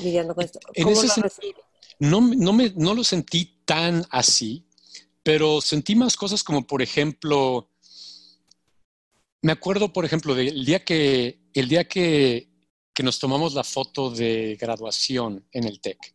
lidiando 0.00 0.34
con 0.34 0.44
esto. 0.44 0.58
En 0.72 0.88
ese 0.88 1.08
sentido, 1.08 1.60
no, 1.98 2.22
no, 2.22 2.54
me, 2.54 2.72
no 2.74 2.94
lo 2.94 3.04
sentí 3.04 3.62
tan 3.66 4.04
así, 4.10 4.66
pero 5.22 5.60
sentí 5.60 5.94
más 5.94 6.16
cosas 6.16 6.42
como, 6.42 6.66
por 6.66 6.80
ejemplo, 6.80 7.68
me 9.42 9.52
acuerdo, 9.52 9.92
por 9.92 10.04
ejemplo, 10.04 10.34
del 10.34 10.64
día 10.64 10.84
que, 10.84 11.40
el 11.52 11.68
día 11.68 11.86
que 11.86 12.52
que 12.94 13.02
nos 13.02 13.18
tomamos 13.18 13.54
la 13.54 13.64
foto 13.64 14.10
de 14.10 14.56
graduación 14.60 15.46
en 15.52 15.64
el 15.64 15.80
TEC. 15.80 16.14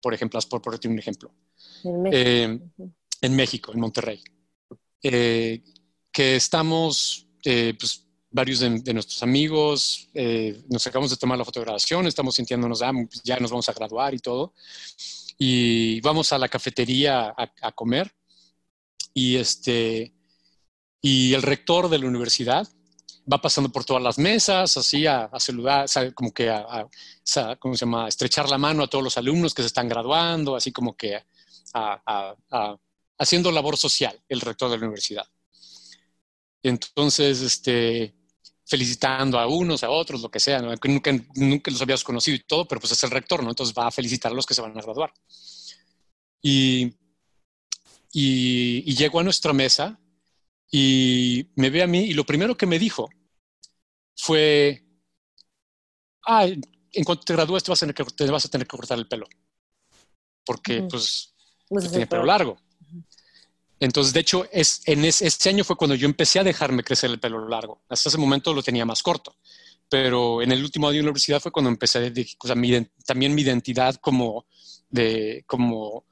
Por 0.00 0.14
ejemplo, 0.14 0.40
por 0.48 0.62
ponerte 0.62 0.88
un 0.88 0.98
ejemplo. 0.98 1.32
En 1.84 2.02
México, 2.02 2.16
eh, 2.16 2.60
en, 3.20 3.36
México, 3.36 3.72
en 3.72 3.80
Monterrey. 3.80 4.22
Eh, 5.02 5.62
que 6.10 6.36
estamos, 6.36 7.26
eh, 7.44 7.74
pues, 7.78 8.06
varios 8.30 8.60
de, 8.60 8.94
nuestros 8.94 9.22
amigos, 9.22 10.08
nos 10.68 10.86
acabamos 10.86 11.10
de 11.10 11.18
tomar 11.18 11.36
la 11.36 11.44
fotograbación, 11.44 12.06
estamos 12.06 12.34
sintiéndonos, 12.34 12.80
ah, 12.80 12.92
pues, 12.92 13.22
ya 13.22 13.38
nos 13.38 13.50
vamos 13.50 13.68
a 13.68 13.74
graduar 13.74 14.14
y 14.14 14.18
todo. 14.18 14.54
Y 15.36 16.00
vamos 16.00 16.32
a 16.32 16.38
la 16.38 16.48
cafetería 16.48 17.34
a, 17.36 17.52
a 17.60 17.72
comer. 17.72 18.14
Y, 19.12 19.36
este, 19.36 20.14
y 21.02 21.34
el 21.34 21.42
rector 21.42 21.90
de 21.90 21.98
la 21.98 22.06
universidad, 22.06 22.66
va 23.30 23.42
pasando 23.42 23.70
por 23.70 23.84
todas 23.84 24.02
las 24.02 24.18
mesas, 24.18 24.76
así 24.76 25.06
a, 25.06 25.28
saludar, 25.38 25.86
como 26.14 26.32
que 26.32 26.48
a, 26.48 26.88
¿cómo 27.58 27.74
se 27.74 27.84
llama? 27.84 28.08
estrechar 28.08 28.48
la 28.48 28.58
mano 28.58 28.84
a 28.84 28.88
todos 28.88 29.04
los 29.04 29.18
alumnos 29.18 29.52
que 29.52 29.62
se 29.62 29.66
están 29.66 29.88
graduando, 29.88 30.56
así 30.56 30.72
como 30.72 30.96
que 30.96 31.22
haciendo 33.18 33.52
labor 33.52 33.76
social, 33.76 34.18
el 34.28 34.40
rector 34.40 34.70
de 34.70 34.78
la 34.78 34.84
universidad. 34.84 35.26
Entonces, 36.62 37.40
este, 37.40 38.14
felicitando 38.64 39.38
a 39.38 39.46
unos, 39.46 39.82
a 39.82 39.90
otros, 39.90 40.20
lo 40.20 40.30
que 40.30 40.40
sea, 40.40 40.60
nunca, 40.60 41.12
nunca 41.34 41.70
los 41.70 41.82
habías 41.82 42.04
conocido 42.04 42.36
y 42.36 42.40
todo, 42.40 42.66
pero 42.66 42.80
pues 42.80 42.92
es 42.92 43.04
el 43.04 43.10
rector, 43.10 43.42
¿no? 43.42 43.50
Entonces 43.50 43.74
va 43.76 43.88
a 43.88 43.90
felicitar 43.90 44.32
a 44.32 44.34
los 44.34 44.46
que 44.46 44.54
se 44.54 44.62
van 44.62 44.76
a 44.78 44.82
graduar. 44.82 45.12
Y, 46.40 46.94
y, 48.12 48.94
llego 48.94 49.20
a 49.20 49.24
nuestra 49.24 49.52
mesa 49.52 49.98
y 50.74 51.50
me 51.56 51.68
ve 51.68 51.82
a 51.82 51.86
mí 51.86 52.00
y 52.00 52.14
lo 52.14 52.24
primero 52.24 52.56
que 52.56 52.66
me 52.66 52.78
dijo 52.78 53.10
fue, 54.16 54.82
ah, 56.26 56.46
en 56.46 57.04
cuanto 57.04 57.24
te 57.24 57.34
gradúes 57.34 57.62
te 57.62 57.70
vas 57.70 57.82
a 57.82 57.86
tener 57.86 57.94
que, 57.94 58.04
te 58.04 58.30
vas 58.30 58.44
a 58.46 58.48
tener 58.48 58.66
que 58.66 58.76
cortar 58.76 58.98
el 58.98 59.06
pelo, 59.06 59.26
porque 60.46 60.82
pues, 60.90 61.34
pues 61.68 61.90
tiene 61.90 62.06
pelo 62.06 62.24
largo. 62.24 62.58
Entonces, 63.78 64.14
de 64.14 64.20
hecho, 64.20 64.46
es, 64.52 64.80
en 64.86 65.04
ese, 65.04 65.48
año 65.48 65.64
fue 65.64 65.76
cuando 65.76 65.96
yo 65.96 66.06
empecé 66.06 66.38
a 66.38 66.44
dejarme 66.44 66.84
crecer 66.84 67.10
el 67.10 67.18
pelo 67.18 67.48
largo. 67.48 67.82
Hasta 67.88 68.08
ese 68.08 68.18
momento 68.18 68.54
lo 68.54 68.62
tenía 68.62 68.86
más 68.86 69.02
corto. 69.02 69.34
Pero 69.88 70.40
en 70.40 70.52
el 70.52 70.62
último 70.62 70.86
año 70.86 70.98
de 70.98 71.02
la 71.02 71.08
universidad 71.08 71.40
fue 71.40 71.50
cuando 71.50 71.68
empecé 71.68 71.98
a 71.98 72.02
o 72.02 72.46
sea, 72.46 72.56
también 73.04 73.34
mi 73.34 73.42
identidad 73.42 73.96
como, 73.96 74.46
de, 74.88 75.42
como 75.48 76.06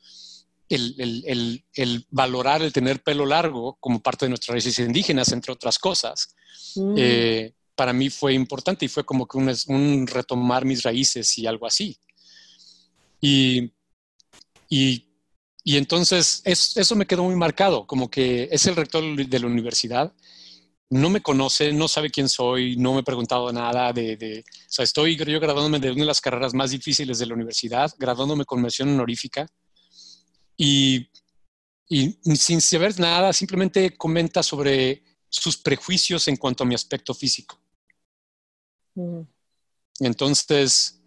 el, 0.71 2.07
valorar 2.11 2.63
el 2.63 2.73
tener 2.73 3.03
pelo 3.03 3.27
largo 3.27 3.77
como 3.81 4.01
parte 4.01 4.25
de 4.25 4.31
nuestras 4.31 4.55
raíces 4.55 4.79
indígenas, 4.79 5.33
entre 5.33 5.53
otras 5.53 5.79
cosas. 5.79 6.35
Mm. 6.77 6.95
Eh, 6.97 7.53
para 7.75 7.93
mí 7.93 8.11
fue 8.11 8.35
importante 8.35 8.85
y 8.85 8.89
fue 8.89 9.05
como 9.05 9.27
que 9.27 9.39
un, 9.39 9.53
un 9.69 10.07
retomar 10.07 10.65
mis 10.65 10.83
raíces 10.83 11.37
y 11.39 11.47
algo 11.47 11.67
así. 11.67 11.99
Y, 13.21 13.73
y 14.69 15.11
y 15.63 15.77
entonces 15.77 16.43
eso 16.45 16.97
me 16.97 17.07
quedó 17.07 17.25
muy 17.25 17.37
marcado, 17.37 17.87
como 17.87 18.11
que 18.11 18.49
es 18.51 18.67
el 18.67 18.77
rector 18.77 19.05
de 19.17 19.39
la 19.39 19.47
universidad, 19.47 20.13
no 20.89 21.11
me 21.11 21.21
conoce, 21.21 21.73
no 21.73 21.87
sabe 21.87 22.11
quién 22.11 22.29
soy, 22.29 22.77
no 22.77 22.95
me 22.95 23.01
he 23.01 23.05
preguntado 23.05 23.53
nada 23.53 23.93
de, 23.93 24.43
o 24.43 24.73
sea, 24.73 24.85
estoy 24.85 25.17
yo 25.17 25.39
graduándome 25.39 25.79
de 25.79 25.91
una 25.93 26.01
de 26.01 26.07
las 26.07 26.21
carreras 26.21 26.55
más 26.55 26.71
difíciles 26.71 27.19
de 27.19 27.27
la 27.27 27.35
universidad, 27.35 27.93
graduándome 27.99 28.45
con 28.45 28.61
mención 28.61 28.89
honorífica 28.89 29.47
y, 30.63 31.09
y 31.89 32.13
sin 32.37 32.61
saber 32.61 33.01
nada, 33.01 33.33
simplemente 33.33 33.97
comenta 33.97 34.43
sobre 34.43 35.03
sus 35.31 35.57
prejuicios 35.57 36.29
en 36.29 36.37
cuanto 36.37 36.65
a 36.65 36.67
mi 36.67 36.75
aspecto 36.75 37.15
físico. 37.15 37.59
Mm. 38.95 39.23
Entonces, 40.01 41.01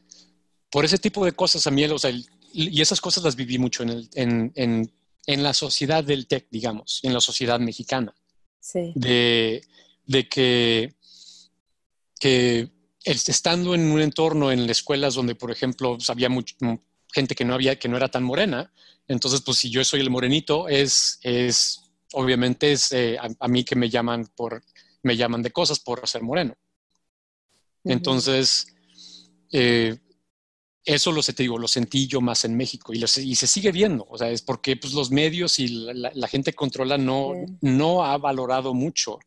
por 0.71 0.85
ese 0.85 0.97
tipo 0.97 1.23
de 1.23 1.33
cosas 1.33 1.67
a 1.67 1.71
mí, 1.71 1.85
o 1.85 1.99
sea, 1.99 2.09
el, 2.09 2.25
y 2.51 2.81
esas 2.81 2.99
cosas 2.99 3.23
las 3.23 3.35
viví 3.35 3.59
mucho 3.59 3.83
en, 3.83 4.91
la 5.27 5.53
sociedad 5.53 6.03
del 6.03 6.25
TEC, 6.25 6.47
digamos, 6.49 6.99
en 7.03 7.13
la 7.13 7.21
sociedad 7.21 7.59
mexicana. 7.59 8.13
Sí. 8.59 8.91
De, 8.95 9.61
que, 10.29 10.95
que 12.19 12.69
estando 13.05 13.75
en 13.75 13.91
un 13.91 14.01
entorno 14.01 14.51
en 14.51 14.67
escuelas 14.67 15.13
donde, 15.13 15.35
por 15.35 15.51
ejemplo, 15.51 15.97
había 16.07 16.29
mucha 16.29 16.55
gente 17.13 17.35
que 17.35 17.45
no, 17.45 17.53
había, 17.53 17.77
que 17.77 17.87
no 17.87 17.97
era 17.97 18.09
tan 18.09 18.23
morena, 18.23 18.71
entonces, 19.07 19.41
pues 19.41 19.57
si 19.57 19.69
yo 19.69 19.83
soy 19.83 19.99
el 19.99 20.09
morenito, 20.09 20.67
es, 20.67 21.19
es 21.21 21.81
obviamente 22.13 22.71
es 22.71 22.91
eh, 22.91 23.17
a, 23.17 23.47
mí 23.47 23.63
que 23.63 23.75
me 23.75 23.89
llaman, 23.89 24.27
por, 24.35 24.63
me 25.01 25.17
llaman 25.17 25.41
de 25.41 25.51
cosas 25.51 25.79
por 25.79 26.07
ser 26.07 26.21
moreno. 26.21 26.55
Entonces, 27.83 28.67
eh, 29.51 29.97
eso 30.85 31.11
lo, 31.11 31.21
te 31.21 31.43
digo, 31.43 31.57
lo 31.57 31.67
sentí 31.67 32.07
yo 32.07 32.21
más 32.21 32.45
en 32.45 32.55
México 32.55 32.93
y, 32.93 33.03
y 33.03 33.35
se 33.35 33.47
sigue 33.47 33.71
viendo, 33.71 34.05
o 34.09 34.17
sea, 34.17 34.29
es 34.29 34.41
porque 34.41 34.75
pues, 34.77 34.93
los 34.93 35.11
medios 35.11 35.59
y 35.59 35.67
la, 35.67 36.27
gente 36.27 36.51
que 36.51 36.55
controla 36.55 36.97
no, 36.97 37.33
no 37.61 38.03
ha 38.03 38.17
valorado 38.17 38.73
mucho 38.73 39.19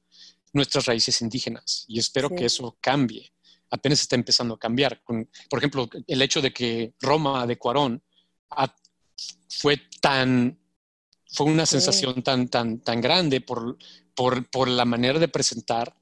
nuestras 0.53 0.87
raíces 0.87 1.21
indígenas 1.21 1.85
y 1.89 1.99
espero 1.99 2.31
que 2.31 2.47
eso 2.47 2.79
cambie. 2.81 3.33
Apenas 3.71 4.01
está 4.01 4.17
empezando 4.17 4.55
a 4.55 4.59
cambiar. 4.59 5.03
por 5.05 5.59
ejemplo, 5.59 5.89
el 6.07 6.23
hecho 6.23 6.41
de 6.41 6.53
que 6.53 6.95
Roma 7.01 7.47
de 7.47 7.59
Cuarón 7.59 8.03
fue 9.49 9.81
tan, 10.01 10.59
fue 11.29 11.47
una 11.47 11.67
sensación 11.67 12.23
tan, 12.23 12.49
tan, 12.49 12.81
tan 12.81 13.01
grande 13.01 13.41
por, 13.41 13.79
por, 14.15 14.49
por, 14.51 14.69
la 14.69 14.85
manera 14.85 15.19
de 15.19 15.29
presentar 15.29 15.97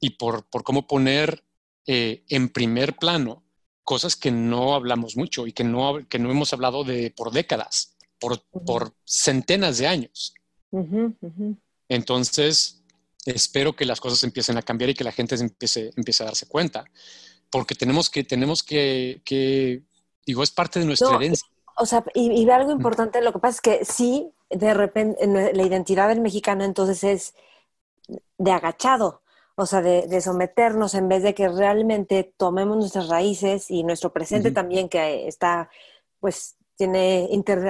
y 0.00 0.10
por, 0.10 0.48
por 0.48 0.62
cómo 0.62 0.86
poner 0.86 1.44
eh, 1.86 2.24
en 2.28 2.48
primer 2.48 2.96
plano 2.96 3.44
cosas 3.84 4.16
que 4.16 4.30
no 4.30 4.74
hablamos 4.74 5.16
mucho 5.16 5.46
y 5.46 5.52
que 5.52 5.64
no, 5.64 6.06
que 6.08 6.18
no 6.18 6.30
hemos 6.30 6.52
hablado 6.52 6.84
de 6.84 7.10
por 7.10 7.32
décadas, 7.32 7.96
por, 8.18 8.40
por 8.64 8.94
centenas 9.04 9.78
de 9.78 9.88
años. 9.88 10.34
Entonces, 11.88 12.82
espero 13.26 13.74
que 13.74 13.84
las 13.84 14.00
cosas 14.00 14.22
empiecen 14.22 14.56
a 14.56 14.62
cambiar 14.62 14.90
y 14.90 14.94
que 14.94 15.04
la 15.04 15.12
gente 15.12 15.34
empiece, 15.34 15.90
empiece 15.96 16.22
a 16.22 16.26
darse 16.26 16.46
cuenta, 16.46 16.84
porque 17.50 17.74
tenemos 17.74 18.08
que, 18.08 18.22
tenemos 18.22 18.62
que, 18.62 19.22
que 19.24 19.82
digo, 20.24 20.42
es 20.44 20.50
parte 20.52 20.78
de 20.78 20.86
nuestra 20.86 21.16
herencia. 21.16 21.49
O 21.80 21.86
sea, 21.86 22.04
y, 22.14 22.30
y, 22.30 22.48
algo 22.50 22.70
importante, 22.70 23.20
lo 23.22 23.32
que 23.32 23.38
pasa 23.38 23.54
es 23.56 23.60
que 23.60 23.84
sí, 23.84 24.32
de 24.50 24.74
repente, 24.74 25.26
la 25.26 25.62
identidad 25.62 26.08
del 26.08 26.20
mexicano 26.20 26.64
entonces 26.64 27.02
es 27.04 27.34
de 28.38 28.52
agachado 28.52 29.22
o 29.60 29.66
sea, 29.66 29.82
de, 29.82 30.20
someternos 30.22 30.94
en 30.94 31.06
vez 31.08 31.22
de 31.22 31.34
que 31.34 31.46
realmente 31.48 32.32
tomemos 32.38 32.78
nuestras 32.78 33.08
raíces 33.08 33.70
y 33.70 33.84
nuestro 33.84 34.10
presente 34.10 34.52
también, 34.52 34.88
que 34.88 35.28
está, 35.28 35.68
pues, 36.18 36.56
tiene 36.76 37.28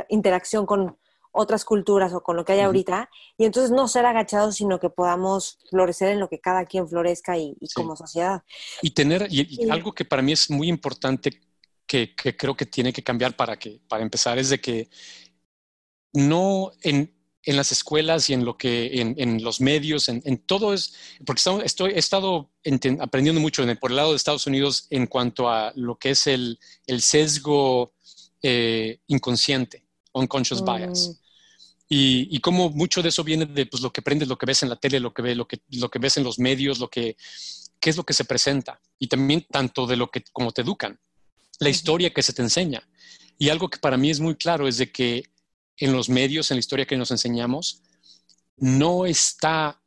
interacción 0.09 0.66
con 0.66 0.97
otras 1.32 1.65
culturas 1.65 2.12
o 2.12 2.23
con 2.23 2.37
lo 2.37 2.45
que 2.45 2.53
hay 2.53 2.61
ahorita, 2.61 3.11
y 3.37 3.45
entonces 3.45 3.73
no 3.73 3.89
ser 3.89 4.07
agachados, 4.07 4.55
sino 4.55 4.78
que 4.78 4.89
podamos 4.89 5.59
florecer 5.69 6.11
en 6.11 6.20
lo 6.20 6.28
que 6.28 6.39
cada 6.39 6.65
quien 6.65 6.89
florezca 6.89 7.37
y, 7.37 7.57
como 7.74 7.97
sociedad. 7.97 8.45
Y 8.82 8.93
tener, 8.93 9.27
y, 9.28 9.69
algo 9.69 9.93
que 9.93 10.05
para 10.05 10.23
mí 10.23 10.31
es 10.31 10.49
muy 10.49 10.69
importante, 10.69 11.41
que, 11.90 12.14
que, 12.14 12.36
creo 12.36 12.56
que 12.56 12.66
tiene 12.66 12.92
que 12.92 13.02
cambiar 13.02 13.34
para, 13.34 13.58
que, 13.58 13.80
para 13.88 14.04
empezar, 14.04 14.38
es 14.38 14.48
de 14.48 14.60
que 14.60 14.88
no 16.12 16.70
en, 16.82 17.12
en 17.42 17.56
las 17.56 17.72
escuelas 17.72 18.30
y 18.30 18.32
en 18.32 18.44
lo 18.44 18.56
que 18.56 19.00
en, 19.00 19.42
los 19.42 19.60
medios, 19.60 20.08
en, 20.08 20.38
todo 20.46 20.72
es, 20.72 20.94
porque 21.26 21.42
estoy, 21.64 21.90
he 21.90 21.98
estado 21.98 22.52
aprendiendo 23.00 23.40
mucho 23.40 23.64
por 23.80 23.90
el 23.90 23.96
lado 23.96 24.10
de 24.10 24.16
Estados 24.16 24.46
Unidos 24.46 24.86
en 24.90 25.08
cuanto 25.08 25.50
a 25.50 25.72
lo 25.74 25.98
que 25.98 26.10
es 26.10 26.28
el, 26.28 26.60
sesgo 27.00 27.92
eh, 28.40 29.00
inconsciente, 29.08 29.84
unconscious 30.12 30.62
mm. 30.62 30.64
bias. 30.64 31.20
Y, 31.88 32.28
y 32.30 32.38
cómo 32.38 32.70
mucho 32.70 33.02
de 33.02 33.08
eso 33.08 33.24
viene 33.24 33.46
de 33.46 33.66
pues, 33.66 33.82
lo 33.82 33.92
que 33.92 34.00
aprendes, 34.00 34.28
lo 34.28 34.38
que 34.38 34.46
ves 34.46 34.62
en 34.62 34.68
la 34.68 34.76
tele, 34.76 35.00
lo 35.00 35.12
que, 35.12 35.22
ve, 35.22 35.34
lo 35.34 35.48
que, 35.48 35.60
lo 35.72 35.90
que 35.90 35.98
ves 35.98 36.18
en 36.18 36.22
los 36.22 36.38
medios, 36.38 36.78
lo 36.78 36.88
que, 36.88 37.16
qué 37.80 37.90
es 37.90 37.96
lo 37.96 38.04
que 38.04 38.14
se 38.14 38.24
presenta. 38.24 38.80
Y 38.96 39.08
también 39.08 39.44
tanto 39.50 39.88
de 39.88 39.96
lo 39.96 40.08
que, 40.08 40.22
como 40.32 40.52
te 40.52 40.62
educan, 40.62 41.00
la 41.61 41.69
historia 41.69 42.12
que 42.12 42.23
se 42.23 42.32
te 42.32 42.43
enseña. 42.43 42.82
Y 43.39 43.49
algo 43.49 43.69
que 43.69 43.78
para 43.78 43.97
mí 43.97 44.11
es 44.11 44.20
muy 44.20 44.35
claro 44.35 44.66
es 44.66 44.78
de 44.78 44.91
que 44.91 45.31
en 45.77 45.93
los 45.93 46.09
medios, 46.09 46.51
en 46.51 46.57
la 46.57 46.61
historia 46.61 46.87
que 46.87 46.97
nos 46.97 47.11
enseñamos, 47.11 47.82
no 48.57 49.07
está, 49.07 49.81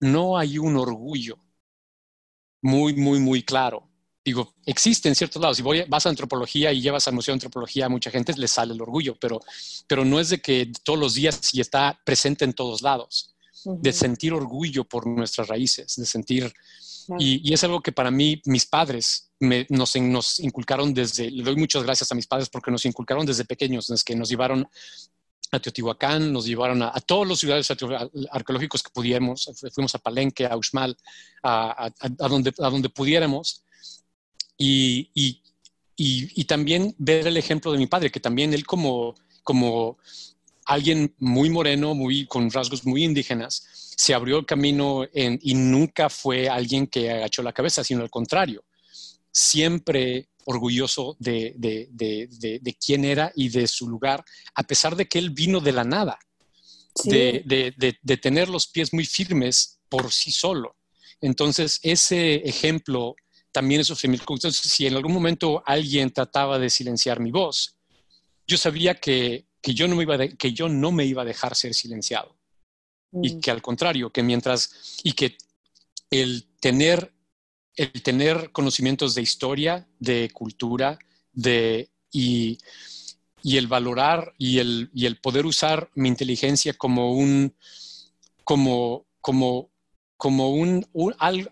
no 0.00 0.38
hay 0.38 0.58
un 0.58 0.76
orgullo 0.76 1.38
muy, 2.62 2.94
muy, 2.94 3.20
muy 3.20 3.42
claro. 3.42 3.88
Digo, 4.24 4.54
existe 4.64 5.08
en 5.08 5.14
ciertos 5.14 5.40
lados. 5.40 5.56
Si 5.56 5.62
voy, 5.62 5.84
vas 5.88 6.04
a 6.06 6.08
antropología 6.08 6.72
y 6.72 6.80
llevas 6.80 7.06
al 7.06 7.14
Museo 7.14 7.32
de 7.32 7.36
Antropología, 7.36 7.86
a 7.86 7.88
mucha 7.88 8.10
gente 8.10 8.34
le 8.36 8.48
sale 8.48 8.74
el 8.74 8.82
orgullo, 8.82 9.16
pero, 9.20 9.40
pero 9.86 10.04
no 10.04 10.18
es 10.18 10.30
de 10.30 10.40
que 10.40 10.72
todos 10.82 10.98
los 10.98 11.14
días 11.14 11.38
sí 11.42 11.60
está 11.60 12.00
presente 12.04 12.44
en 12.44 12.52
todos 12.52 12.82
lados. 12.82 13.36
De 13.64 13.92
sentir 13.92 14.32
orgullo 14.32 14.84
por 14.84 15.06
nuestras 15.06 15.48
raíces, 15.48 15.94
de 15.96 16.06
sentir... 16.06 16.52
Y, 17.20 17.52
es 17.52 17.62
algo 17.62 17.80
que 17.80 17.92
para 17.92 18.10
mí, 18.10 18.42
mis 18.46 18.66
padres 18.66 19.25
nos, 19.40 19.96
nos, 19.96 20.40
inculcaron 20.40 20.94
desde, 20.94 21.30
le 21.30 21.42
doy 21.42 21.56
muchas 21.56 21.82
gracias 21.82 22.10
a 22.10 22.14
mis 22.14 22.26
padres 22.26 22.48
porque 22.48 22.70
nos 22.70 22.84
inculcaron 22.84 23.26
desde 23.26 23.44
pequeños, 23.44 23.86
desde 23.88 24.04
que 24.04 24.16
nos 24.16 24.28
llevaron 24.28 24.68
a 25.52 25.60
Teotihuacán, 25.60 26.32
nos 26.32 26.46
llevaron 26.46 26.82
a, 26.82 26.92
todos 27.00 27.26
los 27.26 27.38
ciudades 27.38 27.70
arqueológicos 28.30 28.82
que 28.82 28.90
pudiéramos, 28.90 29.50
fuimos 29.72 29.94
a 29.94 29.98
Palenque, 29.98 30.46
a 30.46 30.56
Uxmal, 30.56 30.96
a, 31.42 31.90
donde, 32.28 32.52
a 32.58 32.70
donde 32.70 32.88
pudiéramos. 32.88 33.62
Y, 34.58 35.10
y, 35.14 35.42
y, 35.96 36.44
también 36.44 36.94
ver 36.98 37.26
el 37.26 37.36
ejemplo 37.36 37.72
de 37.72 37.78
mi 37.78 37.86
padre, 37.86 38.10
que 38.10 38.20
también 38.20 38.54
él 38.54 38.66
como, 38.66 39.14
como 39.42 39.98
alguien 40.64 41.14
muy 41.18 41.50
moreno, 41.50 41.94
muy, 41.94 42.26
con 42.26 42.50
rasgos 42.50 42.84
muy 42.84 43.04
indígenas, 43.04 43.66
se 43.96 44.14
abrió 44.14 44.38
el 44.38 44.46
camino 44.46 45.06
en, 45.12 45.38
y 45.42 45.54
nunca 45.54 46.10
fue 46.10 46.48
alguien 46.48 46.86
que 46.86 47.10
agachó 47.10 47.42
la 47.42 47.52
cabeza, 47.52 47.84
sino 47.84 48.02
al 48.02 48.10
contrario. 48.10 48.64
Siempre 49.38 50.30
orgulloso 50.46 51.16
de, 51.18 51.54
de, 51.58 52.76
quién 52.84 53.04
era 53.04 53.32
y 53.34 53.48
de 53.50 53.66
su 53.66 53.88
lugar, 53.88 54.24
a 54.54 54.62
pesar 54.62 54.96
de 54.96 55.06
que 55.06 55.18
él 55.18 55.30
vino 55.30 55.60
de 55.60 55.72
la 55.72 55.84
nada, 55.84 56.18
de, 57.04 58.18
tener 58.22 58.48
los 58.48 58.68
pies 58.68 58.92
muy 58.92 59.04
firmes 59.04 59.80
por 59.88 60.12
sí 60.12 60.30
solo. 60.30 60.76
Entonces, 61.20 61.80
ese 61.82 62.36
ejemplo 62.48 63.16
también 63.50 63.80
es 63.80 63.88
sufrimiento. 63.88 64.24
Entonces, 64.32 64.56
si 64.56 64.86
en 64.86 64.94
algún 64.94 65.12
momento 65.12 65.62
alguien 65.66 66.12
trataba 66.12 66.58
de 66.58 66.70
silenciar 66.70 67.20
mi 67.20 67.32
voz, 67.32 67.76
yo 68.46 68.56
sabía 68.56 68.94
que, 68.94 69.46
yo, 69.64 69.88
no 69.88 69.96
me 69.96 70.04
iba 70.04 70.16
que 70.28 70.52
yo 70.52 70.68
no 70.68 70.92
me 70.92 71.04
iba 71.04 71.22
a 71.22 71.26
dejar 71.26 71.56
ser 71.56 71.74
silenciado. 71.74 72.36
Y 73.12 73.34
mm. 73.34 73.40
que 73.40 73.50
al 73.50 73.62
contrario, 73.62 74.10
que 74.10 74.22
mientras, 74.22 75.00
y 75.02 75.12
que 75.12 75.36
el 76.10 76.46
tener 76.60 77.15
el 77.76 78.02
tener 78.02 78.50
conocimientos 78.52 79.14
de 79.14 79.22
historia, 79.22 79.86
de 79.98 80.30
cultura, 80.32 80.98
de, 81.32 81.90
y, 82.10 82.58
el 83.44 83.66
valorar 83.68 84.34
y 84.38 84.58
el, 84.58 84.90
y 84.92 85.06
el 85.06 85.20
poder 85.20 85.46
usar 85.46 85.90
mi 85.94 86.08
inteligencia 86.08 86.72
como 86.74 87.12
un, 87.12 87.54
como, 88.42 89.06
como, 89.20 89.70
como 90.16 90.50
un, 90.50 90.86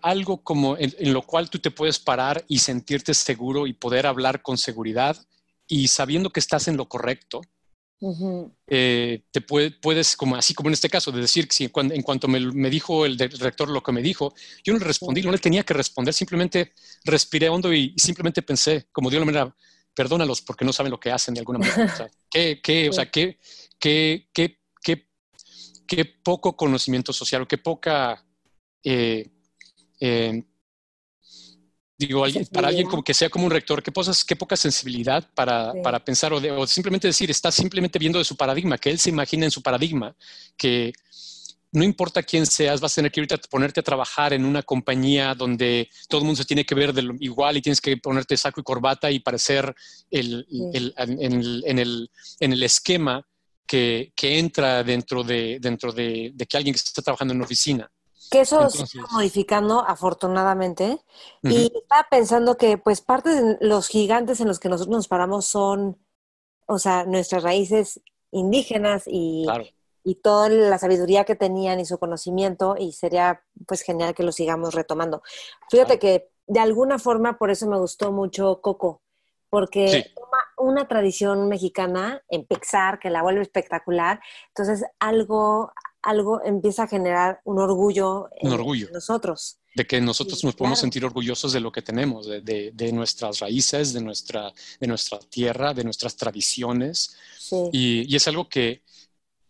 algo 0.01 0.43
como 0.43 0.75
en, 0.77 1.13
lo 1.13 1.21
cual 1.21 1.49
tú 1.49 1.59
te 1.59 1.71
puedes 1.71 1.99
parar 1.99 2.43
y 2.47 2.59
sentirte 2.59 3.13
seguro 3.13 3.67
y 3.67 3.73
poder 3.73 4.07
hablar 4.07 4.41
con 4.41 4.57
seguridad 4.57 5.15
y 5.67 5.87
sabiendo 5.87 6.31
que 6.31 6.39
estás 6.39 6.67
en 6.67 6.77
lo 6.77 6.87
correcto, 6.87 7.41
eh, 8.67 9.23
te 9.31 9.41
puedes, 9.41 10.15
como 10.15 10.35
así 10.35 10.53
como 10.53 10.69
en 10.69 10.73
este 10.73 10.89
caso, 10.89 11.11
de 11.11 11.21
decir 11.21 11.47
que 11.47 11.55
si, 11.55 11.71
en 11.73 12.01
cuanto 12.01 12.27
me, 12.27 12.69
dijo 12.69 13.05
el 13.05 13.17
director 13.17 13.69
lo 13.69 13.81
que 13.81 13.91
me 13.91 14.01
dijo, 14.01 14.33
yo 14.63 14.73
no 14.73 14.79
le 14.79 14.85
respondí, 14.85 15.21
no 15.21 15.31
le 15.31 15.37
tenía 15.37 15.63
que 15.63 15.73
responder, 15.73 16.13
simplemente 16.13 16.73
respiré 17.03 17.49
hondo 17.49 17.73
y, 17.73 17.93
simplemente 17.97 18.41
pensé, 18.41 18.87
como 18.91 19.09
de 19.09 19.17
una 19.17 19.25
manera, 19.25 19.55
perdónalos 19.93 20.41
porque 20.41 20.65
no 20.65 20.73
saben 20.73 20.91
lo 20.91 20.99
que 20.99 21.11
hacen 21.11 21.33
de 21.33 21.39
alguna 21.39 21.59
manera. 21.59 21.85
O 21.85 21.97
sea, 21.97 22.09
qué, 22.29 22.59
qué, 22.61 22.89
o 22.89 22.93
sea, 22.93 23.09
qué, 23.09 23.39
qué, 23.79 24.27
qué, 24.33 24.59
qué, 25.87 26.05
poco 26.23 26.55
conocimiento 26.55 27.13
social 27.13 27.43
o 27.43 27.47
qué 27.47 27.57
poca... 27.57 28.25
Eh, 28.83 29.29
eh, 29.99 30.43
Digo, 31.97 32.25
para 32.51 32.67
alguien 32.67 32.87
como 32.87 33.03
que 33.03 33.13
sea 33.13 33.29
como 33.29 33.45
un 33.45 33.51
rector, 33.51 33.81
qué, 33.81 33.91
cosas, 33.91 34.25
qué 34.25 34.35
poca 34.35 34.57
sensibilidad 34.57 35.25
para, 35.33 35.71
para 35.81 36.03
pensar 36.03 36.33
o, 36.33 36.67
simplemente 36.67 37.07
decir, 37.07 37.31
está 37.31 37.51
simplemente 37.51 37.97
viendo 37.99 38.19
de 38.19 38.25
su 38.25 38.35
paradigma, 38.35 38.77
que 38.77 38.89
él 38.89 38.99
se 38.99 39.09
imagina 39.09 39.45
en 39.45 39.51
su 39.51 39.61
paradigma, 39.61 40.13
que 40.57 40.91
no 41.71 41.83
importa 41.83 42.21
quién 42.23 42.45
seas, 42.45 42.81
vas 42.81 42.93
a 42.93 42.95
tener 42.95 43.11
que 43.11 43.21
ahorita 43.21 43.37
ponerte 43.49 43.79
a 43.79 43.83
trabajar 43.83 44.33
en 44.33 44.45
una 44.45 44.61
compañía 44.63 45.35
donde 45.35 45.89
todo 46.09 46.19
el 46.19 46.25
mundo 46.25 46.41
se 46.41 46.47
tiene 46.47 46.65
que 46.65 46.75
ver 46.75 46.93
de 46.93 47.15
igual 47.19 47.55
y 47.55 47.61
tienes 47.61 47.79
que 47.79 47.95
ponerte 47.97 48.35
saco 48.35 48.59
y 48.59 48.63
corbata 48.63 49.09
y 49.09 49.19
parecer 49.19 49.73
el, 50.11 50.45
el, 50.73 50.93
en, 50.97 51.33
el, 51.79 52.09
en, 52.39 52.53
el, 52.53 52.63
esquema 52.63 53.25
que, 53.65 54.11
que, 54.15 54.37
entra 54.37 54.83
dentro, 54.83 55.23
de, 55.23 55.59
dentro 55.61 55.91
de, 55.91 56.31
de 56.33 56.45
que 56.45 56.57
alguien 56.57 56.73
que 56.73 56.79
está 56.79 57.01
trabajando 57.01 57.33
en 57.33 57.37
una 57.37 57.45
oficina. 57.45 57.91
Que 58.31 58.41
eso 58.41 58.69
se 58.69 58.83
está 58.83 59.01
modificando 59.11 59.85
afortunadamente. 59.87 60.99
Y 61.43 61.71
estaba 61.75 62.07
pensando 62.09 62.57
que 62.57 62.77
pues 62.77 63.01
parte 63.01 63.29
de 63.29 63.57
los 63.61 63.87
gigantes 63.87 64.39
en 64.39 64.47
los 64.47 64.59
que 64.59 64.69
nosotros 64.69 64.95
nos 64.95 65.07
paramos 65.07 65.45
son, 65.45 65.97
o 66.65 66.79
sea, 66.79 67.05
nuestras 67.05 67.43
raíces 67.43 68.01
indígenas 68.31 69.03
y, 69.07 69.45
y 70.03 70.15
toda 70.15 70.49
la 70.49 70.77
sabiduría 70.77 71.23
que 71.23 71.35
tenían 71.35 71.79
y 71.79 71.85
su 71.85 71.97
conocimiento 71.97 72.75
y 72.77 72.91
sería 72.91 73.43
pues 73.65 73.81
genial 73.81 74.13
que 74.13 74.23
lo 74.23 74.31
sigamos 74.31 74.75
retomando. 74.75 75.23
Fíjate 75.69 75.99
que 75.99 76.29
de 76.47 76.59
alguna 76.59 76.99
forma 76.99 77.37
por 77.37 77.49
eso 77.49 77.67
me 77.67 77.77
gustó 77.77 78.11
mucho 78.11 78.61
Coco, 78.61 79.01
porque 79.49 80.11
toma 80.15 80.37
una 80.57 80.87
tradición 80.87 81.47
mexicana 81.47 82.21
en 82.29 82.45
Pixar 82.45 82.99
que 82.99 83.09
la 83.09 83.23
vuelve 83.23 83.41
espectacular, 83.41 84.21
entonces 84.49 84.85
algo 84.99 85.71
algo 86.05 86.39
empieza 86.43 86.83
a 86.83 86.87
generar 86.87 87.41
un 87.45 87.59
orgullo, 87.59 88.29
un 88.41 88.51
orgullo. 88.51 88.87
en 88.87 88.93
nosotros. 88.93 89.57
De 89.73 89.85
que 89.85 89.99
nosotros 89.99 90.43
nos 90.43 90.55
podemos 90.55 90.79
sentir 90.79 91.03
orgullosos 91.03 91.51
de 91.51 91.59
lo 91.59 91.71
que 91.71 91.81
tenemos, 91.81 92.27
de, 92.27 92.91
nuestras 92.93 93.39
raíces, 93.39 93.91
de 93.91 94.01
nuestra, 94.01 94.53
de 94.79 94.87
nuestra 94.87 95.19
tierra, 95.19 95.73
de 95.73 95.83
nuestras 95.83 96.15
tradiciones. 96.15 97.17
Y, 97.73 98.15
es 98.15 98.27
algo 98.27 98.47
que 98.47 98.83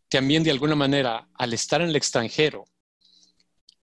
también 0.10 0.44
de 0.44 0.52
alguna 0.52 0.76
manera, 0.76 1.28
al 1.36 1.54
estar 1.54 1.82
en 1.82 1.90
el 1.90 1.96
extranjero, 1.96 2.66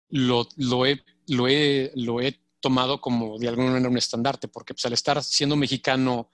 lo, 0.08 0.48
lo, 0.56 0.86
he, 0.86 1.04
lo, 1.28 1.46
he, 1.46 1.92
lo 1.94 2.20
he 2.20 2.40
tomado 2.58 3.00
como 3.00 3.38
de 3.38 3.48
alguna 3.48 3.70
manera 3.70 3.90
un 3.90 3.98
estandarte, 3.98 4.48
porque 4.48 4.74
pues, 4.74 4.86
al 4.86 4.94
estar 4.94 5.22
siendo 5.22 5.56
mexicano 5.56 6.30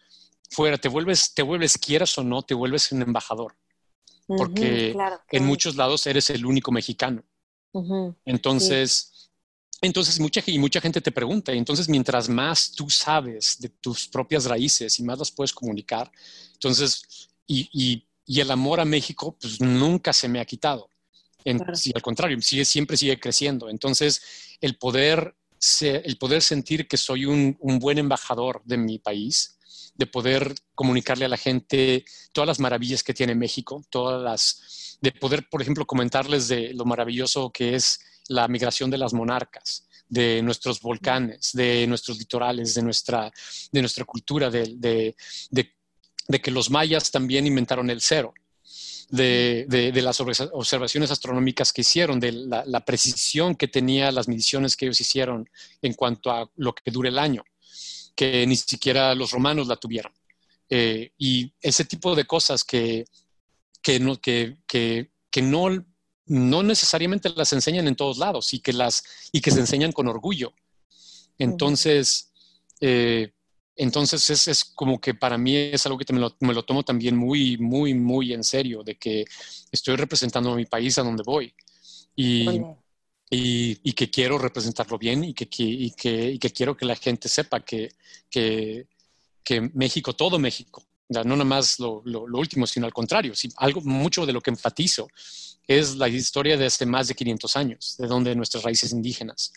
fuera, 0.51 0.79
te 0.79 0.89
vuelves, 0.89 1.35
te 1.35 1.43
vuelves, 1.43 1.77
quieras 1.77 2.17
o 2.17 2.23
no, 2.23 2.43
te 2.43 2.55
vuelves 2.55 2.93
un 2.93 3.03
embajador 3.03 3.57
porque 4.37 4.95
en 5.31 5.45
muchos 5.45 5.75
lados 5.77 6.07
eres 6.07 6.31
el 6.31 6.45
único 6.45 6.71
mexicano. 6.71 7.25
Entonces, 8.25 9.31
entonces 9.81 10.21
mucha, 10.21 10.43
y 10.47 10.59
mucha 10.59 10.81
gente 10.81 11.01
te 11.01 11.13
pregunta, 11.13 11.55
y 11.55 11.59
entonces 11.59 11.89
mientras 11.89 12.29
más 12.29 12.73
tú 12.73 12.91
sabes 12.91 13.59
de 13.61 13.69
tus 13.69 14.09
propias 14.09 14.45
raíces 14.45 14.99
y 14.99 15.03
más 15.03 15.19
las 15.19 15.31
puedes 15.31 15.53
comunicar, 15.53 16.11
entonces, 16.55 17.31
y, 17.47 17.69
y, 17.73 18.07
y 18.27 18.41
el 18.41 18.51
amor 18.51 18.81
a 18.81 18.85
México, 18.85 19.37
pues 19.41 19.61
nunca 19.61 20.13
se 20.13 20.29
me 20.29 20.41
ha 20.41 20.45
quitado. 20.45 20.91
En, 21.45 21.63
al 21.63 22.03
contrario, 22.03 22.41
sigue, 22.43 22.65
siempre 22.65 22.97
sigue 22.97 23.19
creciendo. 23.19 23.71
Entonces, 23.71 24.21
el 24.61 24.77
poder, 24.77 25.35
el 25.81 26.19
poder 26.19 26.43
sentir 26.43 26.87
que 26.89 26.97
soy 26.97 27.25
un, 27.25 27.57
un 27.61 27.79
buen 27.79 27.99
embajador 27.99 28.61
de 28.65 28.77
mi 28.77 28.99
país, 28.99 29.58
de 29.99 30.07
poder 30.07 30.55
comunicarle 30.75 31.25
a 31.25 31.29
la 31.29 31.37
gente 31.37 32.05
todas 32.33 32.47
las 32.47 32.61
maravillas 32.61 33.03
que 33.03 33.13
tiene 33.13 33.35
México, 33.35 33.85
todas 33.91 34.23
las, 34.23 34.97
de 35.03 35.11
poder, 35.13 35.49
por 35.51 35.61
ejemplo, 35.61 35.87
comentarles 35.87 36.47
de 36.47 36.73
lo 36.73 36.85
maravilloso 36.85 37.51
que 37.51 37.75
es 37.75 38.01
la 38.29 38.47
migración 38.47 38.91
de 38.91 38.99
las 38.99 39.13
monarcas, 39.13 39.89
de 40.09 40.41
nuestros 40.43 40.81
volcanes, 40.81 41.51
de 41.53 41.87
nuestros 41.89 42.17
litorales, 42.19 42.75
de 42.75 42.83
nuestra, 42.83 43.31
de 43.73 43.81
nuestra 43.81 44.05
cultura, 44.05 44.49
de, 44.51 44.77
de, 45.51 46.41
que 46.41 46.51
los 46.53 46.71
mayas 46.71 47.11
también 47.11 47.47
inventaron 47.47 47.91
el 47.91 48.01
cero. 48.01 48.33
De, 49.11 49.65
de, 49.67 50.03
las 50.03 50.21
observaciones 50.21 51.11
astronómicas 51.11 51.73
que 51.73 51.81
hicieron, 51.81 52.21
de 52.21 52.31
la, 52.31 52.63
la, 52.67 52.85
precisión 52.85 53.55
que 53.55 53.67
tenía 53.67 54.13
las 54.13 54.29
mediciones 54.29 54.77
que 54.77 54.85
ellos 54.85 55.01
hicieron 55.01 55.49
en 55.81 55.95
cuanto 55.95 56.31
a 56.31 56.51
lo 56.57 56.75
que 56.75 56.91
dura 56.91 57.09
el 57.09 57.19
año 57.19 57.43
que 58.19 58.45
ni 58.49 58.57
siquiera 58.57 59.15
los 59.15 59.31
romanos 59.31 59.69
la 59.69 59.77
tuvieron. 59.77 60.13
Eh, 60.69 61.13
y 61.19 61.53
ese 61.61 61.85
tipo 61.85 62.17
de 62.17 62.25
cosas 62.25 62.65
que, 62.65 63.05
que, 63.81 64.01
no, 64.01 64.21
que, 64.21 64.57
que, 64.67 65.13
que 65.31 65.41
no, 65.41 65.69
no 66.27 66.63
necesariamente 66.65 67.31
las 67.37 67.53
enseñan 67.53 67.87
en 67.87 67.95
todos 67.95 68.19
lados 68.19 68.53
y 68.55 68.59
que, 68.59 68.73
las, 68.73 69.05
y 69.31 69.41
que 69.41 69.53
se 69.53 69.61
enseñan 69.61 69.93
con 69.93 70.09
orgullo. 70.09 70.53
Entonces, 71.39 72.33
eh, 72.81 73.31
entonces 73.77 74.29
es, 74.31 74.49
es, 74.49 74.65
como 74.65 75.01
que 75.01 75.15
para 75.15 75.39
mí 75.39 75.55
es 75.55 75.87
algo 75.87 75.97
que 75.97 76.13
me 76.13 76.19
lo, 76.19 76.35
me 76.41 76.55
lo, 76.55 76.65
tomo 76.65 76.83
también 76.83 77.17
muy, 77.17 77.57
muy, 77.57 77.95
muy 77.95 78.33
en 78.33 78.43
serio, 78.43 78.83
de 78.83 78.97
que 78.97 79.27
estoy 79.71 79.95
representando 79.95 80.51
a 80.51 80.57
mi 80.57 80.67
país 80.67 80.99
a 80.99 81.05
donde 81.05 81.23
voy. 81.25 81.55
Y, 82.17 82.63
y, 83.31 83.93
que 83.93 84.11
quiero 84.11 84.39
representarlo 84.39 84.99
bien 84.99 85.25
y 85.25 85.35
que, 85.35 85.47
y 85.59 85.91
que, 85.91 86.31
y 86.33 86.39
que 86.39 86.51
quiero 86.51 86.77
que 86.77 86.87
la 86.87 86.97
gente 86.97 87.29
sepa 87.29 87.61
que, 87.61 87.91
que, 88.31 88.87
que 89.45 89.61
México, 89.75 90.15
todo 90.15 90.39
México, 90.39 90.85
no 91.09 91.25
nada 91.25 91.45
más 91.45 91.79
lo, 91.79 92.03
lo, 92.05 92.25
último, 92.39 92.67
sino 92.67 92.87
al 92.87 92.93
contrario, 92.93 93.33
algo, 93.57 93.81
mucho 93.83 94.27
de 94.27 94.33
lo 94.33 94.41
que 94.41 94.51
enfatizo 94.51 95.09
es 95.67 95.97
la 95.97 96.09
historia 96.09 96.57
de 96.57 96.67
hace 96.67 96.87
más 96.87 97.09
de 97.09 97.15
500 97.15 97.57
años, 97.57 97.97
de 97.99 98.07
donde 98.07 98.35
nuestras 98.35 98.63
raíces 98.63 98.93
indígenas. 98.93 99.53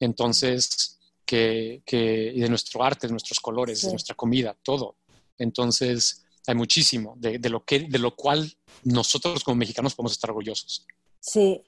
Entonces, 0.00 0.98
que, 1.24 1.82
que, 1.84 2.32
y 2.34 2.40
de 2.40 2.48
nuestro 2.48 2.82
arte, 2.82 3.06
de 3.06 3.12
nuestros 3.12 3.40
colores, 3.40 3.82
de 3.82 3.90
nuestra 3.90 4.14
comida, 4.14 4.56
todo. 4.62 4.96
Entonces, 5.38 6.24
hay 6.46 6.54
muchísimo 6.54 7.14
de, 7.18 7.38
de, 7.38 7.50
lo 7.50 7.64
que, 7.64 7.80
de 7.80 7.98
lo 7.98 8.14
cual 8.14 8.50
nosotros 8.84 9.44
como 9.44 9.56
mexicanos 9.56 9.94
podemos 9.94 10.12
estar 10.12 10.30
orgullosos. 10.30 10.86
Sí, 11.20 11.62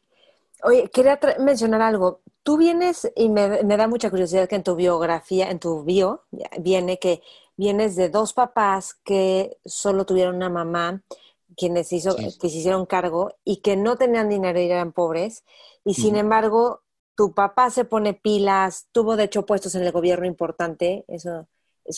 Oye, 0.62 0.89
quería 0.91 1.19
mencionar 1.39 1.83
algo. 1.83 2.23
Tú 2.43 2.57
vienes, 2.57 3.11
y 3.15 3.28
me, 3.28 3.49
da 3.49 3.89
mucha 3.89 4.11
curiosidad 4.11 4.49
que 4.49 4.57
en 4.57 4.62
tu 4.62 4.77
biografía, 4.77 5.51
en 5.51 5.59
tu 5.59 5.85
bio, 5.85 6.24
viene 6.59 6.99
que 6.99 7.23
vienes 7.57 7.97
de 7.97 8.09
dos 8.09 8.33
papás 8.33 8.95
que 9.05 9.59
solo 9.65 10.07
tuvieron 10.07 10.37
una 10.37 10.49
mamá, 10.49 11.03
quienes 11.57 11.93
hizo, 11.93 12.16
que 12.16 12.49
se 12.49 12.59
hicieron 12.59 12.87
cargo 12.87 13.35
y 13.45 13.59
que 13.59 13.77
no 13.77 13.97
tenían 13.97 14.28
dinero 14.28 14.61
y 14.61 14.70
eran 14.70 14.93
pobres. 14.93 15.45
Y 15.85 15.95
sin 15.95 16.16
embargo, 16.16 16.83
tu 17.16 17.33
papá 17.35 17.70
se 17.70 17.85
pone 17.85 18.15
pilas, 18.15 18.89
tuvo 18.93 19.16
de 19.16 19.24
hecho 19.24 19.47
puestos 19.47 19.74
en 19.74 19.83
el 19.83 19.93
gobierno 19.93 20.27
importante, 20.27 21.05
eso 21.09 21.49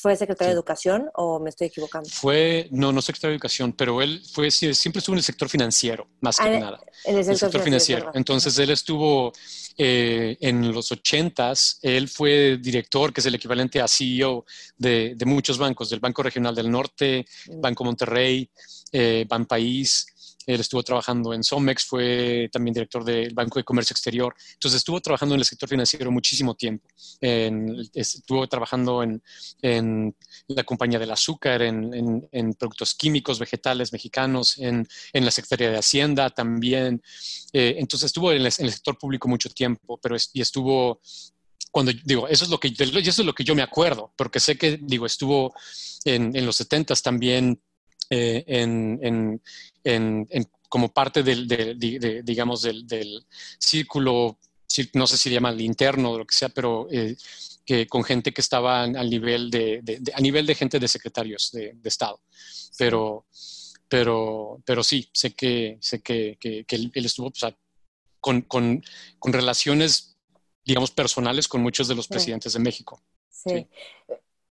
¿Fue 0.01 0.17
secretario 0.17 0.49
de 0.49 0.55
Educación 0.55 1.11
o 1.15 1.41
me 1.41 1.51
estoy 1.51 1.69
equivocando? 1.69 2.09
Fue, 2.11 2.69
no, 2.71 2.93
no 2.93 3.01
secretario 3.01 3.33
de 3.33 3.37
Educación, 3.37 3.73
pero 3.73 4.03
él 4.03 4.23
fue, 4.33 4.51
siempre 4.51 4.99
estuvo 4.99 5.15
en 5.15 5.19
el 5.19 5.25
sector 5.25 5.49
financiero, 5.49 6.07
más 6.21 6.37
que 6.37 6.45
ah, 6.45 6.59
nada. 6.59 6.81
En 7.05 7.17
el 7.17 7.25
sector, 7.25 7.63
financiero. 7.63 8.11
Entonces 8.15 8.59
él 8.59 8.71
estuvo 8.71 9.33
eh, 9.77 10.37
en 10.41 10.73
los 10.73 10.93
ochentas, 10.93 11.79
él 11.83 12.09
fue 12.09 12.59
director, 12.59 13.13
que 13.13 13.21
es 13.21 13.27
el 13.27 13.35
equivalente 13.35 13.81
a 13.81 13.89
CEO 13.89 14.45
de, 14.77 15.17
muchos 15.25 15.59
bancos, 15.59 15.91
del 15.91 16.01
Banco 16.01 16.23
Regional 16.23 16.55
del 16.55 16.71
Norte, 16.71 17.27
mm. 17.49 17.61
Banco 17.61 17.85
Monterrey, 17.85 18.51
eh, 18.93 19.25
Banpaís, 19.29 20.07
él 20.49 20.61
estuvo 20.61 20.83
trabajando 20.83 21.35
en 21.35 21.45
Somex, 21.45 21.85
fue 21.85 22.49
también 22.51 22.73
director 22.73 23.05
del 23.05 23.35
Banco 23.35 23.59
de 23.59 23.65
Comercio 23.65 23.93
Exterior. 23.93 24.35
Entonces 24.55 24.79
estuvo 24.79 24.99
trabajando 24.99 25.35
en 25.35 25.41
el 25.41 25.45
sector 25.45 25.69
financiero 25.69 26.11
muchísimo 26.11 26.55
tiempo. 26.55 26.89
estuvo 27.21 28.49
trabajando 28.49 29.03
en, 29.03 30.17
la 30.49 30.65
compañía 30.65 30.99
del 30.99 31.11
azúcar, 31.11 31.61
en, 31.61 32.55
productos 32.59 32.95
químicos, 32.95 33.39
vegetales 33.39 33.93
mexicanos, 33.93 34.57
en, 34.57 34.89
la 35.13 35.31
Secretaría 35.31 35.71
de 35.71 35.79
Hacienda 35.79 36.31
también. 36.31 37.03
Eh, 37.53 37.75
entonces 37.79 38.07
estuvo 38.07 38.33
en 38.33 38.41
el, 38.41 38.51
sector 38.51 38.97
público 38.97 39.29
mucho 39.29 39.51
tiempo, 39.51 39.99
pero 40.01 40.17
y 40.33 40.41
estuvo 40.41 41.01
cuando 41.71 41.93
digo, 42.05 42.27
eso 42.27 42.45
es 42.45 42.51
lo 42.51 42.59
que, 42.59 42.69
eso 42.69 43.23
es 43.23 43.27
lo 43.27 43.35
que 43.35 43.45
yo 43.45 43.55
me 43.55 43.61
acuerdo, 43.61 44.15
porque 44.17 44.41
sé 44.41 44.57
que, 44.57 44.79
digo, 44.81 45.05
estuvo 45.05 45.53
en, 46.07 46.35
en 46.35 46.47
los 46.47 46.57
70 46.57 46.95
también 46.97 47.61
eh, 48.11 48.45
en, 48.47 49.41
como 50.69 50.93
parte 50.93 51.23
del, 51.23 51.49
de, 51.49 52.23
digamos, 52.23 52.63
del, 52.63 53.27
círculo, 53.59 54.39
no 54.95 55.07
sé 55.07 55.17
si 55.17 55.31
llaman 55.31 55.61
interno 55.61 56.13
o 56.13 56.19
lo 56.19 56.27
que 56.27 56.35
sea, 56.35 56.49
pero 56.51 56.89
eh, 56.91 57.17
que 57.65 57.87
con 57.87 58.05
gente 58.05 58.33
que 58.33 58.41
estaba 58.41 58.83
al 58.83 59.11
nivel 59.11 59.51
de, 59.51 59.83
a 60.15 60.21
nivel 60.21 60.47
de 60.47 60.55
gente 60.55 60.79
de 60.79 60.89
secretarios 60.89 61.51
de, 61.53 61.77
Estado. 61.85 62.21
Pero, 62.77 63.27
pero, 63.89 64.63
pero 64.65 64.83
sí, 64.83 65.09
sé 65.13 65.33
que, 65.33 65.79
sé 65.81 66.01
que, 66.01 66.37
que, 66.41 66.65
él, 66.69 66.93
estuvo 66.95 67.33
con, 68.21 68.43
con, 68.43 68.83
con, 69.19 69.33
relaciones, 69.33 70.17
digamos, 70.65 70.91
personales 70.91 71.49
con 71.49 71.63
muchos 71.63 71.89
de 71.89 71.95
los 71.95 72.09
presidentes 72.09 72.53
de 72.53 72.59
México. 72.59 73.03
sí. 73.31 73.67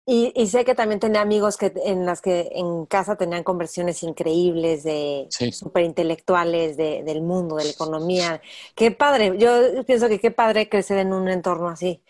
Y, 0.07 0.47
sé 0.49 0.67
que 0.67 0.75
también 0.75 1.01
tenía 1.01 1.23
amigos 1.23 1.57
que 1.57 1.73
en 1.83 2.05
las 2.05 2.21
que 2.21 2.51
en 2.53 2.85
casa 2.85 3.17
tenían 3.17 3.43
conversiones 3.43 4.03
increíbles 4.03 4.83
de 4.83 5.29
súper 5.51 5.85
intelectuales 5.85 6.77
del 6.77 7.23
mundo, 7.23 7.57
de 7.57 7.65
la 7.65 7.71
economía. 7.71 8.43
Qué 8.75 8.91
padre, 8.91 9.39
yo 9.39 9.83
pienso 9.87 10.09
que 10.09 10.21
qué 10.21 10.31
padre 10.31 10.69
crecer 10.69 10.99
en 10.99 11.15
un 11.15 11.29
entorno 11.29 11.71
así. 11.71 12.03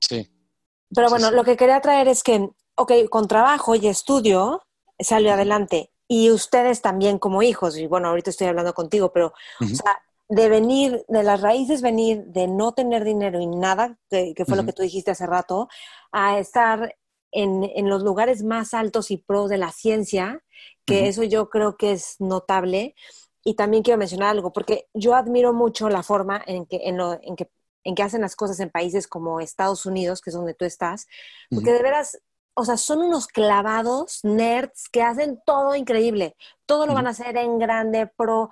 Sí. 0.00 0.28
Pero 0.92 1.10
bueno, 1.10 1.30
lo 1.30 1.44
que 1.44 1.56
quería 1.56 1.80
traer 1.80 2.08
es 2.08 2.24
que, 2.24 2.48
ok, 2.74 2.92
con 3.08 3.28
trabajo 3.28 3.76
y 3.76 3.86
estudio 3.86 4.66
salió 4.98 5.32
adelante. 5.32 5.92
Y 6.08 6.30
ustedes 6.30 6.82
también 6.82 7.18
como 7.20 7.42
hijos, 7.42 7.76
y 7.76 7.86
bueno, 7.86 8.08
ahorita 8.08 8.30
estoy 8.30 8.48
hablando 8.48 8.74
contigo, 8.74 9.12
pero, 9.12 9.34
o 9.60 9.66
sea, 9.66 10.02
de 10.28 10.48
venir, 10.48 11.04
de 11.06 11.22
las 11.22 11.40
raíces 11.40 11.82
venir 11.82 12.24
de 12.26 12.48
no 12.48 12.72
tener 12.72 13.04
dinero 13.04 13.40
y 13.40 13.46
nada, 13.46 13.98
que, 14.10 14.34
fue 14.46 14.56
lo 14.56 14.64
que 14.64 14.72
tú 14.72 14.82
dijiste 14.82 15.10
hace 15.10 15.26
rato, 15.26 15.68
a 16.10 16.38
estar 16.38 16.94
en, 17.32 17.88
los 17.88 18.02
lugares 18.02 18.42
más 18.42 18.74
altos 18.74 19.10
y 19.10 19.18
pro 19.18 19.48
de 19.48 19.58
la 19.58 19.72
ciencia, 19.72 20.42
que 20.84 21.08
eso 21.08 21.22
yo 21.22 21.50
creo 21.50 21.76
que 21.76 21.92
es 21.92 22.16
notable. 22.18 22.94
Y 23.44 23.54
también 23.54 23.82
quiero 23.82 23.98
mencionar 23.98 24.30
algo, 24.30 24.52
porque 24.52 24.88
yo 24.94 25.14
admiro 25.14 25.52
mucho 25.52 25.88
la 25.88 26.02
forma 26.02 26.42
en 26.46 26.66
que, 26.66 26.80
en, 26.84 26.96
lo, 26.96 27.18
en 27.22 27.36
que, 27.36 27.50
en 27.84 27.94
que 27.94 28.02
hacen 28.02 28.20
las 28.20 28.36
cosas 28.36 28.60
en 28.60 28.70
países 28.70 29.06
como 29.06 29.40
Estados 29.40 29.86
Unidos, 29.86 30.20
que 30.20 30.30
es 30.30 30.36
donde 30.36 30.54
tú 30.54 30.64
estás, 30.64 31.06
porque 31.50 31.72
de 31.72 31.82
veras, 31.82 32.18
o 32.54 32.64
sea, 32.64 32.76
son 32.76 33.00
unos 33.00 33.26
clavados 33.26 34.20
nerds 34.24 34.88
que 34.90 35.02
hacen 35.02 35.40
todo 35.46 35.74
increíble, 35.74 36.36
todo 36.66 36.86
lo 36.86 36.94
van 36.94 37.06
a 37.06 37.10
hacer 37.10 37.36
en 37.36 37.58
grande, 37.58 38.06
pro. 38.06 38.50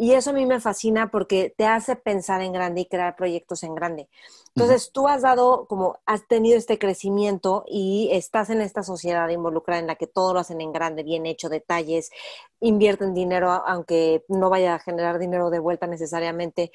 Y 0.00 0.12
eso 0.12 0.30
a 0.30 0.32
mí 0.32 0.46
me 0.46 0.60
fascina 0.60 1.10
porque 1.10 1.52
te 1.56 1.66
hace 1.66 1.96
pensar 1.96 2.40
en 2.40 2.52
grande 2.52 2.82
y 2.82 2.86
crear 2.86 3.16
proyectos 3.16 3.64
en 3.64 3.74
grande. 3.74 4.08
Entonces, 4.54 4.92
tú 4.92 5.08
has 5.08 5.22
dado, 5.22 5.66
como 5.66 5.98
has 6.06 6.24
tenido 6.28 6.56
este 6.56 6.78
crecimiento 6.78 7.64
y 7.66 8.08
estás 8.12 8.48
en 8.50 8.60
esta 8.60 8.84
sociedad 8.84 9.28
involucrada 9.28 9.80
en 9.80 9.88
la 9.88 9.96
que 9.96 10.06
todo 10.06 10.32
lo 10.32 10.38
hacen 10.38 10.60
en 10.60 10.72
grande, 10.72 11.02
bien 11.02 11.26
hecho, 11.26 11.48
detalles, 11.48 12.12
invierten 12.60 13.12
dinero, 13.12 13.50
aunque 13.50 14.24
no 14.28 14.50
vaya 14.50 14.76
a 14.76 14.78
generar 14.78 15.18
dinero 15.18 15.50
de 15.50 15.58
vuelta 15.58 15.88
necesariamente. 15.88 16.70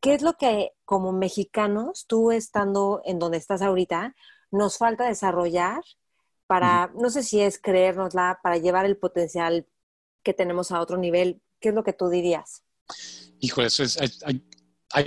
¿Qué 0.00 0.14
es 0.14 0.22
lo 0.22 0.38
que 0.38 0.72
como 0.86 1.12
mexicanos, 1.12 2.06
tú 2.06 2.32
estando 2.32 3.02
en 3.04 3.18
donde 3.18 3.36
estás 3.36 3.60
ahorita, 3.60 4.14
nos 4.50 4.78
falta 4.78 5.04
desarrollar 5.04 5.82
para, 6.46 6.90
no 6.94 7.10
sé 7.10 7.22
si 7.22 7.42
es 7.42 7.60
creérnosla, 7.60 8.40
para 8.42 8.56
llevar 8.56 8.86
el 8.86 8.96
potencial 8.96 9.66
que 10.22 10.32
tenemos 10.32 10.72
a 10.72 10.80
otro 10.80 10.96
nivel 10.96 11.42
¿Qué 11.60 11.70
es 11.70 11.74
lo 11.74 11.82
que 11.84 11.92
tú 11.92 12.08
dirías? 12.08 12.62
Híjole, 13.40 13.66
eso 13.68 13.82
es, 13.82 13.98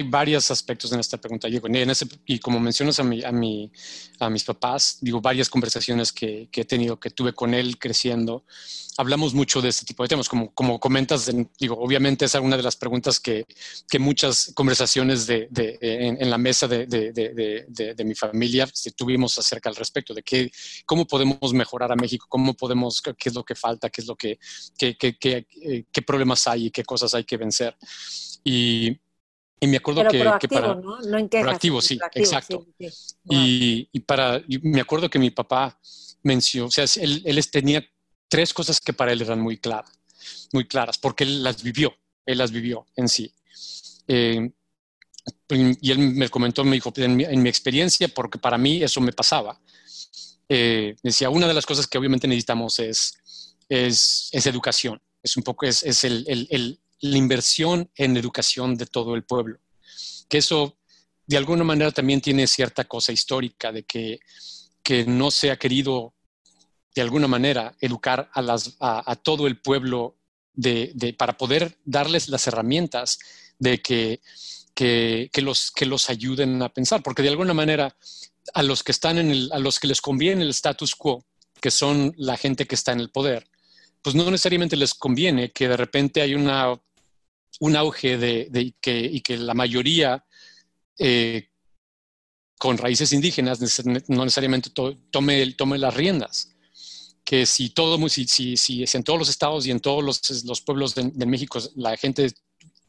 varios 0.06 0.52
aspectos 0.52 0.92
en 0.92 1.00
esta 1.00 1.18
pregunta, 1.18 1.48
y 1.48 2.40
como 2.40 2.60
mencionas 2.60 3.00
a, 3.00 3.04
mi, 3.04 3.24
a, 3.24 3.32
mi, 3.32 3.72
a 4.20 4.30
mis 4.30 4.44
papás, 4.44 4.98
digo, 5.02 5.22
varias 5.22 5.50
conversaciones 5.50 6.12
que, 6.12 6.50
he 6.52 6.66
tenido, 6.66 7.00
que 7.00 7.10
tuve 7.10 7.34
con 7.34 7.54
él 7.54 7.80
creciendo, 7.80 8.44
hablamos 8.98 9.34
mucho 9.34 9.62
de 9.62 9.70
este 9.70 9.86
tipo 9.86 10.04
de 10.04 10.10
temas, 10.10 10.28
como, 10.28 10.54
como 10.54 10.80
comentas, 10.80 11.32
digo, 11.58 11.76
obviamente 11.80 12.26
es 12.26 12.36
una 12.36 12.58
de 12.58 12.64
las 12.64 12.76
preguntas 12.76 13.20
que, 13.20 13.46
que 13.90 14.00
muchas 14.00 14.52
conversaciones 14.54 15.26
de, 15.26 15.48
de 15.50 15.78
en, 15.82 16.30
la 16.30 16.38
mesa 16.38 16.68
de, 16.68 16.86
de, 16.86 18.04
mi 18.04 18.16
familia 18.16 18.68
tuvimos 18.96 19.38
acerca 19.38 19.70
al 19.70 19.76
respecto, 19.76 20.14
de 20.14 20.24
que, 20.24 20.52
cómo 20.86 21.08
podemos 21.08 21.54
mejorar 21.54 21.92
a 21.92 21.96
México, 21.96 22.26
cómo 22.28 22.54
podemos, 22.54 23.02
qué 23.02 23.30
es 23.30 23.34
lo 23.34 23.46
que 23.46 23.56
falta, 23.56 23.90
qué 23.90 24.02
es 24.02 24.08
lo 24.08 24.16
que, 24.16 24.38
qué, 24.78 24.98
qué, 24.98 25.18
qué, 25.18 25.48
eh, 25.62 25.86
qué 25.92 26.02
problemas 26.02 26.46
hay 26.48 26.68
y 26.68 26.72
qué 26.72 26.84
cosas 26.84 27.14
hay 27.14 27.24
que 27.24 27.38
vencer. 27.38 27.78
Y, 28.44 29.00
y 29.60 29.68
me 29.68 29.78
acuerdo 29.78 30.08
que, 30.08 30.48
para... 30.48 30.76
¿no? 30.76 31.00
no 31.00 31.18
en 31.18 31.28
proactivo, 31.30 31.82
sí, 31.82 32.00
exacto. 32.14 32.66
Y, 33.30 34.00
para... 34.02 34.42
me 34.62 34.82
acuerdo 34.82 35.10
que 35.10 35.20
mi 35.20 35.32
papá 35.32 35.80
mencionó, 36.24 36.68
o 36.68 36.72
sea, 36.72 36.86
él, 37.02 37.22
él, 37.26 37.50
tenía 37.50 37.86
tres 38.28 38.54
cosas 38.54 38.80
que 38.80 38.94
para 38.94 39.12
él 39.12 39.22
eran 39.22 39.40
muy 39.40 39.58
claras, 39.58 40.00
muy 40.54 40.68
claras, 40.68 40.98
porque 40.98 41.24
él 41.24 41.44
las 41.44 41.64
vivió, 41.64 41.94
él 42.26 42.38
las 42.38 42.52
vivió 42.52 42.86
en 42.96 43.10
sí. 43.10 43.34
Eh, 44.08 44.52
y 45.50 45.92
él 45.92 46.00
me 46.00 46.30
comentó, 46.30 46.64
me 46.64 46.76
dijo, 46.76 46.92
en 46.96 47.16
mi, 47.16 47.24
en 47.24 47.42
mi, 47.42 47.50
experiencia, 47.50 48.08
porque 48.08 48.40
para 48.40 48.58
mí 48.58 48.82
eso 48.82 49.02
me 49.02 49.12
pasaba, 49.12 49.60
eh, 50.48 50.96
decía, 51.04 51.30
una 51.30 51.48
de 51.48 51.54
las 51.54 51.66
cosas 51.66 51.86
que 51.86 51.98
obviamente 51.98 52.28
necesitamos 52.28 52.80
es, 52.80 53.56
es, 53.68 54.30
es 54.32 54.46
educación, 54.48 55.02
es 55.22 55.38
un 55.38 55.44
poco, 55.44 55.66
es, 55.66 55.84
es 55.84 56.04
el, 56.04 56.26
el, 56.28 56.80
la 57.02 57.18
inversión 57.18 57.90
en 57.96 58.18
educación 58.18 58.76
de 58.76 58.86
todo 58.86 59.16
el 59.16 59.24
pueblo. 59.24 59.60
Que 60.28 60.40
eso, 60.40 60.78
de 61.26 61.38
alguna 61.38 61.64
manera, 61.64 61.92
también 61.92 62.22
tiene 62.22 62.48
cierta 62.48 62.86
cosa 62.86 63.12
histórica 63.12 63.72
de 63.72 63.84
que, 63.84 64.20
que 64.84 65.06
no 65.06 65.32
se 65.32 65.52
ha 65.52 65.58
querido, 65.58 66.14
de 66.94 67.02
alguna 67.02 67.28
manera, 67.28 67.76
educar 67.80 68.30
a, 68.34 69.16
todo 69.18 69.48
el 69.48 69.60
pueblo 69.60 70.18
de, 70.54 71.16
para 71.18 71.38
poder 71.38 71.78
darles 71.86 72.28
las 72.30 72.48
herramientas 72.48 73.20
de 73.58 73.82
que, 73.82 74.22
que, 74.74 75.30
que, 75.32 75.42
los, 75.42 75.72
que 75.72 75.86
los 75.86 76.10
ayuden 76.10 76.62
a 76.62 76.70
pensar. 76.70 77.02
Porque 77.02 77.24
de 77.24 77.30
alguna 77.30 77.54
manera, 77.54 77.96
a 78.54 78.64
los 78.64 78.84
que 78.84 78.92
están 78.92 79.18
en 79.18 79.32
el, 79.32 79.50
a 79.54 79.60
los 79.60 79.80
que 79.80 79.88
les 79.88 80.02
conviene 80.02 80.44
el 80.44 80.50
status 80.50 80.96
quo, 80.96 81.26
que 81.62 81.72
son 81.72 82.14
la 82.18 82.38
gente 82.38 82.66
que 82.66 82.76
está 82.76 82.92
en 82.92 83.00
el 83.00 83.10
poder, 83.10 83.50
pues 84.02 84.16
no 84.16 84.24
necesariamente 84.26 84.76
les 84.76 84.94
conviene 84.94 85.52
que 85.52 85.68
de 85.68 85.78
repente 85.78 86.22
hay 86.22 86.34
una 86.34 86.80
un 87.60 87.76
auge 87.76 88.18
de, 88.18 88.74
que, 88.82 89.00
y 89.00 89.22
que 89.22 89.38
la 89.38 89.54
mayoría 89.54 90.26
eh, 90.98 91.50
con 92.58 92.78
raíces 92.78 93.14
indígenas 93.14 93.60
no 94.08 94.26
necesariamente 94.26 94.70
tome, 94.70 95.54
tome 95.54 95.78
las 95.78 95.94
riendas. 95.94 96.56
Que 97.24 97.46
si, 97.46 97.70
todo, 97.70 98.10
si, 98.10 98.28
si, 98.28 98.58
si 98.58 98.86
en 98.94 99.04
todos 99.04 99.20
los 99.20 99.30
estados 99.30 99.66
y 99.66 99.72
en 99.72 99.80
todos 99.80 100.04
los, 100.04 100.44
los 100.46 100.62
pueblos 100.62 100.96
de, 100.96 101.26
México 101.26 101.60
la 101.76 101.96
gente 101.96 102.34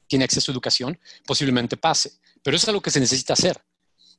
tiene 0.06 0.24
acceso 0.24 0.50
a 0.50 0.54
educación, 0.54 0.98
posiblemente 1.26 1.76
pase. 1.76 2.12
Pero 2.42 2.56
eso 2.56 2.64
es 2.64 2.68
algo 2.68 2.80
que 2.80 2.90
se 2.90 3.00
necesita 3.00 3.34
hacer 3.34 3.62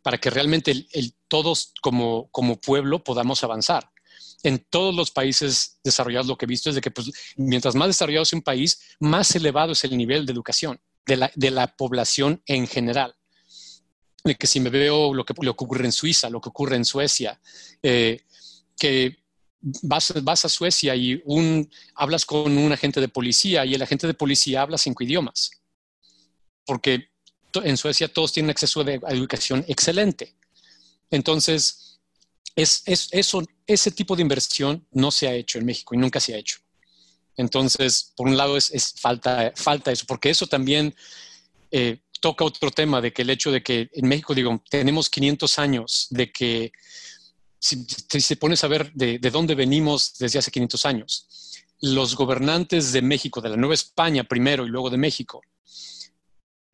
para 0.03 0.19
que 0.19 0.29
realmente 0.29 0.87
todos 1.27 1.73
como, 1.81 2.29
como 2.31 2.59
pueblo 2.59 3.03
podamos 3.03 3.43
avanzar 3.43 3.90
en 4.43 4.65
todos 4.69 4.93
los 4.95 5.11
países 5.11 5.79
desarrollados 5.83 6.27
lo 6.27 6.37
que 6.37 6.45
he 6.45 6.47
visto 6.47 6.69
es 6.69 6.75
de 6.75 6.81
que 6.81 6.91
pues, 6.91 7.11
mientras 7.37 7.75
más 7.75 7.87
desarrollado 7.87 8.23
es 8.23 8.33
un 8.33 8.41
país, 8.41 8.81
más 8.99 9.35
elevado 9.35 9.73
es 9.73 9.83
el 9.83 9.95
nivel 9.95 10.25
de 10.25 10.33
educación 10.33 10.79
de 11.05 11.17
la, 11.17 11.31
de 11.35 11.51
la 11.51 11.75
población 11.75 12.41
en 12.45 12.67
general. 12.67 13.15
De 14.23 14.35
que 14.35 14.47
si 14.47 14.59
me 14.59 14.69
veo 14.69 15.13
lo 15.13 15.25
que, 15.25 15.33
lo 15.41 15.55
que 15.55 15.63
ocurre 15.63 15.85
en 15.85 15.91
Suiza, 15.91 16.29
lo 16.29 16.41
que 16.41 16.49
ocurre 16.49 16.75
en 16.75 16.85
Suecia, 16.85 17.39
eh, 17.81 18.21
que 18.77 19.17
vas, 19.61 20.13
vas, 20.23 20.45
a 20.45 20.49
Suecia 20.49 20.95
y 20.95 21.21
un, 21.25 21.69
hablas 21.95 22.25
con 22.25 22.57
un 22.57 22.71
agente 22.71 23.01
de 23.01 23.07
policía 23.07 23.65
y 23.65 23.73
el 23.73 23.81
agente 23.81 24.07
de 24.07 24.13
policía 24.13 24.61
habla 24.61 24.77
cinco 24.77 25.03
idiomas, 25.03 25.51
porque 26.65 27.09
en 27.53 27.77
Suecia 27.77 28.07
todos 28.07 28.31
tienen 28.31 28.51
acceso 28.51 28.81
a 28.81 29.11
educación 29.11 29.65
excelente. 29.67 30.35
Entonces, 31.09 31.90
es, 32.55 32.83
eso, 32.85 33.43
ese 33.65 33.91
tipo 33.91 34.15
de 34.15 34.21
inversión 34.21 34.85
no 34.91 35.11
se 35.11 35.27
ha 35.27 35.33
hecho 35.33 35.57
en 35.57 35.65
México 35.65 35.95
y 35.95 35.97
nunca 35.97 36.19
se 36.19 36.33
ha 36.33 36.37
hecho. 36.37 36.59
Entonces, 37.37 38.13
por 38.15 38.27
un 38.27 38.37
lado 38.37 38.57
es, 38.57 38.93
falta, 38.97 39.51
falta 39.55 39.91
eso, 39.91 40.05
porque 40.07 40.29
eso 40.29 40.47
también 40.47 40.93
eh, 41.71 41.99
toca 42.19 42.45
otro 42.45 42.71
tema 42.71 43.01
de 43.01 43.13
que 43.13 43.21
el 43.21 43.29
hecho 43.29 43.51
de 43.51 43.63
que 43.63 43.89
en 43.93 44.07
México, 44.07 44.35
digo, 44.35 44.61
tenemos 44.69 45.09
500 45.09 45.59
años 45.59 46.07
de 46.09 46.31
que, 46.31 46.71
si, 47.59 47.85
se 47.85 48.35
pones 48.35 48.63
a 48.63 48.67
ver 48.67 48.91
de, 48.93 49.17
de, 49.19 49.31
dónde 49.31 49.55
venimos 49.55 50.17
desde 50.17 50.39
hace 50.39 50.51
500 50.51 50.85
años, 50.85 51.27
los 51.81 52.15
gobernantes 52.15 52.91
de 52.91 53.01
México, 53.01 53.41
de 53.41 53.49
la 53.49 53.57
Nueva 53.57 53.73
España 53.73 54.23
primero 54.23 54.65
y 54.65 54.69
luego 54.69 54.89
de 54.89 54.97
México, 54.97 55.41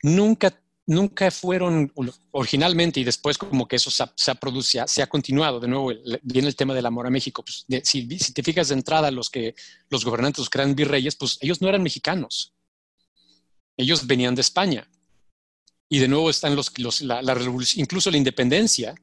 nunca 0.01 0.59
nunca 0.87 1.29
fueron 1.29 1.91
originalmente 2.31 2.99
y 2.99 3.03
después 3.03 3.37
como 3.37 3.67
que 3.67 3.75
eso 3.75 3.91
se, 3.91 4.31
ha, 4.31 4.35
producido, 4.35 4.87
se 4.87 5.03
ha 5.03 5.07
continuado. 5.07 5.59
De 5.59 5.67
nuevo, 5.67 5.91
viene 6.23 6.47
el 6.47 6.55
tema 6.55 6.73
del 6.73 6.85
amor 6.85 7.05
a 7.05 7.09
México. 7.09 7.43
Pues, 7.43 7.65
si, 7.83 8.07
te 8.07 8.41
fijas 8.41 8.69
de 8.69 8.75
entrada, 8.75 9.11
los, 9.11 9.29
que, 9.29 9.53
los 9.89 10.03
gobernantes, 10.03 10.39
los 10.39 10.49
que 10.49 10.57
eran 10.57 10.75
virreyes, 10.75 11.15
pues 11.15 11.37
ellos 11.41 11.61
no 11.61 11.67
eran 11.67 11.83
mexicanos. 11.83 12.53
Ellos 13.75 14.07
venían 14.07 14.33
de 14.33 14.41
España. 14.41 14.89
Y 15.89 15.99
de 15.99 16.07
nuevo 16.07 16.29
están 16.29 16.55
los, 16.55 16.73
revolución, 16.73 17.81
incluso 17.81 18.09
la 18.09 18.17
independencia, 18.17 18.95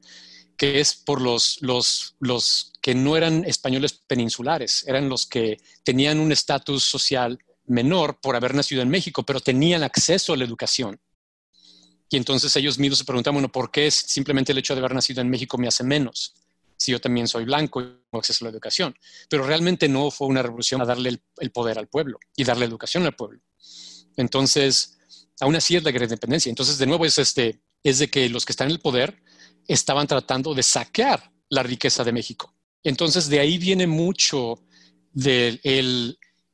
que 0.57 0.79
es 0.79 0.95
por 0.95 1.21
los, 1.21 1.59
los, 1.61 2.15
los 2.19 2.73
que 2.81 2.95
no 2.95 3.15
eran 3.15 3.45
españoles 3.45 3.93
peninsulares, 3.93 4.87
eran 4.87 5.09
los 5.09 5.25
que 5.25 5.57
tenían 5.83 6.19
un 6.19 6.31
estatus 6.31 6.83
social 6.83 7.39
menor 7.65 8.19
por 8.21 8.35
haber 8.35 8.53
nacido 8.53 8.81
en 8.81 8.89
México, 8.89 9.23
pero 9.23 9.39
tenían 9.39 9.83
acceso 9.83 10.33
a 10.33 10.37
la 10.37 10.45
educación. 10.45 10.99
Y 12.15 12.17
entonces 12.17 12.55
ellos 12.55 12.79
mismos 12.79 12.99
se 12.99 13.03
preguntan, 13.03 13.33
bueno, 13.33 13.51
¿por 13.51 13.69
qué 13.69 13.91
simplemente 13.91 14.53
el 14.53 14.57
hecho 14.57 14.73
de 14.73 14.79
haber 14.79 14.95
nacido 14.95 15.19
en 15.19 15.29
México 15.29 15.57
me 15.57 15.67
hace 15.67 15.83
menos? 15.83 16.33
Si 16.77 16.93
yo 16.93 17.01
también 17.01 17.27
soy 17.27 17.43
blanco 17.43 17.81
y 17.81 17.83
tengo 17.83 18.19
acceso 18.19 18.45
a 18.45 18.47
la 18.47 18.51
educación. 18.51 18.95
Pero 19.29 19.45
realmente 19.45 19.89
no 19.89 20.09
fue 20.11 20.29
una 20.29 20.41
revolución 20.41 20.81
a 20.81 20.85
darle 20.85 21.19
el, 21.39 21.51
poder 21.51 21.77
al 21.77 21.89
pueblo 21.89 22.17
y 22.33 22.45
darle 22.45 22.67
educación 22.67 23.03
al 23.03 23.17
pueblo. 23.17 23.41
Entonces, 24.15 24.97
aún 25.41 25.57
así 25.57 25.75
es 25.75 25.83
la 25.83 25.91
gran 25.91 26.03
independencia. 26.03 26.49
Entonces, 26.49 26.77
de 26.77 26.85
nuevo, 26.85 27.05
es, 27.05 27.17
este, 27.17 27.59
es 27.83 27.99
de 27.99 28.09
que 28.09 28.29
los 28.29 28.45
que 28.45 28.53
están 28.53 28.69
en 28.69 28.75
el 28.75 28.79
poder 28.79 29.21
estaban 29.67 30.07
tratando 30.07 30.53
de 30.53 30.63
saquear 30.63 31.33
la 31.49 31.63
riqueza 31.63 32.05
de 32.05 32.13
México. 32.13 32.55
Entonces, 32.81 33.27
de 33.27 33.41
ahí 33.41 33.57
viene 33.57 33.87
mucho 33.87 34.63
del 35.11 35.59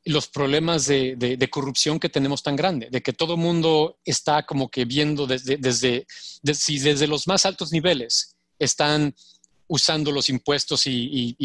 los 0.05 0.27
problemas 0.27 0.87
de, 0.87 1.49
corrupción 1.51 1.99
que 1.99 2.09
tenemos 2.09 2.41
tan 2.43 2.55
grande, 2.55 2.89
de 2.89 3.01
que 3.01 3.13
todo 3.13 3.35
el 3.35 3.39
mundo 3.39 3.99
está 4.03 4.45
como 4.45 4.69
que 4.69 4.85
viendo 4.85 5.27
desde, 5.27 5.57
desde, 5.57 6.05
si 6.53 6.79
desde 6.79 7.07
los 7.07 7.27
más 7.27 7.45
altos 7.45 7.71
niveles 7.71 8.35
están 8.57 9.13
usando 9.67 10.11
los 10.11 10.29
impuestos 10.29 10.83
y, 10.85 11.35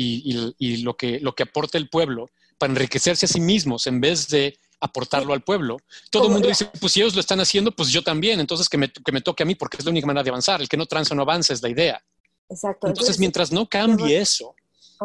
lo, 0.83 0.97
que, 0.97 1.21
lo 1.21 1.35
que 1.35 1.43
aporta 1.43 1.79
el 1.79 1.89
pueblo 1.89 2.31
para 2.59 2.73
enriquecerse 2.73 3.27
a 3.27 3.29
sí 3.29 3.41
mismos 3.41 3.87
en 3.87 4.01
vez 4.01 4.29
de 4.29 4.59
aportarlo 4.81 5.33
al 5.33 5.43
pueblo. 5.43 5.79
Todo 6.11 6.27
el 6.27 6.33
mundo 6.33 6.49
dice, 6.49 6.71
pues 6.81 6.93
si 6.93 7.01
ellos 7.01 7.15
lo 7.15 7.21
están 7.21 7.41
haciendo, 7.41 7.73
pues 7.73 7.91
yo 7.91 8.03
también, 8.03 8.41
entonces 8.41 8.69
que 8.69 8.79
me, 8.79 8.91
que 8.91 9.13
me 9.13 9.21
toque 9.21 9.43
a 9.43 9.47
mí 9.47 9.55
porque 9.55 9.77
es 9.79 9.85
la 9.85 9.91
única 9.91 10.07
manera 10.07 10.25
de 10.25 10.31
avanzar. 10.31 10.61
El 10.61 10.69
que 10.69 10.77
no 10.77 10.87
transa 10.87 11.15
no 11.15 11.23
avanza 11.23 11.53
es 11.53 11.63
la 11.63 11.69
idea. 11.69 12.03
Exacto. 12.49 12.87
Entonces, 12.87 13.19
mientras 13.19 13.53
no 13.53 13.69
cambie 13.69 14.19
eso, 14.19 14.55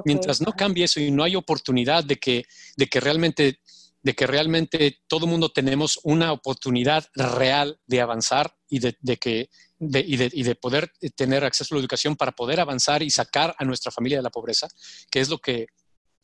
Mientras 0.06 0.42
no 0.42 0.54
cambie 0.54 0.86
eso 0.86 1.00
y 1.00 1.12
no 1.12 1.24
hay 1.24 1.36
oportunidad 1.36 2.04
de 2.04 2.18
que, 2.18 2.46
de 2.76 2.88
que 2.88 3.00
realmente 3.00 3.60
de 4.04 4.16
que 4.16 4.26
realmente 4.26 5.00
todo 5.08 5.28
mundo 5.28 5.50
tenemos 5.50 6.00
una 6.04 6.32
oportunidad 6.32 7.08
real 7.14 7.80
de 7.86 8.02
avanzar 8.02 8.56
y 8.68 8.80
de, 8.80 8.96
que 9.18 9.50
y, 9.80 10.44
de, 10.44 10.56
poder 10.56 10.92
tener 11.16 11.44
acceso 11.44 11.76
a 11.76 11.78
la 11.78 11.82
educación 11.82 12.16
para 12.16 12.32
poder 12.32 12.60
avanzar 12.60 13.04
y 13.04 13.10
sacar 13.10 13.56
a 13.58 13.66
nuestra 13.66 13.92
familia 13.92 14.18
de 14.18 14.24
la 14.24 14.30
pobreza, 14.30 14.68
que 15.10 15.20
es 15.20 15.30
lo 15.30 15.38
que 15.38 15.68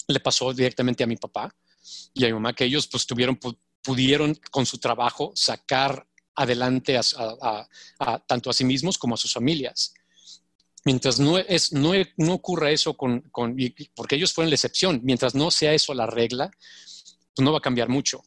le 0.08 0.20
pasó 0.20 0.54
directamente 0.54 1.04
a 1.04 1.08
mi 1.08 1.18
papá 1.18 1.54
y 2.14 2.24
a 2.24 2.28
mi 2.28 2.34
mamá, 2.34 2.54
que 2.54 2.66
ellos 2.66 2.88
pues 2.88 3.06
tuvieron, 3.06 3.40
pudieron 3.84 4.36
con 4.50 4.66
su 4.66 4.80
trabajo 4.80 5.32
sacar 5.36 6.08
adelante 6.36 7.00
tanto 8.28 8.50
a 8.50 8.54
sí 8.54 8.64
mismos 8.64 8.98
como 8.98 9.16
a 9.16 9.18
sus 9.18 9.34
familias. 9.34 9.94
Mientras 10.88 11.20
no, 11.20 11.38
es, 11.38 11.74
no, 11.74 11.92
no 12.16 12.34
ocurra 12.34 12.72
eso 12.72 12.96
con, 12.96 13.20
con, 13.30 13.58
porque 13.94 14.16
ellos 14.16 14.34
fueron 14.34 14.50
la 14.50 14.56
excepción, 14.56 15.02
mientras 15.04 15.36
no 15.36 15.52
sea 15.52 15.74
eso 15.74 15.94
la 15.94 16.06
regla, 16.06 16.50
pues 16.50 17.44
no 17.44 17.52
va 17.52 17.58
a 17.58 17.62
cambiar 17.62 17.90
mucho. 17.90 18.22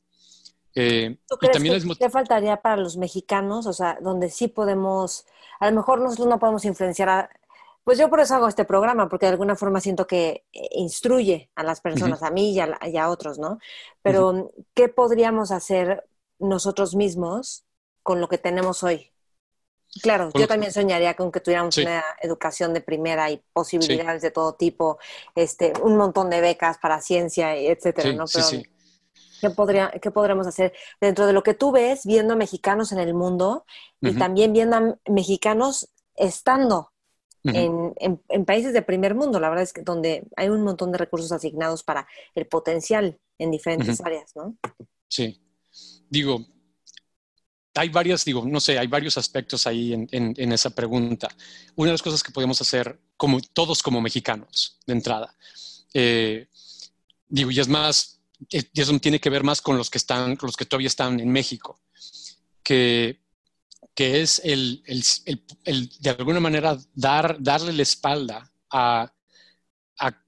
Eh, 0.75 1.17
y 1.41 1.49
también 1.49 1.81
que, 1.81 1.95
¿Qué 1.97 2.11
faltaría 2.11 2.59
para 2.59 2.77
los 2.77 2.99
mexicanos? 2.99 3.65
O 3.65 3.73
sea, 3.73 3.97
donde 4.03 4.29
sí 4.29 4.49
podemos, 4.49 5.25
a 5.59 5.71
lo 5.71 5.77
mejor 5.77 6.03
nosotros 6.03 6.29
no 6.29 6.39
podemos 6.39 6.67
influenciar 6.67 7.09
a, 7.09 7.31
pues 7.83 7.97
yo 7.97 8.11
por 8.11 8.21
eso 8.21 8.35
hago 8.35 8.47
este 8.47 8.67
programa, 8.67 9.09
porque 9.09 9.25
de 9.25 9.33
alguna 9.33 9.57
forma 9.57 9.81
siento 9.81 10.07
que 10.07 10.45
eh, 10.53 10.69
instruye 10.73 11.51
a 11.55 11.63
las 11.63 11.81
personas, 11.81 12.23
a 12.23 12.31
mí 12.31 12.53
y 12.53 12.61
a, 12.99 13.09
otros, 13.09 13.39
¿no? 13.39 13.59
Pero, 14.03 14.53
¿qué 14.75 14.91
podríamos 14.91 15.51
hacer 15.51 16.07
nosotros 16.39 16.95
mismos 16.95 17.65
con 18.03 18.21
lo 18.21 18.29
que 18.29 18.37
tenemos 18.37 18.83
hoy? 18.83 19.11
Claro, 20.03 20.31
yo 20.35 20.47
también 20.47 20.73
soñaría 20.73 21.15
con 21.15 21.33
que 21.33 21.41
tuviéramos 21.41 21.77
una 21.79 22.05
educación 22.23 22.73
de 22.73 22.81
primera 22.81 23.29
y 23.31 23.43
posibilidades 23.53 24.23
de 24.23 24.31
todo 24.31 24.55
tipo, 24.55 24.99
este, 25.35 25.73
un 25.83 25.97
montón 25.97 26.31
de 26.31 26.41
becas 26.41 26.79
para 26.79 27.01
ciencia, 27.01 27.57
etcétera, 27.57 28.13
¿no? 28.13 28.25
Pero, 28.33 28.47
¿qué, 29.41 29.51
podría, 29.51 29.91
¿Qué 30.01 30.13
podremos 30.13 30.47
hacer 30.47 30.73
dentro 31.01 31.27
de 31.27 31.33
lo 31.33 31.43
que 31.43 31.55
tú 31.55 31.73
ves 31.73 32.07
viendo 32.07 32.35
a 32.35 32.37
mexicanos 32.37 32.93
en 32.93 33.01
el 33.01 33.15
mundo 33.15 33.65
y 34.01 34.17
también 34.17 34.53
viendo 34.53 34.77
a 34.77 34.97
mexicanos 35.11 35.89
estando 36.15 36.93
en, 37.43 37.93
en, 37.97 38.45
países 38.45 38.73
de 38.73 38.83
primer 38.83 39.17
mundo? 39.17 39.41
La 39.41 39.49
verdad 39.49 39.65
es 39.65 39.73
que 39.73 39.83
donde 39.83 40.23
hay 40.37 40.51
un 40.51 40.63
montón 40.63 40.93
de 40.93 40.99
recursos 40.99 41.33
asignados 41.33 41.83
para 41.83 42.07
el 42.37 42.47
potencial 42.47 43.19
en 43.39 43.51
diferentes 43.51 44.01
áreas, 44.01 44.37
¿no? 44.37 44.55
Sí. 45.09 45.43
Digo, 46.09 46.47
hay 47.75 47.89
varias, 47.89 48.25
digo, 48.25 48.45
no 48.47 48.61
sé, 48.61 48.79
hay 48.79 48.87
varios 48.87 49.17
aspectos 49.17 49.67
ahí 49.67 49.93
en, 49.93 50.53
esa 50.53 50.71
pregunta. 50.71 51.29
Una 51.77 51.89
de 51.89 51.95
las 51.95 52.03
cosas 52.03 52.23
que 52.23 52.33
podemos 52.33 52.61
hacer 52.61 52.99
como 53.17 53.41
todos 53.41 53.83
como 53.83 54.01
mexicanos 54.01 54.79
de 54.87 54.93
entrada, 54.93 55.35
eh, 55.95 56.49
digo, 57.29 57.51
y 57.51 57.61
es 57.61 57.69
más, 57.69 58.21
y 58.49 58.81
eso 58.81 58.99
tiene 58.99 59.21
que 59.21 59.31
ver 59.31 59.45
más 59.45 59.61
con 59.61 59.77
los 59.77 59.89
que 59.89 59.99
están, 59.99 60.37
con 60.37 60.49
los 60.49 60.57
que 60.57 60.65
todavía 60.65 60.89
están 60.89 61.21
en 61.21 61.31
México, 61.31 61.81
que, 62.63 63.21
que 63.95 64.21
es 64.21 64.41
el, 64.45 64.83
el, 65.65 65.91
de 66.01 66.11
alguna 66.11 66.41
manera 66.41 66.77
dar, 66.95 67.37
darle 67.41 67.73
la 67.73 67.83
espalda 67.83 68.51
a, 68.71 69.13
a, 69.99 70.25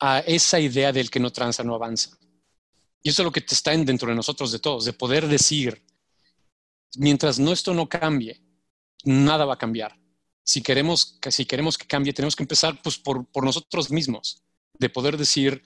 a 0.00 0.18
esa 0.20 0.58
idea 0.58 0.92
del 0.92 1.10
que 1.10 1.20
no 1.20 1.30
tranza, 1.30 1.62
no 1.62 1.74
avanza. 1.74 2.16
Y 3.02 3.10
eso 3.10 3.22
es 3.22 3.24
lo 3.24 3.32
que 3.32 3.44
está 3.46 3.76
dentro 3.76 4.08
de 4.08 4.14
nosotros, 4.14 4.52
de 4.52 4.60
todos, 4.60 4.84
de 4.84 4.92
poder 4.92 5.26
decir, 5.26 5.82
mientras 6.96 7.38
no 7.38 7.52
esto 7.52 7.74
no 7.74 7.88
cambie, 7.88 8.40
nada 9.04 9.44
va 9.44 9.54
a 9.54 9.58
cambiar. 9.58 9.98
Si 10.44 10.62
queremos, 10.62 11.18
que, 11.20 11.30
si 11.30 11.46
queremos 11.46 11.78
que 11.78 11.86
cambie, 11.86 12.12
tenemos 12.12 12.36
que 12.36 12.42
empezar 12.42 12.80
pues, 12.82 12.98
por, 12.98 13.26
nosotros 13.44 13.90
mismos, 13.90 14.42
de 14.78 14.88
poder 14.88 15.16
decir, 15.16 15.62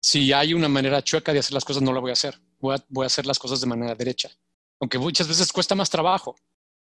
si 0.00 0.32
hay 0.32 0.54
una 0.54 0.68
manera 0.68 1.02
chueca 1.02 1.32
de 1.32 1.40
hacer 1.40 1.52
las 1.52 1.64
cosas, 1.64 1.82
no 1.82 1.92
la 1.92 2.00
voy 2.00 2.10
a 2.10 2.14
hacer. 2.14 2.40
Voy 2.58 2.76
a, 2.76 2.84
voy 2.88 3.04
a 3.04 3.06
hacer 3.06 3.26
las 3.26 3.38
cosas 3.38 3.60
de 3.60 3.66
manera 3.66 3.94
derecha. 3.94 4.30
Aunque 4.80 4.98
muchas 4.98 5.28
veces 5.28 5.52
cuesta 5.52 5.74
más 5.74 5.90
trabajo. 5.90 6.34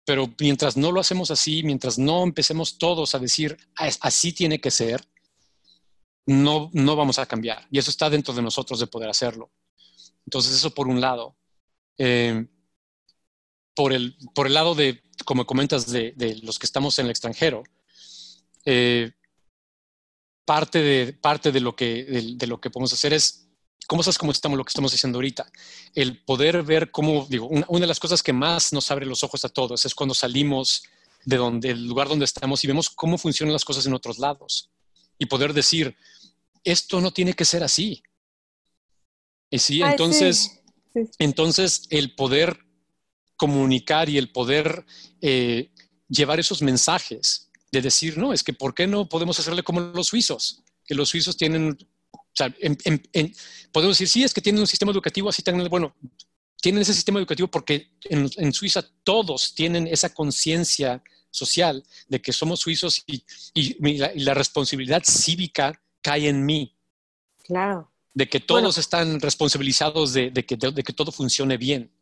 Pero 0.06 0.32
mientras 0.38 0.76
no 0.76 0.92
lo 0.92 1.00
hacemos 1.00 1.30
así, 1.30 1.62
mientras 1.62 1.98
no 1.98 2.22
empecemos 2.22 2.76
todos 2.76 3.14
a 3.14 3.18
decir, 3.18 3.56
así 3.74 4.32
tiene 4.32 4.60
que 4.60 4.70
ser, 4.70 5.02
no, 6.26 6.70
no 6.72 6.94
vamos 6.94 7.18
a 7.18 7.26
cambiar. 7.26 7.66
Y 7.70 7.78
eso 7.78 7.90
está 7.90 8.10
dentro 8.10 8.34
de 8.34 8.42
nosotros 8.42 8.78
de 8.80 8.86
poder 8.86 9.08
hacerlo. 9.08 9.50
Entonces, 10.26 10.54
eso 10.54 10.74
por 10.74 10.88
un 10.88 11.00
lado. 11.00 11.36
Eh, 11.98 12.46
por 13.74 13.92
el, 13.92 14.16
por 14.34 14.46
el 14.46 14.54
lado 14.54 14.74
de, 14.74 15.02
como 15.24 15.46
comentas, 15.46 15.90
de, 15.90 16.14
los 16.42 16.58
que 16.58 16.66
estamos 16.66 16.98
en 16.98 17.06
el 17.06 17.10
extranjero, 17.10 17.62
eh, 18.64 19.12
parte, 20.44 20.80
de, 20.80 21.12
parte 21.12 21.52
de, 21.52 21.60
lo 21.60 21.74
que, 21.74 22.04
de, 22.36 22.46
lo 22.46 22.60
que 22.60 22.70
podemos 22.70 22.92
hacer 22.92 23.12
es, 23.12 23.48
¿cómo 23.86 24.02
sabes 24.02 24.18
cómo 24.18 24.32
estamos 24.32 24.56
lo 24.58 24.64
que 24.64 24.70
estamos 24.70 24.94
haciendo 24.94 25.18
ahorita? 25.18 25.50
El 25.94 26.24
poder 26.24 26.62
ver 26.62 26.90
cómo, 26.90 27.26
digo, 27.28 27.48
una, 27.48 27.80
de 27.80 27.86
las 27.86 28.00
cosas 28.00 28.22
que 28.22 28.32
más 28.32 28.72
nos 28.72 28.90
abre 28.90 29.06
los 29.06 29.24
ojos 29.24 29.44
a 29.44 29.48
todos 29.48 29.84
es 29.84 29.94
cuando 29.94 30.14
salimos 30.14 30.84
de 31.24 31.36
donde, 31.36 31.70
el 31.70 31.86
lugar 31.86 32.08
donde 32.08 32.26
estamos 32.26 32.62
y 32.62 32.66
vemos 32.66 32.90
cómo 32.90 33.18
funcionan 33.18 33.52
las 33.52 33.64
cosas 33.64 33.86
en 33.86 33.94
otros 33.94 34.18
lados. 34.18 34.70
Y 35.18 35.26
poder 35.26 35.52
decir, 35.52 35.96
esto 36.64 37.00
no 37.00 37.12
tiene 37.12 37.34
que 37.34 37.44
ser 37.44 37.62
así. 37.62 38.02
Y 39.50 39.58
sí, 39.58 39.82
entonces, 39.82 40.60
entonces 41.18 41.86
el 41.90 42.14
poder 42.14 42.63
comunicar 43.36 44.08
y 44.08 44.18
el 44.18 44.30
poder 44.30 44.84
eh, 45.20 45.70
llevar 46.08 46.40
esos 46.40 46.62
mensajes 46.62 47.50
de 47.72 47.82
decir, 47.82 48.16
no, 48.18 48.32
es 48.32 48.42
que 48.42 48.52
¿por 48.52 48.74
qué 48.74 48.86
no 48.86 49.08
podemos 49.08 49.38
hacerle 49.38 49.62
como 49.62 49.80
los 49.80 50.08
suizos? 50.08 50.62
Que 50.86 50.94
los 50.94 51.08
suizos 51.08 51.36
tienen, 51.36 51.76
o 52.12 52.18
sea, 52.32 52.54
podemos 53.72 53.98
decir, 53.98 54.08
sí, 54.08 54.22
es 54.22 54.32
que 54.32 54.40
tienen 54.40 54.60
un 54.60 54.66
sistema 54.66 54.92
educativo 54.92 55.28
así 55.28 55.42
tan, 55.42 55.68
bueno, 55.68 55.94
tienen 56.64 56.80
ese 56.80 56.94
sistema 56.94 57.18
educativo 57.18 57.48
porque 57.48 57.90
en, 58.04 58.52
Suiza 58.54 58.82
todos 59.02 59.54
tienen 59.54 59.86
esa 59.86 60.14
conciencia 60.14 61.02
social 61.30 61.84
de 62.08 62.22
que 62.22 62.32
somos 62.32 62.60
suizos 62.60 63.04
y, 63.06 63.22
la, 63.98 64.32
responsabilidad 64.32 65.02
cívica 65.04 65.78
cae 66.00 66.26
en 66.26 66.46
mí. 66.46 66.74
Claro. 67.44 67.92
De 68.14 68.26
que 68.30 68.40
todos 68.40 68.78
están 68.78 69.20
responsabilizados 69.20 70.14
de, 70.14 70.32
que, 70.32 70.56
de, 70.56 70.82
que, 70.82 70.92
todo 70.94 71.12
funcione 71.12 71.58
bien. 71.58 71.92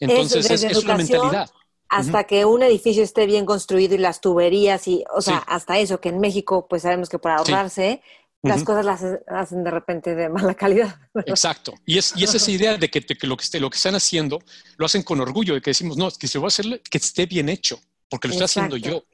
Entonces 0.00 0.50
es, 0.50 0.84
una 0.84 0.96
mentalidad. 0.96 1.50
Hasta 1.88 2.24
que 2.24 2.44
un 2.44 2.62
edificio 2.62 3.02
esté 3.02 3.26
bien 3.26 3.44
construido 3.44 3.94
y 3.94 3.98
las 3.98 4.20
tuberías 4.20 4.86
y, 4.86 5.04
o 5.14 5.20
sea, 5.20 5.38
hasta 5.38 5.78
eso, 5.78 6.00
que 6.00 6.08
en 6.08 6.20
México 6.20 6.66
pues 6.68 6.82
sabemos 6.82 7.08
que 7.08 7.18
por 7.18 7.32
ahorrarse 7.32 8.00
las 8.42 8.64
cosas 8.64 8.84
las 8.84 9.02
hacen 9.26 9.64
de 9.64 9.70
repente 9.70 10.14
de 10.14 10.28
mala 10.28 10.54
calidad. 10.54 10.98
Exacto. 11.26 11.74
Y 11.84 11.98
es, 11.98 12.14
y 12.16 12.24
es 12.24 12.34
esa 12.34 12.50
idea 12.50 12.78
de 12.78 12.88
que, 12.88 13.04
lo, 13.26 13.36
que 13.36 13.44
esté, 13.44 13.60
lo 13.60 13.68
que 13.68 13.76
están 13.76 13.94
haciendo 13.94 14.38
lo 14.76 14.86
hacen 14.86 15.02
con 15.02 15.20
orgullo, 15.20 15.54
de 15.54 15.60
que 15.60 15.70
decimos, 15.70 15.96
no, 15.96 16.10
que 16.10 16.28
se 16.28 16.38
va 16.38 16.46
a 16.46 16.48
hacer 16.48 16.80
que 16.82 16.98
esté 16.98 17.26
bien 17.26 17.48
hecho, 17.48 17.80
porque 18.08 18.28
lo 18.28 18.32
estoy 18.32 18.46
haciendo 18.46 18.76
yo, 18.76 19.04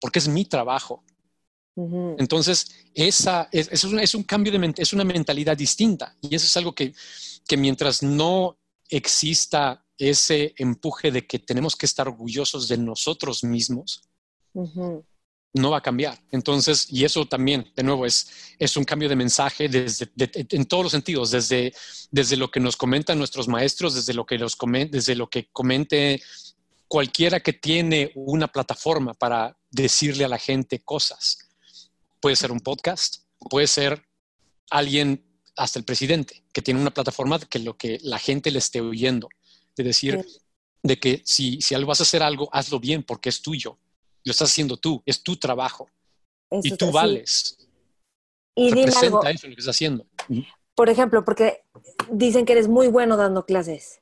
porque 0.00 0.18
es 0.18 0.28
mi 0.28 0.44
trabajo. 0.44 1.04
Entonces, 1.76 2.86
esa 2.94 3.48
es, 3.50 3.68
es, 3.70 3.82
un, 3.82 3.98
es, 3.98 4.14
un, 4.14 4.22
cambio 4.22 4.52
de 4.52 4.74
es 4.76 4.92
una 4.92 5.02
mentalidad 5.02 5.56
distinta 5.56 6.16
y 6.20 6.34
eso 6.34 6.46
es 6.46 6.56
algo 6.56 6.72
que, 6.72 6.94
que 7.48 7.56
mientras 7.56 8.00
no 8.00 8.56
exista 8.88 9.83
ese 9.98 10.54
empuje 10.56 11.10
de 11.10 11.26
que 11.26 11.38
tenemos 11.38 11.76
que 11.76 11.86
estar 11.86 12.08
orgullosos 12.08 12.68
de 12.68 12.78
nosotros 12.78 13.44
mismos, 13.44 14.02
no 15.54 15.70
va 15.70 15.78
a 15.78 15.82
cambiar. 15.82 16.20
Entonces, 16.32 16.86
y 16.90 17.04
eso 17.04 17.26
también, 17.26 17.72
de 17.76 17.82
nuevo, 17.84 18.04
es, 18.04 18.28
es 18.58 18.76
un 18.76 18.84
cambio 18.84 19.08
de 19.08 19.16
mensaje 19.16 19.68
desde, 19.68 20.10
en 20.16 20.66
todos 20.66 20.84
los 20.84 20.92
sentidos, 20.92 21.30
desde, 21.30 21.72
desde 22.10 22.36
lo 22.36 22.50
que 22.50 22.60
nos 22.60 22.76
comentan 22.76 23.18
nuestros 23.18 23.46
maestros, 23.46 23.94
desde 23.94 24.14
lo 24.14 24.26
que, 24.26 24.36
los 24.36 24.58
desde 24.90 25.14
lo 25.14 25.30
que 25.30 25.48
comente 25.52 26.20
cualquiera 26.88 27.40
que 27.40 27.52
tiene 27.52 28.12
una 28.14 28.48
plataforma 28.48 29.14
para 29.14 29.56
decirle 29.70 30.24
a 30.24 30.28
la 30.28 30.38
gente 30.38 30.80
cosas. 30.80 31.38
Puede 32.20 32.36
ser 32.36 32.50
un 32.50 32.60
podcast, 32.60 33.22
puede 33.50 33.66
ser 33.68 34.04
alguien, 34.70 35.24
hasta 35.56 35.78
el 35.78 35.84
presidente, 35.84 36.44
que 36.52 36.62
tiene 36.62 36.80
una 36.80 36.92
plataforma 36.92 37.38
que 37.38 37.60
lo 37.60 37.76
que 37.76 37.98
la 38.02 38.18
gente 38.18 38.50
le 38.50 38.58
esté 38.58 38.80
oyendo, 38.80 39.28
de 39.76 39.84
decir, 39.84 40.24
de 40.82 40.98
que 40.98 41.22
si, 41.24 41.60
si 41.60 41.74
vas 41.84 42.00
a 42.00 42.04
hacer 42.04 42.22
algo, 42.22 42.48
hazlo 42.52 42.78
bien 42.78 43.02
porque 43.02 43.28
es 43.28 43.42
tuyo 43.42 43.78
lo 44.24 44.30
estás 44.30 44.50
haciendo 44.50 44.76
tú, 44.76 45.02
es 45.06 45.22
tu 45.22 45.36
trabajo. 45.36 45.88
y 46.50 46.76
tú 46.76 46.90
vales. 46.90 47.58
Y 48.56 48.70
Representa 48.70 49.30
eso 49.30 49.48
lo 49.48 49.54
que 49.54 49.60
estás 49.60 49.74
haciendo. 49.74 50.06
Por 50.74 50.88
ejemplo, 50.88 51.24
porque 51.24 51.64
dicen 52.10 52.44
que 52.44 52.52
eres 52.52 52.68
muy 52.68 52.88
bueno 52.88 53.16
dando 53.16 53.44
clases 53.44 54.00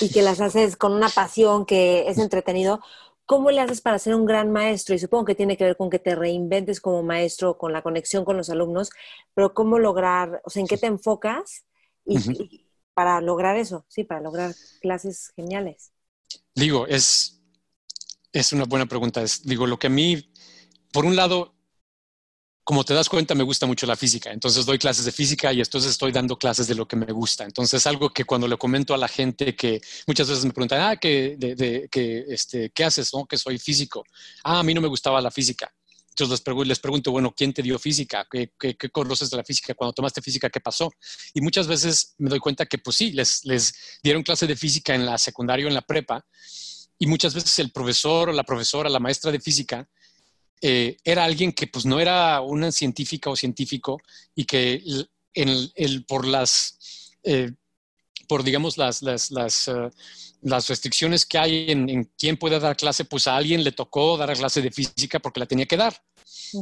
y 0.00 0.10
que 0.10 0.22
las 0.22 0.40
haces 0.40 0.76
con 0.76 0.92
una 0.92 1.08
pasión 1.08 1.66
que 1.66 2.08
es 2.08 2.18
entretenido. 2.18 2.80
¿Cómo 3.26 3.50
le 3.50 3.60
haces 3.60 3.80
para 3.80 3.98
ser 3.98 4.14
un 4.14 4.24
gran 4.24 4.50
maestro? 4.52 4.94
Y 4.94 4.98
supongo 4.98 5.26
que 5.26 5.34
tiene 5.34 5.56
que 5.56 5.64
ver 5.64 5.76
con 5.76 5.90
que 5.90 5.98
te 5.98 6.14
reinventes 6.14 6.80
como 6.80 7.02
maestro, 7.02 7.58
con 7.58 7.72
la 7.72 7.82
conexión 7.82 8.24
con 8.24 8.36
los 8.36 8.48
alumnos, 8.48 8.90
pero 9.34 9.52
¿cómo 9.52 9.78
lograr, 9.78 10.40
o 10.44 10.50
sea, 10.50 10.60
en 10.60 10.66
qué 10.66 10.78
te 10.78 10.86
enfocas 10.86 11.64
y 12.06 12.67
para 12.98 13.20
lograr 13.20 13.56
eso? 13.56 13.84
Sí, 13.86 14.02
para 14.02 14.20
lograr 14.20 14.52
clases 14.80 15.30
geniales. 15.36 15.92
Digo, 16.52 16.84
es, 16.88 17.40
es 18.32 18.52
una 18.52 18.64
buena 18.64 18.86
pregunta. 18.86 19.22
Digo, 19.44 19.68
lo 19.68 19.78
que 19.78 19.86
a 19.86 19.90
mí, 19.90 20.32
por 20.92 21.04
un 21.04 21.14
lado, 21.14 21.54
como 22.64 22.82
te 22.82 22.94
das 22.94 23.08
cuenta, 23.08 23.36
me 23.36 23.44
gusta 23.44 23.66
mucho 23.66 23.86
la 23.86 23.94
física. 23.94 24.32
Entonces 24.32 24.66
doy 24.66 24.80
clases 24.80 25.04
de 25.04 25.12
física 25.12 25.52
y 25.52 25.60
entonces 25.60 25.92
estoy 25.92 26.10
dando 26.10 26.36
clases 26.36 26.66
de 26.66 26.74
lo 26.74 26.88
que 26.88 26.96
me 26.96 27.12
gusta. 27.12 27.44
Entonces 27.44 27.86
algo 27.86 28.10
que 28.10 28.24
cuando 28.24 28.48
le 28.48 28.56
comento 28.56 28.92
a 28.94 28.98
la 28.98 29.06
gente 29.06 29.54
que 29.54 29.80
muchas 30.08 30.28
veces 30.28 30.44
me 30.44 30.50
preguntan, 30.50 30.80
ah, 30.80 30.96
que, 30.96 31.36
de, 31.38 31.88
que, 31.88 32.24
este, 32.26 32.70
¿qué 32.70 32.82
haces? 32.82 33.14
No, 33.14 33.26
que 33.26 33.38
soy 33.38 33.60
físico. 33.60 34.02
Ah, 34.42 34.58
a 34.58 34.62
mí 34.64 34.74
no 34.74 34.80
me 34.80 34.88
gustaba 34.88 35.20
la 35.20 35.30
física. 35.30 35.72
Entonces 36.18 36.44
les, 36.66 36.78
pregunto, 36.80 37.12
bueno, 37.12 37.32
¿quién 37.36 37.52
te 37.52 37.62
dio 37.62 37.78
física? 37.78 38.26
¿Qué, 38.30 38.52
¿Qué, 38.58 38.90
conoces 38.90 39.30
de 39.30 39.36
la 39.36 39.44
física? 39.44 39.74
Cuando 39.74 39.92
tomaste 39.92 40.20
física, 40.20 40.50
¿qué 40.50 40.60
pasó? 40.60 40.90
Y 41.32 41.40
muchas 41.40 41.66
veces 41.66 42.14
me 42.18 42.28
doy 42.28 42.40
cuenta 42.40 42.66
que, 42.66 42.78
pues 42.78 42.96
sí, 42.96 43.12
les, 43.12 43.44
les 43.44 43.98
dieron 44.02 44.22
clase 44.22 44.46
de 44.46 44.56
física 44.56 44.94
en 44.94 45.06
la 45.06 45.16
secundaria 45.16 45.66
o 45.66 45.68
en 45.68 45.74
la 45.74 45.82
prepa 45.82 46.26
y 46.98 47.06
muchas 47.06 47.34
veces 47.34 47.58
el 47.60 47.70
profesor 47.70 48.28
o 48.28 48.32
la 48.32 48.42
profesora, 48.42 48.90
la 48.90 48.98
maestra 48.98 49.30
de 49.30 49.40
física, 49.40 49.88
eh, 50.60 50.96
era 51.04 51.24
alguien 51.24 51.52
que 51.52 51.68
pues 51.68 51.86
no 51.86 52.00
era 52.00 52.40
una 52.40 52.72
científica 52.72 53.30
o 53.30 53.36
científico 53.36 54.00
y 54.34 54.44
que 54.44 54.82
el, 55.34 55.72
el, 55.76 56.04
por 56.04 56.26
las, 56.26 57.14
eh, 57.22 57.52
por 58.28 58.44
digamos 58.44 58.76
las, 58.78 59.02
las, 59.02 59.30
las, 59.30 59.68
uh, 59.68 59.90
las, 60.42 60.68
restricciones 60.68 61.26
que 61.26 61.38
hay 61.38 61.70
en, 61.70 61.88
en, 61.88 62.12
quién 62.16 62.36
puede 62.36 62.60
dar 62.60 62.76
clase, 62.76 63.04
pues 63.04 63.26
a 63.26 63.36
alguien 63.36 63.64
le 63.64 63.72
tocó 63.72 64.16
dar 64.16 64.32
clase 64.36 64.62
de 64.62 64.70
física 64.70 65.18
porque 65.18 65.40
la 65.40 65.46
tenía 65.46 65.66
que 65.66 65.76
dar. 65.76 66.00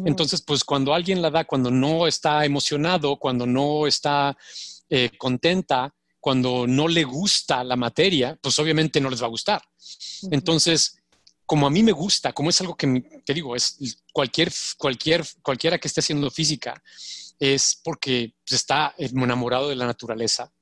Entonces, 0.05 0.43
pues 0.43 0.64
cuando 0.64 0.94
alguien 0.94 1.22
la 1.22 1.30
da, 1.30 1.44
cuando 1.44 1.70
no 1.70 2.06
está 2.06 2.44
emocionado, 2.44 3.16
cuando 3.16 3.47
no 3.47 3.86
está 3.86 4.36
eh, 4.88 5.10
contenta, 5.18 5.94
cuando 6.20 6.66
no 6.66 6.88
le 6.88 7.05
gusta 7.05 7.62
la 7.62 7.76
materia, 7.76 8.38
pues 8.40 8.59
obviamente 8.59 9.01
no 9.01 9.10
les 9.10 9.22
va 9.22 9.26
a 9.26 9.30
gustar. 9.30 9.62
Entonces, 10.30 10.98
como 11.44 11.66
a 11.66 11.70
mí 11.70 11.82
me 11.82 11.93
gusta, 11.93 12.32
como 12.32 12.51
es 12.51 12.60
algo 12.60 12.76
que 12.76 13.22
te 13.24 13.32
digo, 13.34 13.55
es 13.55 13.78
cualquier, 14.12 14.52
cualquier, 14.76 15.24
cualquiera 15.43 15.78
que 15.78 15.86
esté 15.86 16.01
haciendo 16.01 16.30
física, 16.30 16.82
es 17.38 17.80
porque 17.84 18.34
está 18.44 18.94
enamorado 18.98 19.68
de 19.68 19.76
la 19.76 19.86
naturaleza. 19.86 20.52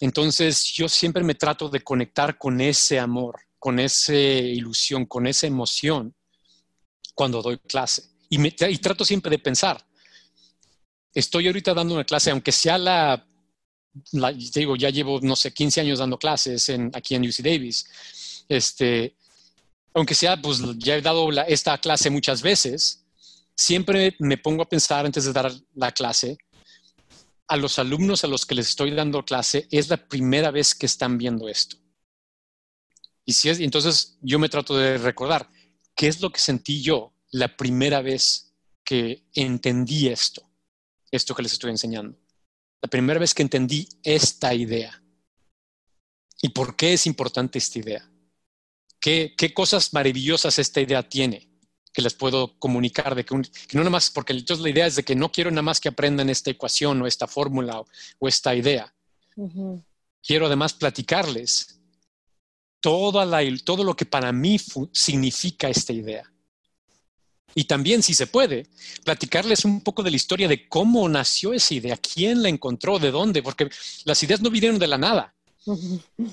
Entonces, 0.00 0.64
yo 0.72 0.88
siempre 0.88 1.22
me 1.22 1.34
trato 1.34 1.68
de 1.68 1.80
conectar 1.80 2.36
con 2.38 2.60
ese 2.60 2.98
amor, 2.98 3.40
con 3.58 3.78
esa 3.78 4.14
ilusión, 4.14 5.06
con 5.06 5.26
esa 5.26 5.46
emoción 5.46 6.14
cuando 7.14 7.42
doy 7.42 7.58
clase. 7.58 8.10
Y, 8.28 8.38
trato 8.78 9.04
siempre 9.04 9.30
de 9.30 9.38
pensar, 9.38 9.86
estoy 11.14 11.46
ahorita 11.46 11.72
dando 11.72 11.94
una 11.94 12.04
clase, 12.04 12.30
aunque 12.30 12.52
sea 12.52 12.76
la 12.76 13.26
digo, 14.54 14.76
ya 14.76 14.90
llevo, 14.90 15.20
no 15.22 15.36
sé, 15.36 15.52
15 15.52 15.80
años 15.80 15.98
dando 15.98 16.18
clases 16.18 16.68
en, 16.68 16.90
aquí 16.94 17.14
en 17.14 17.26
UC 17.26 17.38
Davis. 17.38 17.86
Este, 18.48 19.16
aunque 19.94 20.14
sea, 20.14 20.40
pues 20.40 20.60
ya 20.78 20.96
he 20.96 21.02
dado 21.02 21.30
esta 21.46 21.78
clase 21.78 22.10
muchas 22.10 22.42
veces, 22.42 23.04
siempre 23.54 24.14
me 24.18 24.36
pongo 24.36 24.62
a 24.62 24.68
pensar 24.68 25.06
antes 25.06 25.24
de 25.24 25.32
dar 25.32 25.50
la 25.74 25.92
clase, 25.92 26.36
a 27.48 27.56
los 27.56 27.78
alumnos 27.78 28.24
a 28.24 28.28
los 28.28 28.44
que 28.44 28.54
les 28.54 28.68
estoy 28.68 28.90
dando 28.92 29.24
clase, 29.24 29.68
es 29.70 29.88
la 29.88 30.08
primera 30.08 30.50
vez 30.50 30.74
que 30.74 30.86
están 30.86 31.18
viendo 31.18 31.48
esto. 31.48 31.76
Y 33.24 33.32
si 33.32 33.48
es, 33.48 33.60
entonces 33.60 34.18
yo 34.20 34.38
me 34.38 34.48
trato 34.48 34.76
de 34.76 34.98
recordar, 34.98 35.48
¿qué 35.94 36.08
es 36.08 36.20
lo 36.20 36.30
que 36.30 36.40
sentí 36.40 36.82
yo 36.82 37.14
la 37.30 37.56
primera 37.56 38.00
vez 38.02 38.54
que 38.84 39.28
entendí 39.34 40.08
esto, 40.08 40.42
esto 41.10 41.34
que 41.34 41.42
les 41.42 41.52
estoy 41.52 41.70
enseñando? 41.70 42.18
la 42.82 42.88
primera 42.88 43.18
vez 43.18 43.34
que 43.34 43.42
entendí 43.42 43.88
esta 44.02 44.54
idea. 44.54 45.02
¿Y 46.40 46.50
por 46.50 46.76
qué 46.76 46.92
es 46.92 47.06
importante 47.06 47.58
esta 47.58 47.78
idea? 47.78 48.10
¿Qué, 49.00 49.34
qué 49.36 49.54
cosas 49.54 49.92
maravillosas 49.92 50.58
esta 50.58 50.80
idea 50.80 51.08
tiene 51.08 51.45
que 51.96 52.02
les 52.02 52.12
puedo 52.12 52.58
comunicar? 52.58 53.14
De 53.14 53.24
que, 53.24 53.34
no 53.34 53.42
nada 53.72 53.88
más, 53.88 54.10
porque 54.10 54.34
entonces 54.34 54.62
la 54.62 54.68
idea 54.68 54.86
es 54.86 54.96
de 54.96 55.02
que 55.02 55.16
no 55.16 55.32
quiero 55.32 55.50
nada 55.50 55.62
más 55.62 55.80
que 55.80 55.88
aprendan 55.88 56.28
esta 56.28 56.50
ecuación 56.50 57.00
o 57.00 57.06
esta 57.06 57.26
fórmula 57.26 57.82
o, 58.18 58.28
esta 58.28 58.54
idea. 58.54 58.92
Quiero 60.22 60.44
además 60.44 60.74
platicarles 60.74 61.80
todo, 62.80 63.24
la, 63.24 63.40
todo 63.64 63.82
lo 63.82 63.96
que 63.96 64.04
para 64.04 64.30
mí 64.30 64.60
significa 64.92 65.70
esta 65.70 65.94
idea. 65.94 66.30
Y 67.54 67.64
también, 67.64 68.02
si 68.02 68.12
se 68.12 68.26
puede, 68.26 68.66
platicarles 69.02 69.64
un 69.64 69.80
poco 69.80 70.02
de 70.02 70.10
la 70.10 70.16
historia 70.16 70.48
de 70.48 70.68
cómo 70.68 71.08
nació 71.08 71.54
esa 71.54 71.72
idea, 71.72 71.96
quién 71.96 72.42
la 72.42 72.50
encontró, 72.50 72.98
de 72.98 73.10
dónde, 73.10 73.42
porque 73.42 73.70
las 74.04 74.22
ideas 74.22 74.42
no 74.42 74.50
vinieron 74.50 74.78
de 74.78 74.86
la 74.86 74.98
nada. 74.98 75.34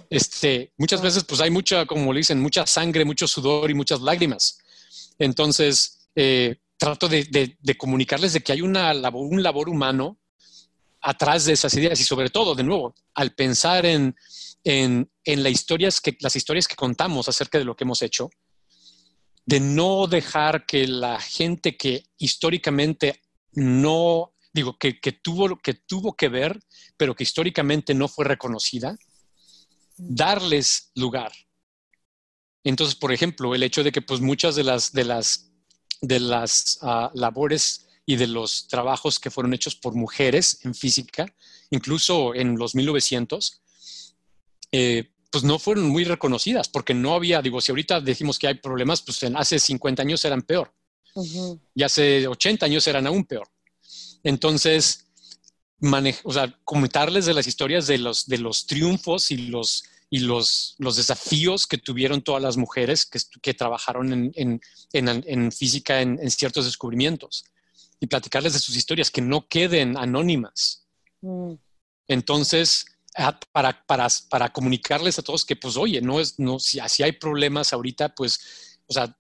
Este, 0.10 0.74
muchas 0.78 1.02
veces, 1.02 1.24
pues 1.24 1.40
hay 1.40 1.52
mucha, 1.52 1.86
como 1.86 2.12
le 2.12 2.20
dicen, 2.20 2.42
mucha 2.42 2.68
sangre, 2.68 3.06
mucho 3.06 3.30
sudor 3.30 3.72
y 3.72 3.74
muchas 3.74 4.02
lágrimas. 4.02 4.60
Entonces, 5.20 6.10
eh, 6.16 6.58
trato 6.78 7.08
de, 7.08 7.58
comunicarles 7.78 8.34
de 8.34 8.42
que 8.42 8.52
hay 8.52 8.62
una 8.62 8.94
labor, 8.94 9.26
un 9.26 9.42
labor 9.42 9.70
humano 9.70 10.20
atrás 11.02 11.46
de 11.46 11.54
esas 11.54 11.74
ideas 11.76 12.00
y 12.00 12.04
sobre 12.04 12.30
todo, 12.30 12.56
de 12.56 12.64
nuevo, 12.64 12.96
al 13.14 13.34
pensar 13.34 13.86
en, 13.86 14.16
en, 14.64 15.10
en 15.26 15.44
las, 15.44 15.52
historias 15.52 16.00
que, 16.02 16.18
las 16.20 16.36
historias 16.36 16.68
que 16.68 16.76
contamos 16.76 17.28
acerca 17.28 17.58
de 17.58 17.66
lo 17.66 17.76
que 17.76 17.84
hemos 17.84 18.02
hecho, 18.02 18.30
de 19.46 19.60
no 19.60 20.08
dejar 20.08 20.66
que 20.66 20.88
la 20.88 21.20
gente 21.20 21.76
que 21.76 22.06
históricamente 22.18 23.22
no, 23.52 24.34
digo, 24.54 24.78
que, 24.78 24.94
tuvo, 25.22 25.58
que 25.58 25.74
tuvo 25.74 26.16
que 26.16 26.30
ver, 26.30 26.60
pero 26.98 27.16
que 27.16 27.24
históricamente 27.24 27.94
no 27.94 28.08
fue 28.08 28.26
reconocida, 28.26 28.98
darles 29.98 30.92
lugar. 30.96 31.32
Entonces, 32.64 32.96
por 32.96 33.12
ejemplo, 33.12 33.54
el 33.56 33.64
hecho 33.64 33.84
de 33.84 33.92
que 33.92 34.02
pues 34.02 34.22
muchas 34.22 34.56
de 34.56 34.64
las, 34.64 34.94
de 34.94 35.04
las, 35.04 35.52
de 36.02 36.20
las 36.20 36.80
ah, 36.82 37.12
labores 37.14 37.88
y 38.06 38.16
de 38.16 38.28
los 38.28 38.68
trabajos 38.68 39.20
que 39.20 39.32
fueron 39.32 39.54
hechos 39.54 39.76
por 39.76 39.96
mujeres 39.96 40.60
en 40.64 40.74
física, 40.74 41.26
incluso 41.70 42.36
en 42.36 42.58
los 42.58 42.76
1900, 42.76 43.62
eh, 44.72 45.12
pues 45.32 45.44
no 45.44 45.58
fueron 45.60 45.90
muy 45.90 46.04
reconocidas 46.04 46.70
porque 46.70 46.94
no 46.94 47.16
había, 47.16 47.42
digo, 47.42 47.60
si 47.60 47.72
ahorita 47.72 48.02
decimos 48.02 48.38
que 48.38 48.48
hay 48.48 48.56
problemas, 48.56 49.02
pues 49.02 49.24
en 49.24 49.36
hace 49.36 49.60
50 49.60 50.02
años 50.02 50.24
eran 50.26 50.42
peor 50.42 50.74
y 51.76 51.84
hace 51.84 52.28
80 52.28 52.66
años 52.66 52.88
eran 52.88 53.08
aún 53.08 53.26
peor. 53.26 53.48
Entonces, 54.24 55.06
o 56.24 56.34
sea, 56.34 56.60
comentarles 56.64 57.26
de 57.26 57.34
las 57.34 57.48
historias 57.48 57.88
de 57.88 57.98
los, 57.98 58.26
de 58.28 58.38
los 58.38 58.66
triunfos 58.66 59.32
y 59.32 59.38
los, 59.38 59.84
y 60.14 60.20
los, 60.20 60.76
los 60.78 60.96
desafíos 60.96 61.66
que 61.66 61.80
tuvieron 61.80 62.22
todas 62.22 62.40
las 62.40 62.56
mujeres 62.56 63.04
que, 63.04 63.20
que 63.42 63.56
trabajaron 63.56 64.14
en, 64.14 64.32
en, 64.36 65.24
en, 65.26 65.52
física 65.52 66.02
en, 66.02 66.30
ciertos 66.30 66.66
descubrimientos 66.66 67.46
y 68.00 68.06
platicarles 68.06 68.54
de 68.54 68.60
sus 68.60 68.76
historias 68.76 69.10
que 69.10 69.24
no 69.24 69.48
queden 69.48 69.98
anónimas. 69.98 70.86
Mm. 71.22 71.54
Entonces, 72.08 72.86
para, 73.52 73.84
para, 73.88 74.08
para, 74.30 74.54
comunicarles 74.54 75.18
a 75.18 75.24
todos 75.24 75.46
que, 75.46 75.56
pues, 75.56 75.78
oye, 75.78 76.00
no 76.00 76.20
es, 76.20 76.38
no, 76.38 76.60
si 76.60 76.80
así 76.80 77.02
hay 77.02 77.14
problemas 77.14 77.74
ahorita, 77.74 78.14
pues, 78.14 78.78
o 78.86 78.94
sea, 78.94 79.18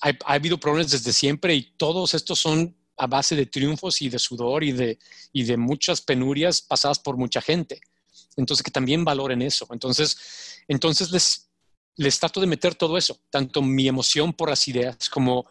ha 0.00 0.16
habido 0.24 0.58
problemas 0.58 0.90
desde 0.90 1.12
siempre 1.12 1.54
y 1.54 1.76
todos 1.76 2.14
estos 2.14 2.40
son 2.40 2.76
a 2.96 3.06
base 3.06 3.36
de 3.36 3.46
triunfos 3.46 4.02
y 4.02 4.08
de 4.08 4.18
sudor 4.18 4.64
y 4.64 4.72
de, 4.72 4.98
y 5.32 5.44
de 5.44 5.56
muchas 5.56 6.00
penurias 6.00 6.62
pasadas 6.62 6.98
por 6.98 7.16
mucha 7.16 7.40
gente. 7.40 7.80
Entonces, 8.36 8.62
que 8.62 8.70
también 8.70 9.04
valoren 9.04 9.42
eso. 9.42 9.66
Entonces, 9.70 10.62
entonces 10.68 11.10
les, 11.10 11.50
les 11.96 12.18
trato 12.18 12.40
de 12.40 12.46
meter 12.46 12.74
todo 12.74 12.96
eso, 12.96 13.18
tanto 13.30 13.62
mi 13.62 13.88
emoción 13.88 14.32
por 14.32 14.50
las 14.50 14.68
ideas 14.68 15.08
como 15.08 15.50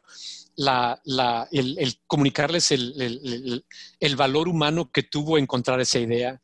la, 0.55 1.01
la, 1.03 1.47
el, 1.51 1.99
comunicarles 2.07 2.71
el, 2.71 3.01
el, 3.01 3.65
el, 3.99 4.15
valor 4.15 4.47
humano 4.47 4.89
que 4.91 5.03
tuvo 5.03 5.37
encontrar 5.37 5.81
esa 5.81 5.99
idea, 5.99 6.41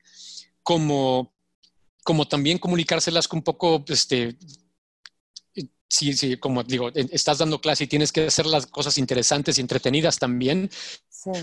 como, 0.63 1.33
como 2.03 2.27
también 2.27 2.57
comunicárselas 2.57 3.27
con 3.27 3.37
un 3.37 3.43
poco 3.43 3.85
este, 3.87 4.37
sí, 5.91 6.13
sí, 6.13 6.37
como 6.37 6.63
digo, 6.63 6.89
estás 6.93 7.39
dando 7.39 7.59
clase 7.59 7.83
y 7.83 7.87
tienes 7.87 8.11
que 8.11 8.25
hacer 8.27 8.45
las 8.45 8.65
cosas 8.65 8.97
interesantes 8.97 9.57
y 9.57 9.61
entretenidas 9.61 10.17
también, 10.17 10.69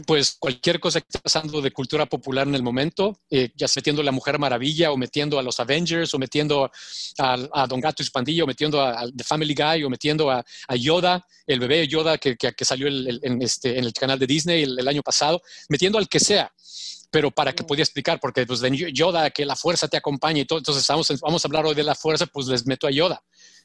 pues 0.07 0.37
cualquier 0.39 0.81
cosa 0.81 1.01
que 1.01 1.07
esté 1.09 1.19
pasando 1.21 1.61
de 1.61 1.71
cultura 1.71 2.07
popular 2.07 2.49
en 2.49 2.55
el 2.55 2.63
momento, 2.63 3.21
eh, 3.31 3.51
ya 3.55 3.69
sea 3.69 3.81
metiendo 3.81 4.03
a 4.03 4.05
la 4.05 4.13
Mujer 4.13 4.39
Maravilla 4.39 4.91
o 4.91 4.97
metiendo 4.97 5.39
a 5.39 5.43
los 5.43 5.61
Avengers 5.61 6.13
o 6.15 6.19
metiendo 6.19 6.71
a, 7.19 7.67
Don 7.69 7.81
Gato 7.81 8.03
y 8.03 8.07
su 8.07 8.13
pandilla 8.13 8.45
o 8.45 8.47
metiendo 8.47 8.83
a, 8.83 9.07
The 9.15 9.25
Family 9.25 9.55
Guy 9.55 9.85
o 9.85 9.91
metiendo 9.91 10.31
a, 10.31 10.45
Yoda, 10.75 11.25
el 11.47 11.61
bebé 11.61 11.87
Yoda 11.87 12.19
que, 12.19 12.37
que, 12.37 12.65
salió 12.65 12.89
en, 12.89 13.43
este, 13.43 13.79
en 13.79 13.85
el 13.85 13.93
canal 13.93 14.19
de 14.19 14.27
Disney 14.27 14.63
el, 14.63 14.89
año 14.89 15.03
pasado, 15.03 15.43
metiendo 15.69 15.99
al 15.99 16.09
que 16.09 16.21
sea 16.21 16.53
pero 17.11 17.31
para 17.31 17.55
que 17.55 17.65
podía 17.65 17.85
explicar, 17.85 18.21
porque 18.21 18.45
pues 18.45 18.61
de 18.61 18.93
Yoda, 18.93 19.31
que 19.31 19.47
la 19.47 19.57
fuerza 19.57 19.89
te 19.89 19.97
acompañe 19.97 20.41
y 20.41 20.45
todo, 20.45 20.59
entonces 20.59 20.87
vamos, 20.87 21.11
vamos 21.23 21.43
a 21.43 21.49
hablar 21.49 21.65
hoy 21.65 21.75
de 21.75 21.83
la 21.83 21.95
fuerza, 21.95 22.27
pues 22.27 22.49
les 22.49 22.67
meto 22.67 22.87
a 22.87 22.91
Yoda. 22.91 23.23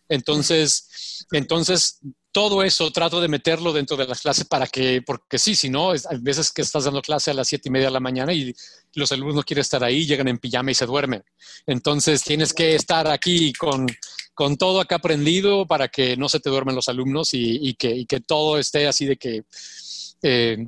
Entonces, 0.08 1.26
entonces 1.32 2.00
todo 2.34 2.64
eso 2.64 2.92
trato 2.92 3.22
de 3.22 3.28
meterlo 3.28 3.72
dentro 3.72 3.96
de 3.96 4.08
las 4.08 4.22
clases 4.22 4.46
para 4.46 4.66
que, 4.66 5.04
porque 5.04 5.38
sí, 5.38 5.56
si 5.56 5.70
no, 5.70 5.92
hay 5.92 6.18
veces 6.20 6.52
que 6.52 6.64
estás 6.64 6.84
dando 6.84 7.02
clase 7.02 7.32
a 7.32 7.36
las 7.36 7.48
siete 7.48 7.70
y 7.70 7.72
media 7.72 7.88
de 7.88 7.94
la 7.94 8.00
mañana 8.00 8.34
y 8.34 8.54
los 8.96 9.12
alumnos 9.12 9.36
no 9.36 9.44
quieren 9.44 9.62
estar 9.62 9.84
ahí, 9.84 10.06
llegan 10.06 10.28
en 10.28 10.40
pijama 10.40 10.72
y 10.72 10.74
se 10.74 10.88
duermen. 10.88 11.24
Entonces 11.68 12.24
tienes 12.24 12.52
que 12.52 12.76
estar 12.76 13.08
aquí 13.08 13.54
con, 13.54 13.86
con 14.34 14.58
todo 14.58 14.82
acá 14.82 14.96
aprendido 14.96 15.68
para 15.68 15.90
que 15.90 16.18
no 16.18 16.28
se 16.28 16.40
te 16.40 16.50
duermen 16.50 16.76
los 16.76 16.90
alumnos 16.90 17.30
y, 17.34 17.76
que, 17.76 17.92
y 17.96 18.06
que, 18.08 18.20
todo 18.20 18.58
esté 18.58 18.88
así 18.88 19.06
de 19.06 19.18
que 19.18 19.44
eh, 20.24 20.68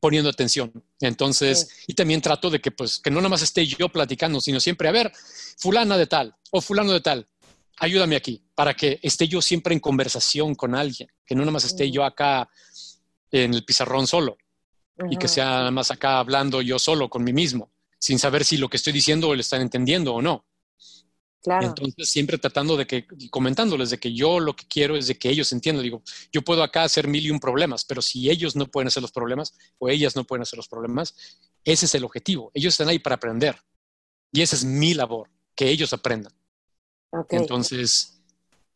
poniendo 0.00 0.28
atención. 0.28 0.72
Entonces, 1.00 1.68
y 1.86 1.94
también 1.94 2.20
trato 2.20 2.50
de 2.50 2.60
que 2.60 2.72
pues 2.72 2.98
que 2.98 3.10
no 3.10 3.18
nada 3.18 3.28
más 3.28 3.42
esté 3.42 3.64
yo 3.64 3.88
platicando, 3.88 4.40
sino 4.40 4.58
siempre, 4.58 4.88
a 4.88 4.92
ver, 4.92 5.12
fulana 5.58 5.96
de 5.96 6.08
tal 6.08 6.34
o 6.50 6.60
fulano 6.60 6.92
de 6.92 7.00
tal, 7.00 7.28
ayúdame 7.78 8.16
aquí, 8.16 8.44
para 8.54 8.74
que 8.74 8.98
esté 9.02 9.28
yo 9.28 9.42
siempre 9.42 9.74
en 9.74 9.80
conversación 9.80 10.54
con 10.54 10.74
alguien, 10.74 11.08
que 11.26 11.34
no 11.34 11.42
nada 11.42 11.52
más 11.52 11.64
esté 11.64 11.90
yo 11.90 12.04
acá 12.04 12.48
en 13.30 13.54
el 13.54 13.64
pizarrón 13.64 14.06
solo 14.06 14.36
y 15.10 15.16
que 15.16 15.28
sea 15.28 15.46
nada 15.46 15.70
más 15.70 15.90
acá 15.90 16.18
hablando 16.18 16.62
yo 16.62 16.78
solo 16.78 17.10
con 17.10 17.24
mí 17.24 17.32
mismo, 17.32 17.72
sin 17.98 18.18
saber 18.18 18.44
si 18.44 18.56
lo 18.56 18.68
que 18.68 18.76
estoy 18.76 18.92
diciendo 18.92 19.34
lo 19.34 19.40
están 19.40 19.60
entendiendo 19.60 20.14
o 20.14 20.22
no. 20.22 20.46
Claro. 21.42 21.66
Entonces, 21.66 22.08
siempre 22.08 22.38
tratando 22.38 22.74
de 22.74 22.86
que, 22.86 23.06
comentándoles 23.30 23.90
de 23.90 23.98
que 23.98 24.14
yo 24.14 24.40
lo 24.40 24.56
que 24.56 24.66
quiero 24.66 24.96
es 24.96 25.08
de 25.08 25.18
que 25.18 25.28
ellos 25.28 25.52
entiendan. 25.52 25.82
Digo, 25.82 26.02
yo 26.32 26.40
puedo 26.40 26.62
acá 26.62 26.84
hacer 26.84 27.06
mil 27.06 27.26
y 27.26 27.30
un 27.30 27.38
problemas, 27.38 27.84
pero 27.84 28.00
si 28.00 28.30
ellos 28.30 28.56
no 28.56 28.66
pueden 28.66 28.88
hacer 28.88 29.02
los 29.02 29.12
problemas 29.12 29.52
o 29.76 29.90
ellas 29.90 30.16
no 30.16 30.24
pueden 30.24 30.40
hacer 30.40 30.56
los 30.56 30.68
problemas, 30.68 31.14
ese 31.62 31.84
es 31.84 31.94
el 31.94 32.04
objetivo. 32.04 32.50
Ellos 32.54 32.72
están 32.72 32.88
ahí 32.88 32.98
para 32.98 33.16
aprender. 33.16 33.56
Y 34.32 34.40
esa 34.40 34.56
es 34.56 34.64
mi 34.64 34.94
labor, 34.94 35.30
que 35.54 35.68
ellos 35.68 35.92
aprendan. 35.92 36.32
Entonces... 37.30 38.10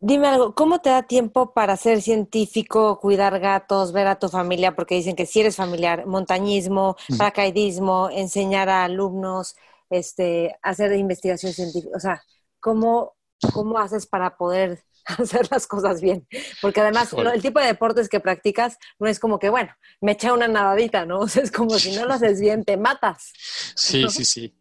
Dime 0.01 0.28
algo, 0.28 0.55
¿cómo 0.55 0.81
te 0.81 0.90
da 0.90 1.02
tiempo 1.02 1.52
para 1.52 1.77
ser 1.77 2.02
científico, 2.02 3.01
cuidar 3.01 3.40
gatos, 3.40 3.90
ver 3.90 4.06
a 4.06 4.19
tu 4.20 4.28
familia? 4.28 4.77
Porque 4.77 4.94
dicen 4.94 5.16
que 5.16 5.27
si 5.27 5.40
eres 5.40 5.56
familiar, 5.56 6.06
montañismo, 6.06 6.97
paracaidismo, 7.19 8.09
enseñar 8.12 8.69
a 8.69 8.85
alumnos, 8.85 9.56
este, 9.90 10.56
hacer 10.62 10.93
investigación 10.93 11.52
científica. 11.52 11.97
O 11.97 12.01
sea, 12.01 12.23
¿cómo, 12.60 13.16
cómo 13.52 13.78
haces 13.78 14.06
para 14.06 14.36
poder 14.36 14.85
hacer 15.19 15.48
las 15.51 15.66
cosas 15.66 16.01
bien. 16.01 16.27
Porque 16.60 16.81
además 16.81 17.12
el 17.12 17.43
tipo 17.43 17.60
de 17.60 17.66
deportes 17.66 18.09
que 18.09 18.20
practicas 18.20 18.78
no 18.98 19.09
es 19.09 19.19
como 19.19 19.39
que, 19.39 19.48
bueno, 19.48 19.74
me 20.01 20.12
echa 20.12 20.32
una 20.32 20.48
nadadita, 20.48 21.06
¿no? 21.06 21.20
O 21.28 21.28
sea, 21.28 21.43
es 21.43 21.51
como 21.51 21.78
si 21.78 21.94
no 21.94 22.06
lo 22.06 22.15
haces 22.15 22.40
bien, 22.40 22.65
te 22.65 22.77
matas. 22.77 23.32
Sí, 23.74 24.09
sí, 24.09 24.24
sí. 24.24 24.55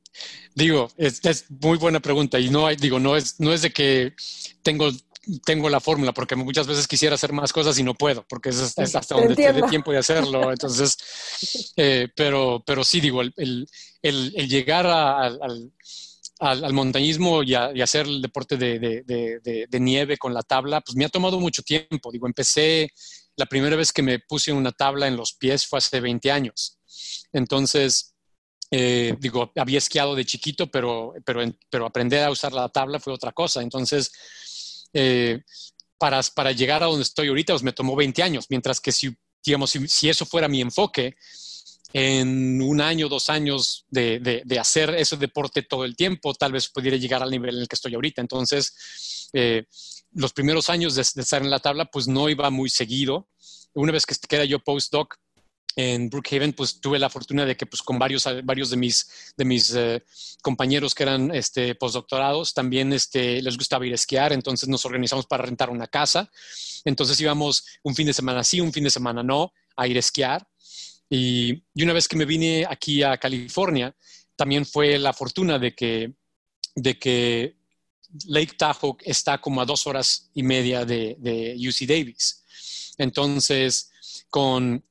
Digo, 0.56 0.90
es, 0.98 1.24
es, 1.24 1.46
muy 1.50 1.78
buena 1.78 2.00
pregunta 2.00 2.40
y 2.40 2.50
no 2.50 2.66
hay, 2.66 2.76
digo, 2.76 3.00
no 3.00 3.16
es, 3.16 3.40
no 3.40 3.54
es 3.54 3.62
de 3.62 3.72
que 3.72 4.14
tengo, 4.64 4.90
tengo 5.46 5.70
la 5.70 5.80
fórmula, 5.80 6.14
porque 6.14 6.36
muchas 6.36 6.68
veces 6.68 6.88
quisiera 6.88 7.16
hacer 7.16 7.34
más 7.34 7.52
cosas 7.54 7.78
y 7.78 7.84
no 7.84 7.94
puedo, 7.94 8.26
porque 8.28 8.50
es, 8.50 8.78
hasta 8.78 9.16
donde 9.16 9.36
tiene 9.36 9.62
tiempo 9.64 9.92
de 9.92 10.00
hacerlo. 10.00 10.52
Entonces, 10.52 10.98
eh, 11.78 12.08
pero, 12.16 12.64
pero 12.66 12.84
sí, 12.84 13.02
digo, 13.02 13.22
el, 13.22 13.34
el, 13.36 13.68
el, 14.02 14.48
llegar 14.48 14.88
al, 14.88 15.72
al, 16.40 16.74
montañismo 16.74 17.44
y, 17.44 17.54
a, 17.54 17.72
y, 17.74 17.82
hacer 17.82 18.06
el 18.06 18.22
deporte 18.22 18.58
de, 18.58 18.80
de, 18.80 19.68
de, 19.70 19.80
nieve 19.80 20.18
con 20.18 20.34
la 20.34 20.44
tabla, 20.44 20.82
pues 20.82 20.96
me 20.96 21.06
ha 21.06 21.10
tomado 21.10 21.40
mucho 21.40 21.62
tiempo. 21.62 22.12
Digo, 22.12 22.28
empecé, 22.28 22.90
la 23.36 23.46
primera 23.46 23.76
vez 23.76 23.92
que 23.92 24.02
me 24.02 24.20
puse 24.20 24.52
una 24.52 24.72
tabla 24.72 25.08
en 25.08 25.18
los 25.18 25.34
pies 25.34 25.66
fue 25.66 25.80
hace 25.80 26.00
20 26.00 26.32
años. 26.32 26.80
Entonces, 27.34 28.16
eh, 28.70 29.16
digo, 29.20 29.52
había 29.56 29.78
esquiado 29.78 30.16
de 30.16 30.26
chiquito, 30.26 30.68
pero, 30.68 31.14
pero, 31.26 31.42
pero 31.70 31.86
aprender 31.86 32.24
a 32.24 32.32
usar 32.32 32.52
la 32.54 32.70
tabla 32.70 33.00
fue 33.00 33.14
otra 33.14 33.32
cosa. 33.32 33.62
Entonces, 33.62 34.12
eh, 34.94 35.42
para, 35.98 36.22
para 36.36 36.52
llegar 36.52 36.84
a 36.84 36.88
donde 36.88 37.04
estoy 37.04 37.30
ahorita, 37.30 37.54
pues 37.54 37.64
me 37.64 37.74
tomó 37.74 37.96
20 37.96 38.22
años, 38.24 38.46
mientras 38.50 38.82
que 38.82 38.92
si, 38.92 39.16
digamos, 39.44 39.72
si, 39.72 40.10
eso 40.10 40.26
fuera 40.26 40.48
mi 40.48 40.62
enfoque, 40.62 41.16
en 41.94 42.62
un 42.62 42.82
año, 42.82 43.08
dos 43.08 43.30
años 43.30 43.86
de, 43.90 44.20
de, 44.20 44.60
hacer 44.60 44.94
ese 44.96 45.16
deporte 45.16 45.62
todo 45.64 45.86
el 45.86 45.96
tiempo, 45.96 46.34
tal 46.34 46.52
vez 46.52 46.68
pudiera 46.68 46.98
llegar 46.98 47.24
al 47.24 47.32
nivel 47.32 47.56
en 47.56 47.62
el 47.62 47.68
que 47.68 47.76
estoy 47.76 47.96
ahorita. 47.96 48.20
Entonces, 48.20 49.30
eh, 49.32 49.64
los 50.12 50.34
primeros 50.34 50.70
años 50.70 50.96
de, 50.96 51.06
de, 51.16 51.22
estar 51.22 51.42
en 51.42 51.50
la 51.50 51.60
tabla, 51.60 51.86
pues 51.86 52.08
no 52.08 52.28
iba 52.28 52.50
muy 52.50 52.70
seguido. 52.70 53.30
Una 53.74 53.94
vez 53.94 54.06
que 54.06 54.16
queda 54.28 54.44
yo 54.44 54.60
postdoc, 54.60 55.16
en 55.76 56.10
Brookhaven, 56.10 56.54
pues 56.54 56.82
tuve 56.82 56.98
la 56.98 57.10
fortuna 57.10 57.46
de 57.46 57.56
que 57.56 57.68
pues 57.68 57.84
con 57.84 58.00
varios, 58.00 58.28
varios 58.44 58.70
de 58.72 58.78
mis, 58.78 59.34
de 59.38 59.46
mis 59.46 59.74
eh, 59.76 60.04
compañeros 60.42 60.96
que 60.96 61.04
eran 61.04 61.34
este, 61.34 61.76
postdoctorados 61.76 62.54
también 62.54 62.92
este, 62.94 63.42
les 63.42 63.58
gustaba 63.58 63.86
ir 63.86 63.92
a 63.92 63.96
esquiar, 63.96 64.34
entonces 64.34 64.68
nos 64.68 64.86
organizamos 64.86 65.28
para 65.28 65.44
rentar 65.44 65.70
una 65.70 65.88
casa. 65.88 66.32
Entonces 66.84 67.20
íbamos 67.22 67.64
un 67.84 67.94
fin 67.94 68.08
de 68.08 68.14
semana 68.14 68.44
sí, 68.44 68.60
un 68.60 68.74
fin 68.74 68.86
de 68.86 68.90
semana 68.90 69.22
no, 69.22 69.54
a 69.76 69.88
ir 69.88 69.98
a 69.98 70.00
esquiar. 70.00 70.48
Y, 71.10 71.64
y 71.74 71.84
una 71.84 71.94
vez 71.94 72.08
que 72.08 72.18
me 72.18 72.26
vine 72.26 72.66
aquí 72.68 73.04
a 73.04 73.18
California, 73.18 73.96
también 74.36 74.66
fue 74.66 74.98
la 74.98 75.14
fortuna 75.14 75.60
de 75.60 75.76
que, 75.76 76.14
de 76.76 76.98
que 76.98 77.58
Lake 78.26 78.56
Tahoe 78.58 78.98
está 79.02 79.40
como 79.40 79.62
a 79.62 79.66
dos 79.66 79.86
horas 79.88 80.30
y 80.34 80.44
media 80.44 80.86
de, 80.86 81.18
de 81.20 81.56
UC 81.56 81.88
Davis. 81.88 82.44
Entonces, 82.98 83.92
con 84.30 84.84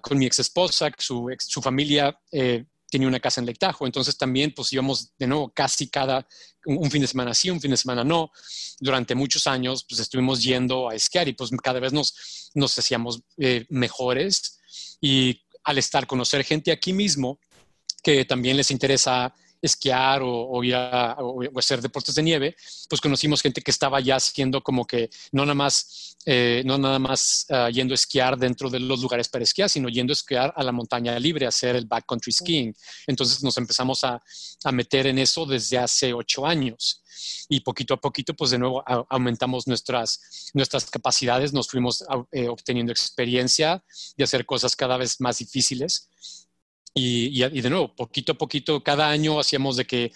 con 0.00 0.18
mi 0.18 0.26
ex 0.26 0.38
esposa, 0.38 0.90
su, 0.98 1.34
su 1.38 1.60
familia 1.60 2.16
eh, 2.30 2.64
tenía 2.88 3.08
una 3.08 3.18
casa 3.18 3.40
en 3.40 3.46
Lake 3.46 3.58
entonces 3.80 4.16
también 4.16 4.54
pues 4.54 4.72
íbamos 4.72 5.12
de 5.18 5.26
nuevo 5.26 5.52
casi 5.52 5.88
cada, 5.88 6.26
un, 6.64 6.90
fin 6.90 7.02
de 7.02 7.08
semana 7.08 7.34
sí, 7.34 7.50
un 7.50 7.60
fin 7.60 7.72
de 7.72 7.76
semana 7.76 8.04
no. 8.04 8.30
Durante 8.78 9.14
muchos 9.14 9.46
años 9.46 9.84
pues 9.88 10.00
estuvimos 10.00 10.42
yendo 10.42 10.88
a 10.88 10.94
esquiar 10.94 11.28
y 11.28 11.32
pues 11.32 11.50
cada 11.62 11.80
vez 11.80 11.92
nos, 11.92 12.50
nos 12.54 12.78
hacíamos 12.78 13.22
eh, 13.36 13.66
mejores 13.68 14.60
y 15.00 15.42
al 15.64 15.78
estar, 15.78 16.06
conocer 16.06 16.44
gente 16.44 16.70
aquí 16.70 16.92
mismo 16.92 17.40
que 18.02 18.24
también 18.24 18.56
les 18.56 18.70
interesa 18.70 19.34
esquiar 19.60 20.20
o, 20.22 20.62
ir 20.62 20.74
a, 20.74 21.16
o, 21.18 21.42
hacer 21.58 21.80
deportes 21.80 22.14
de 22.14 22.22
nieve, 22.22 22.56
pues 22.88 23.00
conocimos 23.00 23.42
gente 23.42 23.60
que 23.60 23.70
estaba 23.70 24.00
ya 24.00 24.16
haciendo 24.16 24.62
como 24.62 24.86
que 24.86 25.10
no 25.32 25.42
nada 25.44 25.54
más, 25.54 26.16
eh, 26.24 26.62
no 26.64 26.78
nada 26.78 26.98
más 26.98 27.46
ah, 27.50 27.70
yendo 27.70 27.94
a 27.94 27.96
esquiar 27.96 28.38
dentro 28.38 28.70
de 28.70 28.80
los 28.80 29.00
lugares 29.00 29.28
para 29.28 29.44
esquiar, 29.44 29.68
sino 29.68 29.88
yendo 29.88 30.12
a 30.12 30.14
esquiar 30.14 30.52
a 30.56 30.62
la 30.62 30.72
montaña 30.72 31.18
libre, 31.18 31.46
a 31.46 31.50
hacer 31.50 31.76
el 31.76 31.86
backcountry 31.86 32.32
skiing. 32.32 32.74
Entonces 33.06 33.42
nos 33.42 33.56
empezamos 33.58 34.04
a, 34.04 34.22
a 34.64 34.72
meter 34.72 35.06
en 35.06 35.18
eso 35.18 35.46
desde 35.46 35.78
hace 35.78 36.12
ocho 36.12 36.46
años. 36.46 37.02
Y 37.48 37.60
poquito 37.60 37.94
a 37.94 38.00
poquito, 38.00 38.34
pues 38.34 38.50
de 38.50 38.58
nuevo 38.58 38.84
aumentamos 39.08 39.66
nuestras, 39.66 40.50
nuestras 40.54 40.88
capacidades, 40.90 41.52
nos 41.52 41.68
fuimos 41.68 42.04
eh, 42.30 42.48
obteniendo 42.48 42.92
experiencia 42.92 43.82
de 44.16 44.24
hacer 44.24 44.46
cosas 44.46 44.76
cada 44.76 44.96
vez 44.96 45.20
más 45.20 45.38
difíciles 45.38 46.08
y, 46.98 47.60
de 47.60 47.70
nuevo, 47.70 47.94
poquito 47.94 48.32
a 48.32 48.38
poquito, 48.38 48.82
cada 48.82 49.08
año 49.08 49.38
hacíamos 49.38 49.76
de 49.76 49.86
que 49.86 50.12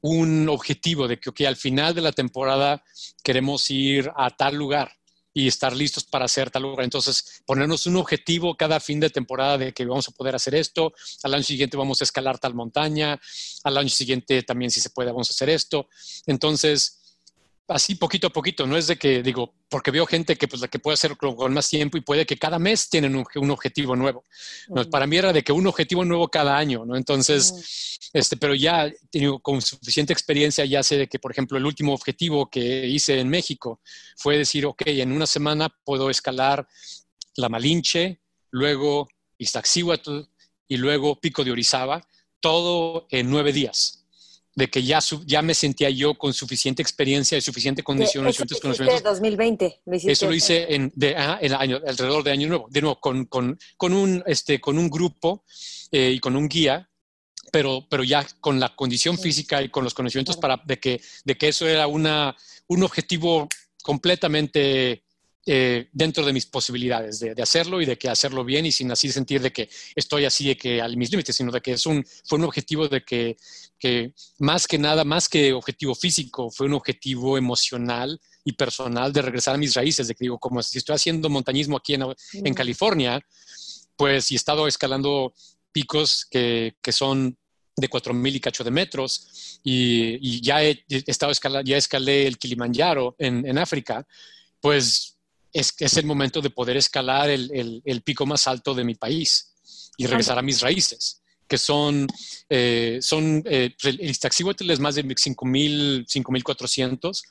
un 0.00 0.48
objetivo 0.48 1.06
de 1.06 1.20
que 1.20 1.46
al 1.46 1.56
final 1.56 1.94
de 1.94 2.00
la 2.00 2.12
temporada 2.12 2.82
queremos 3.22 3.70
ir 3.70 4.10
a 4.16 4.30
tal 4.30 4.56
lugar 4.56 4.92
y 5.34 5.48
estar 5.48 5.74
listos 5.74 6.04
para 6.04 6.26
hacer 6.26 6.50
tal 6.50 6.62
lugar. 6.62 6.84
Entonces, 6.84 7.42
ponernos 7.46 7.86
un 7.86 7.96
objetivo 7.96 8.56
cada 8.56 8.80
fin 8.80 9.00
de 9.00 9.10
temporada 9.10 9.58
de 9.58 9.72
que 9.72 9.84
vamos 9.84 10.08
a 10.08 10.12
poder 10.12 10.34
hacer 10.34 10.54
esto, 10.54 10.92
al 11.22 11.34
año 11.34 11.42
siguiente 11.42 11.76
vamos 11.76 12.00
a 12.00 12.04
escalar 12.04 12.38
tal 12.38 12.54
montaña, 12.54 13.20
al 13.64 13.76
año 13.78 13.88
siguiente 13.88 14.42
también 14.42 14.70
si 14.70 14.80
se 14.80 14.90
puede 14.90 15.10
vamos 15.10 15.30
a 15.30 15.32
hacer 15.32 15.48
esto. 15.50 15.88
Entonces, 16.26 17.01
así 17.68 17.94
poquito 17.94 18.26
a 18.26 18.30
poquito, 18.30 18.66
no 18.66 18.76
es 18.76 18.86
de 18.86 18.96
que 18.96 19.22
digo, 19.22 19.54
porque 19.68 19.90
veo 19.90 20.06
gente 20.06 20.36
que 20.36 20.48
pues 20.48 20.60
la 20.60 20.68
que 20.68 20.78
puede 20.78 20.94
hacerlo 20.94 21.16
con 21.16 21.52
más 21.52 21.68
tiempo 21.68 21.96
y 21.96 22.00
puede 22.00 22.26
que 22.26 22.36
cada 22.36 22.58
mes 22.58 22.88
tienen 22.88 23.14
un, 23.14 23.50
objetivo 23.50 23.96
nuevo. 23.96 24.24
Para 24.90 25.06
mí 25.06 25.16
era 25.16 25.32
de 25.32 25.42
que 25.42 25.52
un 25.52 25.66
objetivo 25.66 26.04
nuevo 26.04 26.28
cada 26.28 26.56
año, 26.56 26.84
¿no? 26.84 26.96
Entonces, 26.96 28.10
este, 28.12 28.36
pero 28.36 28.54
ya 28.54 28.90
tengo 29.10 29.40
con 29.40 29.62
suficiente 29.62 30.12
experiencia, 30.12 30.64
ya 30.64 30.82
sé 30.82 30.96
de 30.96 31.08
que, 31.08 31.18
por 31.18 31.32
ejemplo, 31.32 31.56
el 31.56 31.66
último 31.66 31.94
objetivo 31.94 32.50
que 32.50 32.86
hice 32.86 33.20
en 33.20 33.28
México 33.28 33.80
fue 34.16 34.38
decir, 34.38 34.66
ok, 34.66 34.82
en 34.86 35.12
una 35.12 35.26
semana 35.26 35.68
puedo 35.84 36.10
escalar 36.10 36.66
la 37.36 37.48
Malinche, 37.48 38.20
luego 38.50 39.08
Iztaccíhuatl 39.38 40.20
y 40.68 40.76
luego 40.76 41.20
Pico 41.20 41.44
de 41.44 41.52
Orizaba, 41.52 42.06
todo 42.40 43.06
en 43.10 43.30
nueve 43.30 43.52
días 43.52 44.01
de 44.54 44.68
que 44.68 44.82
ya, 44.82 44.98
ya 45.24 45.42
me 45.42 45.54
sentía 45.54 45.88
yo 45.90 46.14
con 46.14 46.32
suficiente 46.32 46.82
experiencia 46.82 47.38
y 47.38 47.40
suficiente 47.40 47.82
condiciones. 47.82 48.38
Eso 48.38 48.68
lo 48.68 49.00
2020. 49.00 49.80
eso 49.86 50.26
lo 50.26 50.34
hice 50.34 50.74
en, 50.74 50.92
de, 50.94 51.16
el 51.40 51.54
año, 51.54 51.80
alrededor 51.86 52.22
de 52.22 52.32
Año 52.32 52.48
Nuevo. 52.48 52.66
De 52.70 52.80
nuevo, 52.80 53.00
con, 53.00 53.24
con, 53.26 53.58
con 53.76 53.94
un, 53.94 54.22
este, 54.26 54.60
con 54.60 54.78
un 54.78 54.90
grupo 54.90 55.44
eh, 55.90 56.12
y 56.14 56.20
con 56.20 56.36
un 56.36 56.48
guía, 56.48 56.90
pero, 57.50 57.86
pero 57.88 58.04
ya 58.04 58.26
con 58.40 58.60
la 58.60 58.74
condición 58.74 59.18
física 59.18 59.62
y 59.62 59.70
con 59.70 59.84
los 59.84 59.94
conocimientos 59.94 60.36
para, 60.36 60.60
de, 60.64 60.78
que, 60.78 61.00
de 61.24 61.36
que 61.36 61.48
eso 61.48 61.66
era 61.66 61.86
una, 61.86 62.36
un 62.68 62.82
objetivo 62.82 63.48
completamente 63.82 65.04
eh, 65.44 65.88
dentro 65.92 66.24
de 66.24 66.32
mis 66.32 66.46
posibilidades 66.46 67.18
de, 67.18 67.34
hacerlo 67.42 67.82
y 67.82 67.84
de 67.84 67.98
que 67.98 68.08
hacerlo 68.08 68.44
bien 68.44 68.64
y 68.64 68.70
sin 68.70 68.92
así 68.92 69.10
sentir 69.10 69.40
de 69.40 69.52
que 69.52 69.68
estoy 69.96 70.24
así 70.24 70.46
de 70.46 70.56
que 70.56 70.80
a 70.80 70.86
mis 70.88 71.10
límites, 71.10 71.34
sino 71.34 71.50
de 71.50 71.60
que 71.60 71.72
es 71.72 71.84
un, 71.84 72.04
fue 72.24 72.38
un 72.38 72.44
objetivo 72.44 72.86
de 72.86 73.02
que, 73.04 73.36
que 73.76 74.14
más 74.38 74.68
que 74.68 74.78
nada, 74.78 75.04
más 75.04 75.28
que 75.28 75.52
objetivo 75.52 75.96
físico, 75.96 76.48
fue 76.50 76.66
un 76.66 76.74
objetivo 76.74 77.36
emocional 77.36 78.20
y 78.44 78.52
personal 78.52 79.12
de 79.12 79.22
regresar 79.22 79.56
a 79.56 79.58
mis 79.58 79.74
raíces, 79.74 80.06
de 80.06 80.14
que 80.14 80.24
digo, 80.24 80.38
como 80.38 80.62
si 80.62 80.78
estoy 80.78 80.94
haciendo 80.94 81.28
montañismo 81.28 81.76
aquí 81.76 81.94
en, 81.94 82.04
en 82.34 82.54
California, 82.54 83.20
pues 83.96 84.30
y 84.30 84.34
he 84.34 84.36
estado 84.36 84.68
escalando 84.68 85.34
picos 85.72 86.24
que, 86.30 86.76
que 86.80 86.92
son 86.92 87.36
de 87.76 87.90
4.000 87.90 88.36
y 88.36 88.40
cacho 88.40 88.62
de 88.62 88.70
metros 88.70 89.60
y, 89.64 90.18
y 90.20 90.40
ya 90.40 90.62
he, 90.62 90.84
estado 90.88 91.32
escalando, 91.32 91.68
ya 91.68 91.76
escalé 91.76 92.26
el 92.26 92.38
Kilimanjaro 92.38 93.16
en, 93.18 93.46
en 93.46 93.58
África, 93.58 94.06
pues 94.60 95.18
es, 95.52 95.74
es 95.78 95.96
el 95.96 96.06
momento 96.06 96.40
de 96.40 96.50
poder 96.50 96.76
escalar 96.76 97.30
el, 97.30 97.82
el, 97.84 98.02
pico 98.02 98.26
más 98.26 98.46
alto 98.46 98.74
de 98.74 98.84
mi 98.84 98.94
país 98.94 99.52
y 99.96 100.06
regresar 100.06 100.38
a 100.38 100.42
mis 100.42 100.60
raíces, 100.60 101.22
que 101.46 101.58
son, 101.58 102.06
eh, 102.48 102.98
son 103.02 103.42
eh, 103.46 103.74
el 103.82 104.00
Iztaccíhuatl 104.00 104.70
es 104.70 104.80
más 104.80 104.94
de 104.94 105.04
5.000, 105.04 106.06
5.400 106.06 107.22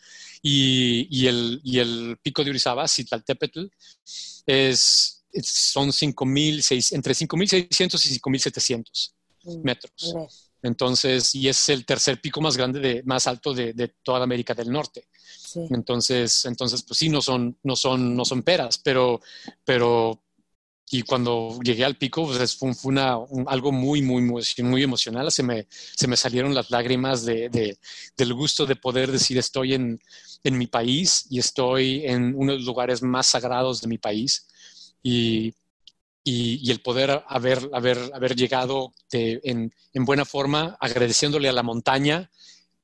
y, 0.43 1.07
y, 1.09 1.27
el, 1.27 1.59
y 1.63 1.79
el 1.79 2.17
pico 2.21 2.43
de 2.43 2.51
Urizaba, 2.51 2.87
Citlaltépetl, 2.87 3.65
es, 4.45 5.23
son 5.41 5.89
5.000, 5.89 6.93
entre 6.95 7.13
5.600 7.13 8.05
y 8.05 8.19
5.700 8.19 9.11
mm, 9.43 9.63
metros. 9.63 10.15
Entonces, 10.63 11.33
y 11.33 11.47
es 11.47 11.69
el 11.69 11.85
tercer 11.85 12.21
pico 12.21 12.39
más 12.39 12.55
grande, 12.55 12.79
de, 12.79 13.03
más 13.03 13.25
alto 13.25 13.53
de, 13.53 13.73
de 13.73 13.87
toda 14.03 14.23
América 14.23 14.53
del 14.53 14.71
Norte. 14.71 15.07
Entonces, 15.69 16.45
entonces, 16.45 16.83
pues 16.83 16.99
sí, 16.99 17.09
no 17.09 17.21
son, 17.21 17.57
no 17.63 17.75
son, 17.75 18.15
no 18.15 18.25
son 18.25 18.43
peras, 18.43 18.77
pero, 18.77 19.21
pero, 19.65 20.21
y 20.89 21.03
cuando 21.03 21.57
llegué 21.63 21.85
al 21.85 21.97
pico, 21.97 22.25
pues 22.25 22.55
fue, 22.55 22.73
una, 22.83 23.17
algo 23.47 23.71
muy, 23.71 24.01
muy, 24.01 24.21
muy, 24.21 24.43
muy 24.63 24.83
emocional. 24.83 25.31
Se 25.31 25.43
me, 25.43 25.67
se 25.69 26.07
me 26.07 26.17
salieron 26.17 26.53
las 26.53 26.69
lágrimas 26.69 27.25
de, 27.25 27.49
de, 27.49 27.77
del 28.17 28.33
gusto 28.33 28.65
de 28.65 28.75
poder 28.75 29.11
decir 29.11 29.37
estoy 29.37 29.73
en, 29.73 30.01
en 30.43 30.57
mi 30.57 30.67
país 30.67 31.27
y 31.29 31.39
estoy 31.39 32.05
en 32.05 32.33
uno 32.35 32.51
de 32.51 32.57
los 32.57 32.67
lugares 32.67 33.01
más 33.01 33.27
sagrados 33.27 33.81
de 33.81 33.87
mi 33.87 33.97
país. 33.97 34.47
Y, 35.01 35.53
y, 36.23 36.59
y, 36.61 36.71
el 36.71 36.81
poder 36.81 37.23
haber, 37.27 37.69
haber, 37.73 37.97
haber 38.13 38.35
llegado 38.35 38.93
en, 39.11 39.73
en, 39.93 40.05
buena 40.05 40.25
forma, 40.25 40.77
agradeciéndole 40.79 41.49
a 41.49 41.53
la 41.53 41.63
montaña 41.63 42.29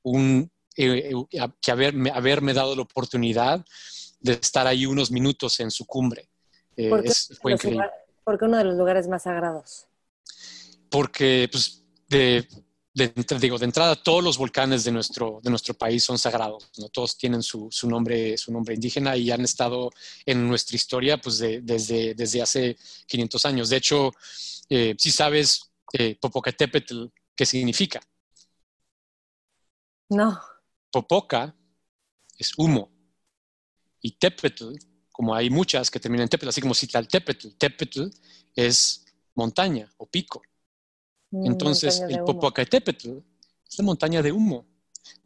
un, 0.02 0.50
eh, 0.80 1.12
eh, 1.32 1.48
que 1.60 1.72
haberme, 1.72 2.08
haberme 2.10 2.54
dado 2.54 2.76
la 2.76 2.82
oportunidad 2.82 3.66
de 4.20 4.34
estar 4.34 4.64
ahí 4.64 4.86
unos 4.86 5.10
minutos 5.10 5.58
en 5.58 5.72
su 5.72 5.84
cumbre. 5.84 6.28
Eh, 6.76 6.88
¿Por, 6.88 7.02
qué 7.02 7.12
fue 7.42 7.52
increíble. 7.52 7.84
¿Por 8.22 8.38
qué 8.38 8.44
uno 8.44 8.58
de 8.58 8.64
los 8.64 8.76
lugares 8.76 9.08
más 9.08 9.24
sagrados? 9.24 9.88
Porque, 10.88 11.48
pues, 11.50 11.82
de, 12.06 12.46
digo, 13.40 13.58
de 13.58 13.64
entrada, 13.64 13.96
todos 13.96 14.22
los 14.22 14.38
volcanes 14.38 14.84
de 14.84 14.92
nuestro, 14.92 15.40
de 15.42 15.50
nuestro 15.50 15.74
país 15.74 16.04
son 16.04 16.16
sagrados, 16.16 16.70
¿no? 16.78 16.88
Todos 16.90 17.18
tienen 17.18 17.42
su, 17.42 17.66
su 17.72 17.90
nombre, 17.90 18.38
su 18.38 18.52
nombre 18.52 18.76
indígena 18.76 19.16
y 19.16 19.32
han 19.32 19.40
estado 19.40 19.90
en 20.24 20.46
nuestra 20.46 20.76
historia, 20.76 21.18
pues, 21.18 21.38
desde, 21.38 22.14
desde 22.14 22.40
hace 22.40 22.76
500 23.08 23.44
años. 23.46 23.68
De 23.68 23.78
hecho, 23.78 24.12
si 24.68 25.10
sabes 25.10 25.72
Popocatépetl, 26.20 27.06
¿qué 27.34 27.44
significa? 27.44 28.00
No. 30.08 30.40
Popoca 30.90 31.54
es 32.38 32.52
humo. 32.56 32.90
Y 34.00 34.12
Tepetl, 34.12 34.74
como 35.10 35.34
hay 35.34 35.50
muchas 35.50 35.90
que 35.90 36.00
terminan 36.00 36.24
en 36.24 36.28
Tepetl, 36.28 36.48
así 36.48 36.60
como 36.60 36.74
Tepetl, 36.74 37.48
Tepetl 37.58 38.04
es 38.54 39.04
montaña 39.34 39.92
o 39.98 40.06
pico. 40.06 40.42
Mm, 41.30 41.46
Entonces, 41.46 42.00
el 42.08 42.20
Popocatépetl 42.20 43.18
es 43.68 43.78
la 43.78 43.84
montaña 43.84 44.22
de 44.22 44.32
humo, 44.32 44.66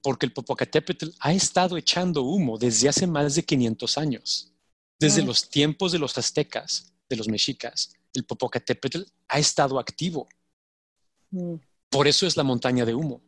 porque 0.02 0.26
el 0.26 0.32
Popocatépetl 0.32 1.10
ha 1.20 1.32
estado 1.32 1.76
echando 1.76 2.22
humo 2.22 2.58
desde 2.58 2.88
hace 2.88 3.06
más 3.06 3.34
de 3.34 3.44
500 3.44 3.98
años. 3.98 4.52
Desde 4.98 5.22
mm. 5.22 5.26
los 5.26 5.48
tiempos 5.48 5.92
de 5.92 5.98
los 5.98 6.16
aztecas, 6.18 6.92
de 7.08 7.16
los 7.16 7.28
mexicas, 7.28 7.92
el 8.14 8.24
Popocatépetl 8.24 9.02
ha 9.28 9.38
estado 9.38 9.78
activo. 9.78 10.28
Mm. 11.30 11.54
Por 11.88 12.08
eso 12.08 12.26
es 12.26 12.36
la 12.36 12.42
montaña 12.42 12.84
de 12.84 12.94
humo 12.94 13.22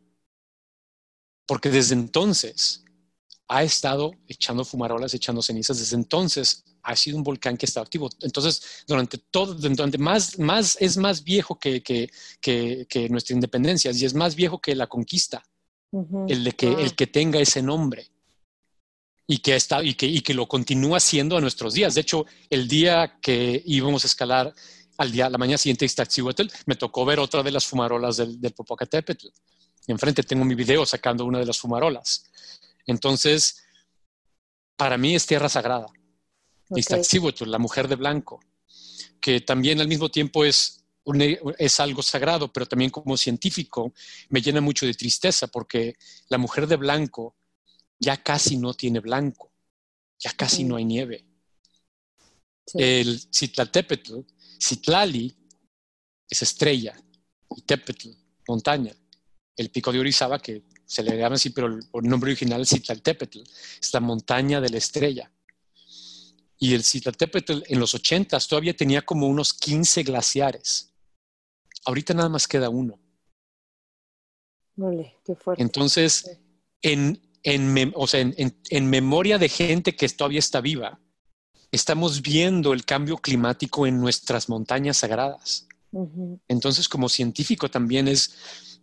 porque 1.45 1.69
desde 1.69 1.93
entonces 1.93 2.83
ha 3.47 3.63
estado 3.63 4.11
echando 4.27 4.65
fumarolas, 4.65 5.13
echando 5.13 5.41
cenizas, 5.41 5.79
desde 5.79 5.95
entonces 5.95 6.63
ha 6.81 6.95
sido 6.95 7.17
un 7.17 7.23
volcán 7.23 7.57
que 7.57 7.65
está 7.65 7.81
activo. 7.81 8.09
Entonces, 8.21 8.83
durante 8.87 9.17
todo, 9.17 9.53
durante 9.53 9.97
más, 9.97 10.37
más, 10.39 10.77
es 10.79 10.97
más 10.97 11.23
viejo 11.23 11.59
que, 11.59 11.81
que, 11.81 12.09
que, 12.41 13.09
nuestra 13.09 13.35
independencia 13.35 13.91
y 13.91 14.05
es 14.05 14.13
más 14.13 14.35
viejo 14.35 14.59
que 14.59 14.75
la 14.75 14.87
conquista, 14.87 15.43
el, 16.27 16.43
de 16.43 16.51
que, 16.51 16.67
el 16.67 16.95
que 16.95 17.07
tenga 17.07 17.39
ese 17.39 17.61
nombre 17.61 18.09
y 19.27 19.39
que, 19.39 19.55
está, 19.55 19.83
y, 19.83 19.95
que, 19.95 20.05
y 20.05 20.21
que 20.21 20.33
lo 20.33 20.47
continúa 20.47 20.99
siendo 20.99 21.37
a 21.37 21.41
nuestros 21.41 21.73
días. 21.73 21.95
De 21.95 22.01
hecho, 22.01 22.25
el 22.49 22.67
día 22.67 23.17
que 23.21 23.63
íbamos 23.65 24.03
a 24.03 24.07
escalar 24.07 24.53
al 24.97 25.11
día, 25.11 25.29
la 25.29 25.37
mañana 25.37 25.57
siguiente 25.57 25.87
me 26.65 26.75
tocó 26.75 27.05
ver 27.05 27.19
otra 27.19 27.41
de 27.41 27.51
las 27.51 27.65
fumarolas 27.65 28.17
del, 28.17 28.39
del 28.39 28.53
Popocatépetl 28.53 29.27
enfrente 29.91 30.23
tengo 30.23 30.45
mi 30.45 30.55
video 30.55 30.85
sacando 30.85 31.25
una 31.25 31.39
de 31.39 31.45
las 31.45 31.59
fumarolas. 31.59 32.25
Entonces, 32.85 33.63
para 34.75 34.97
mí 34.97 35.15
es 35.15 35.25
tierra 35.25 35.49
sagrada. 35.49 35.87
Okay. 36.67 36.83
la 37.45 37.59
mujer 37.59 37.87
de 37.87 37.95
blanco, 37.95 38.39
que 39.21 39.41
también 39.41 39.79
al 39.79 39.87
mismo 39.87 40.09
tiempo 40.09 40.43
es, 40.43 40.83
es 41.59 41.79
algo 41.79 42.01
sagrado, 42.01 42.51
pero 42.51 42.65
también 42.65 42.89
como 42.89 43.15
científico 43.17 43.93
me 44.29 44.41
llena 44.41 44.61
mucho 44.61 44.87
de 44.87 44.95
tristeza 44.95 45.45
porque 45.45 45.95
la 46.27 46.39
mujer 46.39 46.65
de 46.65 46.77
blanco 46.77 47.35
ya 47.99 48.17
casi 48.17 48.57
no 48.57 48.73
tiene 48.73 48.99
blanco, 48.99 49.53
ya 50.17 50.31
casi 50.31 50.63
no 50.63 50.75
hay 50.75 50.85
nieve. 50.85 51.23
El 52.73 53.21
Citlaltépetl, 53.31 54.21
Citlali 54.59 55.37
es 56.27 56.41
estrella 56.41 56.99
y 57.55 57.61
Tepetl, 57.61 58.09
montaña 58.47 58.91
el 59.55 59.69
pico 59.69 59.91
de 59.91 59.99
Orizaba, 59.99 60.39
que 60.39 60.63
se 60.85 61.03
le 61.03 61.17
llama 61.17 61.35
así, 61.35 61.49
pero 61.49 61.67
el, 61.67 61.85
nombre 62.03 62.31
original 62.31 62.61
es 62.61 62.69
Citlaltépetl, 62.69 63.39
es 63.39 63.93
la 63.93 63.99
montaña 63.99 64.61
de 64.61 64.69
la 64.69 64.77
estrella. 64.77 65.31
Y 66.57 66.73
el 66.73 66.83
Citlaltépetl 66.83 67.63
en 67.67 67.79
los 67.79 67.93
80 67.93 68.37
todavía 68.39 68.75
tenía 68.75 69.01
como 69.01 69.27
unos 69.27 69.53
15 69.53 70.03
glaciares. 70.03 70.93
Ahorita 71.85 72.13
nada 72.13 72.29
más 72.29 72.47
queda 72.47 72.69
uno. 72.69 72.99
qué 75.25 75.35
fuerte. 75.35 75.61
Entonces, 75.61 76.39
en, 76.81 77.21
en, 77.43 77.91
o 77.95 78.07
sea, 78.07 78.21
en, 78.21 78.35
en, 78.69 78.89
memoria 78.89 79.37
de 79.37 79.49
gente 79.49 79.95
que 79.95 80.07
todavía 80.09 80.39
está 80.39 80.61
viva, 80.61 80.99
estamos 81.71 82.21
viendo 82.21 82.73
el 82.73 82.85
cambio 82.85 83.17
climático 83.17 83.85
en 83.85 83.99
nuestras 83.99 84.49
montañas 84.49 84.97
sagradas. 84.97 85.67
Entonces, 86.49 86.89
como 86.89 87.07
científico 87.07 87.69
también 87.69 88.09
es 88.09 88.74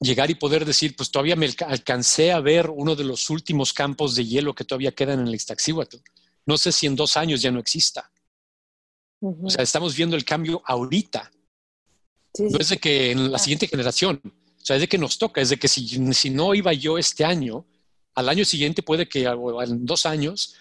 llegar 0.00 0.30
y 0.30 0.34
poder 0.34 0.64
decir, 0.64 0.96
pues 0.96 1.10
todavía 1.10 1.36
me 1.36 1.48
alcancé 1.66 2.32
a 2.32 2.40
ver 2.40 2.70
uno 2.70 2.96
de 2.96 3.04
los 3.04 3.28
últimos 3.30 3.72
campos 3.72 4.14
de 4.14 4.24
hielo 4.24 4.54
que 4.54 4.64
todavía 4.64 4.92
quedan 4.92 5.20
en 5.20 5.28
el 5.28 5.34
Iztaccíhuatl. 5.34 5.98
No 6.46 6.56
sé 6.56 6.72
si 6.72 6.86
en 6.86 6.96
dos 6.96 7.16
años 7.16 7.42
ya 7.42 7.50
no 7.50 7.60
exista. 7.60 8.10
O 9.20 9.50
sea, 9.50 9.62
estamos 9.62 9.94
viendo 9.94 10.16
el 10.16 10.24
cambio 10.24 10.62
ahorita. 10.64 11.30
no 12.38 12.58
es 12.58 12.70
de 12.70 12.78
que 12.78 13.10
en 13.10 13.30
la 13.30 13.38
siguiente 13.38 13.68
generación, 13.68 14.20
o 14.24 14.64
sea, 14.64 14.76
es 14.76 14.82
de 14.82 14.88
que 14.88 14.98
nos 14.98 15.18
toca, 15.18 15.42
es 15.42 15.50
de 15.50 15.58
que 15.58 15.68
si, 15.68 15.86
si 16.14 16.30
no 16.30 16.54
iba 16.54 16.72
yo 16.72 16.96
este 16.96 17.24
año, 17.24 17.66
al 18.14 18.28
año 18.28 18.44
siguiente 18.44 18.82
puede 18.82 19.08
que, 19.08 19.24
en 19.24 19.86
dos 19.86 20.06
años, 20.06 20.54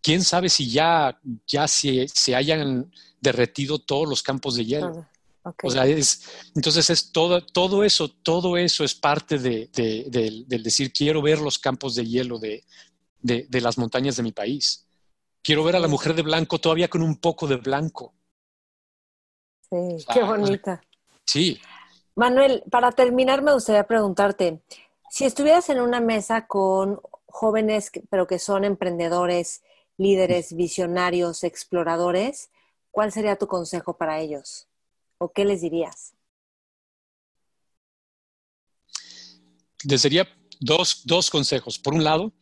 quién 0.00 0.24
sabe 0.24 0.48
si 0.48 0.70
ya, 0.70 1.20
ya 1.46 1.68
se, 1.68 2.08
se 2.08 2.34
hayan 2.34 2.90
derretido 3.20 3.78
todos 3.78 4.08
los 4.08 4.22
campos 4.22 4.56
de 4.56 4.64
hielo. 4.64 5.06
O 5.42 5.70
sea, 5.70 5.86
es, 5.86 6.50
entonces 6.54 6.90
es 6.90 7.12
todo, 7.12 7.44
todo 7.44 7.84
eso, 7.84 8.08
todo 8.08 8.56
eso 8.56 8.84
es 8.84 8.94
parte 8.94 9.38
de, 9.38 9.70
del 9.72 10.62
decir, 10.62 10.92
quiero 10.92 11.22
ver 11.22 11.40
los 11.40 11.58
campos 11.58 11.94
de 11.94 12.06
hielo 12.06 12.38
de, 12.38 12.64
las 13.50 13.78
montañas 13.78 14.16
de 14.16 14.22
mi 14.22 14.32
país. 14.32 14.86
Quiero 15.42 15.64
ver 15.64 15.76
a 15.76 15.80
la 15.80 15.88
mujer 15.88 16.14
de 16.14 16.22
blanco 16.22 16.58
todavía 16.58 16.88
con 16.88 17.02
un 17.02 17.16
poco 17.16 17.46
de 17.46 17.56
blanco. 17.56 18.14
Sí, 19.70 20.04
qué 20.12 20.22
bonita. 20.22 20.80
Sí. 21.24 21.60
Manuel, 22.14 22.62
para 22.70 22.90
terminar 22.92 23.42
me 23.42 23.52
gustaría 23.52 23.86
preguntarte, 23.86 24.60
si 25.10 25.24
estuvieras 25.24 25.68
en 25.70 25.80
una 25.80 26.00
mesa 26.00 26.46
con 26.46 27.00
jóvenes, 27.26 27.90
pero 28.10 28.26
que 28.26 28.38
son 28.38 28.64
emprendedores, 28.64 29.62
líderes, 29.96 30.54
visionarios, 30.54 31.44
exploradores, 31.44 32.50
¿cuál 32.90 33.12
sería 33.12 33.36
tu 33.36 33.46
consejo 33.46 33.96
para 33.96 34.20
ellos? 34.20 34.68
¿O 35.18 35.32
qué 35.32 35.44
les 35.44 35.60
dirías? 35.60 36.14
Les 39.84 40.02
diría 40.02 40.28
dos, 40.60 41.02
dos 41.04 41.30
consejos. 41.30 41.78
Por 41.78 41.94
un 41.94 42.04
lado, 42.04 42.32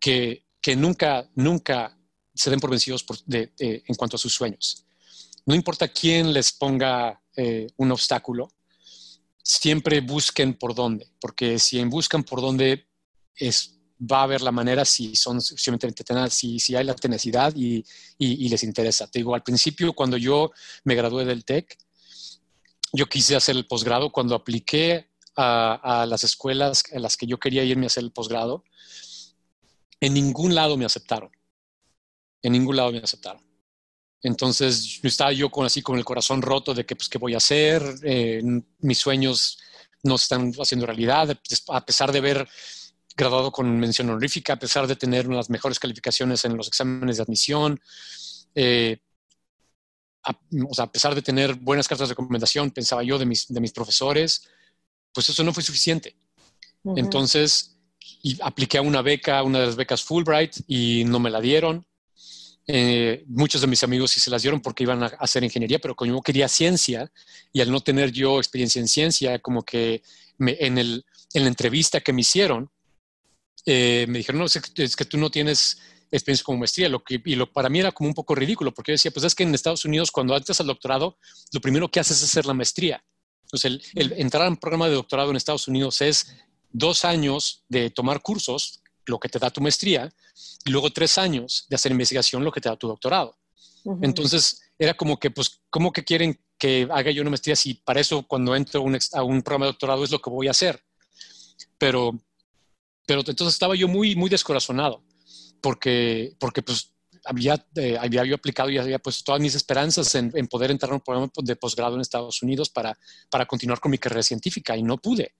que, 0.00 0.46
que 0.60 0.76
nunca, 0.76 1.30
nunca 1.34 1.98
se 2.34 2.50
den 2.50 2.60
por 2.60 2.70
vencidos 2.70 3.04
en 3.28 3.94
cuanto 3.96 4.16
a 4.16 4.18
sus 4.18 4.34
sueños. 4.34 4.86
No 5.46 5.54
importa 5.54 5.88
quién 5.88 6.32
les 6.32 6.52
ponga 6.52 7.22
eh, 7.36 7.68
un 7.76 7.92
obstáculo, 7.92 8.48
siempre 9.42 10.00
busquen 10.00 10.54
por 10.54 10.74
dónde, 10.74 11.08
porque 11.20 11.58
si 11.58 11.82
buscan 11.84 12.24
por 12.24 12.40
dónde 12.40 12.88
es, 13.36 13.78
va 14.00 14.20
a 14.20 14.22
haber 14.24 14.42
la 14.42 14.50
manera 14.50 14.84
si 14.84 15.14
son 15.14 15.40
si, 15.40 16.58
si 16.58 16.74
hay 16.74 16.84
la 16.84 16.94
tenacidad 16.94 17.54
y, 17.54 17.84
y, 18.18 18.48
les 18.48 18.64
interesa. 18.64 19.06
Te 19.06 19.20
digo, 19.20 19.34
al 19.34 19.44
principio 19.44 19.92
cuando 19.92 20.16
yo 20.16 20.50
me 20.82 20.96
gradué 20.96 21.24
del 21.24 21.44
TEC, 21.44 21.78
yo 22.92 23.06
quise 23.06 23.36
hacer 23.36 23.56
el 23.56 23.66
posgrado. 23.66 24.10
Cuando 24.10 24.34
apliqué 24.34 25.10
a, 25.36 26.06
las 26.08 26.24
escuelas 26.24 26.84
en 26.90 27.02
las 27.02 27.16
que 27.16 27.26
yo 27.26 27.38
quería 27.38 27.64
irme 27.64 27.86
a 27.86 27.88
hacer 27.88 28.04
el 28.04 28.12
posgrado, 28.12 28.64
en 30.00 30.14
ningún 30.14 30.54
lado 30.54 30.76
me 30.76 30.84
aceptaron. 30.84 31.30
En 32.42 32.52
ningún 32.52 32.76
lado 32.76 32.92
me 32.92 32.98
aceptaron. 32.98 33.42
Entonces 34.22 35.00
estaba 35.02 35.32
yo 35.32 35.50
con 35.50 35.66
así 35.66 35.82
con 35.82 35.98
el 35.98 36.04
corazón 36.04 36.42
roto 36.42 36.74
de 36.74 36.84
que 36.84 36.96
pues 36.96 37.08
qué 37.08 37.18
voy 37.18 37.34
a 37.34 37.38
hacer, 37.38 37.82
eh, 38.02 38.42
mis 38.78 38.98
sueños 38.98 39.58
no 40.02 40.16
se 40.18 40.24
están 40.24 40.52
haciendo 40.60 40.86
realidad, 40.86 41.38
a 41.68 41.84
pesar 41.84 42.12
de 42.12 42.18
haber 42.18 42.48
graduado 43.16 43.50
con 43.50 43.78
mención 43.78 44.10
honorífica, 44.10 44.54
a 44.54 44.58
pesar 44.58 44.86
de 44.86 44.96
tener 44.96 45.28
unas 45.28 45.48
mejores 45.50 45.78
calificaciones 45.78 46.44
en 46.44 46.56
los 46.56 46.68
exámenes 46.68 47.16
de 47.16 47.22
admisión, 47.22 47.80
eh, 48.54 48.98
a, 50.26 50.38
o 50.68 50.74
sea, 50.74 50.84
a 50.84 50.92
pesar 50.92 51.14
de 51.14 51.22
tener 51.22 51.54
buenas 51.54 51.88
cartas 51.88 52.08
de 52.08 52.14
recomendación, 52.14 52.70
pensaba 52.70 53.02
yo 53.02 53.18
de 53.18 53.26
mis, 53.26 53.46
de 53.48 53.60
mis 53.60 53.72
profesores, 53.72 54.48
pues 55.12 55.28
eso 55.28 55.42
no 55.44 55.52
fue 55.52 55.62
suficiente. 55.62 56.16
Entonces, 56.96 57.76
y 58.22 58.38
apliqué 58.42 58.78
a 58.78 58.82
una 58.82 59.02
beca, 59.02 59.42
una 59.42 59.60
de 59.60 59.66
las 59.66 59.76
becas 59.76 60.02
Fulbright, 60.02 60.56
y 60.68 61.04
no 61.04 61.18
me 61.18 61.30
la 61.30 61.40
dieron. 61.40 61.86
Eh, 62.68 63.24
muchos 63.28 63.60
de 63.60 63.66
mis 63.66 63.82
amigos 63.82 64.10
sí 64.10 64.20
se 64.20 64.30
las 64.30 64.42
dieron 64.42 64.60
porque 64.60 64.82
iban 64.82 65.02
a 65.02 65.06
hacer 65.06 65.44
ingeniería, 65.44 65.78
pero 65.78 65.94
como 65.94 66.12
yo 66.12 66.20
quería 66.20 66.48
ciencia 66.48 67.12
y 67.52 67.60
al 67.60 67.70
no 67.70 67.80
tener 67.80 68.10
yo 68.10 68.38
experiencia 68.38 68.80
en 68.80 68.88
ciencia, 68.88 69.38
como 69.38 69.62
que 69.62 70.02
en, 70.38 70.78
el, 70.78 71.04
en 71.32 71.42
la 71.42 71.48
entrevista 71.48 72.00
que 72.00 72.12
me 72.12 72.22
hicieron, 72.22 72.70
eh, 73.64 74.06
me 74.08 74.18
dijeron, 74.18 74.40
no, 74.40 74.46
es 74.46 74.60
que, 74.60 74.84
es 74.84 74.96
que, 74.96 75.04
tú 75.04 75.18
no 75.18 75.30
tienes 75.30 75.78
experiencia 76.16 76.44
como 76.44 76.58
maestría, 76.58 76.88
lo 76.88 77.02
que, 77.02 77.20
y 77.24 77.34
lo, 77.34 77.50
para 77.52 77.68
mí 77.68 77.78
era 77.80 77.92
como 77.92 78.08
un 78.08 78.14
poco 78.14 78.34
ridículo, 78.34 78.72
porque 78.72 78.92
yo 78.92 78.94
decía, 78.94 79.10
pues 79.10 79.24
es 79.24 79.34
que 79.34 79.42
en 79.42 79.54
Estados 79.54 79.84
Unidos 79.84 80.10
cuando 80.10 80.36
entras 80.36 80.60
al 80.60 80.66
doctorado, 80.66 81.18
lo 81.52 81.60
primero 81.60 81.90
que 81.90 82.00
haces 82.00 82.18
es 82.18 82.24
hacer 82.24 82.46
la 82.46 82.54
maestría. 82.54 83.04
Entonces, 83.44 83.64
el, 83.94 84.12
el 84.12 84.20
entrar 84.20 84.46
a 84.46 84.48
un 84.48 84.56
programa 84.56 84.88
de 84.88 84.94
doctorado 84.94 85.30
en 85.30 85.36
Estados 85.36 85.68
Unidos 85.68 86.00
es 86.02 86.34
dos 86.70 87.04
años 87.04 87.64
de 87.68 87.90
tomar 87.90 88.20
cursos 88.20 88.82
lo 89.06 89.18
que 89.18 89.28
te 89.28 89.38
da 89.38 89.50
tu 89.50 89.60
maestría, 89.60 90.12
y 90.64 90.70
luego 90.70 90.90
tres 90.90 91.16
años 91.16 91.66
de 91.70 91.76
hacer 91.76 91.92
investigación, 91.92 92.44
lo 92.44 92.52
que 92.52 92.60
te 92.60 92.68
da 92.68 92.76
tu 92.76 92.88
doctorado. 92.88 93.38
Entonces, 94.02 94.60
era 94.78 94.94
como 94.94 95.18
que, 95.18 95.30
pues, 95.30 95.60
¿cómo 95.70 95.92
que 95.92 96.04
quieren 96.04 96.40
que 96.58 96.88
haga 96.90 97.12
yo 97.12 97.22
una 97.22 97.30
maestría 97.30 97.54
si 97.54 97.74
para 97.74 98.00
eso 98.00 98.24
cuando 98.26 98.56
entro 98.56 98.84
a 99.12 99.22
un 99.22 99.42
programa 99.42 99.66
de 99.66 99.72
doctorado 99.72 100.02
es 100.02 100.10
lo 100.10 100.20
que 100.20 100.28
voy 100.28 100.48
a 100.48 100.50
hacer? 100.50 100.82
Pero, 101.78 102.18
pero 103.06 103.20
entonces 103.20 103.54
estaba 103.54 103.76
yo 103.76 103.86
muy, 103.86 104.16
muy 104.16 104.28
descorazonado, 104.28 105.04
porque, 105.66 106.36
porque 106.38 106.62
pues, 106.62 106.94
había, 107.24 107.66
eh, 107.74 107.98
había 108.00 108.24
yo 108.24 108.36
aplicado 108.36 108.70
y 108.70 108.78
había 108.78 109.00
puesto 109.00 109.24
todas 109.24 109.40
mis 109.40 109.56
esperanzas 109.56 110.14
en, 110.14 110.30
poder 110.46 110.70
entrar 110.70 110.92
a 110.92 110.94
un 110.94 111.00
programa 111.00 111.28
de 111.42 111.56
posgrado 111.56 111.96
en 111.96 112.02
Estados 112.02 112.40
Unidos 112.40 112.70
para, 112.70 112.96
para 113.28 113.46
continuar 113.46 113.80
con 113.80 113.90
mi 113.90 113.98
carrera 113.98 114.22
científica 114.22 114.76
y 114.76 114.84
no 114.84 114.96
pude 114.98 115.34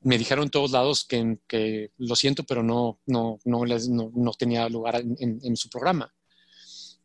me 0.00 0.18
dijeron 0.18 0.46
en 0.46 0.50
todos 0.50 0.72
lados 0.72 1.04
que, 1.04 1.38
que, 1.46 1.92
lo 1.98 2.16
siento, 2.16 2.42
pero 2.42 2.64
no, 2.64 2.98
no, 3.06 3.38
no, 3.44 3.64
les, 3.64 3.88
no, 3.88 4.10
no 4.12 4.32
tenía 4.32 4.68
lugar 4.68 5.00
en, 5.00 5.56
su 5.56 5.70
programa. 5.70 6.12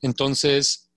Entonces, 0.02 0.89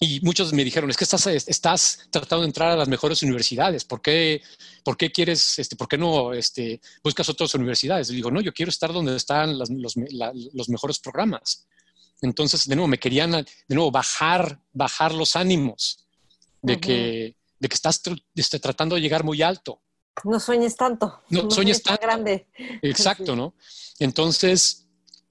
y 0.00 0.20
muchos 0.22 0.52
me 0.52 0.64
dijeron, 0.64 0.90
es 0.90 0.96
que 0.96 1.04
estás, 1.04 1.26
estás 1.26 2.08
tratando 2.10 2.42
de 2.42 2.48
entrar 2.48 2.70
a 2.72 2.76
las 2.76 2.88
mejores 2.88 3.22
universidades, 3.22 3.84
¿por 3.84 4.02
qué, 4.02 4.42
por 4.82 4.96
qué 4.96 5.12
quieres, 5.12 5.58
este, 5.58 5.76
por 5.76 5.88
qué 5.88 5.96
no 5.96 6.32
este, 6.32 6.80
buscas 7.02 7.28
otras 7.28 7.54
universidades? 7.54 8.10
Y 8.10 8.16
digo, 8.16 8.30
no, 8.30 8.40
yo 8.40 8.52
quiero 8.52 8.70
estar 8.70 8.92
donde 8.92 9.16
están 9.16 9.56
los, 9.56 9.70
los, 9.70 10.68
mejores 10.68 10.98
programas. 10.98 11.66
Entonces, 12.22 12.66
de 12.66 12.74
nuevo, 12.74 12.88
me 12.88 12.98
querían, 12.98 13.30
de 13.30 13.74
nuevo, 13.74 13.90
bajar, 13.90 14.60
bajar 14.72 15.14
los 15.14 15.36
ánimos 15.36 16.04
de, 16.60 16.80
que, 16.80 17.36
de 17.58 17.68
que 17.68 17.74
estás 17.74 18.00
este, 18.34 18.58
tratando 18.58 18.96
de 18.96 19.00
llegar 19.00 19.22
muy 19.22 19.42
alto. 19.42 19.80
No 20.24 20.40
sueñes 20.40 20.76
tanto. 20.76 21.22
No, 21.28 21.50
sueñes 21.50 21.82
tan 21.82 21.98
grande. 22.00 22.46
Exacto, 22.82 23.36
¿no? 23.36 23.54
Entonces, 23.98 24.83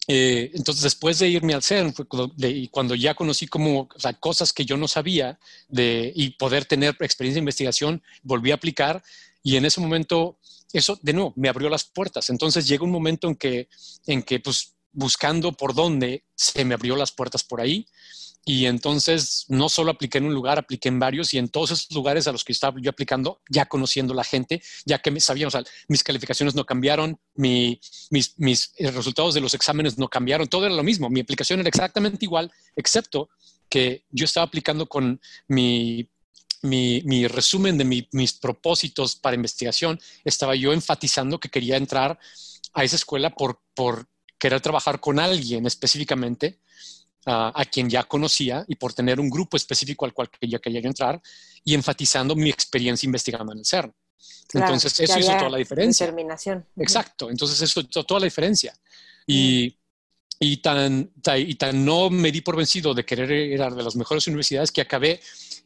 eh, 0.07 0.51
entonces 0.53 0.83
después 0.83 1.19
de 1.19 1.29
irme 1.29 1.53
al 1.53 1.63
CERN, 1.63 1.93
y 2.37 2.67
cuando 2.67 2.93
ya 2.95 3.15
conocí 3.15 3.47
como 3.47 3.87
cosas 4.19 4.51
que 4.51 4.65
yo 4.65 4.75
no 4.75 4.87
sabía 4.87 5.39
de, 5.69 6.11
y 6.15 6.31
poder 6.31 6.65
tener 6.65 6.95
experiencia 6.99 7.35
de 7.35 7.43
investigación, 7.43 8.03
volví 8.21 8.51
a 8.51 8.55
aplicar 8.55 9.01
y 9.43 9.55
en 9.55 9.65
ese 9.65 9.81
momento, 9.81 10.39
eso 10.71 10.97
de 11.01 11.13
nuevo 11.13 11.33
me 11.35 11.49
abrió 11.49 11.69
las 11.69 11.85
puertas. 11.85 12.29
Entonces 12.29 12.67
llega 12.67 12.83
un 12.83 12.91
momento 12.91 13.27
en 13.27 13.35
que, 13.35 13.67
en 14.05 14.23
que 14.23 14.39
pues 14.39 14.73
buscando 14.91 15.51
por 15.53 15.73
dónde 15.73 16.23
se 16.35 16.63
me 16.65 16.73
abrió 16.73 16.95
las 16.95 17.11
puertas 17.11 17.43
por 17.43 17.61
ahí 17.61 17.87
y 18.45 18.65
entonces 18.65 19.45
no 19.47 19.69
solo 19.69 19.91
apliqué 19.91 20.17
en 20.17 20.25
un 20.25 20.33
lugar, 20.33 20.59
apliqué 20.59 20.89
en 20.89 20.99
varios 20.99 21.33
y 21.33 21.37
en 21.37 21.47
todos 21.47 21.71
esos 21.71 21.91
lugares 21.91 22.27
a 22.27 22.33
los 22.33 22.43
que 22.43 22.51
estaba 22.51 22.79
yo 22.81 22.89
aplicando, 22.89 23.41
ya 23.49 23.65
conociendo 23.67 24.13
la 24.13 24.25
gente, 24.25 24.61
ya 24.85 24.99
que 24.99 25.17
sabíamos, 25.21 25.55
mis 25.87 26.03
calificaciones 26.03 26.53
no 26.53 26.65
cambiaron, 26.65 27.17
mis, 27.35 27.79
mis 28.37 28.73
eh, 28.77 28.91
resultados 28.91 29.33
de 29.33 29.41
los 29.41 29.53
exámenes 29.53 29.97
no 29.97 30.09
cambiaron, 30.09 30.47
todo 30.47 30.65
era 30.65 30.75
lo 30.75 30.83
mismo, 30.83 31.09
mi 31.09 31.21
aplicación 31.21 31.61
era 31.61 31.69
exactamente 31.69 32.25
igual, 32.25 32.51
excepto 32.75 33.29
que 33.69 34.05
yo 34.09 34.25
estaba 34.25 34.45
aplicando 34.45 34.87
con 34.87 35.21
mi, 35.47 36.09
mi, 36.63 37.27
resumen 37.27 37.77
de 37.77 38.07
mis 38.11 38.33
propósitos 38.33 39.15
para 39.15 39.37
investigación, 39.37 39.99
estaba 40.25 40.53
yo 40.55 40.73
enfatizando 40.73 41.39
que 41.39 41.49
quería 41.49 41.77
entrar 41.77 42.19
a 42.73 42.83
esa 42.83 42.97
escuela 42.97 43.29
por, 43.29 43.61
por 43.73 44.07
querer 44.37 44.59
trabajar 44.59 44.99
con 44.99 45.19
alguien 45.19 45.65
específicamente 45.65 46.59
a 47.25 47.65
quien 47.71 47.89
ya 47.89 48.03
conocía 48.03 48.65
y 48.67 48.75
por 48.75 48.93
tener 48.93 49.19
un 49.19 49.29
grupo 49.29 49.55
específico 49.55 50.05
al 50.05 50.13
cual 50.13 50.29
ya 50.41 50.59
quería 50.59 50.81
entrar 50.81 51.21
y 51.63 51.73
enfatizando 51.73 52.35
mi 52.35 52.49
experiencia 52.49 53.07
investigando 53.07 53.53
en 53.53 53.59
el 53.59 53.65
CERN. 53.65 53.93
Entonces, 54.53 54.99
eso 54.99 55.19
hizo 55.19 55.37
toda 55.37 55.49
la 55.49 55.57
diferencia. 55.57 56.05
Determinación. 56.05 56.65
Exacto. 56.77 57.29
Entonces, 57.29 57.61
eso 57.61 57.81
hizo 57.81 58.03
toda 58.03 58.19
la 58.19 58.25
diferencia. 58.25 58.73
Y, 59.25 59.75
y, 60.39 60.57
tan, 60.57 61.11
y 61.37 61.55
tan 61.55 61.85
no 61.85 62.09
me 62.09 62.31
di 62.31 62.41
por 62.41 62.55
vencido 62.55 62.93
de 62.93 63.05
querer 63.05 63.31
ir 63.31 63.61
a 63.61 63.69
de 63.69 63.83
las 63.83 63.95
mejores 63.95 64.27
universidades 64.27 64.71
que 64.71 64.81
acabé, 64.81 65.19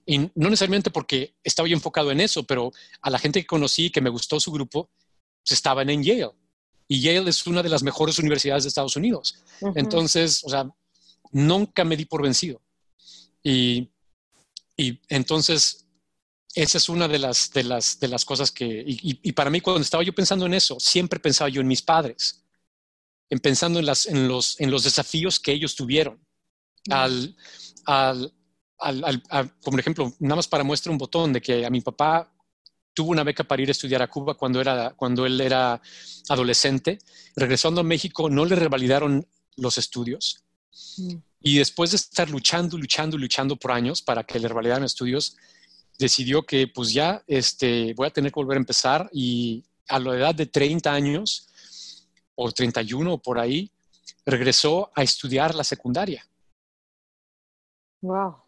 y 0.05 0.19
no 0.19 0.49
necesariamente 0.49 0.89
porque 0.89 1.35
estaba 1.43 1.67
yo 1.67 1.75
enfocado 1.75 2.11
en 2.11 2.21
eso, 2.21 2.43
pero 2.43 2.71
a 3.01 3.09
la 3.09 3.19
gente 3.19 3.41
que 3.41 3.47
conocí, 3.47 3.89
que 3.89 3.99
me 3.99 4.09
gustó 4.09 4.39
su 4.39 4.51
grupo, 4.51 4.89
pues 5.43 5.51
estaban 5.51 5.89
en 5.89 6.03
Yale. 6.03 6.31
Y 6.87 7.01
Yale 7.01 7.29
es 7.29 7.45
una 7.45 7.61
de 7.61 7.69
las 7.69 7.83
mejores 7.83 8.17
universidades 8.19 8.63
de 8.63 8.69
Estados 8.69 8.95
Unidos. 8.95 9.43
Entonces, 9.75 10.43
o 10.45 10.49
sea, 10.49 10.69
nunca 11.31 11.83
me 11.83 11.97
di 11.97 12.05
por 12.05 12.21
vencido. 12.21 12.61
Y, 13.43 13.89
y 14.75 14.99
entonces, 15.09 15.87
esa 16.53 16.77
es 16.77 16.89
una 16.89 17.07
de 17.07 17.19
las, 17.19 17.51
de 17.51 17.63
las, 17.63 17.99
de 17.99 18.07
las 18.07 18.25
cosas 18.25 18.51
que, 18.51 18.83
y, 18.85 19.31
para 19.33 19.49
mí 19.49 19.61
cuando 19.61 19.81
estaba 19.81 20.03
yo 20.03 20.13
pensando 20.13 20.45
en 20.45 20.53
eso, 20.53 20.79
siempre 20.79 21.19
pensaba 21.19 21.49
yo 21.49 21.61
en 21.61 21.67
mis 21.67 21.81
padres, 21.81 22.43
en 23.29 23.39
pensando 23.39 23.79
en, 23.79 23.85
las, 23.85 24.05
en, 24.05 24.27
los, 24.27 24.59
en 24.59 24.71
los 24.71 24.83
desafíos 24.83 25.39
que 25.39 25.51
ellos 25.51 25.75
tuvieron. 25.75 26.19
Al, 26.89 27.35
al, 27.85 28.33
al, 28.79 29.23
al, 29.29 29.59
como 29.59 29.77
ejemplo, 29.77 30.13
nada 30.19 30.37
más 30.37 30.47
para 30.47 30.63
muestra 30.63 30.91
un 30.91 30.97
botón 30.97 31.33
de 31.33 31.41
que 31.41 31.65
a 31.65 31.69
mi 31.69 31.81
papá 31.81 32.33
tuvo 32.97 33.11
una 33.11 33.23
beca 33.23 33.43
para 33.43 33.61
ir 33.61 33.67
a 33.67 33.73
estudiar 33.73 34.01
a 34.01 34.07
Cuba 34.07 34.33
cuando, 34.33 34.59
era, 34.59 34.95
cuando 34.95 35.27
él 35.27 35.39
era 35.39 35.79
adolescente. 36.29 36.97
Regresando 37.35 37.81
a 37.81 37.83
México, 37.83 38.27
no 38.27 38.43
le 38.43 38.55
revalidaron 38.55 39.27
los 39.57 39.77
estudios. 39.77 40.46
Y 41.41 41.57
después 41.57 41.91
de 41.91 41.97
estar 41.97 42.29
luchando, 42.29 42.77
luchando, 42.77 43.17
luchando 43.17 43.55
por 43.55 43.71
años 43.71 44.01
para 44.01 44.23
que 44.23 44.39
le 44.39 44.47
revalidaran 44.47 44.83
estudios, 44.83 45.35
decidió 45.97 46.43
que 46.43 46.67
pues 46.67 46.91
ya 46.91 47.23
este, 47.27 47.93
voy 47.95 48.07
a 48.07 48.11
tener 48.11 48.31
que 48.31 48.39
volver 48.39 48.57
a 48.57 48.59
empezar 48.59 49.09
y 49.13 49.63
a 49.87 49.99
la 49.99 50.15
edad 50.15 50.35
de 50.35 50.45
30 50.45 50.91
años 50.91 51.49
o 52.35 52.51
31 52.51 53.13
o 53.13 53.21
por 53.21 53.39
ahí, 53.39 53.71
regresó 54.25 54.91
a 54.95 55.01
estudiar 55.01 55.55
la 55.55 55.63
secundaria. 55.63 56.27
Wow. 58.01 58.43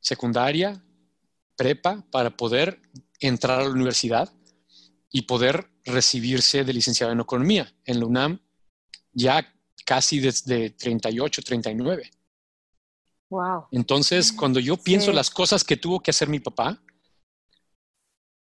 Secundaria, 0.00 0.82
prepa, 1.56 2.04
para 2.10 2.34
poder 2.36 2.80
entrar 3.20 3.60
a 3.60 3.64
la 3.64 3.70
universidad 3.70 4.32
y 5.10 5.22
poder 5.22 5.70
recibirse 5.84 6.64
de 6.64 6.72
licenciado 6.72 7.12
en 7.12 7.20
economía 7.20 7.74
en 7.84 8.00
la 8.00 8.06
UNAM 8.06 8.40
ya 9.14 9.53
casi 9.84 10.20
desde 10.20 10.70
38, 10.70 11.42
39. 11.42 12.10
Wow. 13.30 13.66
Entonces, 13.70 14.32
cuando 14.32 14.60
yo 14.60 14.76
pienso 14.76 15.12
las 15.12 15.30
cosas 15.30 15.64
que 15.64 15.76
tuvo 15.76 16.00
que 16.00 16.10
hacer 16.10 16.28
mi 16.28 16.40
papá 16.40 16.80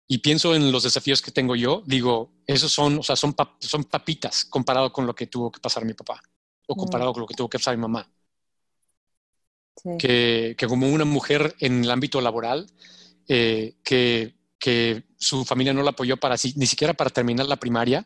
y 0.07 0.19
pienso 0.19 0.55
en 0.55 0.71
los 0.71 0.83
desafíos 0.83 1.21
que 1.21 1.31
tengo 1.31 1.55
yo, 1.55 1.83
digo, 1.85 2.31
esos 2.45 2.71
son, 2.71 2.99
o 2.99 3.03
sea, 3.03 3.15
son, 3.15 3.35
son 3.59 3.83
papitas 3.85 4.45
comparado 4.45 4.91
con 4.91 5.05
lo 5.05 5.15
que 5.15 5.27
tuvo 5.27 5.51
que 5.51 5.59
pasar 5.59 5.85
mi 5.85 5.93
papá 5.93 6.21
o 6.67 6.75
comparado 6.75 7.11
mm. 7.11 7.13
con 7.13 7.21
lo 7.21 7.27
que 7.27 7.35
tuvo 7.35 7.49
que 7.49 7.59
pasar 7.59 7.75
mi 7.75 7.81
mamá. 7.81 8.09
Que, 9.97 10.55
que, 10.57 10.67
como 10.67 10.87
una 10.87 11.03
mujer 11.03 11.55
en 11.59 11.83
el 11.83 11.91
ámbito 11.91 12.21
laboral, 12.21 12.71
eh, 13.27 13.75
que, 13.83 14.35
que, 14.59 15.03
su 15.17 15.43
familia 15.45 15.73
no 15.73 15.83
la 15.83 15.91
apoyó 15.91 16.17
para 16.17 16.35
ni 16.55 16.67
siquiera 16.67 16.93
para 16.93 17.09
terminar 17.09 17.47
la 17.47 17.55
primaria, 17.55 18.05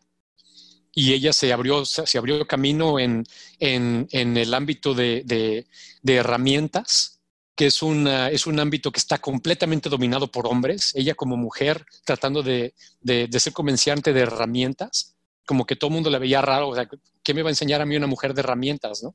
y 0.97 1.13
ella 1.13 1.31
se 1.31 1.53
abrió, 1.53 1.85
se 1.85 2.17
abrió 2.17 2.47
camino 2.47 2.97
en, 2.97 3.23
en, 3.59 4.07
en 4.11 4.35
el 4.35 4.51
ámbito 4.55 4.95
de, 4.95 5.21
de, 5.25 5.67
de 6.01 6.15
herramientas, 6.15 7.19
que 7.55 7.67
es, 7.67 7.83
una, 7.83 8.31
es 8.31 8.47
un 8.47 8.59
ámbito 8.59 8.91
que 8.91 8.99
está 8.99 9.19
completamente 9.19 9.89
dominado 9.89 10.31
por 10.31 10.47
hombres. 10.47 10.93
Ella 10.95 11.13
como 11.13 11.37
mujer 11.37 11.85
tratando 12.03 12.41
de, 12.41 12.73
de 13.01 13.39
ser 13.39 13.53
comerciante 13.53 14.11
de 14.11 14.21
herramientas, 14.21 15.15
como 15.45 15.67
que 15.67 15.75
todo 15.75 15.89
el 15.89 15.93
mundo 15.93 16.09
le 16.09 16.17
veía 16.17 16.41
raro, 16.41 16.69
o 16.69 16.75
sea, 16.75 16.89
¿qué 17.21 17.33
me 17.35 17.43
va 17.43 17.49
a 17.49 17.51
enseñar 17.51 17.79
a 17.79 17.85
mí 17.85 17.95
una 17.95 18.07
mujer 18.07 18.33
de 18.33 18.39
herramientas, 18.41 19.03
no? 19.03 19.13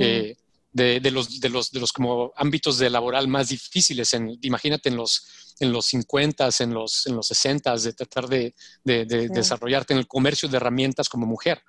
Eh, 0.00 0.34
de, 0.72 1.00
de, 1.00 1.10
los, 1.10 1.40
de, 1.40 1.48
los, 1.48 1.70
de 1.70 1.80
los 1.80 1.92
como 1.92 2.32
ámbitos 2.36 2.78
de 2.78 2.90
laboral 2.90 3.28
más 3.28 3.48
difíciles. 3.48 4.14
En, 4.14 4.38
imagínate 4.42 4.88
en 4.88 4.96
los, 4.96 5.54
en 5.60 5.72
los 5.72 5.86
50, 5.86 6.48
en 6.60 6.74
los, 6.74 7.06
en 7.06 7.16
los 7.16 7.26
60, 7.26 7.76
de 7.76 7.92
tratar 7.92 8.28
de, 8.28 8.54
de 8.84 9.04
desarrollarte 9.04 9.92
en 9.92 9.98
el 9.98 10.08
comercio 10.08 10.48
de 10.48 10.56
herramientas 10.56 11.08
como 11.08 11.26
mujer. 11.26 11.62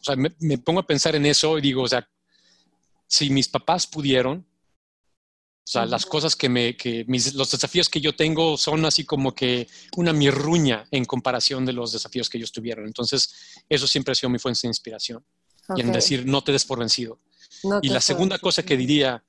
O 0.00 0.04
sea, 0.04 0.16
me, 0.16 0.34
me, 0.40 0.58
pongo 0.58 0.80
a 0.80 0.86
pensar 0.86 1.14
en 1.16 1.26
eso 1.26 1.58
y 1.58 1.60
digo, 1.60 1.82
o 1.82 1.88
sea, 1.88 2.08
si 3.06 3.30
mis 3.30 3.48
papás 3.48 3.86
pudieron, 3.86 4.46
o 5.68 5.70
sea, 5.70 5.84
las 5.84 6.06
cosas 6.06 6.34
que 6.34 6.48
me, 6.48 6.76
que 6.76 7.04
mis, 7.08 7.34
los 7.34 7.50
desafíos 7.50 7.88
que 7.88 8.00
yo 8.00 8.16
tengo 8.16 8.56
son 8.56 8.86
así 8.86 9.04
como 9.04 9.34
que 9.34 9.68
una 9.96 10.12
mirruña 10.14 10.86
en 10.90 11.04
comparación 11.04 11.66
de 11.66 11.74
los 11.74 11.92
desafíos 11.92 12.30
que 12.30 12.38
ellos 12.38 12.52
tuvieron. 12.52 12.86
Entonces, 12.86 13.62
eso 13.68 13.86
siempre 13.86 14.12
ha 14.12 14.14
sido 14.14 14.30
mi 14.30 14.38
fuente 14.38 14.60
de 14.62 14.68
inspiración. 14.68 15.24
Y 15.76 15.82
en 15.82 15.92
decir, 15.92 16.24
no 16.24 16.42
te 16.42 16.52
des 16.52 16.64
por 16.64 16.78
vencido. 16.78 17.20
Y 17.82 17.88
la 17.88 18.00
segunda 18.00 18.38
cosa 18.38 18.62
que 18.62 18.76
diría 18.76 19.24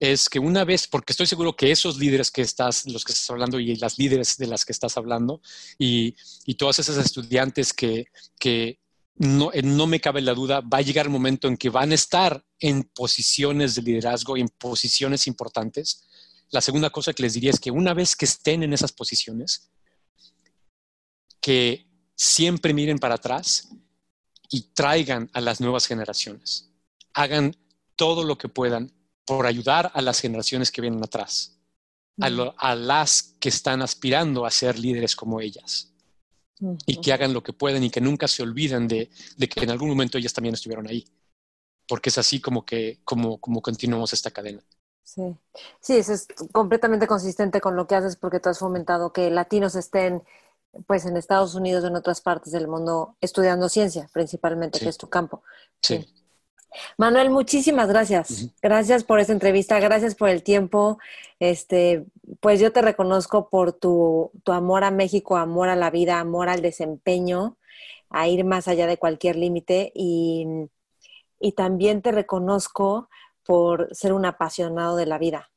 es 0.00 0.28
que 0.28 0.38
una 0.38 0.64
vez, 0.64 0.86
porque 0.86 1.12
estoy 1.12 1.26
seguro 1.26 1.56
que 1.56 1.70
esos 1.70 1.98
líderes 1.98 2.30
que 2.30 2.42
estás, 2.42 2.86
los 2.86 3.04
que 3.04 3.12
estás 3.12 3.30
hablando 3.30 3.58
y 3.60 3.76
las 3.76 3.98
líderes 3.98 4.36
de 4.36 4.46
las 4.46 4.64
que 4.64 4.72
estás 4.72 4.96
hablando 4.96 5.40
y, 5.78 6.16
y 6.44 6.54
todas 6.54 6.78
esas 6.78 6.98
estudiantes 6.98 7.72
que, 7.72 8.06
que 8.38 8.80
no, 9.16 9.52
eh, 9.52 9.62
no, 9.62 9.86
me 9.86 10.00
cabe 10.00 10.20
la 10.20 10.34
duda, 10.34 10.60
va 10.60 10.78
a 10.78 10.82
llegar 10.82 11.06
el 11.06 11.12
momento 11.12 11.48
en 11.48 11.56
que 11.56 11.70
van 11.70 11.92
a 11.92 11.94
estar 11.94 12.44
en 12.58 12.82
posiciones 12.82 13.74
de 13.74 13.82
liderazgo 13.82 14.36
y 14.36 14.40
en 14.40 14.48
posiciones 14.48 15.26
importantes. 15.26 16.04
La 16.50 16.60
segunda 16.60 16.90
cosa 16.90 17.12
que 17.12 17.22
les 17.22 17.34
diría 17.34 17.50
es 17.50 17.60
que 17.60 17.70
una 17.70 17.94
vez 17.94 18.16
que 18.16 18.24
estén 18.24 18.62
en 18.62 18.72
esas 18.72 18.92
posiciones, 18.92 19.70
que 21.40 21.86
siempre 22.16 22.74
miren 22.74 22.98
para 22.98 23.16
atrás 23.16 23.68
y 24.50 24.72
traigan 24.72 25.30
a 25.32 25.40
las 25.40 25.60
nuevas 25.60 25.86
generaciones. 25.86 26.70
Hagan 27.12 27.56
todo 27.96 28.24
lo 28.24 28.38
que 28.38 28.48
puedan 28.48 28.92
por 29.24 29.46
ayudar 29.46 29.90
a 29.94 30.02
las 30.02 30.20
generaciones 30.20 30.70
que 30.70 30.80
vienen 30.80 31.02
atrás, 31.02 31.58
a, 32.20 32.26
a 32.26 32.74
las 32.74 33.34
que 33.40 33.48
están 33.48 33.82
aspirando 33.82 34.44
a 34.44 34.50
ser 34.50 34.78
líderes 34.78 35.16
como 35.16 35.40
ellas 35.40 35.94
y 36.86 37.00
que 37.00 37.12
hagan 37.12 37.32
lo 37.32 37.42
que 37.42 37.52
pueden 37.52 37.82
y 37.82 37.90
que 37.90 38.00
nunca 38.00 38.28
se 38.28 38.42
olviden 38.42 38.88
de, 38.88 39.10
de, 39.36 39.48
que 39.48 39.60
en 39.60 39.70
algún 39.70 39.88
momento 39.88 40.18
ellas 40.18 40.32
también 40.32 40.54
estuvieron 40.54 40.86
ahí, 40.86 41.04
porque 41.88 42.10
es 42.10 42.18
así 42.18 42.40
como 42.40 42.64
que 42.64 43.00
como, 43.04 43.38
como 43.38 43.60
continuamos 43.60 44.12
esta 44.12 44.30
cadena. 44.30 44.62
Sí. 45.02 45.36
sí, 45.80 45.96
eso 45.96 46.14
es 46.14 46.26
completamente 46.50 47.06
consistente 47.06 47.60
con 47.60 47.76
lo 47.76 47.86
que 47.86 47.94
haces 47.94 48.16
porque 48.16 48.40
tú 48.40 48.48
has 48.48 48.58
fomentado 48.58 49.12
que 49.12 49.30
latinos 49.30 49.74
estén 49.74 50.22
pues 50.86 51.04
en 51.04 51.16
Estados 51.16 51.54
Unidos 51.54 51.84
o 51.84 51.88
en 51.88 51.96
otras 51.96 52.20
partes 52.20 52.52
del 52.52 52.68
mundo 52.68 53.16
estudiando 53.20 53.68
ciencia, 53.68 54.08
principalmente, 54.12 54.80
que 54.80 54.88
es 54.88 54.96
tu 54.96 55.08
campo. 55.08 55.42
sí. 55.82 56.06
Manuel, 56.98 57.30
muchísimas 57.30 57.88
gracias. 57.88 58.50
Gracias 58.62 59.04
por 59.04 59.20
esta 59.20 59.32
entrevista, 59.32 59.78
gracias 59.80 60.14
por 60.14 60.28
el 60.28 60.42
tiempo. 60.42 60.98
Este, 61.38 62.04
pues 62.40 62.60
yo 62.60 62.72
te 62.72 62.82
reconozco 62.82 63.48
por 63.48 63.72
tu, 63.72 64.30
tu, 64.44 64.52
amor 64.52 64.84
a 64.84 64.90
México, 64.90 65.36
amor 65.36 65.68
a 65.68 65.76
la 65.76 65.90
vida, 65.90 66.20
amor 66.20 66.48
al 66.48 66.62
desempeño, 66.62 67.56
a 68.10 68.28
ir 68.28 68.44
más 68.44 68.68
allá 68.68 68.86
de 68.86 68.98
cualquier 68.98 69.36
límite 69.36 69.92
y, 69.94 70.46
y 71.40 71.52
también 71.52 72.02
te 72.02 72.12
reconozco 72.12 73.08
por 73.44 73.94
ser 73.94 74.12
un 74.12 74.24
apasionado 74.24 74.96
de 74.96 75.06
la 75.06 75.18
vida. 75.18 75.50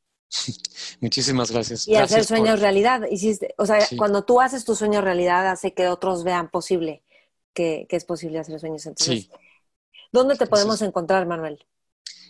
Muchísimas 1.00 1.52
gracias. 1.52 1.88
Y 1.88 1.96
hacer 1.96 2.26
sueños 2.26 2.60
realidad. 2.60 3.04
Hiciste, 3.10 3.54
o 3.58 3.66
sea, 3.66 3.80
cuando 3.98 4.26
tú 4.26 4.42
haces 4.42 4.66
tu 4.66 4.76
sueño 4.76 5.02
realidad, 5.02 5.48
hace 5.48 5.74
que 5.74 5.88
otros 5.88 6.24
vean 6.24 6.50
posible 6.50 7.04
que, 7.54 7.86
que 7.88 7.96
es 7.96 8.04
posible 8.04 8.40
hacer 8.40 8.60
sueños. 8.60 8.86
Entonces, 8.86 9.24
sí 9.24 9.32
¿Dónde 10.12 10.36
te 10.36 10.48
podemos 10.48 10.82
encontrar, 10.82 11.26
Manuel? 11.26 11.66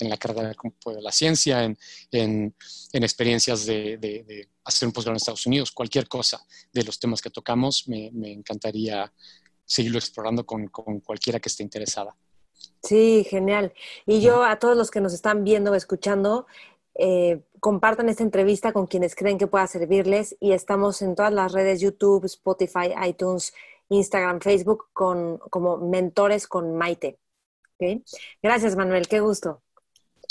la 0.00 0.16
carrera 0.18 0.50
de 0.50 1.02
la 1.02 1.12
ciencia, 1.12 1.64
en, 1.64 2.54
experiencias 2.92 3.64
de, 3.64 4.46
hacer 4.62 4.88
un 4.88 4.92
posgrado 4.92 5.14
en 5.14 5.16
Estados 5.16 5.46
Unidos, 5.46 5.72
cualquier 5.72 6.06
cosa 6.06 6.44
de 6.70 6.84
los 6.84 6.98
temas 6.98 7.22
que 7.22 7.30
tocamos, 7.30 7.88
me, 7.88 8.10
me 8.12 8.30
encantaría 8.30 9.10
seguirlo 9.64 9.98
explorando 9.98 10.44
con, 10.44 10.68
cualquiera 10.68 11.40
que 11.40 11.48
esté 11.48 11.62
interesada. 11.62 12.16
Sí, 12.82 13.26
genial. 13.28 13.72
Y 14.06 14.20
yo 14.20 14.44
a 14.44 14.58
todos 14.58 14.76
los 14.76 14.90
que 14.90 15.00
nos 15.00 15.14
están 15.14 15.44
viendo 15.44 15.72
o 15.72 15.74
escuchando, 15.74 16.46
eh, 16.94 17.42
compartan 17.60 18.08
esta 18.08 18.22
entrevista 18.22 18.72
con 18.72 18.86
quienes 18.86 19.14
creen 19.14 19.38
que 19.38 19.46
pueda 19.46 19.66
servirles 19.66 20.36
y 20.40 20.52
estamos 20.52 21.02
en 21.02 21.14
todas 21.14 21.32
las 21.32 21.52
redes 21.52 21.80
YouTube, 21.80 22.24
Spotify, 22.26 22.92
iTunes, 23.06 23.52
Instagram, 23.88 24.40
Facebook 24.40 24.86
con, 24.92 25.38
como 25.50 25.78
Mentores 25.78 26.46
con 26.46 26.76
Maite. 26.76 27.18
Gracias 28.42 28.76
Manuel, 28.76 29.08
qué 29.08 29.20
gusto. 29.20 29.62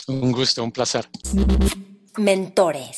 Un 0.07 0.31
gusto, 0.31 0.63
un 0.63 0.71
placer. 0.71 1.09
Mentores. 2.17 2.97